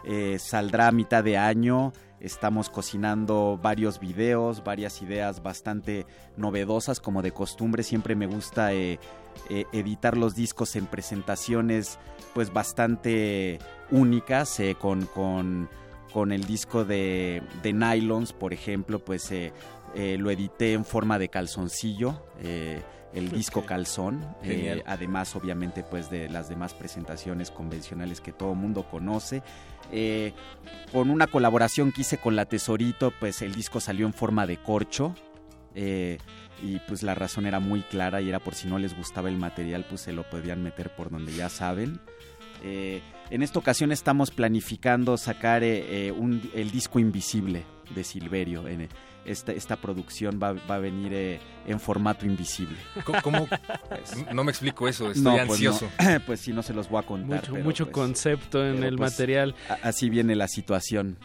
Eh, 0.05 0.39
saldrá 0.39 0.87
a 0.87 0.91
mitad 0.91 1.23
de 1.23 1.37
año. 1.37 1.93
Estamos 2.19 2.69
cocinando 2.69 3.59
varios 3.61 3.99
videos, 3.99 4.63
varias 4.63 5.01
ideas 5.01 5.43
bastante 5.43 6.07
novedosas, 6.35 6.99
como 6.99 7.21
de 7.21 7.31
costumbre. 7.31 7.83
Siempre 7.83 8.15
me 8.15 8.25
gusta 8.25 8.73
eh, 8.73 8.99
editar 9.49 10.17
los 10.17 10.33
discos 10.33 10.75
en 10.75 10.87
presentaciones, 10.87 11.99
pues 12.33 12.51
bastante 12.51 13.59
únicas, 13.91 14.59
con, 14.79 15.05
con, 15.05 15.69
con 16.11 16.31
el 16.31 16.45
disco 16.45 16.85
de, 16.85 17.43
de 17.61 17.73
Nylons, 17.73 18.33
por 18.33 18.51
ejemplo, 18.51 18.97
pues 18.97 19.31
lo 19.93 20.31
edité 20.31 20.73
en 20.73 20.85
forma 20.85 21.19
de 21.19 21.29
calzoncillo. 21.29 22.23
El 23.17 23.31
disco 23.31 23.65
calzón, 23.65 24.25
eh, 24.43 24.83
además 24.85 25.35
obviamente 25.35 25.83
pues 25.83 26.09
de 26.09 26.29
las 26.29 26.49
demás 26.49 26.73
presentaciones 26.73 27.51
convencionales 27.51 28.21
que 28.21 28.31
todo 28.31 28.53
mundo 28.55 28.83
conoce. 28.89 29.43
Eh, 29.91 30.33
con 30.91 31.09
una 31.09 31.27
colaboración 31.27 31.91
que 31.91 32.01
hice 32.01 32.17
con 32.17 32.35
la 32.35 32.45
Tesorito, 32.45 33.11
pues 33.19 33.41
el 33.41 33.53
disco 33.53 33.79
salió 33.79 34.05
en 34.05 34.13
forma 34.13 34.45
de 34.45 34.57
corcho. 34.57 35.15
eh, 35.75 36.17
y 36.61 36.79
pues 36.87 37.03
la 37.03 37.13
razón 37.13 37.45
era 37.45 37.59
muy 37.59 37.81
clara 37.81 38.19
y 38.19 38.29
era 38.29 38.39
por 38.39 38.55
si 38.55 38.67
no 38.67 38.79
les 38.79 38.97
gustaba 38.97 39.29
el 39.29 39.37
material, 39.37 39.85
pues 39.87 40.01
se 40.01 40.11
lo 40.11 40.23
podían 40.23 40.63
meter 40.63 40.89
por 40.95 41.11
donde 41.11 41.33
ya 41.33 41.49
saben. 41.49 41.99
Eh, 42.63 43.01
en 43.29 43.41
esta 43.43 43.59
ocasión 43.59 43.91
estamos 43.91 44.31
planificando 44.31 45.17
sacar 45.17 45.63
eh, 45.63 46.07
eh, 46.07 46.11
un- 46.11 46.49
el 46.53 46.71
disco 46.71 46.99
invisible 46.99 47.63
de 47.93 48.03
Silverio. 48.03 48.67
En, 48.67 48.81
eh, 48.81 48.89
esta, 49.25 49.51
esta 49.51 49.75
producción 49.75 50.39
va, 50.41 50.53
va 50.53 50.75
a 50.75 50.79
venir 50.79 51.11
eh, 51.13 51.39
en 51.65 51.81
formato 51.81 52.25
invisible. 52.25 52.77
¿Cómo? 53.03 53.21
cómo? 53.21 53.47
No 54.33 54.45
me 54.45 54.51
explico 54.51 54.87
eso, 54.87 55.11
estoy 55.11 55.21
No, 55.23 55.31
pues 55.45 55.49
ansioso. 55.59 55.89
no. 56.01 56.19
Pues 56.25 56.39
sí, 56.39 56.53
no 56.53 56.63
se 56.63 56.73
los 56.73 56.87
voy 56.89 56.99
a 57.03 57.05
contar. 57.05 57.41
Mucho, 57.41 57.51
pero, 57.51 57.63
mucho 57.65 57.85
pues, 57.85 57.93
concepto 57.93 58.65
en 58.65 58.75
pero, 58.75 58.87
el 58.87 58.95
pues, 58.95 59.11
material. 59.11 59.55
Así 59.83 60.09
viene 60.09 60.33
la 60.35 60.47
situación. 60.47 61.17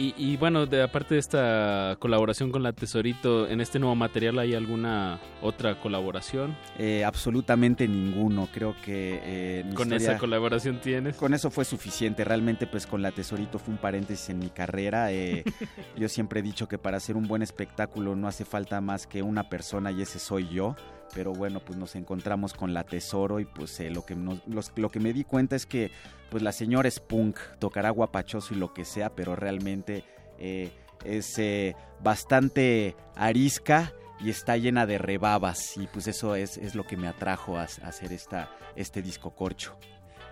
Y, 0.00 0.14
y 0.16 0.38
bueno, 0.38 0.64
de, 0.64 0.82
aparte 0.82 1.12
de 1.14 1.20
esta 1.20 1.94
colaboración 1.98 2.50
con 2.50 2.62
la 2.62 2.72
Tesorito, 2.72 3.46
¿en 3.46 3.60
este 3.60 3.78
nuevo 3.78 3.94
material 3.94 4.38
hay 4.38 4.54
alguna 4.54 5.18
otra 5.42 5.78
colaboración? 5.78 6.56
Eh, 6.78 7.04
absolutamente 7.04 7.86
ninguno. 7.86 8.48
Creo 8.50 8.74
que 8.82 9.20
eh, 9.22 9.62
mi 9.66 9.74
¿Con 9.74 9.88
historia- 9.88 10.12
esa 10.12 10.18
colaboración 10.18 10.80
tienes? 10.80 11.16
Con 11.16 11.34
eso 11.34 11.50
fue 11.50 11.66
suficiente. 11.66 12.24
Realmente, 12.24 12.66
pues 12.66 12.86
con 12.86 13.02
la 13.02 13.10
Tesorito 13.12 13.58
fue 13.58 13.74
un 13.74 13.78
paréntesis 13.80 14.30
en 14.30 14.38
mi 14.38 14.48
carrera. 14.48 15.12
Eh, 15.12 15.44
yo 15.98 16.08
siempre 16.08 16.40
he 16.40 16.42
dicho 16.42 16.66
que 16.66 16.78
para 16.78 16.96
hacer 16.96 17.14
un 17.16 17.28
buen 17.28 17.42
espectáculo 17.42 18.16
no 18.16 18.26
hace 18.26 18.46
falta 18.46 18.80
más 18.80 19.06
que 19.06 19.20
una 19.22 19.50
persona 19.50 19.90
y 19.92 20.00
ese 20.00 20.18
soy 20.18 20.48
yo. 20.48 20.76
Pero 21.14 21.32
bueno, 21.32 21.60
pues 21.60 21.78
nos 21.78 21.94
encontramos 21.96 22.52
con 22.54 22.72
la 22.74 22.84
Tesoro 22.84 23.40
y 23.40 23.44
pues 23.44 23.78
eh, 23.80 23.90
lo, 23.90 24.04
que 24.06 24.14
nos- 24.14 24.46
los- 24.46 24.72
lo 24.76 24.90
que 24.90 25.00
me 25.00 25.12
di 25.12 25.24
cuenta 25.24 25.56
es 25.56 25.66
que 25.66 25.90
pues 26.30 26.42
la 26.42 26.52
señora 26.52 26.86
es 26.88 27.00
punk, 27.00 27.38
tocará 27.58 27.90
guapachoso 27.90 28.54
y 28.54 28.56
lo 28.58 28.72
que 28.72 28.84
sea, 28.84 29.10
pero 29.10 29.34
realmente 29.34 30.04
eh, 30.38 30.70
es 31.04 31.38
eh, 31.38 31.74
bastante 32.02 32.94
arisca 33.16 33.92
y 34.20 34.30
está 34.30 34.56
llena 34.56 34.86
de 34.86 34.98
rebabas 34.98 35.76
y 35.76 35.86
pues 35.86 36.06
eso 36.06 36.34
es, 36.34 36.56
es 36.58 36.74
lo 36.74 36.86
que 36.86 36.96
me 36.96 37.08
atrajo 37.08 37.56
a, 37.58 37.62
a 37.62 37.64
hacer 37.88 38.12
esta, 38.12 38.50
este 38.76 39.00
disco 39.02 39.30
corcho. 39.34 39.76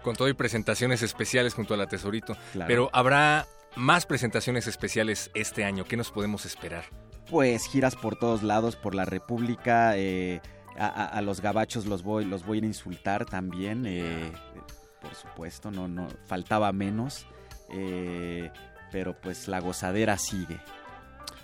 Con 0.02 0.14
todo 0.14 0.28
y 0.28 0.34
presentaciones 0.34 1.02
especiales 1.02 1.54
junto 1.54 1.74
a 1.74 1.76
la 1.76 1.86
Tesorito. 1.86 2.36
Claro. 2.52 2.68
Pero 2.68 2.90
habrá 2.92 3.46
más 3.74 4.06
presentaciones 4.06 4.66
especiales 4.68 5.30
este 5.34 5.64
año. 5.64 5.84
¿Qué 5.84 5.96
nos 5.96 6.10
podemos 6.12 6.46
esperar? 6.46 6.84
Pues 7.28 7.64
giras 7.66 7.96
por 7.96 8.16
todos 8.16 8.42
lados, 8.42 8.76
por 8.76 8.94
la 8.94 9.04
República. 9.04 9.96
eh, 9.96 10.40
a, 10.78 10.86
a- 10.86 11.06
a 11.06 11.22
los 11.22 11.40
gabachos 11.40 11.86
los 11.86 12.02
voy, 12.02 12.24
los 12.24 12.44
voy 12.46 12.58
a 12.60 12.64
insultar 12.66 13.24
también. 13.26 13.84
eh, 13.86 14.32
por 15.00 15.14
supuesto, 15.14 15.70
no, 15.70 15.88
no 15.88 16.08
faltaba 16.26 16.72
menos. 16.72 17.26
eh, 17.70 18.50
pero 18.90 19.14
pues 19.20 19.48
la 19.48 19.60
gozadera 19.60 20.16
sigue. 20.16 20.58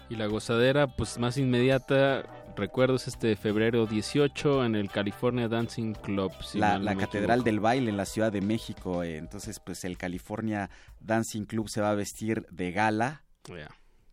Y 0.08 0.16
la 0.16 0.26
gozadera, 0.26 0.86
pues 0.86 1.18
más 1.18 1.36
inmediata, 1.36 2.22
recuerdos 2.56 3.06
este 3.08 3.36
febrero 3.36 3.86
18 3.86 4.64
en 4.64 4.74
el 4.74 4.90
California 4.90 5.48
Dancing 5.48 5.92
Club. 5.94 6.32
si 6.42 6.58
la 6.78 6.94
Catedral 6.96 7.44
del 7.44 7.60
Baile 7.60 7.90
en 7.90 7.96
la 7.98 8.04
Ciudad 8.06 8.32
de 8.32 8.40
México. 8.40 9.02
eh, 9.02 9.16
entonces, 9.18 9.60
pues 9.60 9.84
el 9.84 9.98
California 9.98 10.70
Dancing 11.00 11.44
Club 11.44 11.68
se 11.68 11.80
va 11.82 11.90
a 11.90 11.94
vestir 11.94 12.46
de 12.50 12.72
gala 12.72 13.24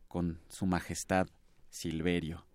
con 0.10 0.42
su 0.50 0.66
majestad 0.66 1.28
Silverio. 1.70 2.46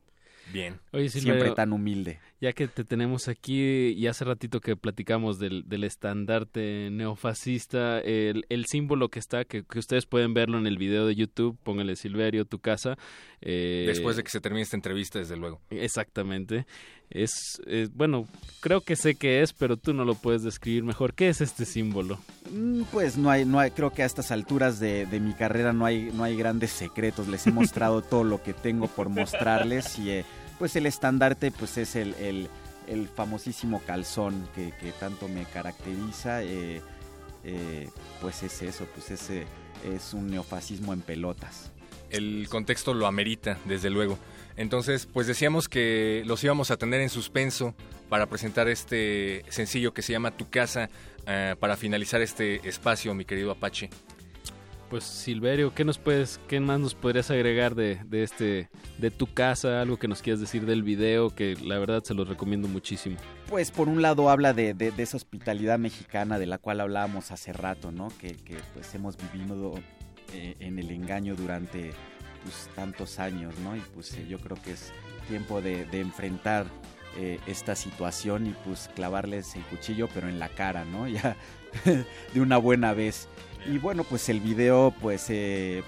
Bien. 0.52 0.78
Oye, 0.93 1.09
Silverio, 1.09 1.40
Siempre 1.40 1.55
tan 1.56 1.73
humilde. 1.73 2.18
Ya 2.40 2.52
que 2.52 2.68
te 2.68 2.85
tenemos 2.85 3.28
aquí 3.28 3.89
y 3.89 4.06
hace 4.06 4.24
ratito 4.24 4.60
que 4.60 4.77
platicamos 4.77 5.39
del, 5.39 5.68
del 5.68 5.85
estandarte 5.85 6.89
neofascista, 6.90 7.98
el, 8.01 8.44
el 8.48 8.66
símbolo 8.66 9.09
que 9.09 9.18
está, 9.18 9.44
que, 9.44 9.64
que 9.64 9.78
ustedes 9.78 10.06
pueden 10.06 10.35
verlo 10.35 10.59
en 10.59 10.66
el 10.66 10.78
video 10.78 11.06
de 11.06 11.14
YouTube, 11.14 11.59
póngale 11.62 11.97
Silverio, 11.97 12.44
tu 12.44 12.59
casa. 12.59 12.97
eh, 13.40 13.85
Después 13.86 14.16
de 14.16 14.23
que 14.23 14.31
se 14.31 14.40
termine 14.40 14.62
esta 14.62 14.77
entrevista, 14.77 15.18
desde 15.18 15.36
luego. 15.36 15.60
Exactamente. 15.70 16.66
Es, 17.09 17.62
eh, 17.66 17.89
bueno, 17.94 18.27
creo 18.60 18.81
que 18.81 18.97
sé 18.97 19.14
qué 19.14 19.40
es, 19.40 19.52
pero 19.52 19.77
tú 19.77 19.94
no 19.94 20.05
lo 20.05 20.14
puedes 20.16 20.43
describir 20.43 20.82
mejor. 20.82 21.14
¿Qué 21.14 21.28
es 21.28 21.40
este 21.40 21.64
símbolo? 21.64 22.18
Mm, 22.52 22.82
Pues 22.93 23.16
no 23.16 23.31
hay, 23.31 23.44
no 23.44 23.60
hay, 23.60 23.70
creo 23.70 23.93
que 23.93 24.02
a 24.02 24.06
estas 24.06 24.31
alturas 24.32 24.81
de, 24.81 25.06
de 25.06 25.20
mi 25.20 25.32
carrera 25.32 25.73
no 25.73 25.85
hay, 25.86 26.10
no 26.12 26.24
hay 26.24 26.36
grandes 26.36 26.70
secretos. 26.73 27.28
Les 27.28 27.47
he 27.47 27.52
mostrado 27.52 28.02
todo 28.10 28.24
lo 28.24 28.43
que 28.43 28.52
tengo 28.55 28.89
por 28.89 29.09
mostrarles 29.09 29.98
y 30.01 30.10
eh, 30.10 30.24
pues 30.59 30.74
el 30.77 30.87
estandarte 30.87 31.51
pues 31.51 31.77
es 31.78 31.97
el, 31.97 32.15
el- 32.19 32.49
famosísimo 33.16 33.83
calzón 33.85 34.49
que, 34.55 34.73
que 34.81 34.93
tanto 34.93 35.27
me 35.28 35.45
caracteriza. 35.45 36.43
eh, 36.45 36.81
eh, 37.45 37.89
pues 38.20 38.43
es 38.43 38.61
eso, 38.62 38.87
pues 38.95 39.11
ese 39.11 39.45
es 39.85 40.15
un 40.15 40.31
neofascismo 40.31 40.93
en 40.93 41.01
pelotas. 41.01 41.70
El 42.11 42.47
contexto 42.49 42.95
lo 42.95 43.07
amerita, 43.07 43.59
desde 43.66 43.91
luego. 43.91 44.19
Entonces, 44.57 45.07
pues 45.12 45.27
decíamos 45.27 45.69
que 45.69 46.23
los 46.27 46.43
íbamos 46.45 46.70
a 46.70 46.77
tener 46.77 47.01
en 47.01 47.09
suspenso 47.11 47.74
para 48.09 48.27
presentar 48.27 48.69
este 48.69 49.45
sencillo 49.49 49.93
que 49.93 50.03
se 50.03 50.12
llama 50.12 50.31
Tu 50.37 50.49
Casa, 50.49 50.89
eh, 51.27 51.57
para 51.59 51.77
finalizar 51.77 52.20
este 52.20 52.66
espacio, 52.69 53.12
mi 53.15 53.24
querido 53.24 53.51
Apache. 53.51 53.91
Pues 54.91 55.03
Silverio, 55.03 55.75
¿qué 55.75 55.85
nos 55.85 55.99
puedes, 55.99 56.39
qué 56.47 56.61
más 56.61 56.79
nos 56.79 56.95
podrías 56.95 57.29
agregar 57.33 57.75
de, 57.75 57.97
de 58.05 58.23
este, 58.23 58.71
de 58.99 59.11
tu 59.11 59.27
casa, 59.35 59.81
algo 59.83 59.97
que 59.99 60.07
nos 60.07 60.23
quieras 60.23 60.41
decir 60.41 60.65
del 60.65 60.85
video, 60.85 61.31
que 61.35 61.57
la 61.61 61.77
verdad 61.79 62.05
se 62.05 62.15
los 62.15 62.29
recomiendo 62.29 62.69
muchísimo. 62.69 63.17
Pues 63.49 63.73
por 63.73 63.89
un 63.89 64.01
lado 64.01 64.31
habla 64.31 64.53
de, 64.53 64.75
de- 64.75 64.93
esa 64.99 65.17
hospitalidad 65.17 65.81
mexicana 65.81 66.39
de 66.39 66.47
la 66.47 66.59
cual 66.59 66.81
hablábamos 66.81 67.33
hace 67.33 67.53
rato, 67.53 67.91
¿no? 67.91 68.09
Que, 68.21 68.37
que, 68.37 68.59
pues 68.75 68.95
hemos 68.95 69.17
vivido 69.33 69.75
eh, 70.33 70.55
en 70.61 70.79
el 70.79 70.91
engaño 70.93 71.35
durante 71.35 71.91
pues, 72.45 72.71
tantos 72.77 73.19
años, 73.19 73.59
¿no? 73.65 73.77
Y 73.77 73.81
pues 73.93 74.13
eh, 74.17 74.25
yo 74.29 74.39
creo 74.39 74.57
que 74.63 74.71
es 74.71 74.93
tiempo 75.27 75.61
de, 75.63 75.85
de 75.87 75.99
enfrentar 76.01 76.67
eh, 77.19 77.41
esta 77.49 77.75
situación 77.75 78.47
y 78.47 78.55
pues 78.65 78.89
clavarles 78.95 79.57
el 79.57 79.63
cuchillo 79.63 80.09
pero 80.15 80.29
en 80.29 80.39
la 80.39 80.49
cara, 80.49 80.85
¿no? 80.85 81.09
Ya 81.17 81.37
de 82.33 82.41
una 82.41 82.57
buena 82.57 82.93
vez. 82.95 83.29
Y 83.68 83.78
bueno, 83.78 84.05
pues 84.05 84.28
el 84.28 84.40
video, 84.40 84.94
pues, 85.01 85.26
eh, 85.28 85.82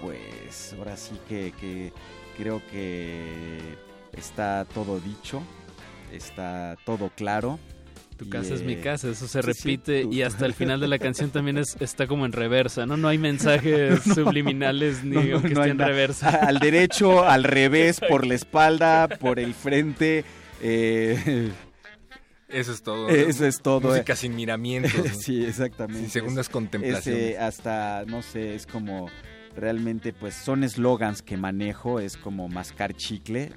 pues 0.00 0.74
ahora 0.78 0.96
sí 0.96 1.14
que, 1.28 1.52
que 1.60 1.92
creo 2.36 2.62
que 2.70 3.58
está 4.12 4.64
todo 4.72 5.00
dicho, 5.00 5.42
está 6.12 6.76
todo 6.84 7.10
claro. 7.16 7.58
Tu 8.16 8.28
casa 8.28 8.54
es 8.54 8.62
mi 8.62 8.74
eh, 8.74 8.80
casa, 8.80 9.08
eso 9.08 9.26
se 9.26 9.42
sí, 9.42 9.52
sí, 9.52 9.68
repite 9.76 10.06
y 10.08 10.22
hasta 10.22 10.46
el 10.46 10.54
final 10.54 10.78
de 10.78 10.86
la 10.86 11.00
canción 11.00 11.30
también 11.30 11.58
es, 11.58 11.76
está 11.80 12.06
como 12.06 12.24
en 12.26 12.30
reversa, 12.32 12.86
¿no? 12.86 12.96
No 12.96 13.08
hay 13.08 13.18
mensajes 13.18 14.06
No, 14.14 14.14
subliminales 14.14 15.02
ni 15.02 15.16
no, 15.16 15.38
esté 15.38 15.68
en 15.70 15.78
reversa. 15.78 16.28
Al 16.30 16.60
derecho, 16.60 17.24
al 17.24 17.42
revés, 17.42 17.98
por 18.08 18.24
la 18.24 18.34
espalda, 18.36 19.08
por 19.08 19.40
el 19.40 19.52
frente. 19.54 20.24
eh, 20.62 21.50
Eso 22.54 22.72
es 22.72 22.82
todo. 22.82 23.08
Eso 23.08 23.46
es 23.46 23.60
todo. 23.60 23.88
Música 23.90 24.12
eh. 24.12 24.16
sin 24.16 24.34
miramientos. 24.36 24.94
¿no? 24.96 25.14
sí, 25.14 25.44
exactamente. 25.44 26.00
Sin 26.02 26.10
segundas 26.10 26.46
Es- 26.46 26.52
contemplaciones. 26.52 27.06
es, 27.22 27.30
eh, 27.34 27.38
hasta, 27.38 28.04
no 28.06 28.22
sé, 28.22 28.54
es 28.54 28.66
como 28.66 29.08
realmente, 29.56 30.12
pues 30.12 30.34
son 30.34 30.64
eslogans 30.64 31.22
que 31.22 31.36
manejo, 31.36 32.00
es 32.00 32.16
como 32.16 32.48
mascar 32.48 32.94
chicle, 32.94 33.52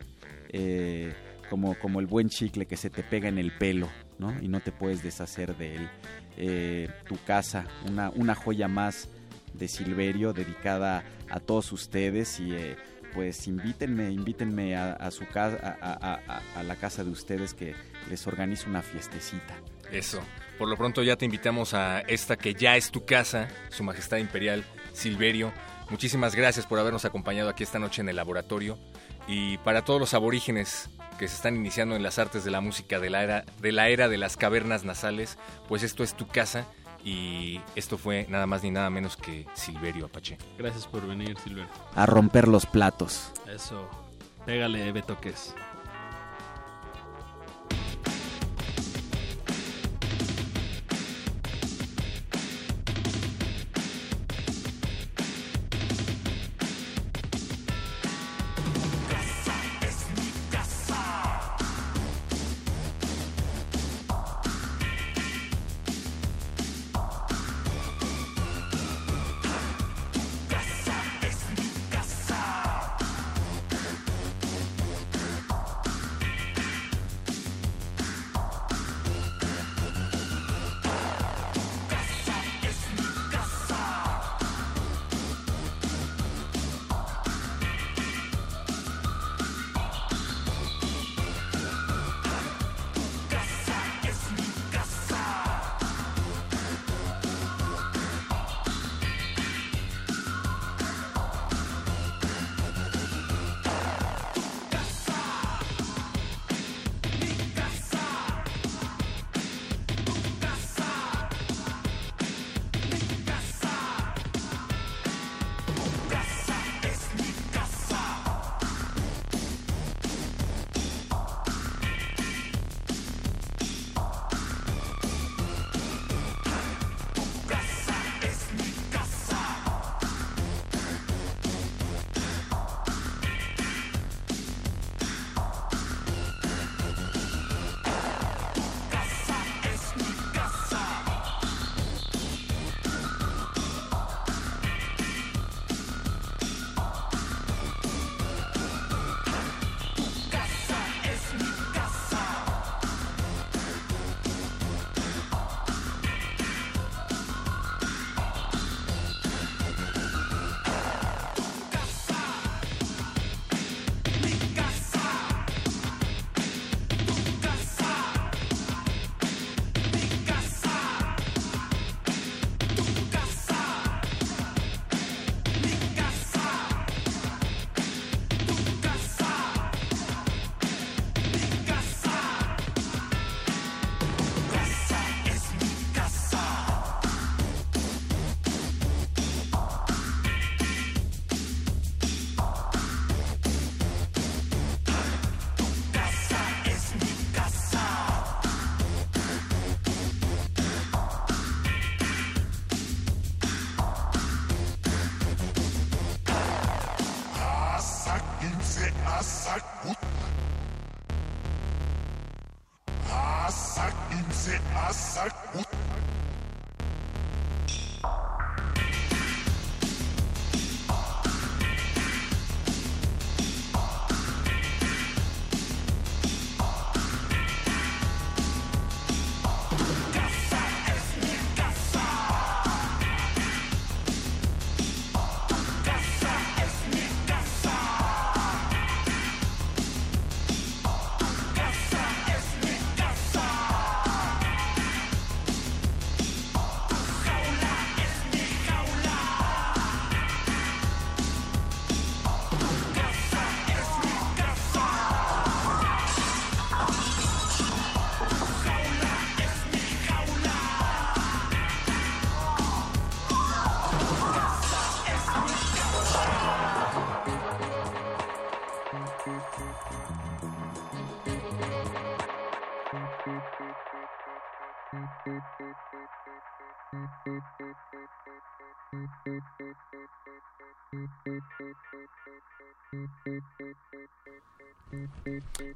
eh, 0.49 1.13
como, 1.49 1.77
como 1.79 1.99
el 1.99 2.05
buen 2.07 2.29
chicle 2.29 2.65
que 2.65 2.77
se 2.77 2.89
te 2.89 3.03
pega 3.03 3.29
en 3.29 3.37
el 3.37 3.51
pelo, 3.57 3.89
¿no? 4.19 4.33
Y 4.41 4.47
no 4.47 4.59
te 4.59 4.71
puedes 4.71 5.01
deshacer 5.03 5.55
de 5.57 5.75
él. 5.75 5.89
Eh, 6.37 6.87
tu 7.07 7.17
casa, 7.25 7.65
una, 7.89 8.09
una 8.11 8.35
joya 8.35 8.67
más 8.67 9.09
de 9.53 9.67
Silverio 9.67 10.33
dedicada 10.33 11.03
a 11.31 11.39
todos 11.39 11.71
ustedes 11.71 12.39
y 12.39 12.53
eh, 12.53 12.75
pues 13.15 13.47
invítenme, 13.47 14.11
invítenme 14.11 14.75
a, 14.75 14.93
a 14.93 15.09
su 15.09 15.25
casa, 15.27 15.77
a- 15.81 16.41
a 16.55 16.63
la 16.63 16.75
casa 16.75 17.03
de 17.03 17.09
ustedes 17.09 17.55
que 17.55 17.73
les 18.09 18.27
organizo 18.27 18.69
una 18.69 18.81
fiestecita. 18.81 19.55
Eso. 19.91 20.21
Por 20.57 20.67
lo 20.67 20.75
pronto 20.75 21.03
ya 21.03 21.15
te 21.15 21.25
invitamos 21.25 21.73
a 21.73 21.99
esta 22.01 22.35
que 22.35 22.53
ya 22.53 22.75
es 22.75 22.91
tu 22.91 23.05
casa, 23.05 23.47
Su 23.69 23.83
Majestad 23.83 24.17
Imperial 24.17 24.63
Silverio. 24.93 25.53
Muchísimas 25.89 26.35
gracias 26.35 26.65
por 26.65 26.79
habernos 26.79 27.05
acompañado 27.05 27.49
aquí 27.49 27.63
esta 27.63 27.79
noche 27.79 28.01
en 28.01 28.09
el 28.09 28.15
laboratorio. 28.15 28.77
Y 29.27 29.57
para 29.59 29.85
todos 29.85 29.99
los 29.99 30.13
aborígenes 30.13 30.89
que 31.19 31.27
se 31.27 31.35
están 31.35 31.55
iniciando 31.55 31.95
en 31.95 32.03
las 32.03 32.19
artes 32.19 32.43
de 32.43 32.51
la 32.51 32.61
música 32.61 32.99
de 32.99 33.09
la 33.09 33.23
era 33.23 33.45
de, 33.59 33.71
la 33.71 33.89
era 33.89 34.07
de 34.07 34.17
las 34.17 34.37
cavernas 34.37 34.83
nasales, 34.83 35.37
pues 35.67 35.83
esto 35.83 36.03
es 36.03 36.15
tu 36.15 36.27
casa. 36.27 36.65
Y 37.03 37.61
esto 37.75 37.97
fue 37.97 38.25
nada 38.27 38.47
más 38.47 38.63
ni 38.63 38.71
nada 38.71 38.89
menos 38.89 39.15
que 39.15 39.45
Silverio 39.53 40.07
Apache. 40.07 40.37
Gracias 40.57 40.87
por 40.87 41.07
venir, 41.07 41.37
Silverio. 41.41 41.69
A 41.95 42.05
romper 42.05 42.47
los 42.47 42.65
platos. 42.65 43.31
Eso. 43.47 43.87
Pégale, 44.45 44.91
Betoques. 44.91 45.53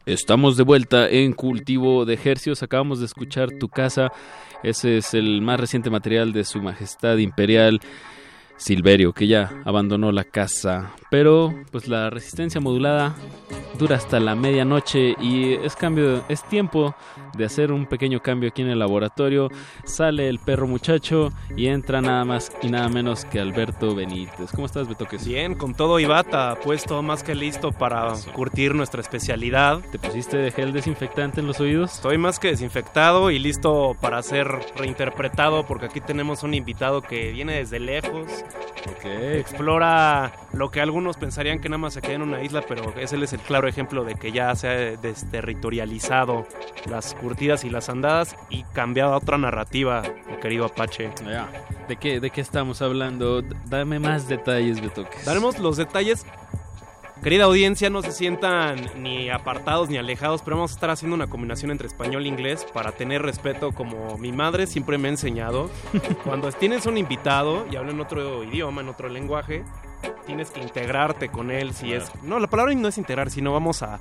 Estamos 0.06 0.58
de 0.58 0.64
vuelta 0.64 1.10
en 1.10 1.34
Cultivo 1.34 2.06
de 2.06 2.20
Hercios. 2.24 2.64
Acabamos 2.64 3.00
de 3.00 3.06
escuchar 3.06 3.50
Tu 3.60 3.70
Casa. 3.70 4.12
Ese 4.64 4.98
es 4.98 5.14
el 5.14 5.42
más 5.42 5.60
reciente 5.60 5.90
material 5.90 6.34
de 6.34 6.44
Su 6.44 6.62
Majestad 6.62 7.18
Imperial 7.18 7.80
Silverio, 8.58 9.14
que 9.14 9.28
ya 9.28 9.62
abandonó 9.66 10.12
la 10.12 10.24
casa. 10.24 10.94
Pero, 11.10 11.54
pues 11.72 11.88
la 11.88 12.10
resistencia 12.10 12.62
modulada 12.62 13.16
dura 13.78 13.96
hasta 13.96 14.20
la 14.20 14.36
medianoche 14.36 15.16
y 15.20 15.54
es 15.54 15.76
cambio, 15.76 16.24
es 16.30 16.44
tiempo 16.44 16.96
de 17.38 17.46
hacer 17.46 17.72
un 17.72 17.86
pequeño 17.86 18.22
cambio 18.22 18.50
aquí 18.50 18.62
en 18.62 18.70
el 18.70 18.80
laboratorio. 18.80 19.50
Sale 19.84 20.30
el 20.30 20.40
perro 20.40 20.68
muchacho 20.68 21.30
y 21.56 21.68
entra 21.68 22.02
nada 22.02 22.26
más 22.26 22.52
y 22.62 22.70
nada 22.70 22.90
menos 22.90 23.26
que 23.26 23.40
Alberto 23.40 23.96
Benítez. 23.96 24.52
¿Cómo 24.52 24.66
estás, 24.66 24.88
Betoques? 24.88 25.26
Bien, 25.26 25.56
con 25.56 25.74
todo 25.74 26.00
y 26.00 26.06
bata, 26.06 26.58
puesto 26.64 27.02
más 27.02 27.24
que 27.24 27.36
listo 27.36 27.72
para 27.72 28.14
curtir 28.34 28.76
nuestra 28.76 29.02
especialidad. 29.02 29.80
¿Te 29.92 30.00
pusiste 30.00 30.38
de 30.38 30.52
gel 30.52 30.74
desinfectante 30.74 31.40
en 31.42 31.48
los 31.48 31.60
oídos? 31.60 31.94
Estoy 31.96 32.18
más 32.18 32.40
que 32.40 32.50
desinfectado 32.50 33.32
y 33.32 33.40
listo 33.40 33.96
para 34.00 34.22
ser 34.22 34.48
reinterpretado 34.76 35.66
porque 35.66 35.86
aquí 35.86 36.02
tenemos 36.02 36.44
un 36.44 36.54
invitado 36.54 37.02
que 37.02 37.32
viene 37.32 37.54
desde 37.54 37.80
lejos. 37.80 38.28
Explora 39.04 40.34
lo 40.54 40.70
que 40.70 40.82
algunos 40.82 41.18
pensarían 41.18 41.60
que 41.60 41.70
nada 41.70 41.78
más 41.78 41.94
se 41.94 42.02
queda 42.02 42.14
en 42.14 42.22
una 42.24 42.44
isla, 42.44 42.64
pero 42.68 42.94
ese 42.98 43.22
es 43.22 43.34
el 43.34 43.40
claro 43.40 43.61
ejemplo 43.68 44.04
de 44.04 44.16
que 44.16 44.32
ya 44.32 44.56
se 44.56 44.68
ha 44.68 44.72
desterritorializado 44.98 46.46
las 46.90 47.14
curtidas 47.16 47.64
y 47.64 47.70
las 47.70 47.90
andadas 47.90 48.36
y 48.50 48.64
cambiado 48.74 49.14
a 49.14 49.18
otra 49.18 49.38
narrativa, 49.38 50.04
mi 50.30 50.38
querido 50.38 50.66
Apache. 50.66 51.10
¿De 51.88 51.98
qué, 51.98 52.20
¿De 52.20 52.30
qué 52.30 52.42
estamos 52.42 52.82
hablando? 52.82 53.42
Dame 53.66 54.00
más 54.00 54.28
detalles, 54.28 54.82
Betoques. 54.82 55.26
Daremos 55.26 55.60
los 55.60 55.78
detalles. 55.78 56.26
Querida 57.24 57.44
audiencia, 57.44 57.92
no 57.92 58.02
se 58.02 58.12
sientan 58.12 58.82
ni 58.98 59.30
apartados 59.30 59.90
ni 59.90 59.98
alejados, 59.98 60.42
pero 60.42 60.56
vamos 60.56 60.72
a 60.72 60.74
estar 60.74 60.90
haciendo 60.90 61.14
una 61.14 61.28
combinación 61.28 61.70
entre 61.70 61.86
español 61.86 62.26
e 62.26 62.28
inglés 62.28 62.66
para 62.74 62.94
tener 62.94 63.22
respeto 63.22 63.74
como 63.74 64.18
mi 64.18 64.32
madre 64.32 64.66
siempre 64.66 64.98
me 64.98 65.08
ha 65.08 65.12
enseñado. 65.12 65.70
Cuando 66.24 66.52
tienes 66.52 66.88
un 66.88 66.98
invitado 66.98 67.68
y 67.72 67.76
habla 67.76 67.92
en 67.92 68.00
otro 68.00 68.44
idioma, 68.44 68.82
en 68.82 68.90
otro 68.90 69.08
lenguaje, 69.08 69.64
tienes 70.26 70.50
que 70.50 70.62
integrarte 70.62 71.30
con 71.30 71.52
él. 71.52 71.74
Si 71.74 71.94
es, 71.94 72.12
no, 72.24 72.40
la 72.40 72.48
palabra 72.48 72.74
no 72.74 72.88
es 72.88 72.98
integrar, 72.98 73.30
sino 73.30 73.54
vamos 73.54 73.84
a 73.84 74.00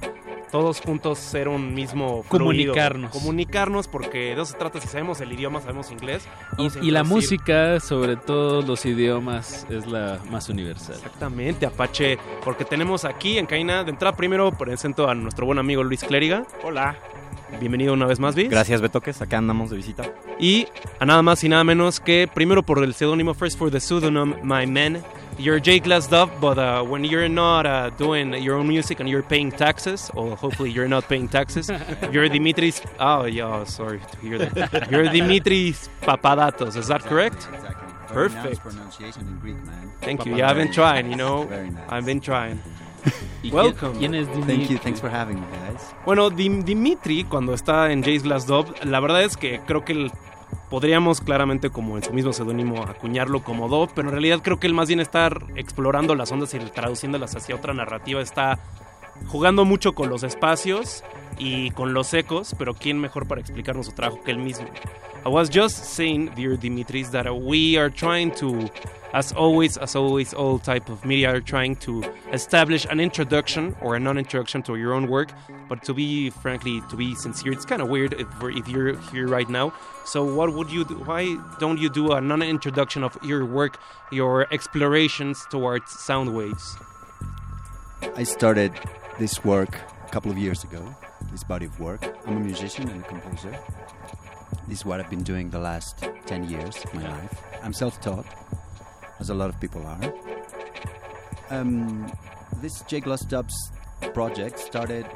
todos 0.51 0.81
juntos 0.81 1.19
ser 1.19 1.49
un 1.49 1.75
mismo 1.75 2.23
fluido. 2.23 2.73
Comunicarnos. 2.73 3.13
Comunicarnos 3.13 3.89
porque 3.89 4.19
de 4.19 4.33
eso 4.33 4.45
se 4.45 4.57
trata. 4.57 4.81
Si 4.81 4.89
sabemos 4.89 5.21
el 5.21 5.33
idioma, 5.33 5.61
sabemos 5.61 5.91
inglés. 5.91 6.29
Y, 6.59 6.91
la 6.91 7.05
música, 7.05 7.81
sobre 7.81 8.17
todo 8.17 8.63
los 8.63 8.85
idiomas, 8.85 9.67
es 9.71 9.87
la 9.87 10.19
más 10.31 10.49
universal. 10.49 10.97
Exactamente, 10.97 11.67
Apache, 11.67 12.19
porque 12.45 12.65
tenemos 12.65 13.05
aquí 13.05 13.39
en 13.39 13.47
Caína, 13.47 13.85
de 13.85 13.91
entrada 13.91 14.17
primero 14.17 14.51
presento 14.53 15.09
a 15.09 15.15
nuestro 15.15 15.47
buen 15.47 15.59
amigo 15.59 15.83
Luis 15.83 16.03
Clériga. 16.05 16.45
Hola. 16.65 16.97
Bienvenido 17.59 17.93
una 17.93 18.07
vez 18.07 18.21
más, 18.21 18.37
Luis. 18.37 18.49
Gracias, 18.49 18.81
Betoques. 18.81 19.21
Acá 19.21 19.39
andamos 19.39 19.71
de 19.71 19.77
visita. 19.77 20.05
Y 20.39 20.67
a 20.99 21.07
nada 21.07 21.23
más 21.23 21.43
y 21.43 21.49
nada 21.49 21.65
menos 21.65 22.01
que, 22.01 22.29
primero 22.33 22.63
por 22.63 22.83
el 22.83 22.95
seudónimo, 22.95 23.35
first 23.35 23.59
for 23.59 23.71
the 23.71 23.81
pseudonym 23.81 24.37
My 24.43 24.67
Man. 24.67 25.03
You're 25.41 25.59
Jay 25.59 25.79
Glass 25.81 26.07
Dove, 26.07 26.31
but 26.39 26.59
uh, 26.59 26.83
when 26.85 27.03
you're 27.03 27.29
not 27.29 27.65
uh, 27.65 27.89
doing 27.97 28.35
your 28.43 28.57
own 28.57 28.69
music 28.69 29.01
and 29.01 29.09
you're 29.09 29.23
paying 29.23 29.51
taxes, 29.51 30.11
or 30.15 30.37
hopefully 30.37 30.71
you're 30.71 30.87
not 30.89 31.09
paying 31.09 31.29
taxes, 31.29 31.71
you're 32.13 32.29
Dimitris. 32.29 32.85
Oh, 32.99 33.25
yeah, 33.25 33.65
sorry 33.65 34.01
to 34.13 34.19
hear 34.19 34.39
that. 34.39 34.91
You're 34.91 35.07
Dimitris 35.07 35.89
Papadatos, 36.03 36.77
is 36.77 36.89
that 36.89 37.01
correct? 37.03 37.49
Perfect. 38.09 38.61
pronunciation 38.61 39.23
in 39.29 39.39
Greek, 39.39 39.57
man. 39.65 39.91
Thank 40.03 40.27
you. 40.27 40.37
Yeah, 40.37 40.51
I've 40.51 40.57
been 40.57 40.73
trying, 40.73 41.11
you 41.11 41.17
know. 41.17 41.45
Very 41.45 41.71
nice. 41.71 41.85
I've 41.89 42.05
been 42.05 42.21
trying. 42.21 42.61
Welcome. 43.51 43.95
quién- 43.99 44.13
quién 44.13 44.15
es 44.15 44.47
Thank 44.47 44.69
you. 44.69 44.77
Thanks 44.79 45.01
for 45.01 45.09
having 45.09 45.41
me, 45.41 45.47
guys. 45.53 45.81
Bueno, 46.05 46.29
Dim- 46.29 46.65
Dimitri, 46.65 47.25
cuando 47.25 47.55
está 47.55 47.91
en 47.93 48.03
Jace 48.03 48.19
Glass 48.25 48.47
Dove, 48.47 48.75
la 48.85 49.01
verdad 49.01 49.23
es 49.23 49.37
que 49.39 49.61
creo 49.67 49.85
que 49.87 49.93
él- 49.95 50.13
podríamos 50.69 51.21
claramente, 51.21 51.71
como 51.71 51.97
en 51.97 52.03
su 52.03 52.13
mismo 52.13 52.33
seudónimo, 52.33 52.83
acuñarlo 52.83 53.43
como 53.43 53.69
Dove, 53.69 53.93
pero 53.95 54.09
en 54.09 54.13
realidad 54.13 54.41
creo 54.43 54.61
que 54.61 54.67
él 54.67 54.75
más 54.75 54.89
bien 54.89 55.01
está 55.01 55.31
explorando 55.57 56.15
las 56.15 56.31
ondas 56.33 56.55
y 56.55 56.59
traduciéndolas 56.59 57.35
hacia 57.37 57.57
otra 57.57 57.75
narrativa. 57.75 58.21
Está 58.21 58.59
jugando 59.27 59.65
mucho 59.65 59.95
con 59.95 60.09
los 60.09 60.23
espacios 60.23 61.05
y 61.39 61.71
con 61.73 61.95
los 61.95 62.15
ecos, 62.15 62.55
pero 62.59 62.75
¿quién 62.75 62.99
mejor 62.99 63.27
para 63.27 63.41
explicarnos 63.41 63.87
su 63.87 63.93
trabajo 63.93 64.23
que 64.23 64.31
él 64.31 64.39
mismo? 64.39 64.67
I 65.25 65.29
was 65.29 65.51
just 65.51 65.85
saying, 65.85 66.31
dear 66.35 66.57
Dimitris, 66.59 67.11
that 67.11 67.27
we 67.31 67.77
are 67.77 67.91
trying 67.91 68.31
to, 68.33 68.71
as 69.13 69.33
always, 69.33 69.77
as 69.77 69.97
always, 69.97 70.33
all 70.33 70.59
type 70.59 70.89
of 70.89 71.05
media 71.05 71.35
are 71.35 71.41
trying 71.41 71.77
to 71.77 72.05
establish 72.33 72.87
an 72.89 73.01
introduction 73.01 73.75
or 73.81 73.97
a 73.97 74.01
non-introduction 74.01 74.63
to 74.65 74.77
your 74.77 74.93
own 74.93 75.09
work. 75.09 75.33
But 75.69 75.83
to 75.85 75.95
be 75.95 76.31
frankly, 76.31 76.81
to 76.91 76.97
be 76.97 77.15
sincere, 77.15 77.53
it's 77.53 77.65
kind 77.65 77.83
of 77.83 77.89
weird 77.89 78.15
if, 78.15 78.29
if 78.43 78.69
you're 78.69 78.97
here 79.11 79.27
right 79.27 79.49
now. 79.49 79.73
So 80.05 80.25
what 80.25 80.53
would 80.55 80.71
you 80.71 80.85
do? 80.85 80.95
Why 80.95 81.37
don't 81.59 81.79
you 81.79 81.89
do 81.89 82.13
a 82.13 82.21
non-introduction 82.21 83.03
of 83.03 83.17
your 83.23 83.45
work, 83.45 83.79
your 84.13 84.53
explorations 84.53 85.45
towards 85.51 85.91
sound 85.91 86.35
waves? 86.35 86.77
I 88.17 88.23
started 88.23 88.73
this 89.19 89.45
work 89.45 89.79
a 90.07 90.11
couple 90.11 90.31
of 90.31 90.39
years 90.39 90.65
ago, 90.65 90.95
this 91.31 91.45
body 91.45 91.67
of 91.67 91.79
work. 91.79 92.03
I'm 92.27 92.39
a 92.39 92.41
musician 92.41 92.89
and 92.89 93.05
a 93.05 93.09
composer. 93.09 93.57
This 94.67 94.81
is 94.81 94.85
what 94.85 95.01
I've 95.01 95.11
been 95.11 95.23
doing 95.23 95.51
the 95.51 95.59
last 95.59 96.05
10 96.27 96.49
years 96.49 96.85
of 96.85 96.95
my 96.95 97.09
life. 97.09 97.43
I'm 97.63 97.73
self 97.73 98.01
taught, 98.01 98.25
as 99.21 99.31
a 99.31 99.35
lot 99.35 99.49
of 99.49 99.61
people 99.61 99.87
are. 99.87 100.01
Um, 101.51 102.11
this 102.61 102.83
J 102.83 103.01
Gloss 103.01 103.23
Dubs 103.23 103.55
project 104.15 104.59
started 104.59 105.07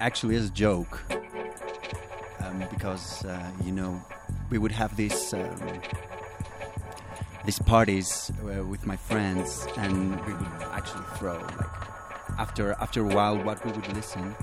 actually 0.00 0.36
as 0.36 0.46
a 0.46 0.50
joke 0.52 1.02
um, 2.40 2.64
because, 2.70 3.24
uh, 3.24 3.50
you 3.64 3.72
know, 3.72 4.00
we 4.50 4.58
would 4.58 4.72
have 4.72 4.96
these. 4.96 5.34
Um, 5.34 5.80
these 7.44 7.58
parties 7.60 8.30
uh, 8.42 8.62
with 8.62 8.84
my 8.84 8.96
friends, 8.96 9.66
and 9.78 10.10
we 10.26 10.34
would 10.34 10.62
actually 10.70 11.04
throw 11.16 11.38
like 11.38 11.88
after 12.36 12.74
after 12.74 13.00
a 13.00 13.14
while, 13.14 13.38
what 13.42 13.64
we 13.64 13.72
would 13.72 13.90
listen 13.94 14.34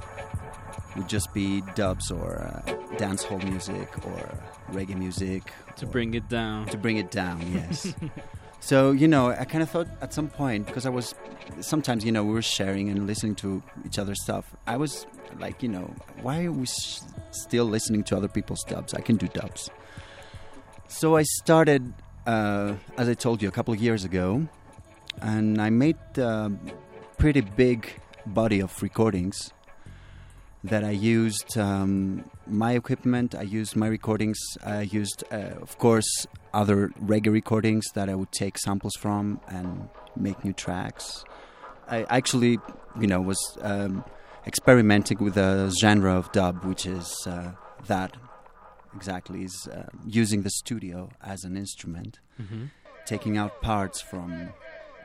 would 0.96 1.08
just 1.08 1.32
be 1.32 1.62
dubs 1.76 2.10
or 2.10 2.40
uh, 2.40 2.74
dance 2.98 3.24
hall 3.24 3.38
music 3.40 3.90
or 4.08 4.40
reggae 4.72 4.98
music 4.98 5.44
To 5.78 5.86
bring 5.86 6.14
it 6.14 6.30
down. 6.30 6.68
To 6.68 6.78
bring 6.78 6.98
it 6.98 7.12
down, 7.12 7.42
yes. 7.54 7.94
so 8.60 8.92
you 8.92 9.08
know, 9.08 9.30
I 9.30 9.46
kind 9.46 9.62
of 9.62 9.70
thought 9.70 9.88
at 10.02 10.14
some 10.14 10.30
point 10.30 10.66
because 10.68 10.86
I 10.86 10.90
was 10.90 11.14
sometimes 11.62 12.06
you 12.06 12.12
know 12.12 12.24
we 12.24 12.34
were 12.34 12.42
sharing 12.42 12.90
and 12.90 13.08
listening 13.08 13.36
to 13.36 13.62
each 13.86 14.00
other's 14.00 14.22
stuff. 14.24 14.56
I 14.68 14.78
was 14.78 15.06
like, 15.40 15.62
you 15.62 15.70
know, 15.70 15.94
why 16.22 16.46
are 16.46 16.52
we 16.52 16.66
still 17.32 17.66
listening 17.66 18.04
to 18.06 18.18
other 18.18 18.28
people's 18.28 18.64
dubs? 18.64 18.94
I 18.94 19.02
can 19.02 19.18
do 19.18 19.28
dubs. 19.28 19.70
So 20.88 21.18
I 21.18 21.24
started, 21.24 21.94
uh, 22.26 22.76
as 22.98 23.10
I 23.10 23.16
told 23.16 23.42
you, 23.42 23.50
a 23.50 23.52
couple 23.52 23.74
of 23.74 23.82
years 23.82 24.06
ago, 24.06 24.48
and 25.22 25.62
I 25.62 25.70
made 25.70 25.98
uh, 26.18 26.50
pretty 27.18 27.42
big 27.42 27.90
body 28.26 28.60
of 28.60 28.82
recordings 28.82 29.52
that 30.70 30.84
I 30.84 30.92
used 30.92 31.58
um, 31.58 32.24
my 32.48 32.72
equipment, 32.74 33.36
I 33.36 33.44
used 33.44 33.76
my 33.76 33.88
recordings, 33.88 34.38
I 34.66 34.82
used, 34.82 35.24
uh, 35.32 35.62
of 35.62 35.78
course, 35.78 36.10
other 36.54 36.90
reggae 37.04 37.32
recordings 37.32 37.86
that 37.94 38.10
I 38.10 38.16
would 38.16 38.32
take 38.32 38.58
samples 38.58 38.96
from 38.96 39.40
and 39.48 39.90
make 40.16 40.44
new 40.44 40.54
tracks. 40.54 41.24
I 41.88 42.04
actually, 42.10 42.60
you 43.00 43.08
know, 43.08 43.22
was 43.22 43.40
um, 43.62 44.04
experimenting 44.48 45.18
with 45.20 45.38
a 45.38 45.72
genre 45.82 46.14
of 46.16 46.32
dub, 46.32 46.64
which 46.64 46.86
is 46.86 47.08
uh, 47.28 47.52
that 47.88 48.16
exactly 48.96 49.44
is 49.44 49.68
uh, 49.72 49.84
using 50.06 50.42
the 50.44 50.50
studio 50.50 51.10
as 51.22 51.44
an 51.44 51.56
instrument, 51.58 52.20
Mhm. 52.42 52.70
taking 53.06 53.38
out 53.38 53.62
parts 53.62 54.02
from 54.02 54.50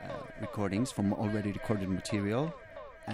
uh, 0.03 0.07
recordings 0.39 0.91
from 0.91 1.13
already 1.13 1.51
recorded 1.51 1.87
material 1.87 2.51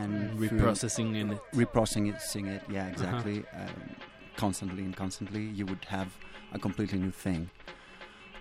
and 0.02 0.38
Reprocessing 0.40 1.16
in 1.16 1.32
it. 1.32 1.40
reprocessing 1.54 2.48
it 2.56 2.62
yeah 2.70 2.82
Uh-huh. 2.84 2.92
exactly 2.94 3.38
um, 3.62 3.96
constantly 4.36 4.84
and 4.84 4.96
constantly 4.96 5.44
you 5.58 5.66
would 5.66 5.86
have 5.86 6.10
a 6.54 6.60
completely 6.60 7.00
new 7.00 7.12
thing. 7.12 7.50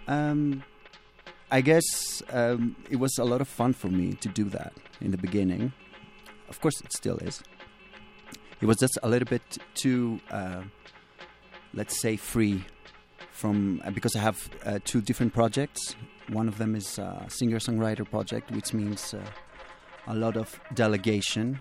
Um, 0.08 0.62
i 1.50 1.60
guess 1.60 1.86
um, 2.32 2.76
it 2.90 2.96
was 3.04 3.12
a 3.18 3.24
lot 3.24 3.40
of 3.40 3.48
fun 3.48 3.72
for 3.72 3.88
me 3.88 4.06
to 4.24 4.28
do 4.28 4.44
that 4.56 4.72
in 5.00 5.10
the 5.10 5.18
beginning. 5.26 5.72
Of 6.48 6.60
course 6.60 6.80
it 6.84 6.92
still 6.92 7.18
is. 7.28 7.42
It 8.60 8.66
was 8.66 8.76
just 8.78 8.98
a 9.02 9.08
little 9.08 9.28
bit 9.36 9.42
too 9.74 10.20
uh, 10.30 10.62
let's 11.74 12.00
say 12.00 12.16
free 12.16 12.64
from 13.30 13.82
uh, 13.84 13.90
because 13.90 14.14
i 14.16 14.20
have 14.20 14.38
uh, 14.64 14.78
two 14.90 15.00
different 15.08 15.32
projects. 15.34 15.94
One 16.40 16.48
of 16.48 16.56
them 16.58 16.74
is 16.74 16.98
a 16.98 17.08
singer 17.28 17.58
songwriter 17.66 18.04
project 18.14 18.50
which 18.56 18.72
means 18.80 19.14
uh, 19.14 19.20
a 20.06 20.14
lot 20.14 20.36
of 20.36 20.58
delegation 20.74 21.60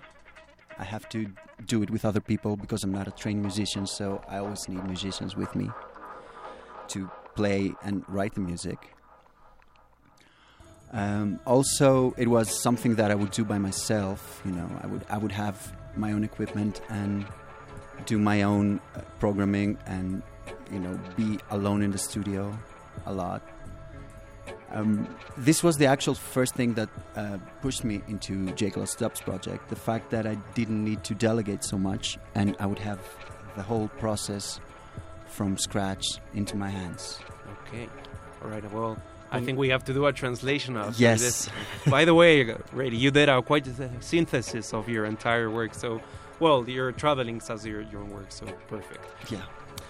I 0.78 0.84
have 0.84 1.08
to 1.10 1.28
do 1.66 1.82
it 1.84 1.90
with 1.90 2.04
other 2.04 2.20
people 2.20 2.58
because 2.58 2.84
I'm 2.84 2.92
not 2.92 3.08
a 3.08 3.12
trained 3.12 3.42
musician, 3.42 3.88
so 3.88 4.22
I 4.28 4.38
always 4.38 4.68
need 4.68 4.84
musicians 4.84 5.36
with 5.36 5.56
me 5.56 5.70
to 6.90 7.10
play 7.36 7.74
and 7.84 8.04
write 8.08 8.34
the 8.36 8.42
music. 8.42 8.94
Um, 10.92 11.40
also, 11.46 12.14
it 12.18 12.28
was 12.28 12.62
something 12.62 12.96
that 12.96 13.12
I 13.12 13.16
would 13.16 13.32
do 13.32 13.44
by 13.44 13.58
myself. 13.58 14.42
You 14.46 14.52
know, 14.52 14.70
I 14.82 14.88
would 14.88 15.06
I 15.10 15.18
would 15.18 15.32
have 15.32 15.76
my 15.96 16.12
own 16.12 16.24
equipment 16.24 16.82
and 16.90 17.26
do 18.06 18.18
my 18.18 18.44
own 18.44 18.80
uh, 18.96 19.02
programming, 19.20 19.78
and 19.88 20.22
you 20.72 20.80
know, 20.80 21.00
be 21.16 21.40
alone 21.52 21.82
in 21.82 21.92
the 21.92 21.98
studio 21.98 22.58
a 23.06 23.14
lot. 23.14 23.42
Um, 24.72 25.08
this 25.38 25.64
was 25.64 25.78
the 25.78 25.86
actual 25.86 26.16
first 26.16 26.56
thing 26.56 26.74
that 26.74 26.90
uh, 27.16 27.38
pushed 27.62 27.84
me 27.84 28.02
into 28.08 28.52
Jake 28.54 28.76
Stubbs 28.86 29.22
project. 29.22 29.70
The 29.70 29.76
fact 29.76 30.10
that 30.12 30.26
I 30.26 30.36
didn't 30.54 30.84
need 30.84 31.04
to 31.06 31.14
delegate 31.14 31.64
so 31.64 31.78
much, 31.78 32.18
and 32.34 32.56
I 32.60 32.66
would 32.66 32.80
have 32.80 33.00
the 33.56 33.64
whole 33.64 33.88
process 34.00 34.60
from 35.28 35.58
scratch 35.58 36.06
into 36.34 36.58
my 36.58 36.70
hands. 36.70 37.20
Okay. 37.68 37.88
All 38.44 38.50
right. 38.50 38.64
Well, 38.72 38.98
I 39.32 39.40
think 39.42 39.58
we 39.58 39.70
have 39.70 39.84
to 39.86 39.94
do 39.94 40.06
a 40.08 40.14
translation 40.14 40.78
of 40.78 41.00
Yes. 41.00 41.22
this. 41.22 41.50
By 41.92 42.06
the 42.06 42.14
way, 42.14 42.56
Rady, 42.74 42.98
you 42.98 43.12
did 43.12 43.30
a 43.30 43.42
quite 43.42 43.68
a 43.68 43.90
synthesis 44.02 44.74
of 44.74 44.88
your 44.90 45.06
entire 45.06 45.50
work. 45.50 45.74
So, 45.74 46.02
well, 46.40 46.68
your 46.70 46.92
traveling 46.92 47.42
as 47.50 47.66
your, 47.66 47.82
your 47.82 48.04
work. 48.06 48.28
So, 48.30 48.46
perfect. 48.68 49.04
Yeah. 49.32 49.42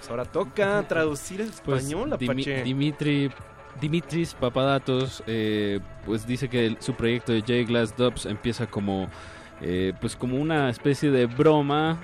Ahora 0.10 0.26
toca 0.26 0.86
traducir 0.88 1.42
el 1.42 1.50
Pues 1.64 1.84
español, 1.86 2.10
Dimi- 2.20 2.30
Apache. 2.42 2.64
Dimitri 2.64 3.32
Dimitris 3.82 4.34
Papadatos 4.34 5.24
eh, 5.28 5.80
pues 6.06 6.26
dice 6.26 6.50
que 6.50 6.78
su 6.80 6.94
proyecto 6.94 7.32
de 7.32 7.42
J 7.42 7.64
Glass 7.68 7.96
Dubs 7.96 8.26
empieza 8.26 8.68
como 8.68 9.10
eh, 9.62 9.94
pues 10.00 10.16
como 10.16 10.38
una 10.38 10.70
especie 10.70 11.12
de 11.12 11.26
broma 11.26 11.98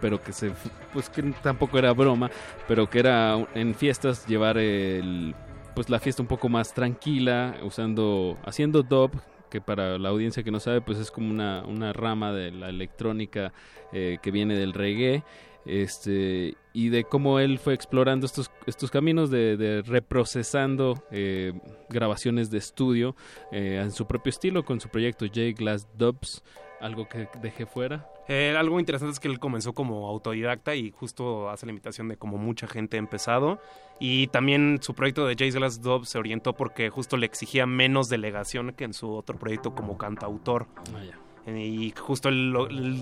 pero 0.00 0.22
que 0.22 0.32
se 0.32 0.52
pues 0.92 1.08
que 1.08 1.22
tampoco 1.42 1.78
era 1.78 1.92
broma 1.92 2.30
pero 2.66 2.88
que 2.88 2.98
era 2.98 3.46
en 3.54 3.74
fiestas 3.74 4.26
llevar 4.26 4.58
el 4.58 5.34
pues 5.74 5.88
la 5.88 5.98
fiesta 5.98 6.22
un 6.22 6.28
poco 6.28 6.48
más 6.48 6.74
tranquila 6.74 7.56
usando 7.62 8.36
haciendo 8.44 8.82
dub 8.82 9.12
que 9.50 9.60
para 9.60 9.98
la 9.98 10.08
audiencia 10.08 10.42
que 10.42 10.50
no 10.50 10.60
sabe 10.60 10.80
pues 10.80 10.98
es 10.98 11.10
como 11.10 11.30
una, 11.30 11.64
una 11.66 11.92
rama 11.92 12.32
de 12.32 12.52
la 12.52 12.68
electrónica 12.68 13.52
eh, 13.92 14.18
que 14.22 14.30
viene 14.30 14.56
del 14.56 14.72
reggae 14.72 15.24
este 15.66 16.54
y 16.72 16.88
de 16.88 17.04
cómo 17.04 17.38
él 17.38 17.58
fue 17.58 17.74
explorando 17.74 18.26
estos 18.26 18.50
estos 18.66 18.90
caminos 18.90 19.30
de, 19.30 19.56
de 19.56 19.82
reprocesando 19.82 21.02
eh, 21.10 21.52
grabaciones 21.88 22.50
de 22.50 22.58
estudio 22.58 23.16
eh, 23.52 23.80
en 23.82 23.90
su 23.90 24.06
propio 24.06 24.30
estilo 24.30 24.64
con 24.64 24.80
su 24.80 24.88
proyecto 24.88 25.26
J 25.26 25.52
Glass 25.56 25.86
Dubs 25.96 26.42
algo 26.80 27.08
que 27.08 27.28
dejé 27.42 27.66
fuera 27.66 28.06
Eh, 28.32 28.54
algo 28.56 28.78
interesante 28.78 29.12
es 29.12 29.18
que 29.18 29.26
él 29.26 29.40
comenzó 29.40 29.72
como 29.72 30.08
autodidacta 30.08 30.76
y 30.76 30.92
justo 30.92 31.50
hace 31.50 31.66
la 31.66 31.70
invitación 31.72 32.06
de 32.08 32.16
como 32.16 32.38
mucha 32.38 32.68
gente 32.68 32.96
ha 32.96 33.00
empezado. 33.00 33.60
Y 33.98 34.28
también 34.28 34.78
su 34.82 34.94
proyecto 34.94 35.26
de 35.26 35.34
Jay's 35.36 35.56
Glass 35.56 35.82
Dub 35.82 36.06
se 36.06 36.16
orientó 36.16 36.52
porque 36.52 36.90
justo 36.90 37.16
le 37.16 37.26
exigía 37.26 37.66
menos 37.66 38.08
delegación 38.08 38.72
que 38.72 38.84
en 38.84 38.94
su 38.94 39.12
otro 39.12 39.36
proyecto 39.36 39.74
como 39.74 39.98
cantautor. 39.98 40.68
Eh, 40.96 41.10
Y 41.46 41.92
justo 41.98 42.28
él, 42.28 42.52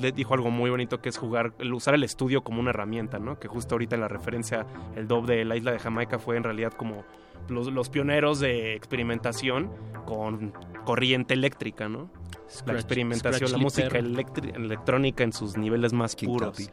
le 0.01 0.13
dijo 0.13 0.33
algo 0.35 0.51
muy 0.51 0.71
bonito 0.71 1.01
que 1.01 1.09
es 1.09 1.19
jugar, 1.19 1.53
el 1.59 1.75
usar 1.75 1.95
el 1.95 2.05
estudio 2.05 2.43
como 2.43 2.61
una 2.61 2.71
herramienta, 2.71 3.19
¿no? 3.19 3.39
Que 3.39 3.49
justo 3.49 3.75
ahorita 3.75 3.97
en 3.97 4.01
la 4.01 4.09
referencia, 4.09 4.65
el 4.97 5.09
dub 5.09 5.27
de 5.27 5.45
la 5.45 5.57
isla 5.57 5.73
de 5.73 5.79
Jamaica 5.79 6.19
fue 6.19 6.37
en 6.37 6.45
realidad 6.45 6.73
como 6.73 7.05
los, 7.49 7.67
los 7.73 7.89
pioneros 7.91 8.39
de 8.41 8.75
experimentación 8.75 9.71
con 10.07 10.53
corriente 10.85 11.35
eléctrica, 11.35 11.89
¿no? 11.89 12.11
la 12.31 12.53
Scratch- 12.55 12.75
experimentación, 12.77 13.49
scratch 13.49 13.53
la 13.53 13.59
música 13.59 13.99
electrónica 13.99 15.25
en 15.25 15.33
sus 15.33 15.57
niveles 15.57 15.93
más 15.93 16.15
puros. 16.17 16.57
copy. 16.57 16.71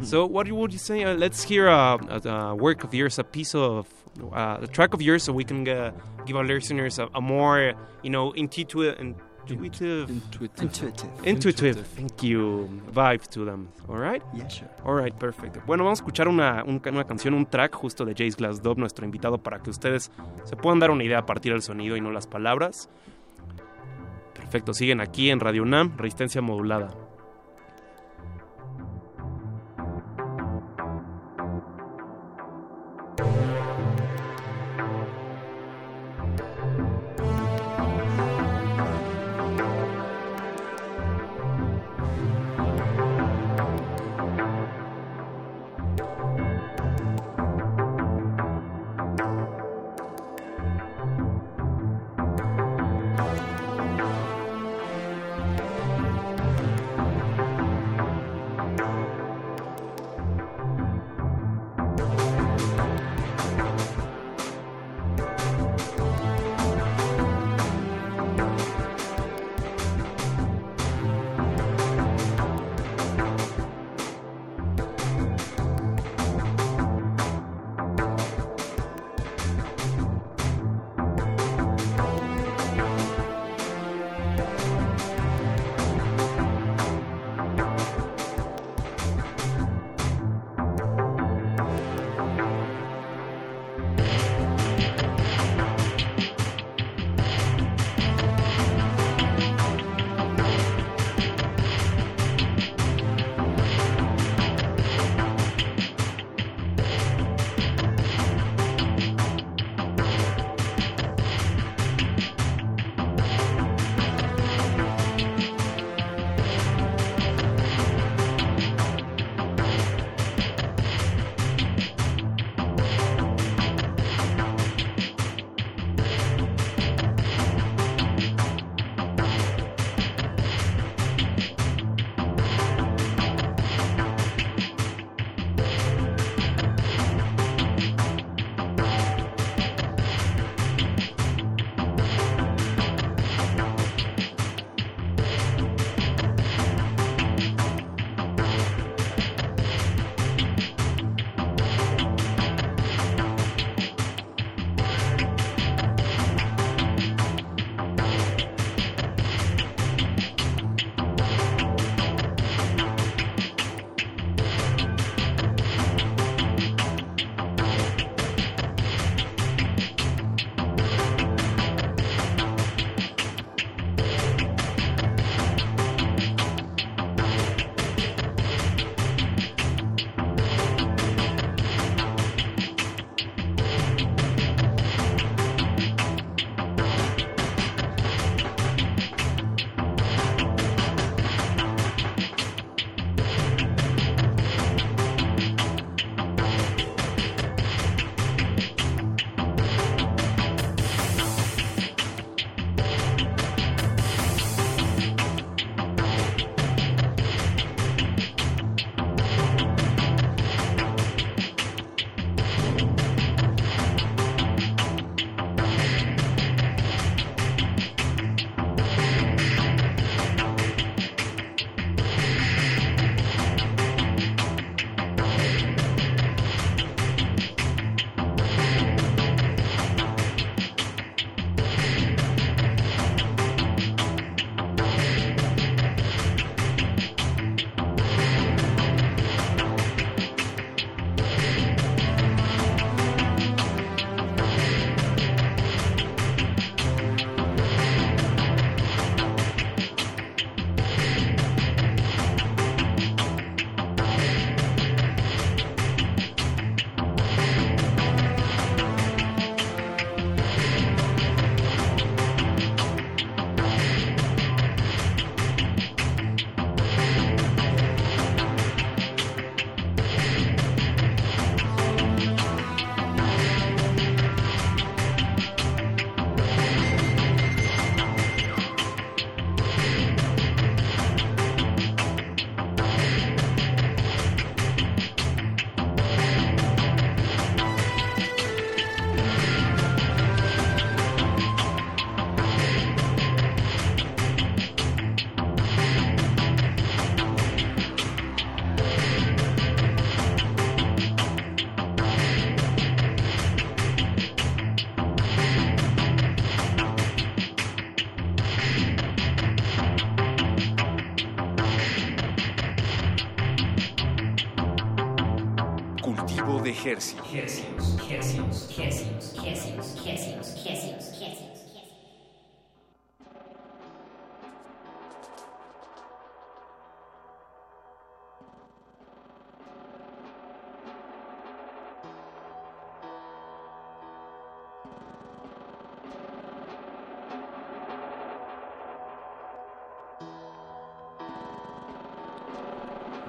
so, 0.04 0.26
what 0.26 0.46
would 0.50 0.70
you 0.72 0.78
say? 0.78 1.02
Uh, 1.04 1.14
let's 1.14 1.42
hear 1.42 1.66
a, 1.68 1.94
a, 1.94 2.50
a 2.50 2.54
work 2.54 2.84
of 2.84 2.92
yours, 2.92 3.18
a 3.18 3.24
piece 3.24 3.54
of 3.54 3.86
uh, 4.20 4.58
a 4.60 4.66
track 4.66 4.92
of 4.92 5.00
yours, 5.00 5.22
so 5.22 5.32
we 5.32 5.44
can 5.44 5.66
uh, 5.66 5.92
give 6.26 6.36
our 6.36 6.44
listeners 6.44 6.98
a, 6.98 7.08
a 7.14 7.20
more, 7.22 7.72
you 8.02 8.10
know, 8.10 8.32
intuitive, 8.32 8.98
intuitive, 9.48 10.06
Intuitive. 10.60 11.10
intuitive, 11.24 11.82
thank 11.96 12.22
you, 12.22 12.68
vibe 12.92 13.26
to 13.28 13.44
them. 13.44 13.68
All 13.88 13.98
right. 13.98 14.22
Yeah, 14.34 14.48
sure. 14.48 14.68
All 14.84 14.94
right, 15.02 15.14
perfect. 15.14 15.58
Bueno, 15.66 15.84
vamos 15.84 15.98
a 15.98 16.02
escuchar 16.02 16.28
una, 16.28 16.62
un- 16.64 16.80
una 16.84 17.04
canción, 17.04 17.34
un 17.34 17.46
track 17.46 17.74
justo 17.74 18.04
de 18.04 18.12
Jace 18.12 18.36
Glass 18.38 18.62
Dub, 18.62 18.78
nuestro 18.78 19.04
invitado, 19.04 19.38
para 19.38 19.58
que 19.60 19.70
ustedes 19.70 20.10
se 20.44 20.56
puedan 20.56 20.78
dar 20.78 20.90
una 20.90 21.04
idea 21.04 21.18
a 21.18 21.26
partir 21.26 21.52
del 21.52 21.62
sonido 21.62 21.96
y 21.96 22.00
no 22.00 22.10
las 22.12 22.26
palabras. 22.26 22.88
Perfecto, 24.34 24.74
siguen 24.74 25.00
aquí 25.00 25.30
en 25.30 25.40
Radio 25.40 25.62
UNAM, 25.62 25.96
Resistencia 25.96 26.40
Modulada. 26.42 26.90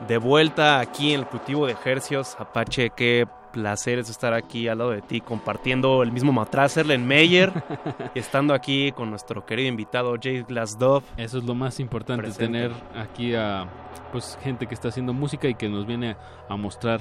De 0.07 0.17
vuelta 0.17 0.79
aquí 0.79 1.13
en 1.13 1.21
el 1.21 1.25
cultivo 1.25 1.65
de 1.65 1.73
ejercios, 1.73 2.35
Apache, 2.37 2.89
qué 2.89 3.25
placer 3.53 3.99
es 3.99 4.09
estar 4.09 4.33
aquí 4.33 4.67
al 4.67 4.79
lado 4.79 4.89
de 4.89 5.01
ti, 5.01 5.21
compartiendo 5.21 6.03
el 6.03 6.11
mismo 6.11 6.33
matraz, 6.33 6.75
Meyer, 6.99 7.53
y 8.15 8.19
estando 8.19 8.53
aquí 8.53 8.91
con 8.91 9.09
nuestro 9.09 9.45
querido 9.45 9.69
invitado 9.69 10.15
Jay 10.21 10.41
Glasdov. 10.41 11.03
Eso 11.15 11.37
es 11.37 11.43
lo 11.45 11.55
más 11.55 11.79
importante, 11.79 12.23
Presente. 12.23 12.45
tener 12.45 12.71
aquí 12.95 13.35
a 13.35 13.67
pues 14.11 14.37
gente 14.41 14.65
que 14.67 14.73
está 14.73 14.89
haciendo 14.89 15.13
música 15.13 15.47
y 15.47 15.55
que 15.55 15.69
nos 15.69 15.85
viene 15.85 16.17
a 16.49 16.55
mostrar 16.55 16.99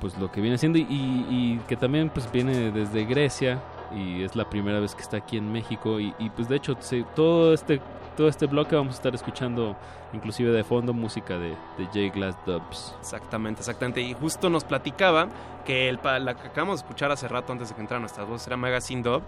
pues 0.00 0.16
lo 0.18 0.30
que 0.30 0.40
viene 0.40 0.56
haciendo 0.56 0.78
y, 0.78 0.86
y 0.88 1.60
que 1.66 1.76
también 1.76 2.10
pues 2.10 2.30
viene 2.30 2.70
desde 2.70 3.04
Grecia 3.04 3.60
y 3.94 4.22
es 4.22 4.36
la 4.36 4.48
primera 4.48 4.80
vez 4.80 4.94
que 4.94 5.02
está 5.02 5.18
aquí 5.18 5.36
en 5.36 5.50
México 5.52 5.98
y, 6.00 6.14
y, 6.18 6.30
pues 6.30 6.48
de 6.48 6.56
hecho 6.56 6.76
todo 7.14 7.54
este 7.54 7.80
todo 8.16 8.28
este 8.28 8.46
bloque 8.46 8.74
vamos 8.74 8.94
a 8.94 8.96
estar 8.96 9.14
escuchando 9.14 9.76
inclusive 10.12 10.50
de 10.50 10.64
fondo 10.64 10.92
música 10.92 11.38
de, 11.38 11.50
de 11.78 11.86
J 11.86 12.14
Glass 12.14 12.36
Dubs. 12.46 12.94
Exactamente, 13.00 13.60
exactamente. 13.60 14.00
Y 14.00 14.14
justo 14.14 14.50
nos 14.50 14.64
platicaba 14.64 15.28
que 15.64 15.88
el, 15.88 16.00
la 16.02 16.34
que 16.34 16.48
acabamos 16.48 16.80
de 16.80 16.86
escuchar 16.86 17.12
hace 17.12 17.28
rato 17.28 17.52
antes 17.52 17.68
de 17.68 17.74
que 17.74 17.80
entraran 17.80 18.02
nuestras 18.02 18.26
voces 18.26 18.46
era 18.46 18.56
Magazine 18.56 19.02
Dub, 19.02 19.22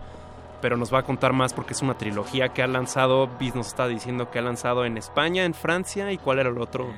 pero 0.60 0.76
nos 0.76 0.92
va 0.92 1.00
a 1.00 1.02
contar 1.02 1.32
más 1.32 1.52
porque 1.52 1.74
es 1.74 1.82
una 1.82 1.96
trilogía 1.96 2.48
que 2.48 2.62
ha 2.62 2.66
lanzado, 2.66 3.28
Biz 3.38 3.54
nos 3.54 3.68
está 3.68 3.86
diciendo 3.86 4.30
que 4.30 4.38
ha 4.38 4.42
lanzado 4.42 4.84
en 4.84 4.96
España, 4.96 5.44
en 5.44 5.54
Francia 5.54 6.10
y 6.12 6.18
cuál 6.18 6.38
era 6.38 6.48
el 6.48 6.58
otro. 6.58 6.88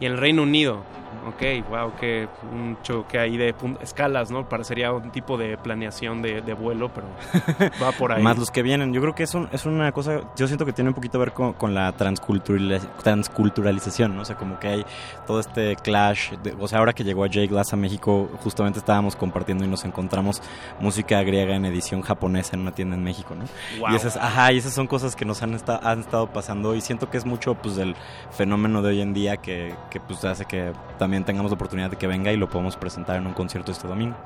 Y 0.00 0.06
en 0.06 0.12
el 0.12 0.18
Reino 0.18 0.42
Unido. 0.42 0.82
Ok, 1.26 1.68
wow, 1.70 1.92
que 1.98 2.28
un 2.52 2.76
choque 2.82 3.18
ahí 3.18 3.36
de 3.36 3.54
escalas, 3.80 4.30
¿no? 4.30 4.48
Parecería 4.48 4.92
un 4.92 5.10
tipo 5.10 5.38
de 5.38 5.56
planeación 5.56 6.20
de, 6.20 6.42
de 6.42 6.52
vuelo, 6.54 6.90
pero 6.94 7.06
va 7.82 7.92
por 7.92 8.12
ahí. 8.12 8.22
Más 8.22 8.36
los 8.38 8.50
que 8.50 8.62
vienen. 8.62 8.92
Yo 8.92 9.00
creo 9.00 9.14
que 9.14 9.22
es, 9.22 9.34
un- 9.34 9.48
es 9.52 9.64
una 9.64 9.90
cosa, 9.92 10.20
yo 10.36 10.46
siento 10.46 10.66
que 10.66 10.72
tiene 10.72 10.90
un 10.90 10.94
poquito 10.94 11.12
que 11.18 11.24
ver 11.24 11.32
con, 11.32 11.52
con 11.54 11.72
la 11.74 11.96
transculturaliz- 11.96 12.86
transculturalización, 13.02 14.14
¿no? 14.16 14.22
O 14.22 14.24
sea, 14.24 14.36
como 14.36 14.58
que 14.58 14.68
hay 14.68 14.86
todo 15.26 15.40
este 15.40 15.76
clash. 15.76 16.32
de- 16.42 16.54
o 16.58 16.68
sea, 16.68 16.78
ahora 16.80 16.92
que 16.92 17.04
llegó 17.04 17.24
a 17.24 17.28
J 17.28 17.46
Glass 17.46 17.72
a 17.72 17.76
México, 17.76 18.28
justamente 18.42 18.78
estábamos 18.78 19.16
compartiendo 19.16 19.64
y 19.64 19.68
nos 19.68 19.84
encontramos 19.84 20.42
música 20.80 21.22
griega 21.22 21.54
en 21.54 21.64
edición 21.64 22.02
japonesa 22.02 22.54
en 22.56 22.62
una 22.62 22.72
tienda 22.72 22.96
en 22.96 23.02
México, 23.04 23.34
¿no? 23.34 23.44
Wow. 23.80 23.92
Y 23.92 23.96
esas, 23.96 24.16
ajá, 24.16 24.52
y 24.52 24.58
esas 24.58 24.74
son 24.74 24.86
cosas 24.86 25.16
que 25.16 25.24
nos 25.24 25.42
han, 25.42 25.54
han 25.82 26.00
estado 26.00 26.26
pasando 26.32 26.74
y 26.74 26.80
siento 26.80 27.08
que 27.10 27.16
es 27.16 27.24
mucho, 27.24 27.54
pues, 27.54 27.76
del 27.76 27.94
fenómeno 28.30 28.82
de 28.82 28.88
hoy 28.90 29.00
en 29.00 29.14
día 29.14 29.36
que, 29.38 29.74
que, 29.90 30.00
pues, 30.00 30.24
hace 30.24 30.44
que 30.44 30.72
también 30.98 31.13
tengamos 31.22 31.50
la 31.50 31.54
oportunidad 31.54 31.90
de 31.90 31.96
que 31.96 32.06
venga 32.06 32.32
y 32.32 32.36
lo 32.36 32.48
podamos 32.48 32.76
presentar 32.76 33.16
en 33.16 33.26
un 33.26 33.34
concierto 33.34 33.70
este 33.70 33.86
domingo. 33.86 34.16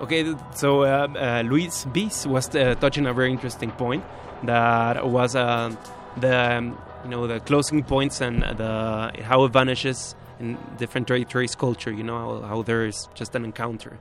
Okay. 0.00 0.34
So 0.54 0.82
uh, 0.82 1.08
uh, 1.16 1.42
Luis 1.44 1.86
Bis 1.92 2.26
was 2.26 2.54
uh, 2.54 2.74
touching 2.80 3.06
a 3.06 3.12
very 3.12 3.30
interesting 3.30 3.70
point 3.70 4.04
that 4.42 5.06
was 5.06 5.34
uh, 5.34 5.74
the 6.20 6.56
um, 6.56 6.78
you 7.04 7.10
know 7.10 7.26
the 7.26 7.40
closing 7.40 7.82
points 7.82 8.20
and 8.20 8.42
the 8.42 9.12
how 9.22 9.44
it 9.44 9.52
vanishes 9.52 10.14
in 10.40 10.58
different 10.78 11.08
territories 11.08 11.54
culture. 11.54 11.92
You 11.92 12.02
know 12.02 12.18
how, 12.18 12.48
how 12.48 12.62
there 12.62 12.86
is 12.86 13.08
just 13.14 13.34
an 13.34 13.44
encounter, 13.44 13.98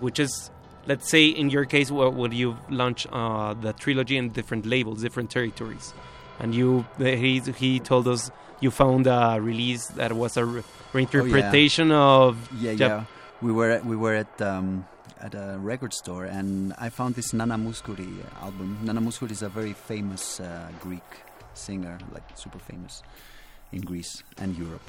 which 0.00 0.18
is 0.18 0.50
let's 0.86 1.10
say 1.10 1.26
in 1.26 1.50
your 1.50 1.64
case, 1.64 1.90
what 1.90 2.14
would 2.14 2.32
you 2.32 2.56
launch 2.70 3.06
uh, 3.12 3.54
the 3.54 3.72
trilogy 3.74 4.16
in 4.16 4.30
different 4.30 4.66
labels, 4.66 5.02
different 5.02 5.30
territories, 5.30 5.94
and 6.40 6.54
you 6.54 6.84
he 6.98 7.40
he 7.40 7.80
told 7.80 8.08
us 8.08 8.30
you 8.60 8.70
found 8.70 9.06
a 9.06 9.38
release 9.40 9.86
that 9.88 10.12
was 10.12 10.36
a 10.36 10.44
re- 10.44 10.62
reinterpretation 10.92 11.92
of 11.92 12.36
yeah, 12.60 12.72
Jap- 12.72 12.78
yeah. 12.78 13.04
We 13.42 13.52
were 13.52 13.70
at, 13.72 13.84
we 13.84 13.96
were 13.96 14.14
at 14.14 14.40
um, 14.40 14.86
at 15.20 15.34
a 15.34 15.56
record 15.58 15.92
store, 15.92 16.24
and 16.24 16.72
I 16.78 16.88
found 16.88 17.14
this 17.14 17.32
Nana 17.32 17.56
Mouskouri 17.56 18.24
album. 18.40 18.78
Nana 18.82 19.00
Mouskouri 19.00 19.32
is 19.32 19.42
a 19.42 19.48
very 19.48 19.72
famous 19.72 20.40
uh, 20.40 20.68
Greek 20.80 21.02
singer, 21.54 21.98
like 22.12 22.22
super 22.36 22.58
famous 22.58 23.02
in 23.72 23.82
Greece 23.82 24.22
and 24.38 24.56
Europe. 24.56 24.88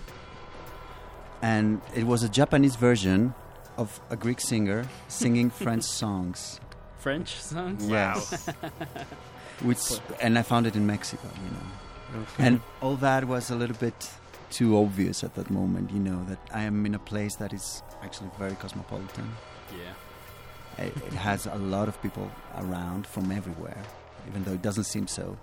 And 1.42 1.82
it 1.96 2.06
was 2.06 2.24
a 2.24 2.30
Japanese 2.30 2.76
version 2.76 3.34
of 3.78 4.00
a 4.10 4.16
Greek 4.16 4.40
singer 4.40 4.88
singing 5.08 5.50
French 5.50 5.84
songs. 6.02 6.60
French 7.00 7.36
songs? 7.42 7.88
Yes. 7.88 8.50
Which 9.62 9.80
and 10.22 10.38
I 10.38 10.42
found 10.42 10.68
it 10.68 10.76
in 10.76 10.86
Mexico, 10.86 11.30
you 11.44 11.52
know. 11.52 12.22
Okay. 12.22 12.48
And 12.48 12.62
all 12.82 12.96
that 12.98 13.26
was 13.26 13.50
a 13.50 13.56
little 13.56 13.76
bit 13.76 14.10
too 14.52 14.78
obvious 14.78 15.24
at 15.24 15.36
that 15.36 15.50
moment, 15.50 15.92
you 15.92 16.00
know, 16.00 16.24
that 16.26 16.40
I 16.54 16.64
am 16.64 16.86
in 16.86 16.96
a 16.96 17.00
place 17.00 17.36
that 17.36 17.54
is 17.54 17.84
actually 18.04 18.30
very 18.38 18.56
cosmopolitan. 18.56 19.30
Yeah. 19.72 20.86
It, 20.86 20.96
it 20.98 21.14
has 21.14 21.46
a 21.46 21.56
lot 21.56 21.88
of 21.88 22.02
people 22.02 22.30
around 22.58 23.08
from 23.08 23.32
everywhere, 23.32 23.82
even 24.28 24.44
though 24.44 24.54
it 24.54 24.62
doesn't 24.62 24.84
seem 24.86 25.08
so. 25.08 25.38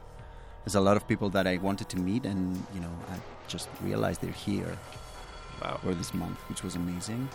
There's 0.64 0.74
a 0.74 0.80
lot 0.80 0.96
of 0.96 1.08
people 1.08 1.28
that 1.30 1.46
I 1.46 1.56
wanted 1.56 1.88
to 1.90 1.98
meet, 1.98 2.24
and 2.24 2.64
you 2.74 2.80
know, 2.80 2.92
I 3.10 3.16
just 3.48 3.68
realized 3.82 4.20
they're 4.20 4.30
here 4.30 4.78
wow. 5.60 5.78
for 5.82 5.94
this 5.94 6.14
month, 6.14 6.38
which 6.48 6.62
was 6.62 6.76
amazing. 6.76 7.28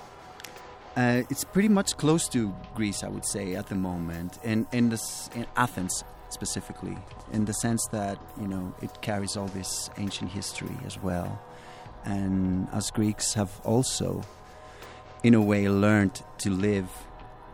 Uh, 0.95 1.23
it's 1.29 1.43
pretty 1.43 1.69
much 1.69 1.97
close 1.97 2.27
to 2.29 2.55
Greece, 2.73 3.03
I 3.03 3.09
would 3.09 3.25
say, 3.25 3.55
at 3.55 3.67
the 3.67 3.75
moment, 3.75 4.39
in 4.43 4.65
in 4.71 4.89
this 4.89 5.29
in 5.35 5.45
Athens 5.55 6.03
specifically, 6.29 6.97
in 7.31 7.45
the 7.45 7.53
sense 7.53 7.85
that 7.91 8.17
you 8.39 8.47
know 8.47 8.73
it 8.81 9.01
carries 9.01 9.35
all 9.37 9.47
this 9.47 9.89
ancient 9.97 10.31
history 10.31 10.77
as 10.85 11.01
well, 11.01 11.39
and 12.05 12.67
us 12.71 12.91
Greeks 12.91 13.33
have 13.33 13.59
also, 13.63 14.23
in 15.23 15.33
a 15.33 15.41
way, 15.41 15.67
learned 15.69 16.21
to 16.39 16.49
live 16.49 16.89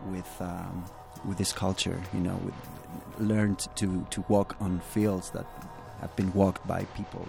with 0.06 0.30
um, 0.40 0.84
with 1.24 1.38
this 1.38 1.52
culture. 1.52 2.00
You 2.12 2.20
know, 2.20 2.36
with, 2.44 2.54
learned 3.18 3.66
to 3.76 4.06
to 4.10 4.24
walk 4.28 4.56
on 4.60 4.80
fields 4.80 5.30
that 5.30 5.46
have 6.00 6.14
been 6.16 6.32
walked 6.32 6.66
by 6.66 6.84
people 6.96 7.26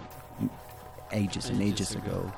ages 1.12 1.48
and 1.48 1.62
Ages 1.62 1.90
ages 1.92 1.94
ago. 1.94 2.18
ago 2.18 2.32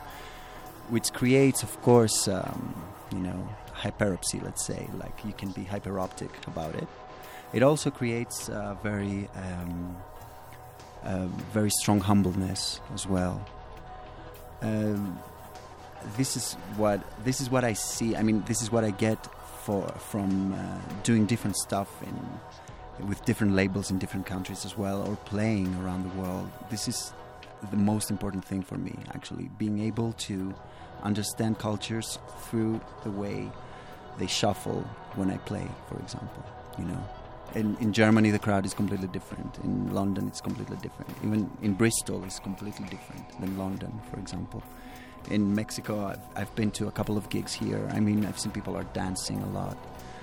which 0.88 1.12
creates, 1.12 1.62
of 1.62 1.80
course, 1.82 2.28
um, 2.28 2.74
you 3.12 3.18
know, 3.18 3.48
hyperopsy. 3.72 4.40
Let's 4.40 4.64
say, 4.64 4.88
like 4.98 5.24
you 5.24 5.32
can 5.32 5.50
be 5.50 5.64
hyperoptic 5.64 6.30
about 6.46 6.74
it. 6.74 6.88
It 7.52 7.62
also 7.62 7.90
creates 7.90 8.48
a 8.48 8.76
very, 8.82 9.28
um, 9.34 9.96
a 11.04 11.26
very 11.52 11.70
strong 11.70 12.00
humbleness 12.00 12.80
as 12.94 13.06
well. 13.06 13.44
Um, 14.60 15.18
this 16.16 16.36
is 16.36 16.54
what 16.76 17.00
this 17.24 17.40
is 17.40 17.50
what 17.50 17.64
I 17.64 17.72
see. 17.72 18.16
I 18.16 18.22
mean, 18.22 18.42
this 18.46 18.62
is 18.62 18.70
what 18.70 18.84
I 18.84 18.90
get 18.90 19.18
for 19.64 19.86
from 20.10 20.52
uh, 20.52 20.78
doing 21.02 21.26
different 21.26 21.56
stuff 21.56 21.88
in 22.02 23.06
with 23.06 23.24
different 23.24 23.54
labels 23.54 23.90
in 23.90 23.98
different 23.98 24.26
countries 24.26 24.64
as 24.64 24.76
well, 24.76 25.06
or 25.08 25.16
playing 25.24 25.74
around 25.76 26.02
the 26.02 26.20
world. 26.20 26.50
This 26.70 26.88
is 26.88 27.12
the 27.70 27.76
most 27.76 28.10
important 28.10 28.44
thing 28.44 28.62
for 28.62 28.76
me, 28.76 28.94
actually, 29.14 29.50
being 29.58 29.80
able 29.80 30.12
to 30.12 30.54
understand 31.02 31.58
cultures 31.58 32.18
through 32.42 32.80
the 33.04 33.10
way 33.10 33.50
they 34.18 34.26
shuffle 34.26 34.82
when 35.14 35.30
I 35.30 35.36
play, 35.38 35.66
for 35.88 35.98
example. 35.98 36.44
You 36.78 36.84
know, 36.86 37.08
in, 37.54 37.76
in 37.80 37.92
Germany 37.92 38.30
the 38.30 38.38
crowd 38.38 38.66
is 38.66 38.74
completely 38.74 39.08
different. 39.08 39.58
In 39.64 39.92
London 39.94 40.28
it's 40.28 40.40
completely 40.40 40.76
different. 40.78 41.10
Even 41.24 41.50
in 41.62 41.74
Bristol 41.74 42.24
it's 42.24 42.38
completely 42.38 42.86
different 42.88 43.40
than 43.40 43.58
London, 43.58 44.00
for 44.10 44.18
example. 44.18 44.62
In 45.30 45.54
Mexico 45.54 46.06
I've, 46.06 46.20
I've 46.36 46.54
been 46.54 46.70
to 46.72 46.88
a 46.88 46.92
couple 46.92 47.16
of 47.16 47.28
gigs 47.28 47.52
here. 47.52 47.88
I 47.92 48.00
mean 48.00 48.24
I've 48.24 48.38
seen 48.38 48.52
people 48.52 48.76
are 48.76 48.84
dancing 48.84 49.40
a 49.42 49.50
lot. 49.50 49.76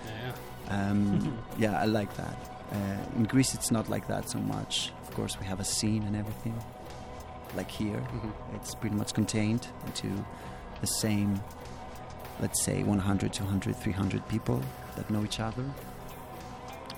Yeah. 0.05 0.89
Um, 0.89 1.37
yeah, 1.57 1.79
I 1.79 1.85
like 1.85 2.15
that. 2.17 2.37
Uh, 2.71 2.97
in 3.15 3.23
Greece, 3.23 3.53
it's 3.53 3.71
not 3.71 3.89
like 3.89 4.07
that 4.07 4.29
so 4.29 4.39
much. 4.39 4.91
Of 5.03 5.13
course, 5.13 5.39
we 5.39 5.45
have 5.45 5.59
a 5.59 5.63
scene 5.63 6.03
and 6.03 6.15
everything. 6.15 6.55
Like 7.55 7.69
here, 7.69 8.01
it's 8.55 8.73
pretty 8.73 8.95
much 8.95 9.13
contained 9.13 9.67
into 9.85 10.25
the 10.81 10.87
same, 10.87 11.41
let's 12.39 12.61
say, 12.61 12.83
100, 12.83 13.31
200, 13.31 13.75
300 13.75 14.27
people 14.27 14.61
that 14.95 15.09
know 15.09 15.23
each 15.23 15.39
other. 15.39 15.63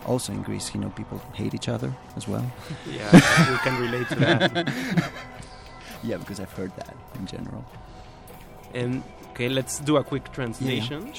Also 0.08 0.32
in 0.32 0.42
Greece, 0.42 0.74
you 0.74 0.80
know, 0.80 0.90
people 0.90 1.20
hate 1.34 1.54
each 1.54 1.68
other 1.68 1.92
as 2.16 2.28
well. 2.28 2.46
Yeah, 2.92 3.12
we 3.52 3.58
can 3.58 3.82
relate 3.82 4.08
to 4.10 4.16
that. 4.16 4.74
yeah, 6.04 6.18
because 6.18 6.40
I've 6.40 6.54
heard 6.54 6.74
that 6.78 6.96
in 7.20 7.26
general. 7.26 7.66
And, 8.74 9.04
okay, 9.32 9.50
let's 9.50 9.80
do 9.80 9.98
a 9.98 10.04
quick 10.04 10.32
translation. 10.32 11.12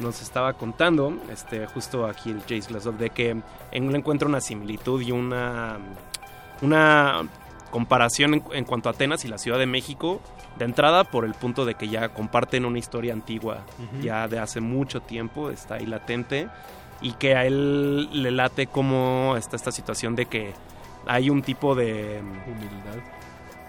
Nos 0.00 0.22
estaba 0.22 0.54
contando, 0.54 1.18
este, 1.30 1.66
justo 1.66 2.06
aquí 2.06 2.30
el 2.30 2.40
Jace 2.40 2.68
Glasov, 2.68 2.96
de 2.96 3.10
que 3.10 3.30
en 3.30 3.42
él 3.72 3.94
encuentra 3.94 4.26
una 4.26 4.40
similitud 4.40 5.02
y 5.02 5.10
una, 5.12 5.78
una 6.62 7.28
comparación 7.70 8.34
en, 8.34 8.44
en 8.52 8.64
cuanto 8.64 8.88
a 8.88 8.92
Atenas 8.92 9.24
y 9.24 9.28
la 9.28 9.36
Ciudad 9.36 9.58
de 9.58 9.66
México 9.66 10.20
De 10.58 10.64
entrada, 10.64 11.04
por 11.04 11.24
el 11.24 11.34
punto 11.34 11.64
de 11.64 11.74
que 11.74 11.88
ya 11.88 12.10
comparten 12.10 12.64
una 12.64 12.78
historia 12.78 13.12
antigua, 13.14 13.64
ya 14.02 14.28
de 14.28 14.38
hace 14.38 14.60
mucho 14.60 15.00
tiempo, 15.00 15.50
está 15.50 15.76
ahí 15.76 15.86
latente, 15.86 16.48
y 17.02 17.12
que 17.12 17.34
a 17.36 17.44
él 17.44 18.22
le 18.22 18.30
late 18.30 18.66
como 18.66 19.34
está 19.36 19.56
esta 19.56 19.72
situación 19.72 20.14
de 20.16 20.26
que 20.26 20.52
hay 21.06 21.30
un 21.30 21.42
tipo 21.42 21.74
de 21.74 22.20
humildad. 22.46 23.02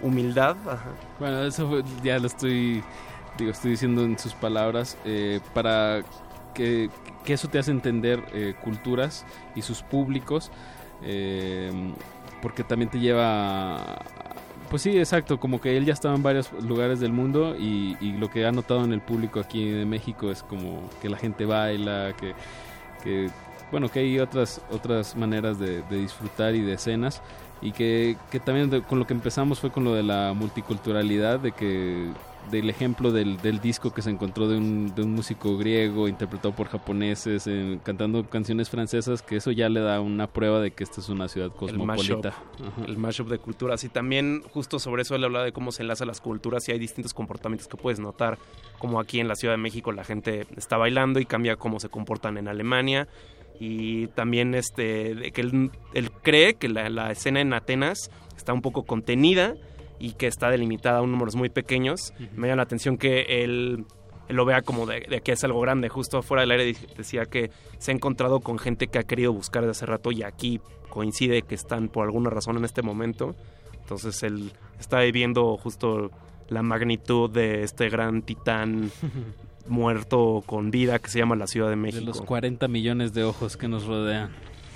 Humildad, 0.02 0.56
ajá. 0.68 0.92
Bueno, 1.20 1.44
eso 1.44 1.68
fue- 1.68 1.84
ya 2.04 2.20
lo 2.20 2.28
estoy, 2.28 2.84
digo, 3.38 3.52
estoy 3.52 3.72
diciendo 3.72 4.04
en 4.04 4.20
sus 4.20 4.34
palabras, 4.34 4.98
eh, 5.06 5.40
para 5.54 6.02
que, 6.54 6.90
que 7.26 7.34
eso 7.34 7.48
te 7.48 7.58
hace 7.58 7.72
entender 7.72 8.22
eh, 8.34 8.54
culturas 8.62 9.26
y 9.56 9.62
sus 9.62 9.82
públicos, 9.82 10.52
eh, 11.02 11.72
porque 12.42 12.64
también 12.64 12.90
te 12.90 13.00
lleva... 13.00 13.78
a- 13.78 14.02
Pues 14.70 14.82
sí, 14.82 14.98
exacto, 14.98 15.40
como 15.40 15.62
que 15.62 15.78
él 15.78 15.86
ya 15.86 15.94
estaba 15.94 16.16
en 16.16 16.24
varios 16.24 16.52
lugares 16.64 17.00
del 17.00 17.14
mundo 17.14 17.56
y, 17.58 17.96
y 18.02 18.14
lo 18.14 18.30
que 18.30 18.46
ha 18.46 18.52
notado 18.52 18.84
en 18.84 18.92
el 18.92 19.02
público 19.02 19.40
aquí 19.40 19.70
de 19.70 19.86
México 19.86 20.32
es 20.32 20.42
como 20.44 20.90
que 21.02 21.10
la 21.10 21.18
gente 21.18 21.46
baila, 21.46 22.14
que, 22.20 22.34
que 23.04 23.30
bueno, 23.72 23.90
que 23.90 24.00
hay 24.00 24.20
otras, 24.20 24.62
otras 24.72 25.16
maneras 25.16 25.58
de, 25.58 25.82
de 25.84 25.98
disfrutar 25.98 26.54
y 26.54 26.62
de 26.62 26.74
escenas. 26.74 27.22
Y 27.62 27.72
que, 27.72 28.18
que 28.30 28.40
también 28.40 28.70
de- 28.70 28.82
con 28.84 29.00
lo 29.00 29.08
que 29.08 29.14
empezamos 29.14 29.60
fue 29.60 29.72
con 29.72 29.84
lo 29.84 29.94
de 29.96 30.04
la 30.04 30.34
multiculturalidad, 30.36 31.40
de 31.40 31.54
que 31.54 32.12
del 32.52 32.70
ejemplo 32.70 33.12
del, 33.12 33.38
del 33.38 33.60
disco 33.60 33.94
que 33.94 34.02
se 34.02 34.10
encontró 34.10 34.48
de 34.48 34.58
un, 34.58 34.94
de 34.96 35.02
un 35.04 35.14
músico 35.14 35.58
griego 35.58 36.08
interpretado 36.08 36.54
por 36.56 36.68
japoneses 36.68 37.48
en- 37.48 37.80
cantando 37.80 38.30
canciones 38.30 38.70
francesas, 38.70 39.22
que 39.22 39.38
eso 39.38 39.52
ya 39.52 39.70
le 39.70 39.80
da 39.80 40.00
una 40.02 40.28
prueba 40.28 40.60
de 40.62 40.72
que 40.72 40.84
esta 40.84 41.02
es 41.02 41.10
una 41.10 41.28
ciudad 41.28 41.52
cosmopolita. 41.52 42.34
El 42.88 42.98
mashup 42.98 43.28
de 43.30 43.40
culturas. 43.40 43.84
Y 43.84 43.90
también 43.90 44.44
justo 44.54 44.80
sobre 44.80 45.02
eso 45.02 45.16
él 45.16 45.24
habla 45.24 45.44
de 45.44 45.52
cómo 45.52 45.72
se 45.72 45.82
enlazan 45.84 46.08
las 46.08 46.22
culturas 46.22 46.68
y 46.70 46.72
hay 46.74 46.80
distintos 46.80 47.14
comportamientos 47.14 47.68
que 47.68 47.78
puedes 47.78 48.00
notar, 48.00 48.38
como 48.80 49.00
aquí 49.00 49.20
en 49.20 49.28
la 49.28 49.36
Ciudad 49.36 49.54
de 49.54 49.58
México 49.62 49.92
la 49.92 50.04
gente 50.04 50.46
está 50.58 50.78
bailando 50.78 51.20
y 51.20 51.26
cambia 51.26 51.56
cómo 51.56 51.80
se 51.80 51.90
comportan 51.90 52.38
en 52.38 52.48
Alemania. 52.48 53.08
Y 53.60 54.08
también 54.08 54.56
este, 54.56 55.16
de 55.16 55.32
que 55.32 55.42
él, 55.42 55.72
él 55.94 56.12
cree 56.12 56.56
que 56.56 56.68
la, 56.70 56.90
la 56.90 57.12
escena 57.12 57.40
en 57.40 57.54
Atenas 57.54 58.10
está 58.36 58.52
un 58.52 58.62
poco 58.62 58.84
contenida 58.84 59.56
y 60.00 60.14
que 60.14 60.28
está 60.28 60.50
delimitada 60.50 61.00
a 61.00 61.02
un 61.02 61.12
números 61.12 61.36
muy 61.36 61.50
pequeños. 61.50 62.14
Me 62.36 62.48
llama 62.48 62.58
la 62.58 62.64
atención 62.64 62.98
que 62.98 63.44
él, 63.44 63.86
él 64.28 64.36
lo 64.36 64.46
vea 64.46 64.62
como 64.62 64.86
de, 64.86 65.06
de 65.10 65.22
que 65.22 65.34
es 65.34 65.44
algo 65.44 65.60
grande. 65.62 65.90
Justo 65.90 66.18
afuera 66.18 66.42
del 66.42 66.52
aire 66.52 66.76
decía 66.98 67.26
que 67.26 67.52
se 67.78 67.92
ha 67.92 67.94
encontrado 67.96 68.40
con 68.40 68.60
gente 68.60 68.88
que 68.88 69.00
ha 69.00 69.04
querido 69.04 69.32
buscar 69.34 69.64
desde 69.64 69.72
hace 69.72 69.86
rato 69.86 70.12
y 70.12 70.24
aquí 70.24 70.60
coincide 70.90 71.42
que 71.42 71.56
están 71.56 71.88
por 71.90 72.06
alguna 72.06 72.30
razón 72.30 72.58
en 72.58 72.66
este 72.66 72.82
momento. 72.82 73.36
Entonces 73.82 74.22
él 74.24 74.54
está 74.80 75.00
viviendo 75.00 75.58
justo 75.58 76.12
la 76.50 76.62
magnitud 76.62 77.30
de 77.30 77.64
este 77.64 77.90
gran 77.90 78.22
titán 78.22 78.92
muerto 79.68 80.44
con 80.46 80.72
vida 80.72 81.00
que 81.00 81.10
se 81.10 81.20
llama 81.20 81.36
la 81.36 81.48
Ciudad 81.48 81.68
de 81.68 81.72
De 81.72 81.78
México. 81.78 82.06
los 82.06 82.22
40 82.22 82.68
millones 82.68 83.14
de 83.14 83.24
ojos 83.24 83.58
que 83.58 83.68
nos 83.68 83.86
rodean. 83.86 84.32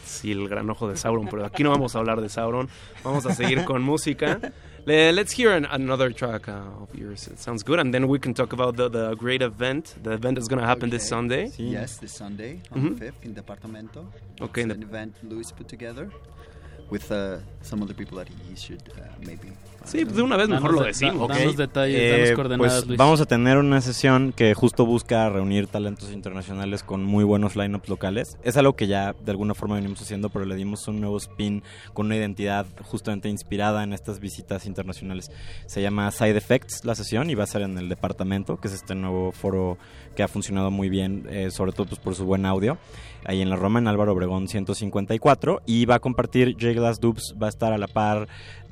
Sí, 0.06 0.32
el 0.32 0.48
gran 0.48 0.70
ojo 0.70 0.88
de 0.88 0.96
Sauron, 0.96 1.28
pero 1.28 1.46
aquí 1.46 1.64
no 1.64 1.70
vamos 1.70 1.96
a 1.96 2.00
hablar 2.00 2.22
de 2.22 2.30
Sauron. 2.30 2.70
Vamos 3.04 3.26
a 3.26 3.36
seguir 3.36 3.66
con 3.66 3.82
música. 3.82 4.40
Le- 4.88 5.12
Let's 5.12 5.34
hear 5.34 5.52
an, 5.54 5.66
another 5.66 6.12
track 6.12 6.48
uh, 6.48 6.84
of 6.84 6.90
yours. 6.96 7.28
It 7.28 7.40
sounds 7.40 7.62
good, 7.64 7.80
and 7.80 7.94
then 7.94 8.08
we 8.08 8.20
can 8.20 8.34
talk 8.34 8.54
about 8.54 8.78
the, 8.78 8.88
the 8.90 9.16
great 9.16 9.42
event, 9.42 9.96
the 10.02 10.12
event 10.14 10.36
that's 10.36 10.48
going 10.48 10.62
to 10.62 10.66
happen 10.68 10.90
this 10.90 11.08
Sunday. 11.08 11.52
Yes, 11.58 11.98
this 11.98 12.14
Sunday 12.14 12.62
on 12.72 12.82
Mhm. 12.82 12.90
the 13.00 13.06
5th 13.06 13.22
in 13.24 13.36
Departamento. 13.36 14.02
Okay, 14.42 14.62
It's 14.62 14.72
in 14.72 14.72
an 14.72 14.84
event 14.84 15.14
Luis 15.24 15.52
put 15.52 15.68
together 15.68 16.10
with 16.90 17.12
uh, 17.12 17.40
some 17.62 17.82
of 17.82 17.88
the 17.90 17.94
people 17.94 18.18
that 18.18 18.30
he 18.30 18.56
should 18.56 18.84
uh, 18.98 19.02
maybe. 19.30 19.50
Sí, 19.88 20.04
pues 20.04 20.16
de 20.18 20.22
una 20.22 20.38
vez 20.38 20.50
mejor 20.50 20.74
lo 20.74 20.84
decimos. 20.84 21.28
danos 21.30 21.56
detalles, 21.58 22.00
Eh, 22.00 22.12
danos 22.12 22.32
coordenadas, 22.36 22.74
pues 22.76 22.88
Luis. 22.88 22.98
vamos 23.00 23.22
a 23.22 23.26
tener 23.26 23.58
una 23.58 23.82
sesión 23.82 24.34
que 24.36 24.54
justo 24.54 24.86
busca 24.86 25.30
reunir 25.30 25.68
talentos 25.68 26.12
internacionales 26.12 26.84
con 26.84 27.04
muy 27.04 27.24
buenos 27.24 27.56
lineups 27.56 27.90
locales. 27.90 28.38
Es 28.44 28.58
algo 28.58 28.76
que 28.76 28.88
ya 28.88 29.14
de 29.24 29.32
alguna 29.32 29.54
forma 29.56 29.76
venimos 29.76 30.02
haciendo, 30.02 30.30
pero 30.30 30.46
le 30.46 30.56
dimos 30.56 30.88
un 30.88 31.00
nuevo 31.02 31.18
spin 31.18 31.64
con 31.94 32.08
una 32.08 32.16
identidad 32.18 32.66
justamente 32.84 33.30
inspirada 33.30 33.84
en 33.84 33.94
estas 33.94 34.20
visitas 34.20 34.66
internacionales. 34.66 35.32
Se 35.66 35.82
llama 35.82 36.12
Side 36.12 36.38
Effects 36.38 36.84
la 36.86 36.94
sesión 36.96 37.30
y 37.30 37.36
va 37.36 37.46
a 37.46 37.48
ser 37.48 37.62
en 37.64 37.78
el 37.78 37.90
departamento, 37.90 38.58
que 38.58 38.68
es 38.68 38.74
este 38.74 38.94
nuevo 38.96 39.32
foro 39.32 39.78
que 40.16 40.24
ha 40.24 40.28
funcionado 40.28 40.72
muy 40.72 40.90
bien, 40.90 41.28
eh, 41.30 41.50
sobre 41.52 41.72
todo 41.72 41.86
pues, 41.88 42.00
por 42.00 42.14
su 42.16 42.26
buen 42.26 42.46
audio. 42.46 42.78
Ahí 43.26 43.42
en 43.42 43.50
la 43.50 43.56
Roma, 43.56 43.80
en 43.80 43.88
Álvaro 43.88 44.14
Obregón 44.14 44.48
154. 44.48 45.62
Y 45.66 45.86
va 45.86 45.96
a 45.96 46.00
compartir 46.00 46.54
J 46.54 46.72
Glass 46.74 47.00
Dubs, 47.00 47.36
va 47.42 47.48
a 47.48 47.50
estar 47.50 47.74
a 47.74 47.78
la 47.78 47.88
par 47.88 48.28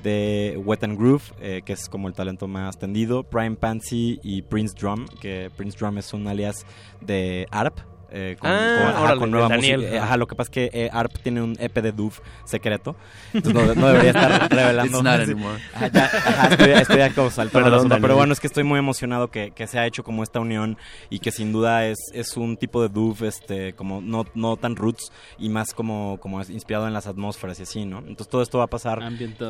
de 0.06 0.56
Wet 0.64 0.84
and 0.84 0.96
Groove, 0.96 1.32
eh, 1.40 1.62
que 1.64 1.72
es 1.72 1.88
como 1.88 2.06
el 2.06 2.14
talento 2.14 2.46
más 2.46 2.78
tendido, 2.78 3.24
Prime 3.24 3.56
Pansy 3.56 4.20
y 4.22 4.42
Prince 4.42 4.72
Drum, 4.78 5.04
que 5.20 5.50
Prince 5.56 5.76
Drum 5.76 5.98
es 5.98 6.12
un 6.12 6.28
alias 6.28 6.64
de 7.00 7.48
ARP. 7.50 7.95
Eh, 8.10 8.36
con, 8.38 8.50
Ah, 8.50 8.56
con- 8.78 8.88
ajá, 8.90 9.02
órale, 9.02 9.20
con 9.20 9.30
nueva 9.30 9.48
Daniel. 9.48 9.80
música. 9.80 9.96
Eh, 9.96 10.00
ajá, 10.00 10.16
lo 10.16 10.26
que 10.26 10.34
pasa 10.36 10.46
es 10.48 10.50
que 10.52 10.70
eh, 10.72 10.90
ARP 10.92 11.18
tiene 11.22 11.42
un 11.42 11.56
EP 11.58 11.82
de 11.82 11.92
Doof 11.92 12.20
secreto. 12.44 12.96
Entonces 13.34 13.54
no, 13.66 13.74
no 13.74 13.86
debería 13.88 14.10
estar 14.10 14.50
revelando. 14.50 14.98
It's 14.98 15.02
not 15.04 15.16
Sí. 15.16 15.30
anymore. 15.32 15.62
Ajá, 15.74 15.88
ya, 15.88 16.04
ajá, 16.04 16.48
estoy, 16.48 16.70
estoy 16.70 17.30
saltando 17.30 17.68
asunto, 17.68 17.88
Daniel. 17.88 18.02
Pero 18.02 18.16
bueno, 18.16 18.32
es 18.32 18.40
que 18.40 18.46
estoy 18.46 18.64
muy 18.64 18.78
emocionado 18.78 19.28
que, 19.30 19.50
que 19.50 19.66
se 19.66 19.78
ha 19.78 19.86
hecho 19.86 20.04
como 20.04 20.22
esta 20.22 20.40
unión 20.40 20.76
y 21.10 21.18
que 21.18 21.30
sin 21.32 21.52
duda 21.52 21.86
es, 21.86 21.98
es 22.14 22.36
un 22.36 22.56
tipo 22.56 22.80
de 22.82 22.88
Doof 22.88 23.22
este, 23.22 23.72
como 23.74 24.00
no, 24.00 24.24
no 24.34 24.56
tan 24.56 24.76
roots 24.76 25.10
y 25.38 25.48
más 25.48 25.74
como, 25.74 26.18
como 26.20 26.40
inspirado 26.42 26.86
en 26.86 26.92
las 26.92 27.06
atmósferas 27.06 27.58
y 27.60 27.62
así, 27.64 27.84
¿no? 27.84 27.98
Entonces 27.98 28.28
todo 28.28 28.42
esto 28.42 28.58
va 28.58 28.64
a 28.64 28.68
pasar 28.68 29.00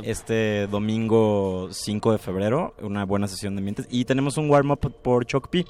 este 0.04 0.66
domingo 0.68 1.68
5 1.70 2.12
de 2.12 2.18
febrero, 2.18 2.74
una 2.80 3.04
buena 3.04 3.28
sesión 3.28 3.54
de 3.54 3.60
ambientes. 3.60 3.86
Y 3.90 4.04
tenemos 4.04 4.36
un 4.38 4.48
warm-up 4.50 4.94
por 5.02 5.26
Chocpi, 5.26 5.64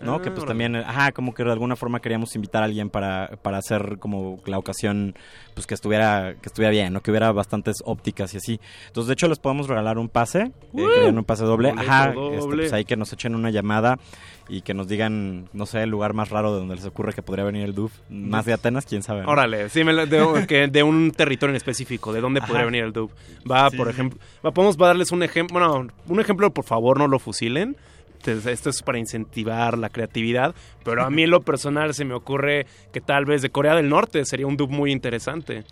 ¿no? 0.00 0.14
Ah, 0.16 0.22
que 0.22 0.30
pues 0.30 0.42
órale. 0.44 0.48
también, 0.48 0.76
ajá, 0.76 1.12
como 1.12 1.32
que 1.34 1.42
de 1.44 1.52
alguna 1.52 1.74
forma 1.76 2.00
queríamos 2.00 2.34
invitar 2.36 2.62
a 2.62 2.66
alguien 2.66 2.90
para, 2.90 3.30
para 3.42 3.58
hacer 3.58 3.98
como 3.98 4.40
la 4.46 4.58
ocasión, 4.58 5.14
pues 5.54 5.66
que 5.66 5.74
estuviera, 5.74 6.34
que 6.34 6.46
estuviera 6.48 6.70
bien, 6.70 6.92
¿no? 6.92 7.00
Que 7.00 7.10
hubiera 7.10 7.32
bastantes 7.32 7.76
ópticas 7.84 8.34
y 8.34 8.36
así. 8.36 8.60
Entonces, 8.88 9.08
de 9.08 9.12
hecho, 9.14 9.28
les 9.28 9.38
podemos 9.38 9.68
regalar 9.68 9.98
un 9.98 10.08
pase, 10.08 10.52
¡Uh! 10.72 10.82
un 11.08 11.24
pase 11.24 11.44
doble. 11.44 11.70
Boleto 11.70 11.88
Ajá, 11.90 12.12
doble. 12.12 12.36
este, 12.38 12.48
pues 12.56 12.72
ahí 12.72 12.84
que 12.84 12.96
nos 12.96 13.12
echen 13.12 13.34
una 13.34 13.50
llamada 13.50 13.98
y 14.48 14.60
que 14.60 14.74
nos 14.74 14.86
digan, 14.86 15.48
no 15.52 15.66
sé, 15.66 15.82
el 15.82 15.90
lugar 15.90 16.12
más 16.14 16.28
raro 16.30 16.52
de 16.52 16.60
donde 16.60 16.76
les 16.76 16.84
ocurre 16.84 17.12
que 17.12 17.22
podría 17.22 17.44
venir 17.44 17.64
el 17.64 17.74
DUF. 17.74 17.92
Más 18.10 18.44
de 18.44 18.52
Atenas, 18.52 18.86
quién 18.86 19.02
sabe. 19.02 19.22
¿no? 19.22 19.28
Órale, 19.28 19.68
sí, 19.70 19.82
me 19.82 19.92
lo- 19.92 20.06
de, 20.06 20.46
que 20.46 20.68
de 20.68 20.82
un 20.84 21.10
territorio 21.10 21.50
en 21.50 21.56
específico, 21.56 22.12
de 22.12 22.20
dónde 22.20 22.40
podría 22.42 22.64
venir 22.64 22.84
el 22.84 22.92
dub. 22.92 23.10
Va, 23.50 23.70
Sí, 23.70 23.76
por 23.76 23.86
sí. 23.88 23.92
ejemplo, 23.94 24.20
va, 24.44 24.52
podemos 24.52 24.76
darles 24.76 25.10
un 25.10 25.22
ejemplo, 25.24 25.58
bueno, 25.58 25.88
un 26.06 26.20
ejemplo, 26.20 26.50
por 26.52 26.64
favor, 26.64 26.98
no 26.98 27.08
lo 27.08 27.18
fusilen. 27.18 27.76
Este- 28.32 28.52
Esto 28.52 28.70
es 28.70 28.82
para 28.82 28.98
incentivar 28.98 29.78
la 29.78 29.88
creatividad, 29.90 30.54
pero 30.86 31.04
a 31.04 31.10
mí 31.10 31.24
en 31.24 31.30
lo 31.30 31.42
personal 31.42 31.92
se 31.92 32.04
me 32.06 32.14
ocurre 32.14 32.66
que 32.92 33.00
tal 33.02 33.24
vez 33.26 33.42
de 33.42 33.50
Corea 33.50 33.74
del 33.74 33.88
Norte 33.90 34.24
sería 34.24 34.46
un 34.46 34.56
dub 34.56 34.70
muy 34.70 34.90
interesante. 34.92 35.64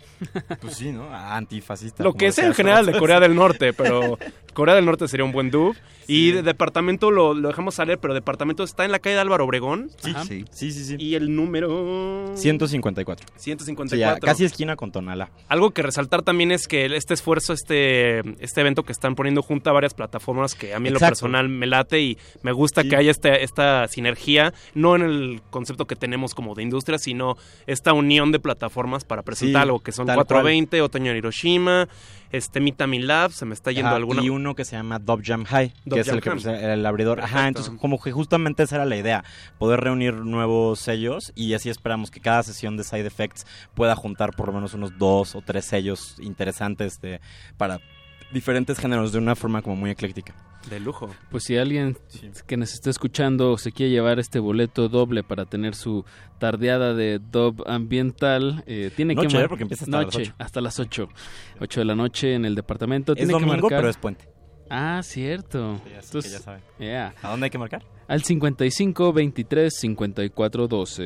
Pues 0.61 0.75
sí, 0.75 0.91
¿no? 0.91 1.07
Antifascista. 1.11 2.03
Lo 2.03 2.13
que 2.13 2.31
sea 2.31 2.45
en 2.45 2.53
general 2.53 2.85
de 2.85 2.93
Corea 2.99 3.19
del 3.19 3.33
Norte, 3.35 3.73
pero 3.73 4.19
Corea 4.53 4.75
del 4.75 4.85
Norte 4.85 5.07
sería 5.07 5.23
un 5.25 5.31
buen 5.31 5.49
dub. 5.49 5.75
Y 6.07 6.29
de 6.33 6.43
departamento 6.43 7.09
lo, 7.09 7.33
lo 7.33 7.47
dejamos 7.47 7.73
salir, 7.73 7.97
pero 7.97 8.13
departamento 8.13 8.63
está 8.63 8.85
en 8.85 8.91
la 8.91 8.99
calle 8.99 9.15
de 9.15 9.21
Álvaro 9.21 9.43
Obregón. 9.45 9.89
Sí, 9.97 10.11
Ajá. 10.11 10.23
sí, 10.23 10.45
sí, 10.51 10.71
sí, 10.71 10.83
sí. 10.85 10.95
Y 10.99 11.15
el 11.15 11.35
número... 11.35 12.31
154. 12.35 13.25
154. 13.35 13.89
Sí, 13.89 13.99
ya, 13.99 14.19
casi 14.19 14.45
esquina 14.45 14.75
con 14.75 14.91
Tonala. 14.91 15.31
Algo 15.47 15.71
que 15.71 15.81
resaltar 15.81 16.21
también 16.21 16.51
es 16.51 16.67
que 16.67 16.85
este 16.95 17.15
esfuerzo, 17.15 17.53
este, 17.53 18.19
este 18.43 18.61
evento 18.61 18.83
que 18.83 18.91
están 18.91 19.15
poniendo 19.15 19.41
junto 19.41 19.71
a 19.71 19.73
varias 19.73 19.95
plataformas 19.95 20.53
que 20.53 20.75
a 20.75 20.79
mí 20.79 20.89
en 20.89 20.93
lo 20.93 20.99
personal 20.99 21.49
me 21.49 21.65
late 21.65 22.01
y 22.01 22.17
me 22.43 22.51
gusta 22.51 22.83
Sí. 22.83 22.89
que 22.89 22.95
haya 22.97 23.09
este- 23.11 23.43
esta 23.43 23.87
sinergia, 23.87 24.53
no 24.75 24.95
en 24.95 25.01
el 25.05 25.41
concepto 25.49 25.87
que 25.87 25.95
tenemos 25.95 26.35
como 26.35 26.55
de 26.55 26.63
industria, 26.63 26.97
sino 26.97 27.37
esta 27.67 27.93
unión 27.93 28.31
de 28.31 28.39
plataformas 28.39 29.03
para 29.03 29.23
presentar 29.23 29.61
Sí, 29.61 29.63
algo 29.63 29.79
que 29.79 29.91
son 29.91 30.05
tal 30.05 30.15
420, 30.15 30.81
Otoño 30.81 31.11
en 31.11 31.17
Hiroshima, 31.17 31.87
este 32.31 32.59
Mitami 32.59 32.99
Lab, 32.99 33.31
se 33.31 33.45
me 33.45 33.53
está 33.53 33.71
yendo 33.71 33.87
Ajá, 33.87 33.97
alguna... 33.97 34.23
Y 34.23 34.29
uno 34.29 34.55
que 34.55 34.65
se 34.65 34.75
llama 34.75 34.99
Dub 34.99 35.21
Jam 35.23 35.45
High, 35.45 35.73
Dub 35.85 35.95
que 35.95 36.01
es 36.01 36.07
el, 36.07 36.21
que, 36.21 36.31
pues, 36.31 36.45
el 36.45 36.85
abridor. 36.85 37.21
Ajá, 37.21 37.47
entonces 37.47 37.73
como 37.79 38.01
que 38.01 38.11
justamente 38.11 38.63
esa 38.63 38.75
era 38.75 38.85
la 38.85 38.97
idea, 38.97 39.23
poder 39.57 39.79
reunir 39.81 40.15
nuevos 40.15 40.79
sellos 40.79 41.31
y 41.35 41.53
así 41.53 41.69
esperamos 41.69 42.11
que 42.11 42.19
cada 42.19 42.43
sesión 42.43 42.77
de 42.77 42.83
Side 42.83 43.05
Effects 43.05 43.45
pueda 43.73 43.95
juntar 43.95 44.35
por 44.35 44.47
lo 44.47 44.53
menos 44.53 44.73
unos 44.73 44.97
dos 44.97 45.35
o 45.35 45.41
tres 45.41 45.65
sellos 45.65 46.17
interesantes 46.19 46.99
de, 47.01 47.21
para 47.57 47.79
diferentes 48.31 48.77
géneros 48.79 49.11
de 49.11 49.19
una 49.19 49.35
forma 49.35 49.61
como 49.61 49.75
muy 49.75 49.89
ecléctica. 49.89 50.33
De 50.69 50.79
lujo. 50.79 51.09
Pues 51.29 51.43
si 51.43 51.57
alguien 51.57 51.95
que 52.47 52.57
nos 52.57 52.73
está 52.73 52.89
escuchando 52.89 53.55
se 53.57 53.71
quiere 53.71 53.91
llevar 53.91 54.17
este 54.19 54.39
boleto 54.39 54.89
doble 54.89 55.23
para 55.23 55.45
tener 55.45 55.75
su 55.75 56.05
tardeada 56.39 56.95
de 56.95 57.19
dub 57.19 57.63
ambiental, 57.67 58.63
eh, 58.65 58.91
tiene 58.95 59.13
Noche, 59.13 59.27
que 59.27 59.33
mar- 59.35 59.43
¿eh? 59.45 59.49
Porque 59.49 59.63
empieza 59.63 59.85
hasta 59.85 59.97
las 59.97 60.05
Noche, 60.05 60.21
ocho. 60.23 60.35
hasta 60.39 60.61
las 60.61 60.79
8. 60.79 61.09
8 61.61 61.79
de 61.81 61.85
la 61.85 61.95
noche 61.95 62.33
en 62.33 62.45
el 62.45 62.55
departamento. 62.55 63.11
Es 63.13 63.17
tiene 63.17 63.33
que 63.33 63.39
domingo, 63.39 63.61
marcar- 63.67 63.77
pero 63.79 63.89
es 63.89 63.97
puente. 63.97 64.27
Ah, 64.69 65.01
cierto. 65.03 65.75
Sí, 65.85 65.93
así 65.93 66.05
Entonces, 66.07 66.31
que 66.31 66.37
ya 66.39 66.43
saben. 66.43 66.61
yeah. 66.79 67.13
¿A 67.21 67.29
dónde 67.29 67.43
hay 67.45 67.49
que 67.51 67.59
marcar? 67.59 67.83
Al 68.07 68.23
55 68.23 69.13
23 69.13 69.73
54 69.73 70.67
12. 70.67 71.03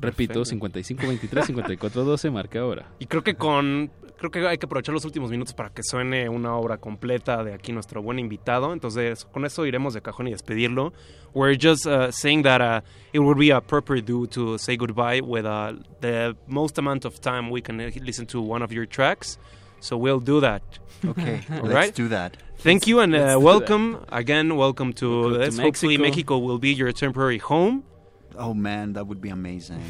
Perfecto. 0.00 0.44
55 0.44 1.06
23 1.06 1.46
54 1.46 2.04
12, 2.04 2.30
marca 2.30 2.60
ahora. 2.60 2.90
Y 2.98 3.06
creo 3.06 3.22
que 3.22 3.34
con 3.34 3.90
creo 4.18 4.30
que 4.30 4.46
hay 4.46 4.58
que 4.58 4.66
aprovechar 4.66 4.92
los 4.92 5.04
últimos 5.04 5.30
minutos 5.30 5.54
para 5.54 5.70
que 5.70 5.82
suene 5.82 6.28
una 6.28 6.54
obra 6.56 6.78
completa 6.78 7.44
de 7.44 7.54
aquí 7.54 7.72
nuestro 7.72 8.02
buen 8.02 8.18
invitado. 8.18 8.72
Entonces, 8.72 9.24
con 9.24 9.44
eso 9.44 9.64
iremos 9.64 9.94
de 9.94 10.02
cajón 10.02 10.28
y 10.28 10.32
despedirlo. 10.32 10.92
We're 11.34 11.56
just 11.60 11.86
uh, 11.86 12.10
saying 12.10 12.42
that 12.42 12.60
uh, 12.60 12.86
it 13.12 13.20
would 13.20 13.38
be 13.38 13.52
a 13.52 13.60
proper 13.60 14.02
do 14.02 14.26
to 14.28 14.58
say 14.58 14.76
goodbye 14.76 15.20
with 15.20 15.44
uh, 15.44 15.74
the 16.00 16.36
most 16.46 16.78
amount 16.78 17.04
of 17.04 17.20
time 17.20 17.50
we 17.50 17.62
can 17.62 17.80
uh, 17.80 17.90
listen 18.02 18.26
to 18.26 18.40
one 18.40 18.62
of 18.62 18.72
your 18.72 18.86
tracks. 18.86 19.38
So 19.80 19.96
we'll 19.96 20.20
do 20.20 20.40
that. 20.40 20.62
Okay, 21.04 21.40
All 21.52 21.58
let's 21.62 21.74
right? 21.74 21.94
do 21.94 22.08
that. 22.08 22.36
Thank 22.58 22.88
you 22.88 22.98
and 22.98 23.12
Let's 23.12 23.22
uh, 23.22 23.26
do 23.26 23.30
that. 23.34 23.40
welcome 23.40 24.04
again. 24.08 24.56
Welcome 24.56 24.92
to 24.94 25.08
Welcome 25.08 25.38
this. 25.40 25.56
to 25.56 25.62
Hopefully, 25.62 25.96
Mexico. 25.96 26.08
Mexico 26.08 26.38
will 26.38 26.58
be 26.58 26.72
your 26.74 26.90
temporary 26.90 27.38
home. 27.38 27.84
Oh 28.36 28.52
man, 28.52 28.94
that 28.94 29.06
would 29.06 29.20
be 29.20 29.28
amazing. 29.30 29.80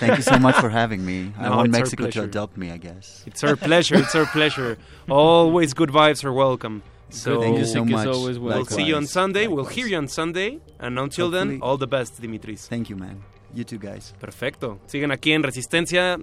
Thank 0.00 0.16
you 0.16 0.22
so 0.22 0.38
much 0.38 0.56
for 0.56 0.70
having 0.70 1.04
me. 1.04 1.32
I 1.38 1.50
want 1.50 1.70
Mexico 1.72 2.08
to 2.10 2.22
adopt 2.22 2.56
me, 2.56 2.70
I 2.70 2.78
guess. 2.78 3.22
It's 3.26 3.44
our 3.44 3.54
pleasure. 3.56 3.96
It's 3.96 4.14
our 4.14 4.24
pleasure. 4.26 4.78
Always 5.10 5.74
good 5.74 5.90
vibes 5.90 6.24
are 6.24 6.32
welcome. 6.32 6.82
So 7.10 7.40
Thank 7.40 7.58
you 7.58 7.66
so 7.66 7.84
much. 7.84 8.06
Always 8.06 8.38
We'll 8.38 8.64
see 8.64 8.82
you 8.82 8.94
on 8.96 9.02
Likewise. 9.02 9.10
Sunday. 9.10 9.46
We'll 9.46 9.66
hear 9.66 9.86
you 9.86 9.98
on 9.98 10.08
Sunday. 10.08 10.60
And 10.80 10.98
until 10.98 11.30
then, 11.30 11.60
all 11.62 11.76
the 11.76 11.86
best, 11.86 12.20
Dimitris. 12.20 12.66
Thank 12.66 12.88
you, 12.90 12.96
man. 12.96 13.22
You 13.54 13.64
too, 13.64 13.78
guys. 13.78 14.12
Perfecto. 14.18 14.78
Siguen 14.86 15.10
aquí 15.12 15.32
en 15.32 15.42
Resistencia. 15.42 16.18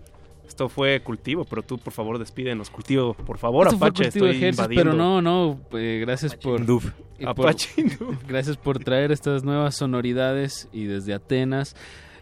Esto 0.47 0.69
fue 0.69 1.01
Cultivo, 1.01 1.45
pero 1.45 1.63
tú, 1.63 1.77
por 1.77 1.93
favor, 1.93 2.19
despídenos. 2.19 2.69
Cultivo, 2.69 3.13
por 3.13 3.37
favor, 3.37 3.67
Esto 3.67 3.77
Apache. 3.77 4.07
Estoy 4.07 4.45
invadiendo. 4.45 4.65
pero 4.65 4.93
no, 4.93 5.21
no, 5.21 5.59
eh, 5.73 5.99
gracias 6.01 6.35
por, 6.35 6.61
gracias 8.27 8.57
por 8.57 8.79
traer 8.79 9.11
estas 9.11 9.43
nuevas 9.43 9.75
sonoridades 9.75 10.67
y 10.71 10.85
desde 10.85 11.13
Atenas 11.13 11.75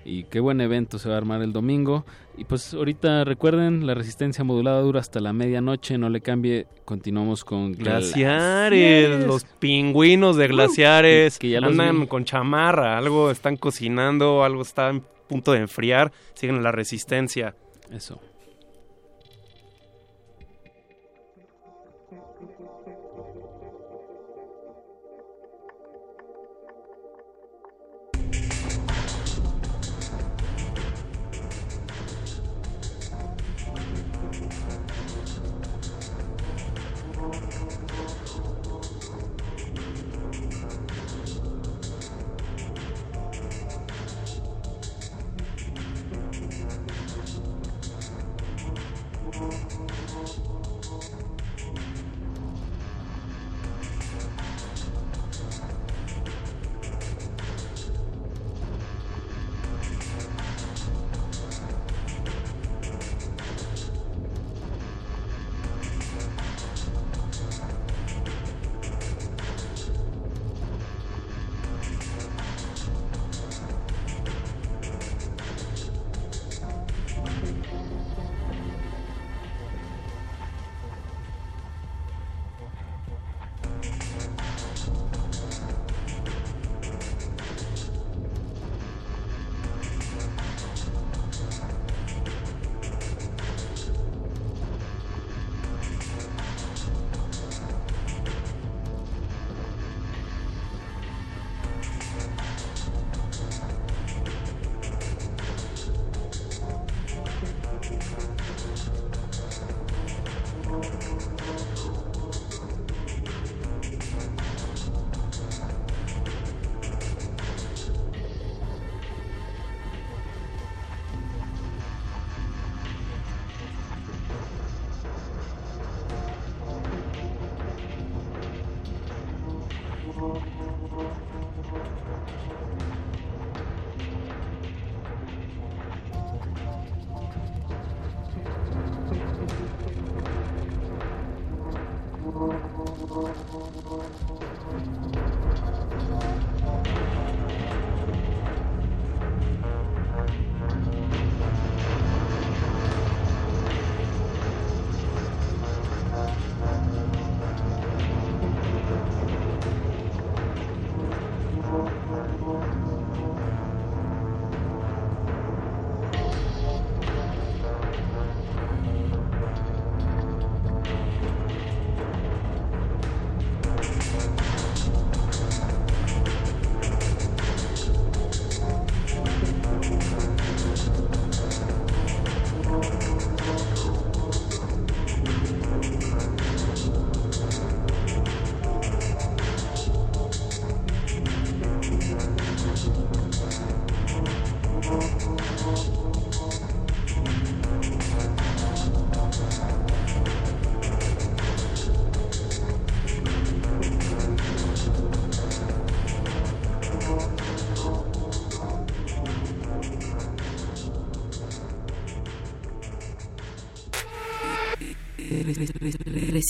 y 0.04 0.24
qué 0.26 0.40
buen 0.40 0.62
evento 0.62 0.98
se 0.98 1.10
va 1.10 1.16
a 1.16 1.18
armar 1.18 1.42
el 1.42 1.54
domingo 1.54 2.06
y 2.38 2.46
pues 2.46 2.74
ahorita 2.74 3.24
recuerden 3.24 3.86
la 3.86 3.94
resistencia 3.94 4.44
modulada 4.44 4.82
dura 4.82 5.00
hasta 5.00 5.20
la 5.20 5.34
medianoche, 5.34 5.98
no 5.98 6.10
le 6.10 6.22
cambie, 6.22 6.66
continuamos 6.86 7.44
con 7.44 7.74
Glaciares, 7.74 9.28
los 9.28 9.44
pingüinos 9.44 10.38
de 10.38 10.48
glaciares 10.48 11.38
que 11.38 11.50
ya 11.50 11.62
los 11.62 11.72
andan 11.72 12.02
vi. 12.02 12.08
con 12.08 12.26
chamarra, 12.26 12.98
algo 12.98 13.32
están 13.32 13.58
cocinando, 13.58 14.44
algo 14.44 14.62
está 14.62 14.90
en 14.90 15.04
punto 15.28 15.52
de 15.52 15.60
enfriar, 15.60 16.12
siguen 16.34 16.56
en 16.58 16.64
la 16.64 16.72
resistencia. 16.72 17.56
Eso. 17.92 18.22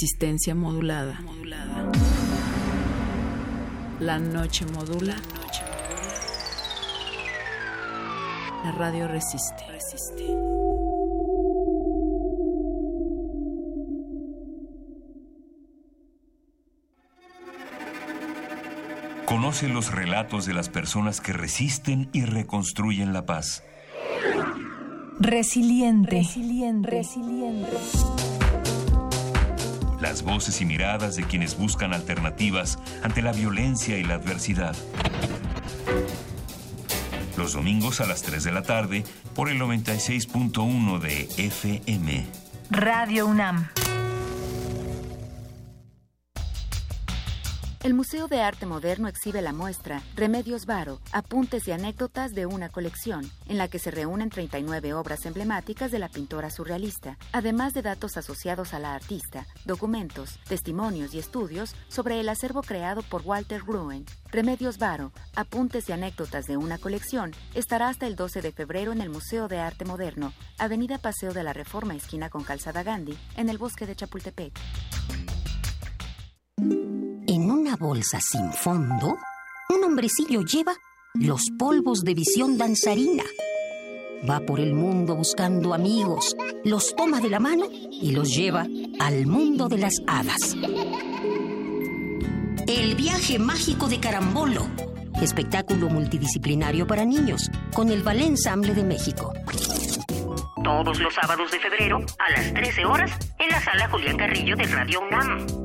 Resistencia 0.02 0.56
modulada. 0.56 1.22
La 4.00 4.18
noche 4.18 4.66
modula. 4.66 5.16
La 8.64 8.72
radio 8.72 9.08
resiste. 9.08 9.64
Conoce 19.28 19.70
los 19.70 19.92
relatos 19.92 20.48
de 20.48 20.56
las 20.56 20.70
personas 20.70 21.22
que 21.22 21.34
resisten 21.34 22.10
y 22.12 22.26
reconstruyen 22.26 23.14
la 23.14 23.28
paz. 23.28 23.64
Resiliente. 25.20 26.10
Resiliente. 26.10 26.90
Resiliente. 26.90 27.31
Las 30.12 30.24
voces 30.24 30.60
y 30.60 30.66
miradas 30.66 31.16
de 31.16 31.24
quienes 31.24 31.58
buscan 31.58 31.94
alternativas 31.94 32.78
ante 33.02 33.22
la 33.22 33.32
violencia 33.32 33.98
y 33.98 34.04
la 34.04 34.16
adversidad. 34.16 34.76
Los 37.38 37.54
domingos 37.54 38.02
a 38.02 38.08
las 38.08 38.22
3 38.22 38.44
de 38.44 38.52
la 38.52 38.62
tarde 38.62 39.06
por 39.34 39.48
el 39.48 39.58
96.1 39.58 41.00
de 41.00 41.30
FM. 41.38 42.26
Radio 42.72 43.26
UNAM. 43.26 43.70
El 47.84 47.96
Museo 47.96 48.28
de 48.28 48.40
Arte 48.42 48.68
Moderno 48.68 49.08
exhibe 49.08 49.42
la 49.42 49.54
muestra 49.54 50.04
Remedios 50.16 50.68
Varo, 50.68 51.00
apuntes 51.12 51.68
y 51.68 51.72
anécdotas 51.72 52.36
de 52.36 52.46
una 52.46 52.70
colección, 52.70 53.28
en 53.48 53.58
la 53.58 53.70
que 53.70 53.80
se 53.80 53.90
reúnen 53.90 54.30
39 54.30 54.94
obras 54.94 55.26
emblemáticas 55.26 55.90
de 55.90 55.98
la 55.98 56.08
pintora 56.08 56.52
surrealista, 56.52 57.18
además 57.32 57.74
de 57.74 57.82
datos 57.82 58.18
asociados 58.18 58.76
a 58.76 58.80
la 58.80 58.94
artista, 58.94 59.48
documentos, 59.66 60.38
testimonios 60.48 61.16
y 61.16 61.18
estudios 61.18 61.74
sobre 61.88 62.20
el 62.20 62.30
acervo 62.30 62.62
creado 62.62 63.02
por 63.02 63.24
Walter 63.24 63.64
Gruen. 63.64 64.06
Remedios 64.30 64.78
Varo, 64.78 65.12
apuntes 65.36 65.90
y 65.90 65.92
anécdotas 65.92 66.46
de 66.46 66.58
una 66.58 66.78
colección, 66.78 67.32
estará 67.56 67.90
hasta 67.90 68.06
el 68.06 68.16
12 68.16 68.44
de 68.44 68.52
febrero 68.52 68.92
en 68.92 69.02
el 69.02 69.10
Museo 69.10 69.48
de 69.48 69.58
Arte 69.58 69.86
Moderno, 69.86 70.34
Avenida 70.60 71.00
Paseo 71.00 71.34
de 71.34 71.42
la 71.42 71.54
Reforma, 71.54 71.96
esquina 71.96 72.30
con 72.30 72.44
Calzada 72.44 72.84
Gandhi, 72.84 73.18
en 73.38 73.50
el 73.50 73.58
bosque 73.58 73.88
de 73.88 73.96
Chapultepec. 73.96 74.54
Una 77.72 77.78
bolsa 77.78 78.20
sin 78.20 78.52
fondo, 78.52 79.18
un 79.70 79.84
hombrecillo 79.86 80.42
lleva 80.42 80.74
los 81.14 81.52
polvos 81.58 82.04
de 82.04 82.14
visión 82.14 82.58
danzarina. 82.58 83.24
Va 84.30 84.42
por 84.42 84.60
el 84.60 84.74
mundo 84.74 85.16
buscando 85.16 85.74
amigos, 85.74 86.36
los 86.66 86.94
toma 86.98 87.22
de 87.22 87.30
la 87.30 87.40
mano 87.40 87.68
y 87.72 88.12
los 88.12 88.36
lleva 88.36 88.68
al 89.00 89.26
mundo 89.26 89.70
de 89.70 89.78
las 89.78 89.94
hadas. 90.06 90.54
El 92.68 92.96
viaje 92.96 93.40
mágico 93.40 93.88
de 93.88 94.02
Carambolo, 94.02 94.68
espectáculo 95.22 95.88
multidisciplinario 95.88 96.86
para 96.86 97.06
niños, 97.06 97.50
con 97.74 97.90
el 97.90 98.04
Ballet 98.04 98.34
de 98.36 98.84
México. 98.84 99.32
Todos 100.62 101.00
los 101.00 101.14
sábados 101.14 101.50
de 101.52 101.60
febrero 101.60 102.04
a 102.20 102.32
las 102.32 102.54
13 102.54 102.86
horas 102.86 103.12
en 103.40 103.48
la 103.48 103.62
sala 103.62 103.88
Julián 103.88 104.18
Carrillo 104.18 104.58
de 104.58 104.66
Radio 104.66 105.00
UNAM. 105.00 105.61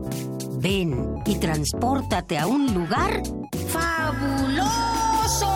Ven 0.68 1.22
y 1.24 1.36
transpórtate 1.36 2.36
a 2.38 2.48
un 2.48 2.74
lugar 2.74 3.22
fabuloso. 3.68 5.46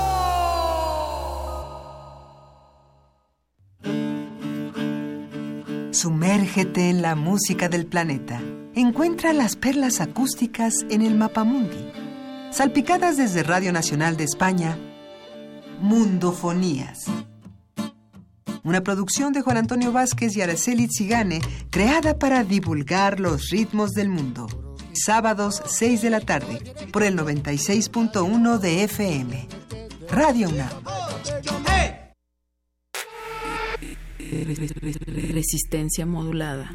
Sumérgete 5.91 6.91
en 6.91 7.03
la 7.03 7.17
música 7.17 7.69
del 7.69 7.87
planeta. 7.87 8.41
Encuentra 8.77 9.33
las 9.33 9.57
perlas 9.57 10.01
acústicas 10.01 10.75
en 10.91 11.03
el 11.03 11.17
Mapamundi. 11.17 11.91
Salpicadas 12.53 13.17
desde 13.17 13.43
Radio 13.43 13.73
Nacional 13.73 14.17
de 14.17 14.23
España, 14.23 14.79
Mundofonías. 15.81 17.07
Una 18.63 18.83
producción 18.83 19.33
de 19.33 19.43
Juan 19.43 19.57
Antonio 19.57 19.91
Vázquez 19.91 20.37
y 20.37 20.43
Araceli 20.43 20.87
Zigane, 20.87 21.41
creada 21.71 22.17
para 22.17 22.45
divulgar 22.45 23.19
los 23.19 23.51
ritmos 23.51 23.91
del 23.91 24.09
mundo. 24.09 24.70
Sábados 24.93 25.63
6 25.67 26.03
de 26.03 26.11
la 26.11 26.21
tarde, 26.21 26.61
por 26.93 27.03
el 27.03 27.17
96.1 27.17 28.59
de 28.59 28.85
FM. 28.85 29.49
Radio 30.11 30.49
UNAM. 30.49 30.71
Resistencia 35.33 36.07
modulada. 36.07 36.71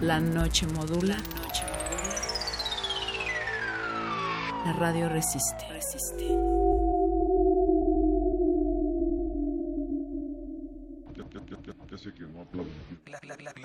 La 0.00 0.20
noche 0.20 0.66
modula. 0.66 1.16
La 4.64 4.72
radio 4.74 5.08
resiste. 5.08 5.66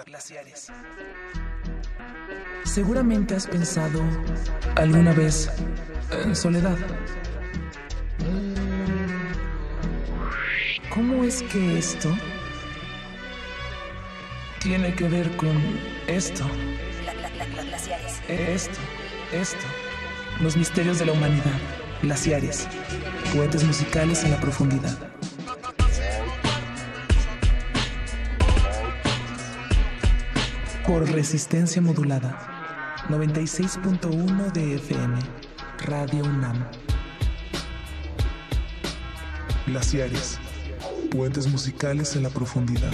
Glaciares. 0.05 0.71
Seguramente 2.63 3.35
has 3.35 3.45
pensado 3.45 4.01
alguna 4.75 5.13
vez 5.13 5.49
en 6.23 6.35
soledad. 6.35 6.77
¿Cómo 10.89 11.23
es 11.23 11.43
que 11.43 11.77
esto 11.77 12.09
tiene 14.61 14.95
que 14.95 15.07
ver 15.09 15.35
con 15.37 15.61
esto? 16.07 16.45
Esto, 18.27 18.79
esto. 19.31 19.65
Los 20.41 20.57
misterios 20.57 20.97
de 20.97 21.05
la 21.05 21.11
humanidad. 21.11 21.59
Glaciares. 22.01 22.67
Puentes 23.33 23.63
musicales 23.63 24.23
en 24.23 24.31
la 24.31 24.39
profundidad. 24.39 25.14
Por 30.87 31.09
resistencia 31.11 31.81
modulada. 31.81 32.37
96.1 33.09 34.51
de 34.51 34.75
FM. 34.75 35.19
Radio 35.85 36.23
UNAM. 36.23 36.65
Glaciares. 39.67 40.39
Puentes 41.11 41.47
musicales 41.47 42.15
en 42.15 42.23
la 42.23 42.29
profundidad. 42.29 42.91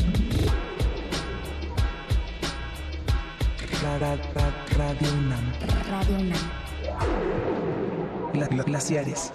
Ra- 3.84 3.99
ra- 3.99 4.15
ra- 4.15 4.65
Radio 4.77 5.13
UNAM. 5.13 5.51
Radio 5.89 6.15
UNAM. 6.15 6.51
Gla- 8.34 8.49
gla- 8.49 8.63
glaciares. 8.65 9.34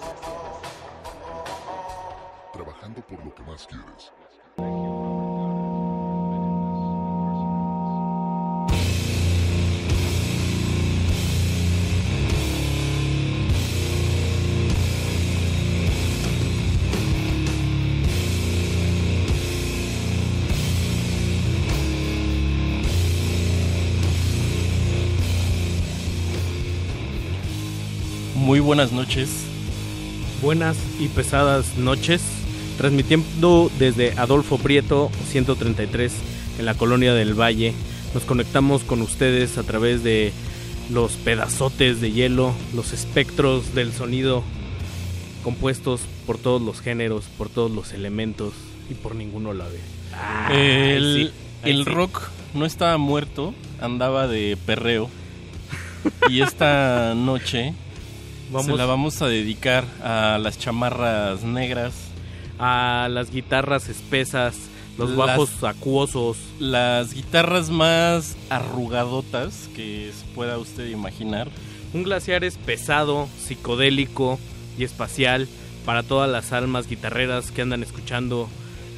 Trabajando 2.53 3.01
por 3.03 3.25
lo 3.25 3.35
que 3.35 3.43
más 3.43 3.67
quieres. 3.67 4.13
Buenas 28.67 28.91
noches. 28.91 29.29
Buenas 30.43 30.77
y 30.99 31.07
pesadas 31.07 31.79
noches. 31.79 32.21
Transmitiendo 32.79 33.71
desde 33.79 34.19
Adolfo 34.19 34.59
Prieto 34.59 35.09
133 35.31 36.13
en 36.59 36.67
la 36.67 36.75
colonia 36.75 37.15
del 37.15 37.41
Valle. 37.41 37.75
Nos 38.13 38.25
conectamos 38.25 38.83
con 38.83 39.03
ustedes 39.03 39.57
a 39.57 39.63
través 39.63 40.03
de 40.03 40.33
los 40.91 41.13
pedazotes 41.13 42.01
de 42.01 42.11
hielo, 42.11 42.55
los 42.75 42.93
espectros 42.93 43.73
del 43.73 43.93
sonido 43.93 44.43
compuestos 45.45 46.01
por 46.27 46.37
todos 46.37 46.61
los 46.61 46.81
géneros, 46.81 47.27
por 47.39 47.49
todos 47.49 47.71
los 47.71 47.93
elementos 47.93 48.53
y 48.91 48.95
por 48.95 49.15
ninguno 49.15 49.53
la 49.53 49.67
ve. 49.69 49.79
Ah, 50.13 50.51
el 50.53 51.31
sí, 51.31 51.33
ahí 51.63 51.71
el 51.71 51.85
sí. 51.85 51.91
rock 51.91 52.21
no 52.53 52.67
estaba 52.67 52.99
muerto, 52.99 53.55
andaba 53.81 54.27
de 54.27 54.59
perreo. 54.67 55.09
y 56.29 56.41
esta 56.41 57.15
noche 57.15 57.73
se 58.49 58.53
Vamos- 58.53 58.79
la 58.79 58.87
vamos 58.87 59.23
a 59.23 59.27
dedicar 59.29 59.85
a 60.03 60.39
las 60.41 60.59
chamarras 60.59 61.43
negras. 61.43 61.95
A 62.59 63.09
las 63.11 63.31
guitarras 63.31 63.89
espesas, 63.89 64.57
los 64.97 65.11
Las- 65.11 65.19
bajos 65.19 65.63
acuosos. 65.65 66.39
Las 66.59 67.13
guitarras 67.13 67.69
más 67.71 68.37
arrugadotas 68.49 69.69
que 69.75 70.11
se 70.19 70.25
pueda 70.35 70.57
usted 70.59 70.89
imaginar. 70.89 71.49
Un 71.93 72.03
glaciar 72.03 72.45
es 72.45 72.57
pesado, 72.57 73.29
psicodélico 73.39 74.39
y 74.79 74.85
espacial 74.85 75.49
para 75.85 76.03
todas 76.03 76.31
las 76.31 76.53
almas 76.53 76.89
guitarreras 76.89 77.51
que 77.51 77.63
andan 77.63 77.83
escuchando 77.83 78.49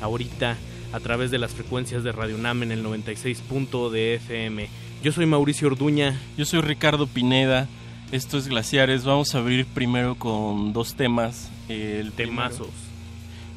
ahorita 0.00 0.56
a 0.92 1.00
través 1.00 1.30
de 1.30 1.38
las 1.38 1.52
frecuencias 1.52 2.02
de 2.04 2.12
Radio 2.12 2.38
Nam 2.38 2.62
en 2.62 2.72
el 2.72 2.82
96. 2.82 3.40
punto 3.40 3.90
de 3.90 4.14
FM. 4.14 4.68
Yo 5.02 5.12
soy 5.12 5.26
Mauricio 5.26 5.68
Orduña. 5.68 6.18
Yo 6.36 6.44
soy 6.44 6.60
Ricardo 6.60 7.06
Pineda. 7.06 7.68
Esto 8.12 8.38
es 8.38 8.48
Glaciares. 8.48 9.04
Vamos 9.04 9.34
a 9.34 9.38
abrir 9.38 9.66
primero 9.66 10.14
con 10.14 10.72
dos 10.72 10.94
temas. 10.94 11.50
El 11.68 12.12
Temazos. 12.12 12.68
primero- 12.68 12.88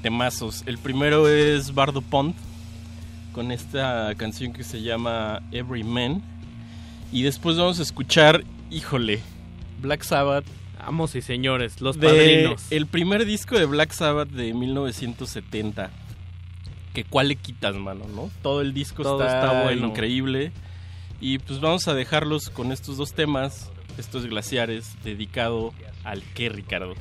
temazos. 0.01 0.63
El 0.65 0.77
primero 0.77 1.27
es 1.29 1.73
Bardo 1.73 2.01
Pond 2.01 2.33
con 3.33 3.51
esta 3.51 4.13
canción 4.17 4.51
que 4.51 4.63
se 4.63 4.81
llama 4.81 5.41
Every 5.51 5.83
Man. 5.83 6.21
Y 7.13 7.21
después 7.23 7.55
vamos 7.57 7.79
a 7.79 7.83
escuchar, 7.83 8.43
híjole, 8.69 9.19
Black 9.81 10.03
Sabbath. 10.03 10.45
Amos 10.83 11.13
y 11.15 11.21
señores, 11.21 11.79
los 11.79 11.99
de 11.99 12.07
padrinos. 12.07 12.63
El 12.71 12.87
primer 12.87 13.25
disco 13.25 13.57
de 13.57 13.65
Black 13.65 13.91
Sabbath 13.91 14.29
de 14.29 14.53
1970. 14.53 15.91
Que 16.93 17.03
cuál 17.05 17.29
le 17.29 17.35
quitas, 17.37 17.75
mano, 17.75 18.05
¿no? 18.13 18.29
Todo 18.41 18.61
el 18.61 18.73
disco 18.73 19.03
Todo 19.03 19.23
está, 19.23 19.45
está 19.45 19.63
bueno. 19.63 19.87
increíble. 19.87 20.51
Y 21.21 21.37
pues 21.37 21.61
vamos 21.61 21.87
a 21.87 21.93
dejarlos 21.93 22.49
con 22.49 22.71
estos 22.71 22.97
dos 22.97 23.13
temas, 23.13 23.69
estos 23.97 24.25
glaciares, 24.25 24.95
dedicado 25.03 25.73
al 26.03 26.23
qué, 26.33 26.49
Ricardo. 26.49 26.95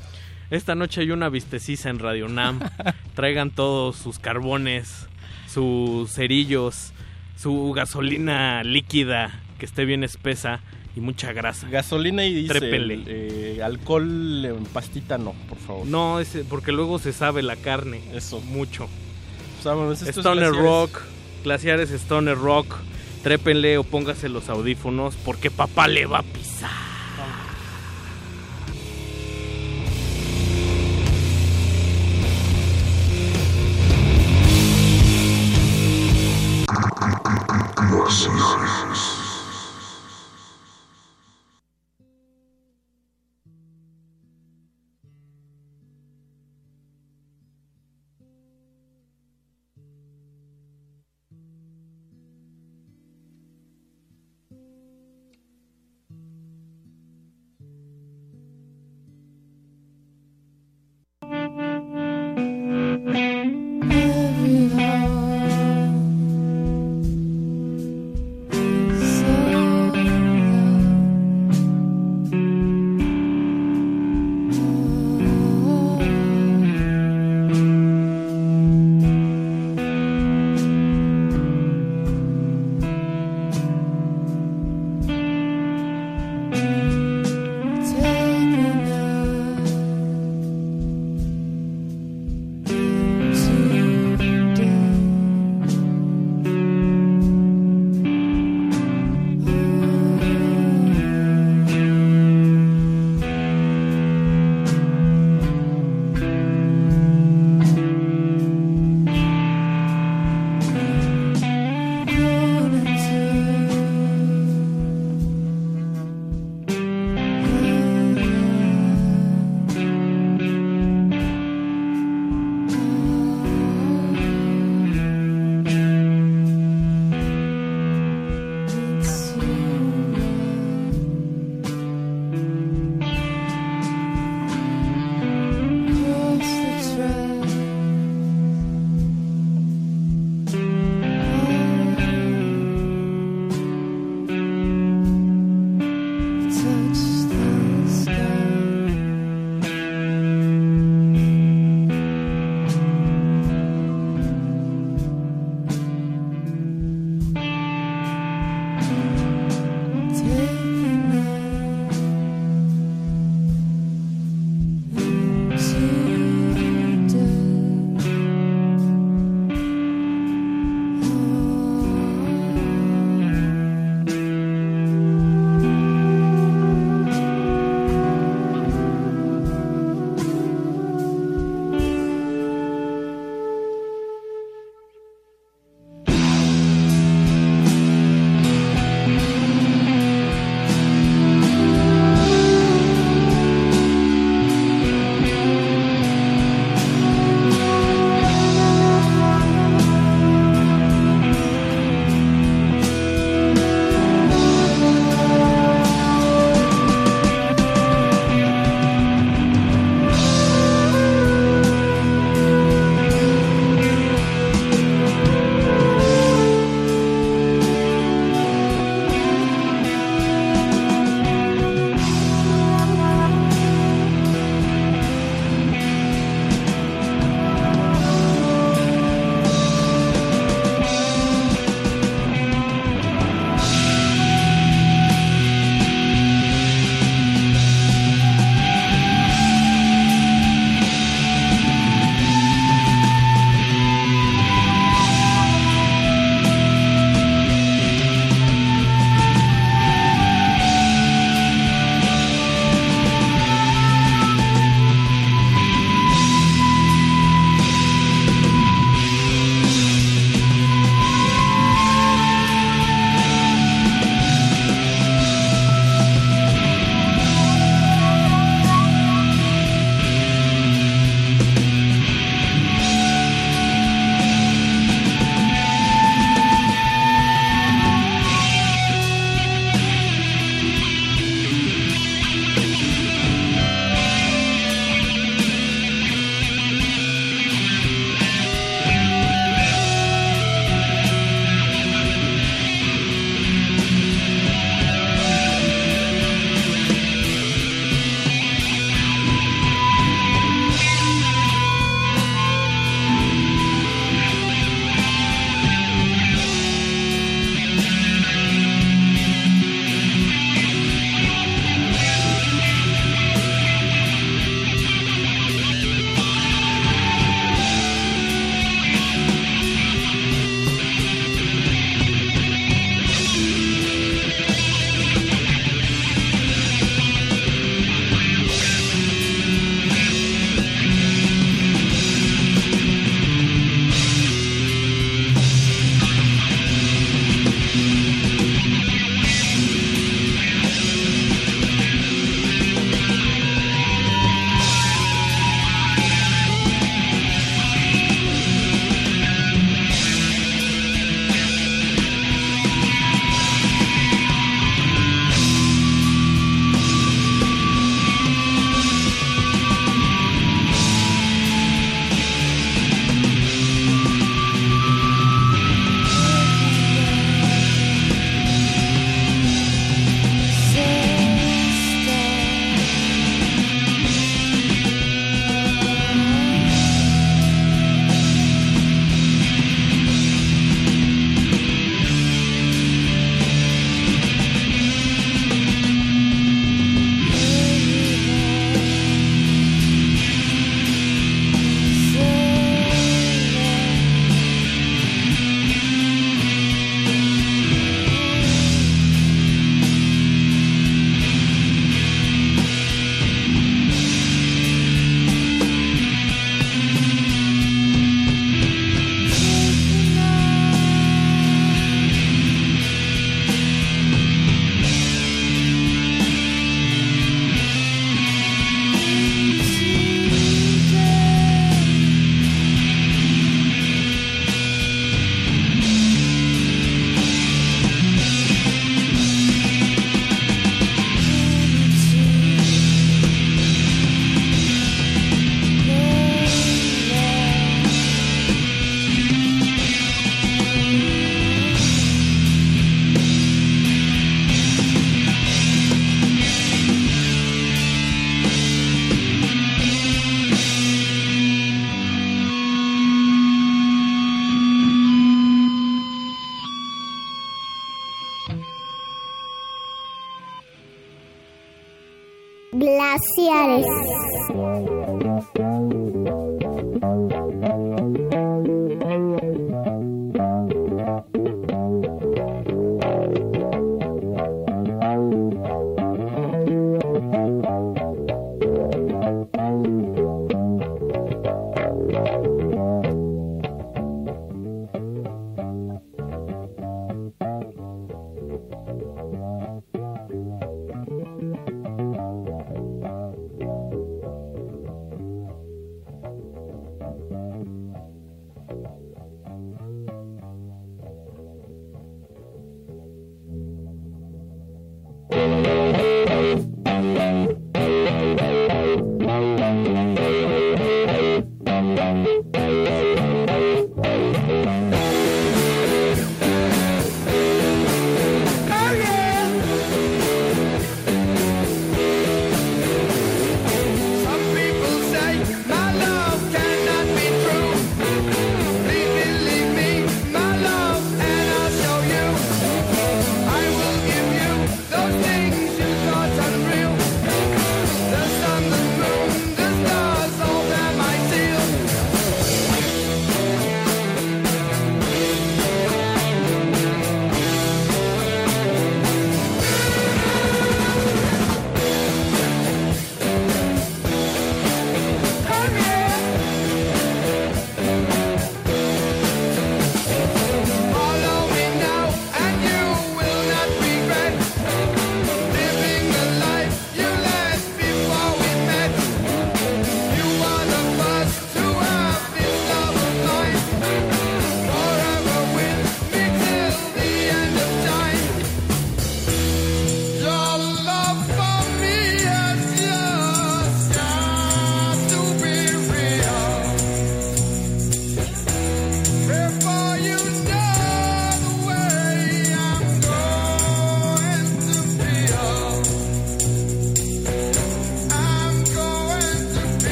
Esta 0.49 0.75
noche 0.75 1.01
hay 1.01 1.11
una 1.11 1.29
vistecisa 1.29 1.89
en 1.89 1.99
Radio 1.99 2.27
Nam. 2.27 2.59
Traigan 3.15 3.51
todos 3.51 3.95
sus 3.95 4.19
carbones, 4.19 5.07
sus 5.47 6.11
cerillos, 6.11 6.91
su 7.37 7.71
gasolina 7.73 8.63
líquida 8.63 9.39
que 9.57 9.65
esté 9.65 9.85
bien 9.85 10.03
espesa 10.03 10.59
y 10.95 10.99
mucha 10.99 11.31
grasa. 11.31 11.69
Gasolina 11.69 12.25
y 12.25 12.47
Trépele. 12.47 13.03
eh, 13.07 13.61
alcohol 13.63 14.43
en 14.45 14.63
pastita 14.65 15.17
no, 15.17 15.33
por 15.47 15.57
favor. 15.57 15.87
No, 15.87 16.19
porque 16.49 16.71
luego 16.71 16.99
se 16.99 17.13
sabe 17.13 17.41
la 17.43 17.55
carne. 17.55 18.01
Eso. 18.13 18.41
Mucho. 18.41 18.89
Pues 19.53 19.65
vámonos, 19.65 20.01
estos 20.01 20.23
Stoner 20.23 20.49
glaciares. 20.49 20.69
Rock, 20.69 21.01
glaciares 21.43 21.91
Stoner 21.91 22.37
Rock. 22.37 22.75
Trépenle 23.23 23.77
o 23.77 23.83
póngase 23.83 24.29
los 24.29 24.49
audífonos 24.49 25.15
porque 25.23 25.51
papá 25.51 25.87
le 25.87 26.07
va 26.07 26.19
a 26.19 26.23
pisar. 26.23 26.50
Every 38.11 39.20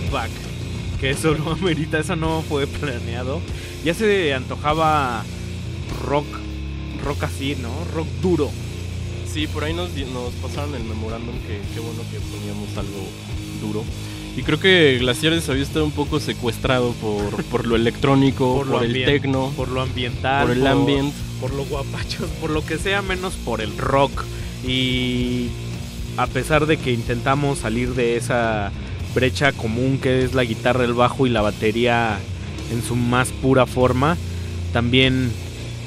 feedback. 0.00 0.30
Que 1.00 1.10
eso 1.10 1.34
no 1.36 1.50
amerita, 1.52 1.98
eso 1.98 2.16
no 2.16 2.42
fue 2.42 2.66
planeado. 2.66 3.40
Ya 3.84 3.94
se 3.94 4.32
antojaba 4.34 5.24
rock, 6.06 6.26
rock 7.04 7.24
así, 7.24 7.56
¿no? 7.60 7.70
Rock 7.94 8.08
duro. 8.22 8.50
Sí, 9.30 9.46
por 9.46 9.64
ahí 9.64 9.74
nos, 9.74 9.90
nos 9.90 10.32
pasaron 10.34 10.74
el 10.74 10.84
memorándum 10.84 11.34
que 11.40 11.60
qué 11.74 11.80
bueno 11.80 12.02
que 12.10 12.18
poníamos 12.20 12.76
algo 12.76 13.06
duro. 13.60 13.84
Y 14.36 14.42
creo 14.42 14.58
que 14.58 14.98
Glaciares 14.98 15.48
había 15.48 15.62
estado 15.62 15.84
un 15.84 15.92
poco 15.92 16.18
secuestrado 16.18 16.92
por, 16.94 17.44
por 17.50 17.66
lo 17.66 17.76
electrónico, 17.76 18.56
por, 18.56 18.66
lo 18.66 18.82
el 18.82 18.92
tecno, 19.04 19.52
por 19.56 19.68
lo 19.68 19.80
ambiental, 19.80 20.46
por 20.46 20.56
el 20.56 20.66
ambient. 20.66 21.14
por 21.40 21.52
lo 21.52 21.64
guapachos, 21.64 22.28
por 22.40 22.50
lo 22.50 22.64
que 22.64 22.78
sea 22.78 23.02
menos 23.02 23.34
por 23.34 23.60
el 23.60 23.76
rock. 23.76 24.24
Y 24.66 25.48
a 26.16 26.26
pesar 26.26 26.66
de 26.66 26.78
que 26.78 26.92
intentamos 26.92 27.58
salir 27.58 27.94
de 27.94 28.16
esa 28.16 28.72
brecha 29.14 29.52
común 29.52 29.98
que 30.02 30.24
es 30.24 30.34
la 30.34 30.44
guitarra, 30.44 30.84
el 30.84 30.94
bajo 30.94 31.26
y 31.26 31.30
la 31.30 31.40
batería 31.42 32.18
en 32.72 32.82
su 32.82 32.96
más 32.96 33.28
pura 33.30 33.66
forma, 33.66 34.16
también 34.72 35.30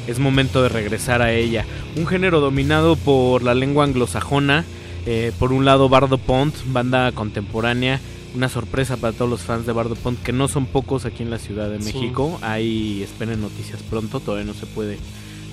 es 0.07 0.19
momento 0.19 0.63
de 0.63 0.69
regresar 0.69 1.21
a 1.21 1.33
ella. 1.33 1.65
Un 1.95 2.07
género 2.07 2.39
dominado 2.39 2.95
por 2.95 3.43
la 3.43 3.53
lengua 3.55 3.83
anglosajona, 3.83 4.63
eh, 5.05 5.31
por 5.39 5.51
un 5.53 5.65
lado 5.65 5.89
Bardo 5.89 6.17
Pont, 6.17 6.55
banda 6.67 7.11
contemporánea, 7.11 7.99
una 8.35 8.49
sorpresa 8.49 8.97
para 8.97 9.13
todos 9.13 9.29
los 9.29 9.41
fans 9.41 9.65
de 9.65 9.71
Bardo 9.73 9.95
Pont, 9.95 10.21
que 10.21 10.31
no 10.31 10.47
son 10.47 10.65
pocos 10.65 11.05
aquí 11.05 11.23
en 11.23 11.29
la 11.29 11.39
Ciudad 11.39 11.69
de 11.69 11.81
Sí. 11.81 11.93
México. 11.93 12.37
Ahí 12.41 13.01
esperen 13.03 13.41
noticias 13.41 13.81
pronto, 13.89 14.19
todavía 14.19 14.45
no 14.45 14.53
se 14.53 14.65
puede 14.65 14.97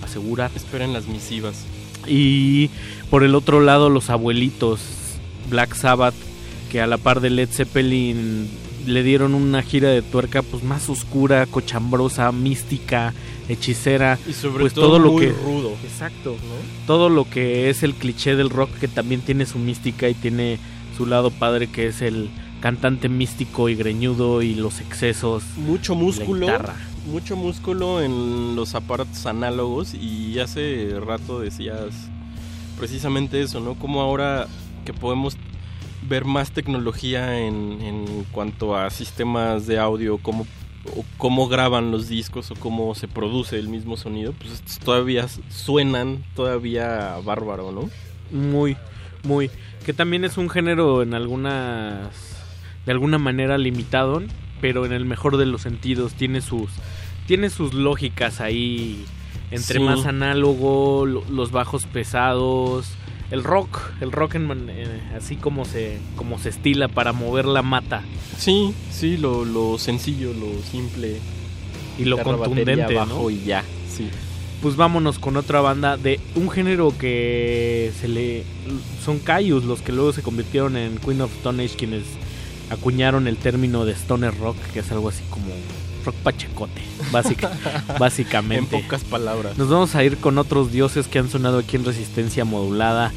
asegurar. 0.05 0.51
Esperen 0.55 0.93
las 0.93 1.07
misivas. 1.07 1.65
Y 2.07 2.69
por 3.11 3.25
el 3.25 3.35
otro 3.35 3.61
lado, 3.61 3.89
los 3.89 4.11
abuelitos, 4.11 4.81
Black 5.51 5.75
Sabbath, 5.75 6.15
que 6.75 6.81
a 6.81 6.89
la 6.89 6.99
par 6.99 7.21
de 7.21 7.31
Led 7.31 7.51
Zeppelin 7.53 8.49
le 8.85 9.05
dieron 9.05 9.37
una 9.37 9.63
gira 9.63 9.91
de 9.91 10.03
tuerca 10.03 10.43
pues 10.43 10.65
más 10.65 10.91
oscura, 10.91 11.47
cochambrosa, 11.47 12.33
mística, 12.33 13.15
hechicera. 13.49 14.19
Y 14.29 14.33
sobre 14.33 14.63
pues 14.63 14.75
todo 14.75 14.99
lo 14.99 15.13
muy 15.13 15.27
que 15.27 15.33
rudo. 15.35 15.77
Exacto. 15.85 16.37
Todo 16.85 17.11
lo 17.11 17.31
que 17.31 17.71
es 17.71 17.85
el 17.85 17.95
cliché 17.95 18.35
del 18.35 18.51
rock 18.51 18.71
que 18.81 18.89
también 18.89 19.21
tiene 19.21 19.47
su 19.47 19.61
mística 19.61 20.09
y 20.09 20.15
tiene 20.15 20.59
su 20.97 21.07
lado 21.07 21.31
padre 21.31 21.69
que 21.69 21.87
es 21.87 22.03
el 22.03 22.29
cantante 22.61 23.09
místico 23.09 23.69
y 23.69 23.77
greñudo 23.77 24.43
y 24.43 24.57
los 24.57 24.81
excesos. 24.81 25.45
Mucho 25.57 25.95
músculo. 25.95 26.49
Mucho 27.07 27.37
músculo 27.37 28.03
en 28.03 28.57
los 28.57 28.75
aparatos 28.75 29.27
análogos 29.27 29.95
y 29.95 30.41
hace 30.41 30.93
rato 31.07 31.39
decías 31.39 31.95
precisamente 32.77 33.41
eso, 33.41 33.61
¿no? 33.61 33.75
Como 33.75 34.01
ahora 34.01 34.49
que 34.85 34.93
podemos 34.93 35.37
ver 36.09 36.25
más 36.25 36.51
tecnología 36.53 37.41
en, 37.41 37.81
en 37.83 38.25
cuanto 38.33 38.77
a 38.77 38.91
sistemas 38.91 39.67
de 39.67 39.79
audio, 39.79 40.19
cómo, 40.19 40.47
o 40.97 41.05
cómo 41.19 41.49
graban 41.49 41.91
los 41.91 42.09
discos 42.09 42.51
o 42.51 42.55
cómo 42.55 42.95
se 42.95 43.09
produce 43.09 43.59
el 43.59 43.69
mismo 43.69 43.97
sonido, 43.97 44.33
pues 44.33 44.53
estos 44.53 44.79
todavía 44.79 45.27
suenan 45.49 46.23
todavía 46.37 47.17
bárbaro, 47.25 47.73
¿no? 47.73 47.91
Muy, 48.31 48.77
muy. 49.23 49.51
Que 49.87 49.93
también 49.93 50.25
es 50.25 50.37
un 50.39 50.49
género 50.51 51.03
en 51.03 51.15
algunas. 51.15 52.09
de 52.87 52.93
alguna 52.93 53.19
manera 53.19 53.57
limitado, 53.59 54.23
pero 54.61 54.85
en 54.87 54.93
el 54.93 55.05
mejor 55.07 55.37
de 55.37 55.47
los 55.47 55.63
sentidos. 55.63 56.15
Tiene 56.15 56.41
sus. 56.41 56.71
tiene 57.27 57.49
sus 57.51 57.73
lógicas 57.75 58.41
ahí. 58.41 59.05
Entre 59.51 59.79
Sí. 59.79 59.85
más 59.85 60.05
análogo, 60.07 61.07
lo- 61.07 61.25
los 61.31 61.51
bajos 61.51 61.85
pesados. 61.87 62.89
El 63.31 63.43
rock, 63.43 63.81
el 64.01 64.13
rock 64.13 64.35
en 64.37 64.69
eh, 64.69 65.01
así 65.17 65.37
como 65.37 65.65
se, 65.65 65.99
como 66.17 66.39
se 66.39 66.51
estila 66.51 66.89
para 66.89 67.13
mover 67.13 67.47
la 67.47 67.63
mata. 67.63 68.03
Sí, 68.39 68.75
sí, 68.91 69.17
lo, 69.17 69.45
lo 69.45 69.79
sencillo, 69.79 70.33
lo 70.33 70.63
simple. 70.63 71.19
Y 71.99 72.05
lo 72.05 72.23
contundente, 72.23 72.83
batería, 72.83 73.07
¿no? 73.07 73.31
y 73.31 73.45
ya, 73.45 73.65
sí. 73.89 74.09
Pues 74.61 74.77
vámonos 74.77 75.19
con 75.19 75.37
otra 75.37 75.61
banda 75.61 75.97
de 75.97 76.21
un 76.35 76.51
género 76.51 76.93
que 76.99 77.93
se 78.01 78.09
le 78.09 78.45
son 79.05 79.19
Cayus 79.19 79.65
los 79.65 79.83
que 79.83 79.93
luego 79.93 80.13
se 80.13 80.23
convirtieron 80.23 80.77
en 80.77 80.97
Queen 80.97 81.21
of 81.21 81.33
Stone 81.37 81.63
Age 81.63 81.77
quienes 81.77 82.05
acuñaron 82.71 83.29
el 83.29 83.37
término 83.37 83.85
de 83.85 83.93
stoner 83.93 84.37
rock 84.39 84.57
que 84.73 84.81
es 84.81 84.91
algo 84.91 85.11
así 85.11 85.23
como 85.29 85.47
rock 86.05 86.15
pachecote 86.17 86.83
básica, 87.11 87.51
básicamente 87.99 88.77
En 88.77 88.83
pocas 88.83 89.05
palabras. 89.05 89.57
nos 89.59 89.69
vamos 89.69 89.95
a 89.95 90.05
ir 90.05 90.19
con 90.19 90.39
otros 90.39 90.73
dioses 90.73 91.09
que 91.09 91.19
han 91.19 91.29
sonado 91.29 91.59
aquí 91.59 91.77
en 91.77 91.85
Resistencia 91.85 92.45
Modulada 92.45 93.13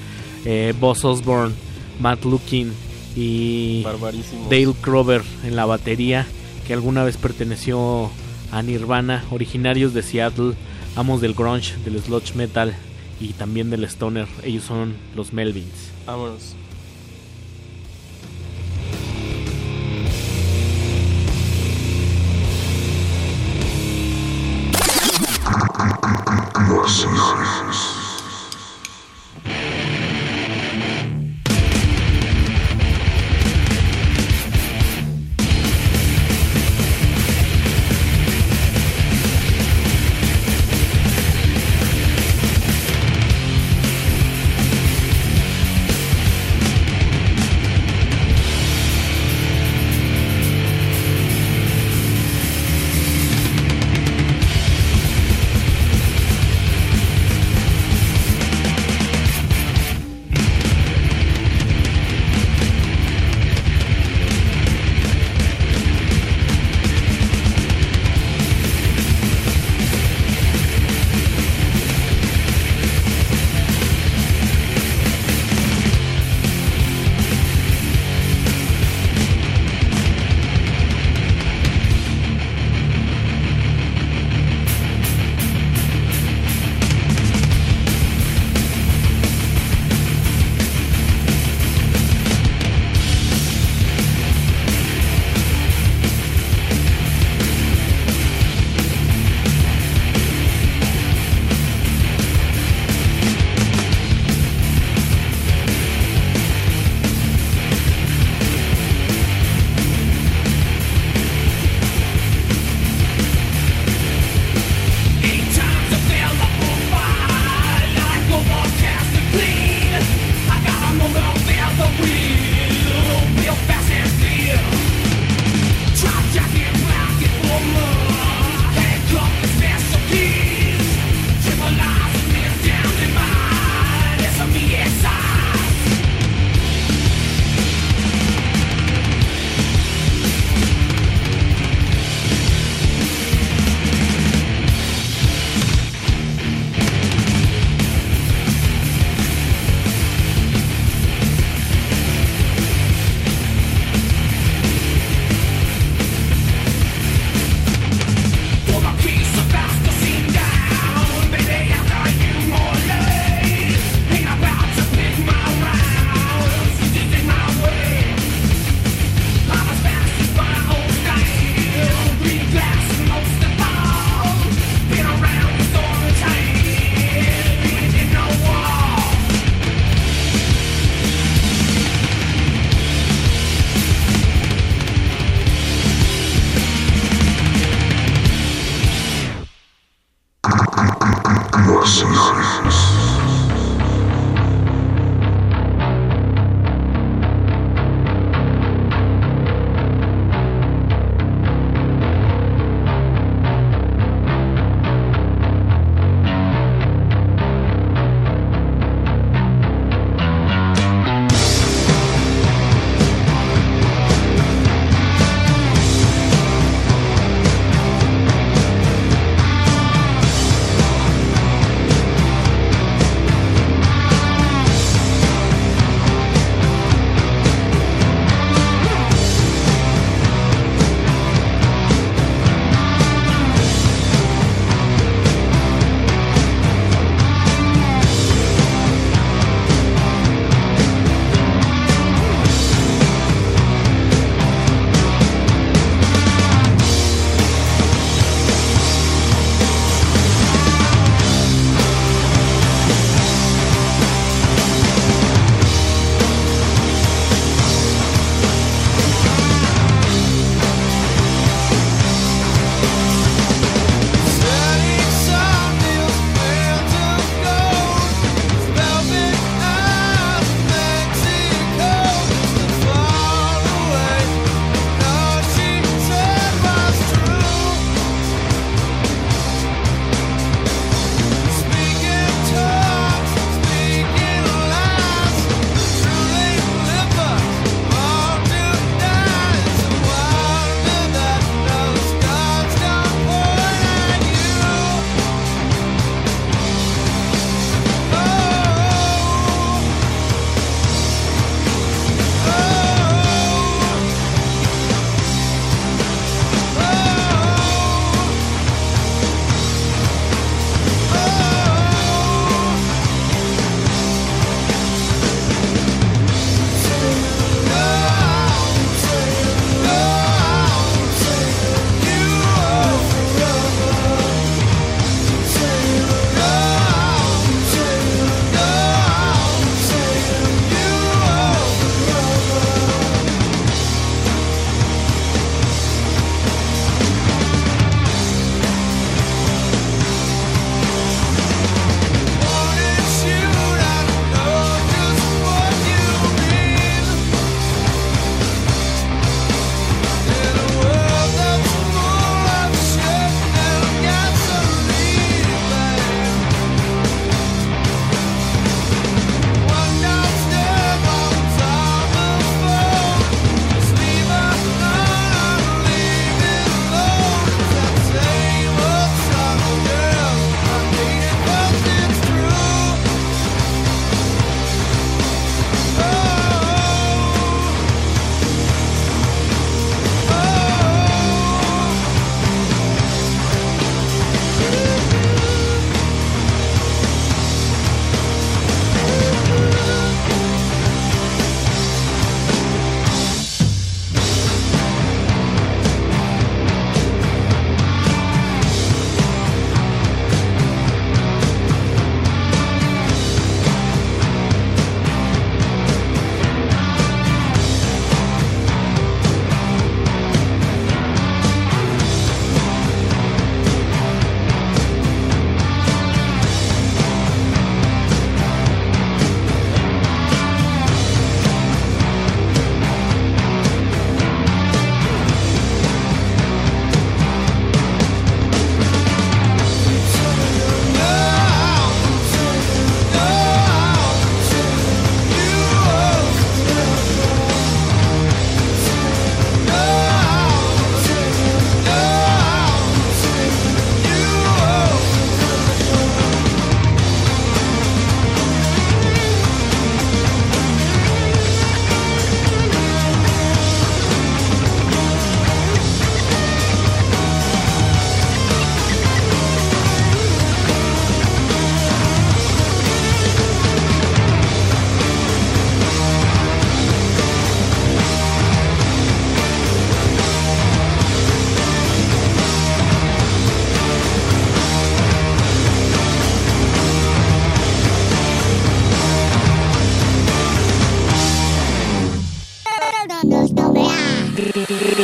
eh, 0.45 0.73
Buzz 0.80 1.03
Osborne 1.03 1.53
Matt 1.99 2.23
Lukin 2.26 2.72
y. 3.15 3.84
Dale 4.49 4.73
Crover 4.81 5.23
en 5.43 5.55
la 5.55 5.65
batería 5.65 6.26
que 6.65 6.73
alguna 6.73 7.03
vez 7.03 7.18
perteneció 7.18 8.09
a 8.51 8.61
Nirvana 8.61 9.26
originarios 9.31 9.93
de 9.93 10.03
Seattle 10.03 10.53
amos 10.95 11.22
del 11.22 11.34
grunge 11.34 11.76
del 11.84 12.01
sludge 12.01 12.35
metal 12.35 12.76
y 13.19 13.34
también 13.34 13.69
del 13.69 13.84
stoner 13.85 14.27
ellos 14.43 14.64
son 14.64 14.95
los 15.15 15.34
Melvins 15.34 15.91
Vámonos. 16.05 16.55
Gracias. 26.53 28.06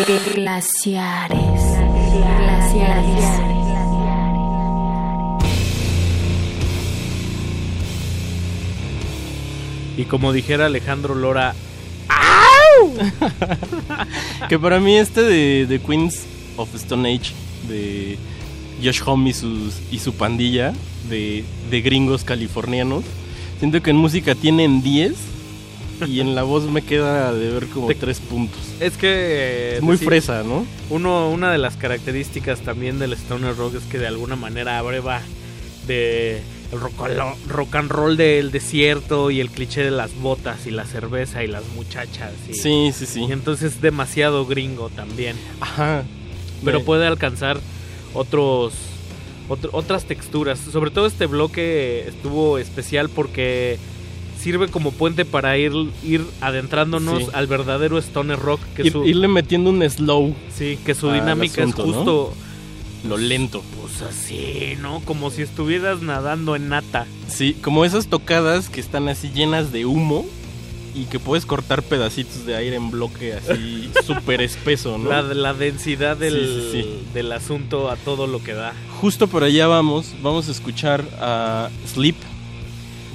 Glaciares. 0.05 1.39
Glaciares. 2.11 3.25
Y 9.95 10.03
como 10.03 10.33
dijera 10.33 10.65
Alejandro 10.65 11.15
Lora, 11.15 11.55
¡Au! 12.09 12.93
que 14.49 14.59
para 14.59 14.81
mí 14.81 14.97
este 14.97 15.21
de, 15.21 15.79
Queens 15.79 16.25
of 16.57 16.75
Stone 16.75 17.09
Age, 17.09 17.31
de 17.69 18.17
Josh 18.83 19.01
Homme 19.05 19.29
y, 19.29 19.33
sus, 19.33 19.75
y 19.89 19.99
su 19.99 20.13
pandilla 20.15 20.73
de, 21.09 21.45
de 21.71 21.81
gringos 21.81 22.25
californianos, 22.25 23.05
siento 23.59 23.81
que 23.81 23.91
en 23.91 23.97
música 23.97 24.35
tienen 24.35 24.81
10 24.81 25.13
y 26.07 26.19
en 26.19 26.35
la 26.35 26.43
voz 26.43 26.65
me 26.65 26.81
queda 26.81 27.31
de 27.31 27.51
ver 27.51 27.67
como 27.67 27.87
3 27.87 28.19
puntos. 28.19 28.72
Es 28.85 28.97
que... 28.97 29.75
Es 29.77 29.81
muy 29.81 29.97
fresa, 29.97 30.43
¿no? 30.43 30.65
Uno, 30.89 31.29
una 31.29 31.51
de 31.51 31.57
las 31.57 31.77
características 31.77 32.61
también 32.61 32.99
del 32.99 33.13
stoner 33.13 33.55
rock 33.55 33.75
es 33.75 33.83
que 33.83 33.97
de 33.99 34.07
alguna 34.07 34.35
manera 34.35 34.77
abreva 34.77 35.21
de 35.87 36.41
el 36.71 36.79
rock, 36.79 36.93
rock 37.47 37.75
and 37.75 37.91
roll 37.91 38.17
del 38.17 38.51
desierto 38.51 39.29
y 39.29 39.39
el 39.39 39.49
cliché 39.51 39.83
de 39.83 39.91
las 39.91 40.15
botas 40.15 40.65
y 40.65 40.71
la 40.71 40.85
cerveza 40.85 41.43
y 41.43 41.47
las 41.47 41.63
muchachas. 41.75 42.31
Y, 42.49 42.53
Sí, 42.55 42.91
sí, 42.97 43.05
sí. 43.05 43.25
Y 43.27 43.31
entonces 43.31 43.73
es 43.75 43.81
demasiado 43.81 44.45
gringo 44.45 44.89
también. 44.89 45.35
Ajá. 45.61 46.03
Pero 46.65 46.83
puede 46.83 47.05
alcanzar 47.05 47.59
otros, 48.13 48.73
otro- 49.49 49.69
otras 49.73 50.05
texturas. 50.05 50.59
Sobre 50.59 50.89
todo 50.91 51.05
este 51.05 51.25
bloque 51.25 52.05
estuvo 52.07 52.57
especial 52.57 53.09
porque 53.09 53.77
sirve 54.43 54.67
como 54.67 54.91
puente 54.91 55.25
para 55.25 55.57
ir, 55.57 55.71
ir 56.03 56.25
adentrándonos 56.41 57.19
Sí. 57.23 57.29
al 57.33 57.47
verdadero 57.47 57.97
stoner 57.97 58.37
rock. 58.39 58.61
Que 58.75 58.83
Ir- 58.83 58.91
su, 58.91 59.05
irle 59.05 59.27
metiendo 59.27 59.69
un 59.69 59.87
slow. 59.89 60.35
Sí, 60.55 60.77
que 60.85 60.93
su 60.95 61.11
dinámica 61.11 61.61
asunto, 61.63 61.83
es 61.83 61.87
¿no? 61.89 61.93
justo. 61.95 62.33
Lo 63.07 63.17
lento. 63.17 63.63
Pues 63.81 64.01
así, 64.01 64.77
¿no? 64.81 65.01
Como 65.01 65.29
si 65.29 65.41
estuvieras 65.41 66.01
nadando 66.01 66.55
en 66.55 66.69
nata. 66.69 67.05
Sí, 67.27 67.53
como 67.61 67.83
esas 67.85 68.07
tocadas 68.07 68.69
que 68.69 68.79
están 68.79 69.09
así 69.09 69.29
llenas 69.33 69.71
de 69.73 69.85
humo 69.85 70.25
y 70.95 71.05
que 71.05 71.19
puedes 71.19 71.45
cortar 71.45 71.81
pedacitos 71.83 72.45
de 72.45 72.55
aire 72.55 72.75
en 72.77 72.91
bloque 72.91 73.33
así 73.33 73.89
súper 74.05 74.41
espeso, 74.41 74.97
¿no? 74.97 75.09
La, 75.09 75.21
la 75.21 75.53
densidad 75.53 76.15
del, 76.15 76.33
Sí, 76.33 76.69
sí, 76.71 76.81
sí. 76.83 76.99
del 77.13 77.31
asunto 77.31 77.89
a 77.89 77.95
todo 77.97 78.25
lo 78.27 78.41
que 78.43 78.53
da. 78.53 78.73
Justo 79.01 79.27
por 79.27 79.43
allá 79.43 79.67
vamos, 79.67 80.13
vamos 80.21 80.47
a 80.47 80.51
escuchar 80.51 81.03
a 81.19 81.69
Sleep, 81.93 82.15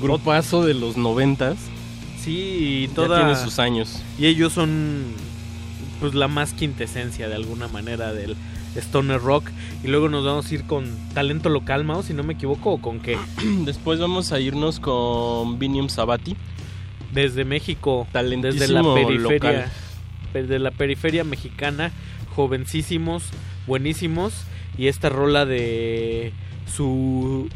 grupazo 0.00 0.64
de 0.64 0.74
los 0.74 0.96
noventas. 0.96 1.56
Sí, 2.18 2.84
y 2.84 2.86
Ya 2.88 2.94
toda... 2.94 3.18
tiene 3.18 3.36
sus 3.36 3.58
años. 3.58 4.02
Y 4.18 4.26
ellos 4.26 4.52
son 4.52 5.04
pues 6.00 6.14
la 6.14 6.28
más 6.28 6.52
quintesencia 6.52 7.28
de 7.28 7.34
alguna 7.34 7.68
manera 7.68 8.12
del 8.12 8.36
stoner 8.76 9.20
rock. 9.20 9.50
Y 9.82 9.88
luego 9.88 10.08
nos 10.08 10.24
vamos 10.24 10.50
a 10.50 10.54
ir 10.54 10.64
con 10.64 10.86
talento 11.14 11.48
local, 11.48 11.84
Mao, 11.84 12.02
si 12.02 12.14
no 12.14 12.22
me 12.22 12.34
equivoco, 12.34 12.72
o 12.72 12.80
con 12.80 13.00
qué. 13.00 13.18
Después 13.64 13.98
vamos 13.98 14.32
a 14.32 14.40
irnos 14.40 14.80
con 14.80 15.58
Vinium 15.58 15.88
Sabati. 15.88 16.36
Desde 17.12 17.44
México, 17.44 18.06
desde 18.12 18.68
la 18.68 18.82
periferia, 18.82 19.18
local. 19.18 19.72
desde 20.34 20.58
la 20.58 20.70
periferia 20.70 21.24
mexicana, 21.24 21.90
jovencísimos, 22.36 23.24
buenísimos. 23.66 24.44
Y 24.76 24.88
esta 24.88 25.08
rola 25.08 25.46
de 25.46 26.32
su 26.72 27.48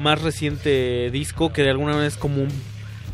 más 0.00 0.20
reciente 0.22 1.10
disco, 1.10 1.52
que 1.52 1.62
de 1.62 1.70
alguna 1.70 1.92
manera 1.92 2.08
es 2.08 2.16
como 2.16 2.42
un, 2.42 2.48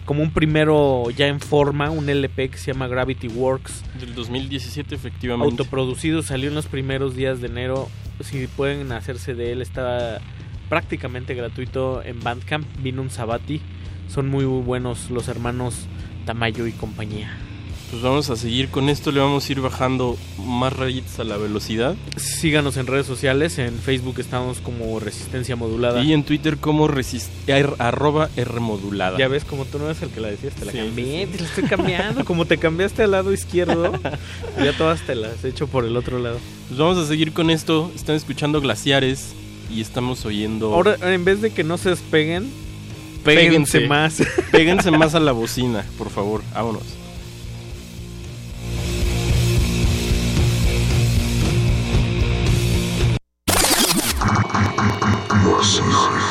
como 0.05 0.23
un 0.23 0.31
primero 0.31 1.11
ya 1.11 1.27
en 1.27 1.41
forma, 1.41 1.91
un 1.91 2.09
LP 2.09 2.51
que 2.51 2.59
se 2.59 2.73
llama 2.73 2.89
Gravity 2.89 3.29
Works. 3.29 3.83
Del 4.01 4.15
2017, 4.15 4.95
efectivamente. 4.95 5.51
Autoproducido, 5.51 6.23
salió 6.23 6.49
en 6.49 6.55
los 6.55 6.67
primeros 6.67 7.15
días 7.15 7.41
de 7.41 7.49
enero. 7.49 7.89
Si 8.21 8.47
pueden 8.47 8.93
hacerse 8.93 9.35
de 9.35 9.53
él, 9.53 9.63
está 9.63 10.21
prácticamente 10.69 11.35
gratuito 11.35 12.03
en 12.03 12.21
Bandcamp. 12.21 12.67
Vino 12.83 13.03
un 13.03 13.11
Sabati. 13.11 13.61
Son 14.09 14.29
muy 14.29 14.45
buenos 14.45 15.11
los 15.11 15.29
hermanos 15.29 15.87
Tamayo 16.25 16.67
y 16.67 16.73
compañía. 16.73 17.46
Pues 17.91 18.03
vamos 18.03 18.31
a 18.31 18.37
seguir 18.37 18.69
con 18.69 18.89
esto, 18.89 19.13
le 19.13 19.21
vamos 19.21 19.49
a 19.49 19.53
ir 19.53 19.61
bajando 19.61 20.17
más 20.45 20.73
rayitas 20.73 21.21
a 21.21 21.25
la 21.25 21.37
velocidad. 21.37 21.95
Síganos 22.17 22.77
en 22.79 22.89
redes 22.89 23.07
sociales. 23.07 23.59
En 23.59 23.79
Facebook 23.79 24.17
estamos 24.19 24.59
como 24.59 24.99
Resistencia 24.99 25.55
Modulada. 25.55 26.03
Y 26.03 26.13
en 26.13 26.25
Twitter 26.25 26.57
como 26.57 26.89
resist 26.89 27.31
R- 27.47 27.75
arroba 27.79 28.29
R 28.37 28.59
modulada. 28.59 29.17
Ya 29.19 29.29
ves, 29.29 29.45
como 29.45 29.65
tú 29.67 29.79
no 29.79 29.87
eres 29.87 30.03
el 30.03 30.09
que 30.11 30.21
la 30.21 30.29
decías, 30.29 30.55
te 30.55 30.65
la 30.65 30.73
Sí, 30.73 30.79
cambié, 30.79 31.27
sí, 31.27 31.33
te 31.33 31.39
la 31.43 31.49
estoy 31.49 31.65
cambiando. 31.65 32.25
como 32.25 32.45
te 32.45 32.59
cambiaste 32.59 33.05
al 33.05 33.13
lado 33.13 33.33
izquierdo, 33.33 33.93
ya 34.63 34.77
todas 34.77 35.01
te 35.07 35.15
las 35.15 35.45
he 35.45 35.49
hecho 35.51 35.69
por 35.69 35.85
el 35.85 35.97
otro 35.97 36.19
lado. 36.19 36.39
Pues 36.67 36.81
vamos 36.81 36.99
a 36.99 37.07
seguir 37.07 37.33
con 37.33 37.51
esto. 37.51 37.93
Están 37.95 38.17
escuchando 38.17 38.61
glaciares 38.61 39.29
y 39.73 39.81
estamos 39.81 40.27
oyendo. 40.27 40.75
Ahora, 40.75 40.97
en 41.03 41.25
vez 41.25 41.41
de 41.41 41.51
que 41.51 41.63
no 41.63 41.79
se 41.79 41.91
despeguen, 41.91 42.51
péguense, 43.25 43.87
más. 43.87 44.23
Péguense 44.51 44.91
más 44.97 45.15
a 45.15 45.21
la 45.21 45.31
bocina, 45.31 45.85
por 45.97 46.11
favor. 46.11 46.43
Vámonos. 46.53 46.83
Thank 55.63 56.26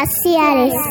Glaciares. 0.00 0.89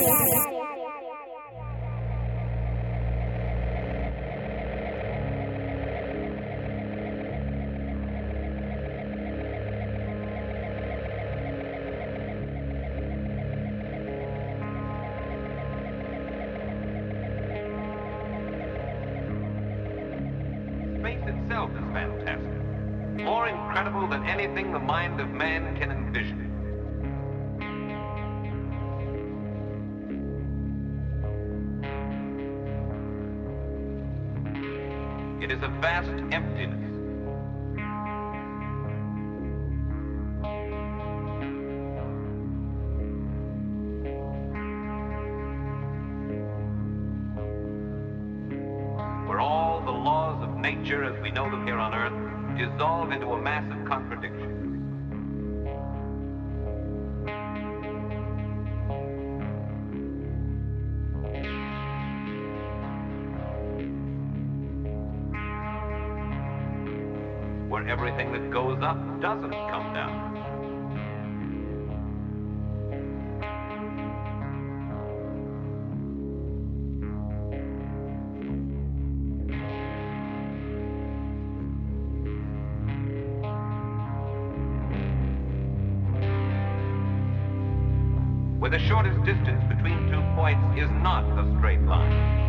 Points 90.40 90.80
is 90.80 90.90
not 91.03 91.26
a 91.38 91.43
straight 91.58 91.82
line. 91.82 92.48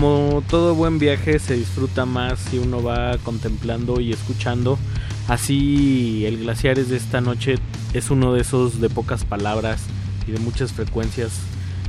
Como 0.00 0.44
todo 0.48 0.76
buen 0.76 1.00
viaje 1.00 1.40
se 1.40 1.54
disfruta 1.54 2.06
más 2.06 2.38
si 2.38 2.58
uno 2.58 2.80
va 2.80 3.18
contemplando 3.18 4.00
y 4.00 4.12
escuchando. 4.12 4.78
Así 5.26 6.24
el 6.24 6.38
Glaciares 6.38 6.88
de 6.88 6.96
esta 6.96 7.20
noche 7.20 7.56
es 7.94 8.08
uno 8.08 8.32
de 8.32 8.42
esos 8.42 8.80
de 8.80 8.90
pocas 8.90 9.24
palabras 9.24 9.82
y 10.28 10.30
de 10.30 10.38
muchas 10.38 10.72
frecuencias 10.72 11.32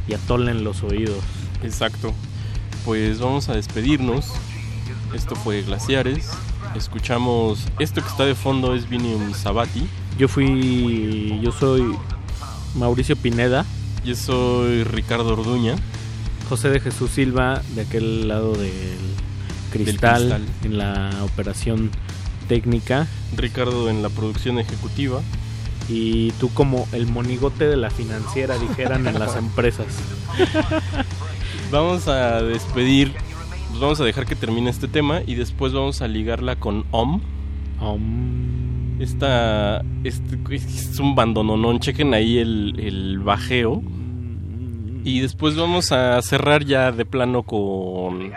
y 0.08 0.16
atolen 0.16 0.64
los 0.64 0.82
oídos. 0.82 1.20
Exacto. 1.62 2.12
Pues 2.84 3.20
vamos 3.20 3.48
a 3.48 3.54
despedirnos. 3.54 4.34
Esto 5.14 5.36
fue 5.36 5.62
Glaciares. 5.62 6.32
Escuchamos 6.76 7.68
esto 7.78 8.02
que 8.02 8.08
está 8.08 8.26
de 8.26 8.34
fondo 8.34 8.74
es 8.74 8.90
Vinium 8.90 9.36
Sabati. 9.36 9.88
Yo 10.18 10.28
fui 10.28 11.40
yo 11.44 11.52
soy 11.52 11.96
Mauricio 12.74 13.16
Pineda. 13.16 13.68
Yo 14.04 14.16
soy 14.16 14.84
Ricardo 14.84 15.34
Orduña. 15.34 15.76
José 16.50 16.70
de 16.70 16.80
Jesús 16.80 17.12
Silva 17.12 17.62
de 17.76 17.82
aquel 17.82 18.28
lado 18.28 18.54
del 18.54 18.72
cristal, 19.72 20.22
cristal. 20.22 20.42
en 20.64 20.78
la 20.80 21.12
operación 21.24 21.92
técnica 22.48 23.08
Ricardo 23.38 23.88
en 23.88 24.02
la 24.02 24.10
producción 24.10 24.58
ejecutiva. 24.58 25.22
y 25.88 26.32
tú 26.34 26.50
como 26.50 26.88
el 26.92 27.06
monigote 27.06 27.68
de 27.68 27.78
la 27.78 27.92
financiera 27.92 28.58
dijeran 28.58 29.08
en 29.08 29.20
las 29.20 29.36
empresas. 29.38 29.88
Vamos 31.72 32.08
a 32.08 32.42
despedir, 32.42 33.14
pues 33.70 33.80
vamos 33.80 34.02
a 34.02 34.04
dejar 34.04 34.26
que 34.26 34.36
termine 34.36 34.72
este 34.72 34.88
tema 34.88 35.22
y 35.26 35.36
después 35.36 35.72
vamos 35.72 36.02
a 36.02 36.08
ligarla 36.08 36.56
con 36.56 36.86
OM. 36.90 37.22
OM. 37.80 39.00
Esta 39.00 39.84
este, 40.04 40.38
es 40.52 41.00
un 41.00 41.16
bandononón, 41.16 41.80
chequen 41.80 42.14
ahí 42.14 42.40
el, 42.40 42.80
el 42.80 43.20
bajeo. 43.20 43.84
Y 45.04 45.22
después 45.22 45.56
vamos 45.56 45.92
a 45.92 46.22
cerrar 46.22 46.64
ya 46.66 46.92
de 46.92 47.06
plano 47.06 47.44
con 47.44 48.32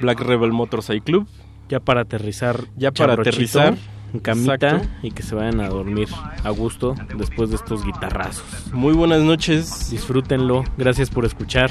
Black 0.00 0.20
Rebel 0.20 0.52
Motorcycle 0.52 1.00
Club. 1.02 1.28
Ya 1.68 1.80
para 1.80 2.00
aterrizar, 2.02 2.64
Ya 2.76 2.90
para 2.90 3.14
aterrizar. 3.14 3.76
en 4.12 4.18
camita 4.18 4.54
Exacto. 4.54 4.88
y 5.04 5.12
que 5.12 5.22
se 5.22 5.36
vayan 5.36 5.60
a 5.60 5.68
dormir 5.68 6.08
a 6.42 6.50
gusto 6.50 6.96
después 7.16 7.50
de 7.50 7.56
estos 7.56 7.84
guitarrazos. 7.84 8.42
Muy 8.72 8.92
buenas 8.92 9.20
noches. 9.20 9.90
Disfrútenlo. 9.90 10.64
Gracias 10.76 11.10
por 11.10 11.24
escuchar. 11.24 11.70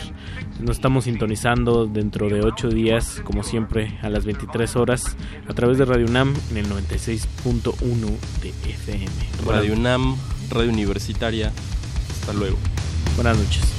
Nos 0.61 0.77
estamos 0.77 1.03
sintonizando 1.03 1.85
dentro 1.85 2.29
de 2.29 2.41
8 2.41 2.69
días, 2.69 3.21
como 3.25 3.43
siempre, 3.43 3.97
a 4.01 4.09
las 4.09 4.23
23 4.25 4.73
horas, 4.77 5.17
a 5.49 5.53
través 5.53 5.77
de 5.77 5.83
Radio 5.85 6.05
UNAM 6.05 6.33
en 6.51 6.57
el 6.57 6.69
96.1 6.69 8.17
de 8.41 8.49
FM. 8.69 9.05
Radio 9.45 9.73
UNAM, 9.73 10.15
Radio 10.49 10.69
Universitaria. 10.71 11.51
Hasta 12.21 12.31
luego. 12.33 12.57
Buenas 13.17 13.37
noches. 13.37 13.78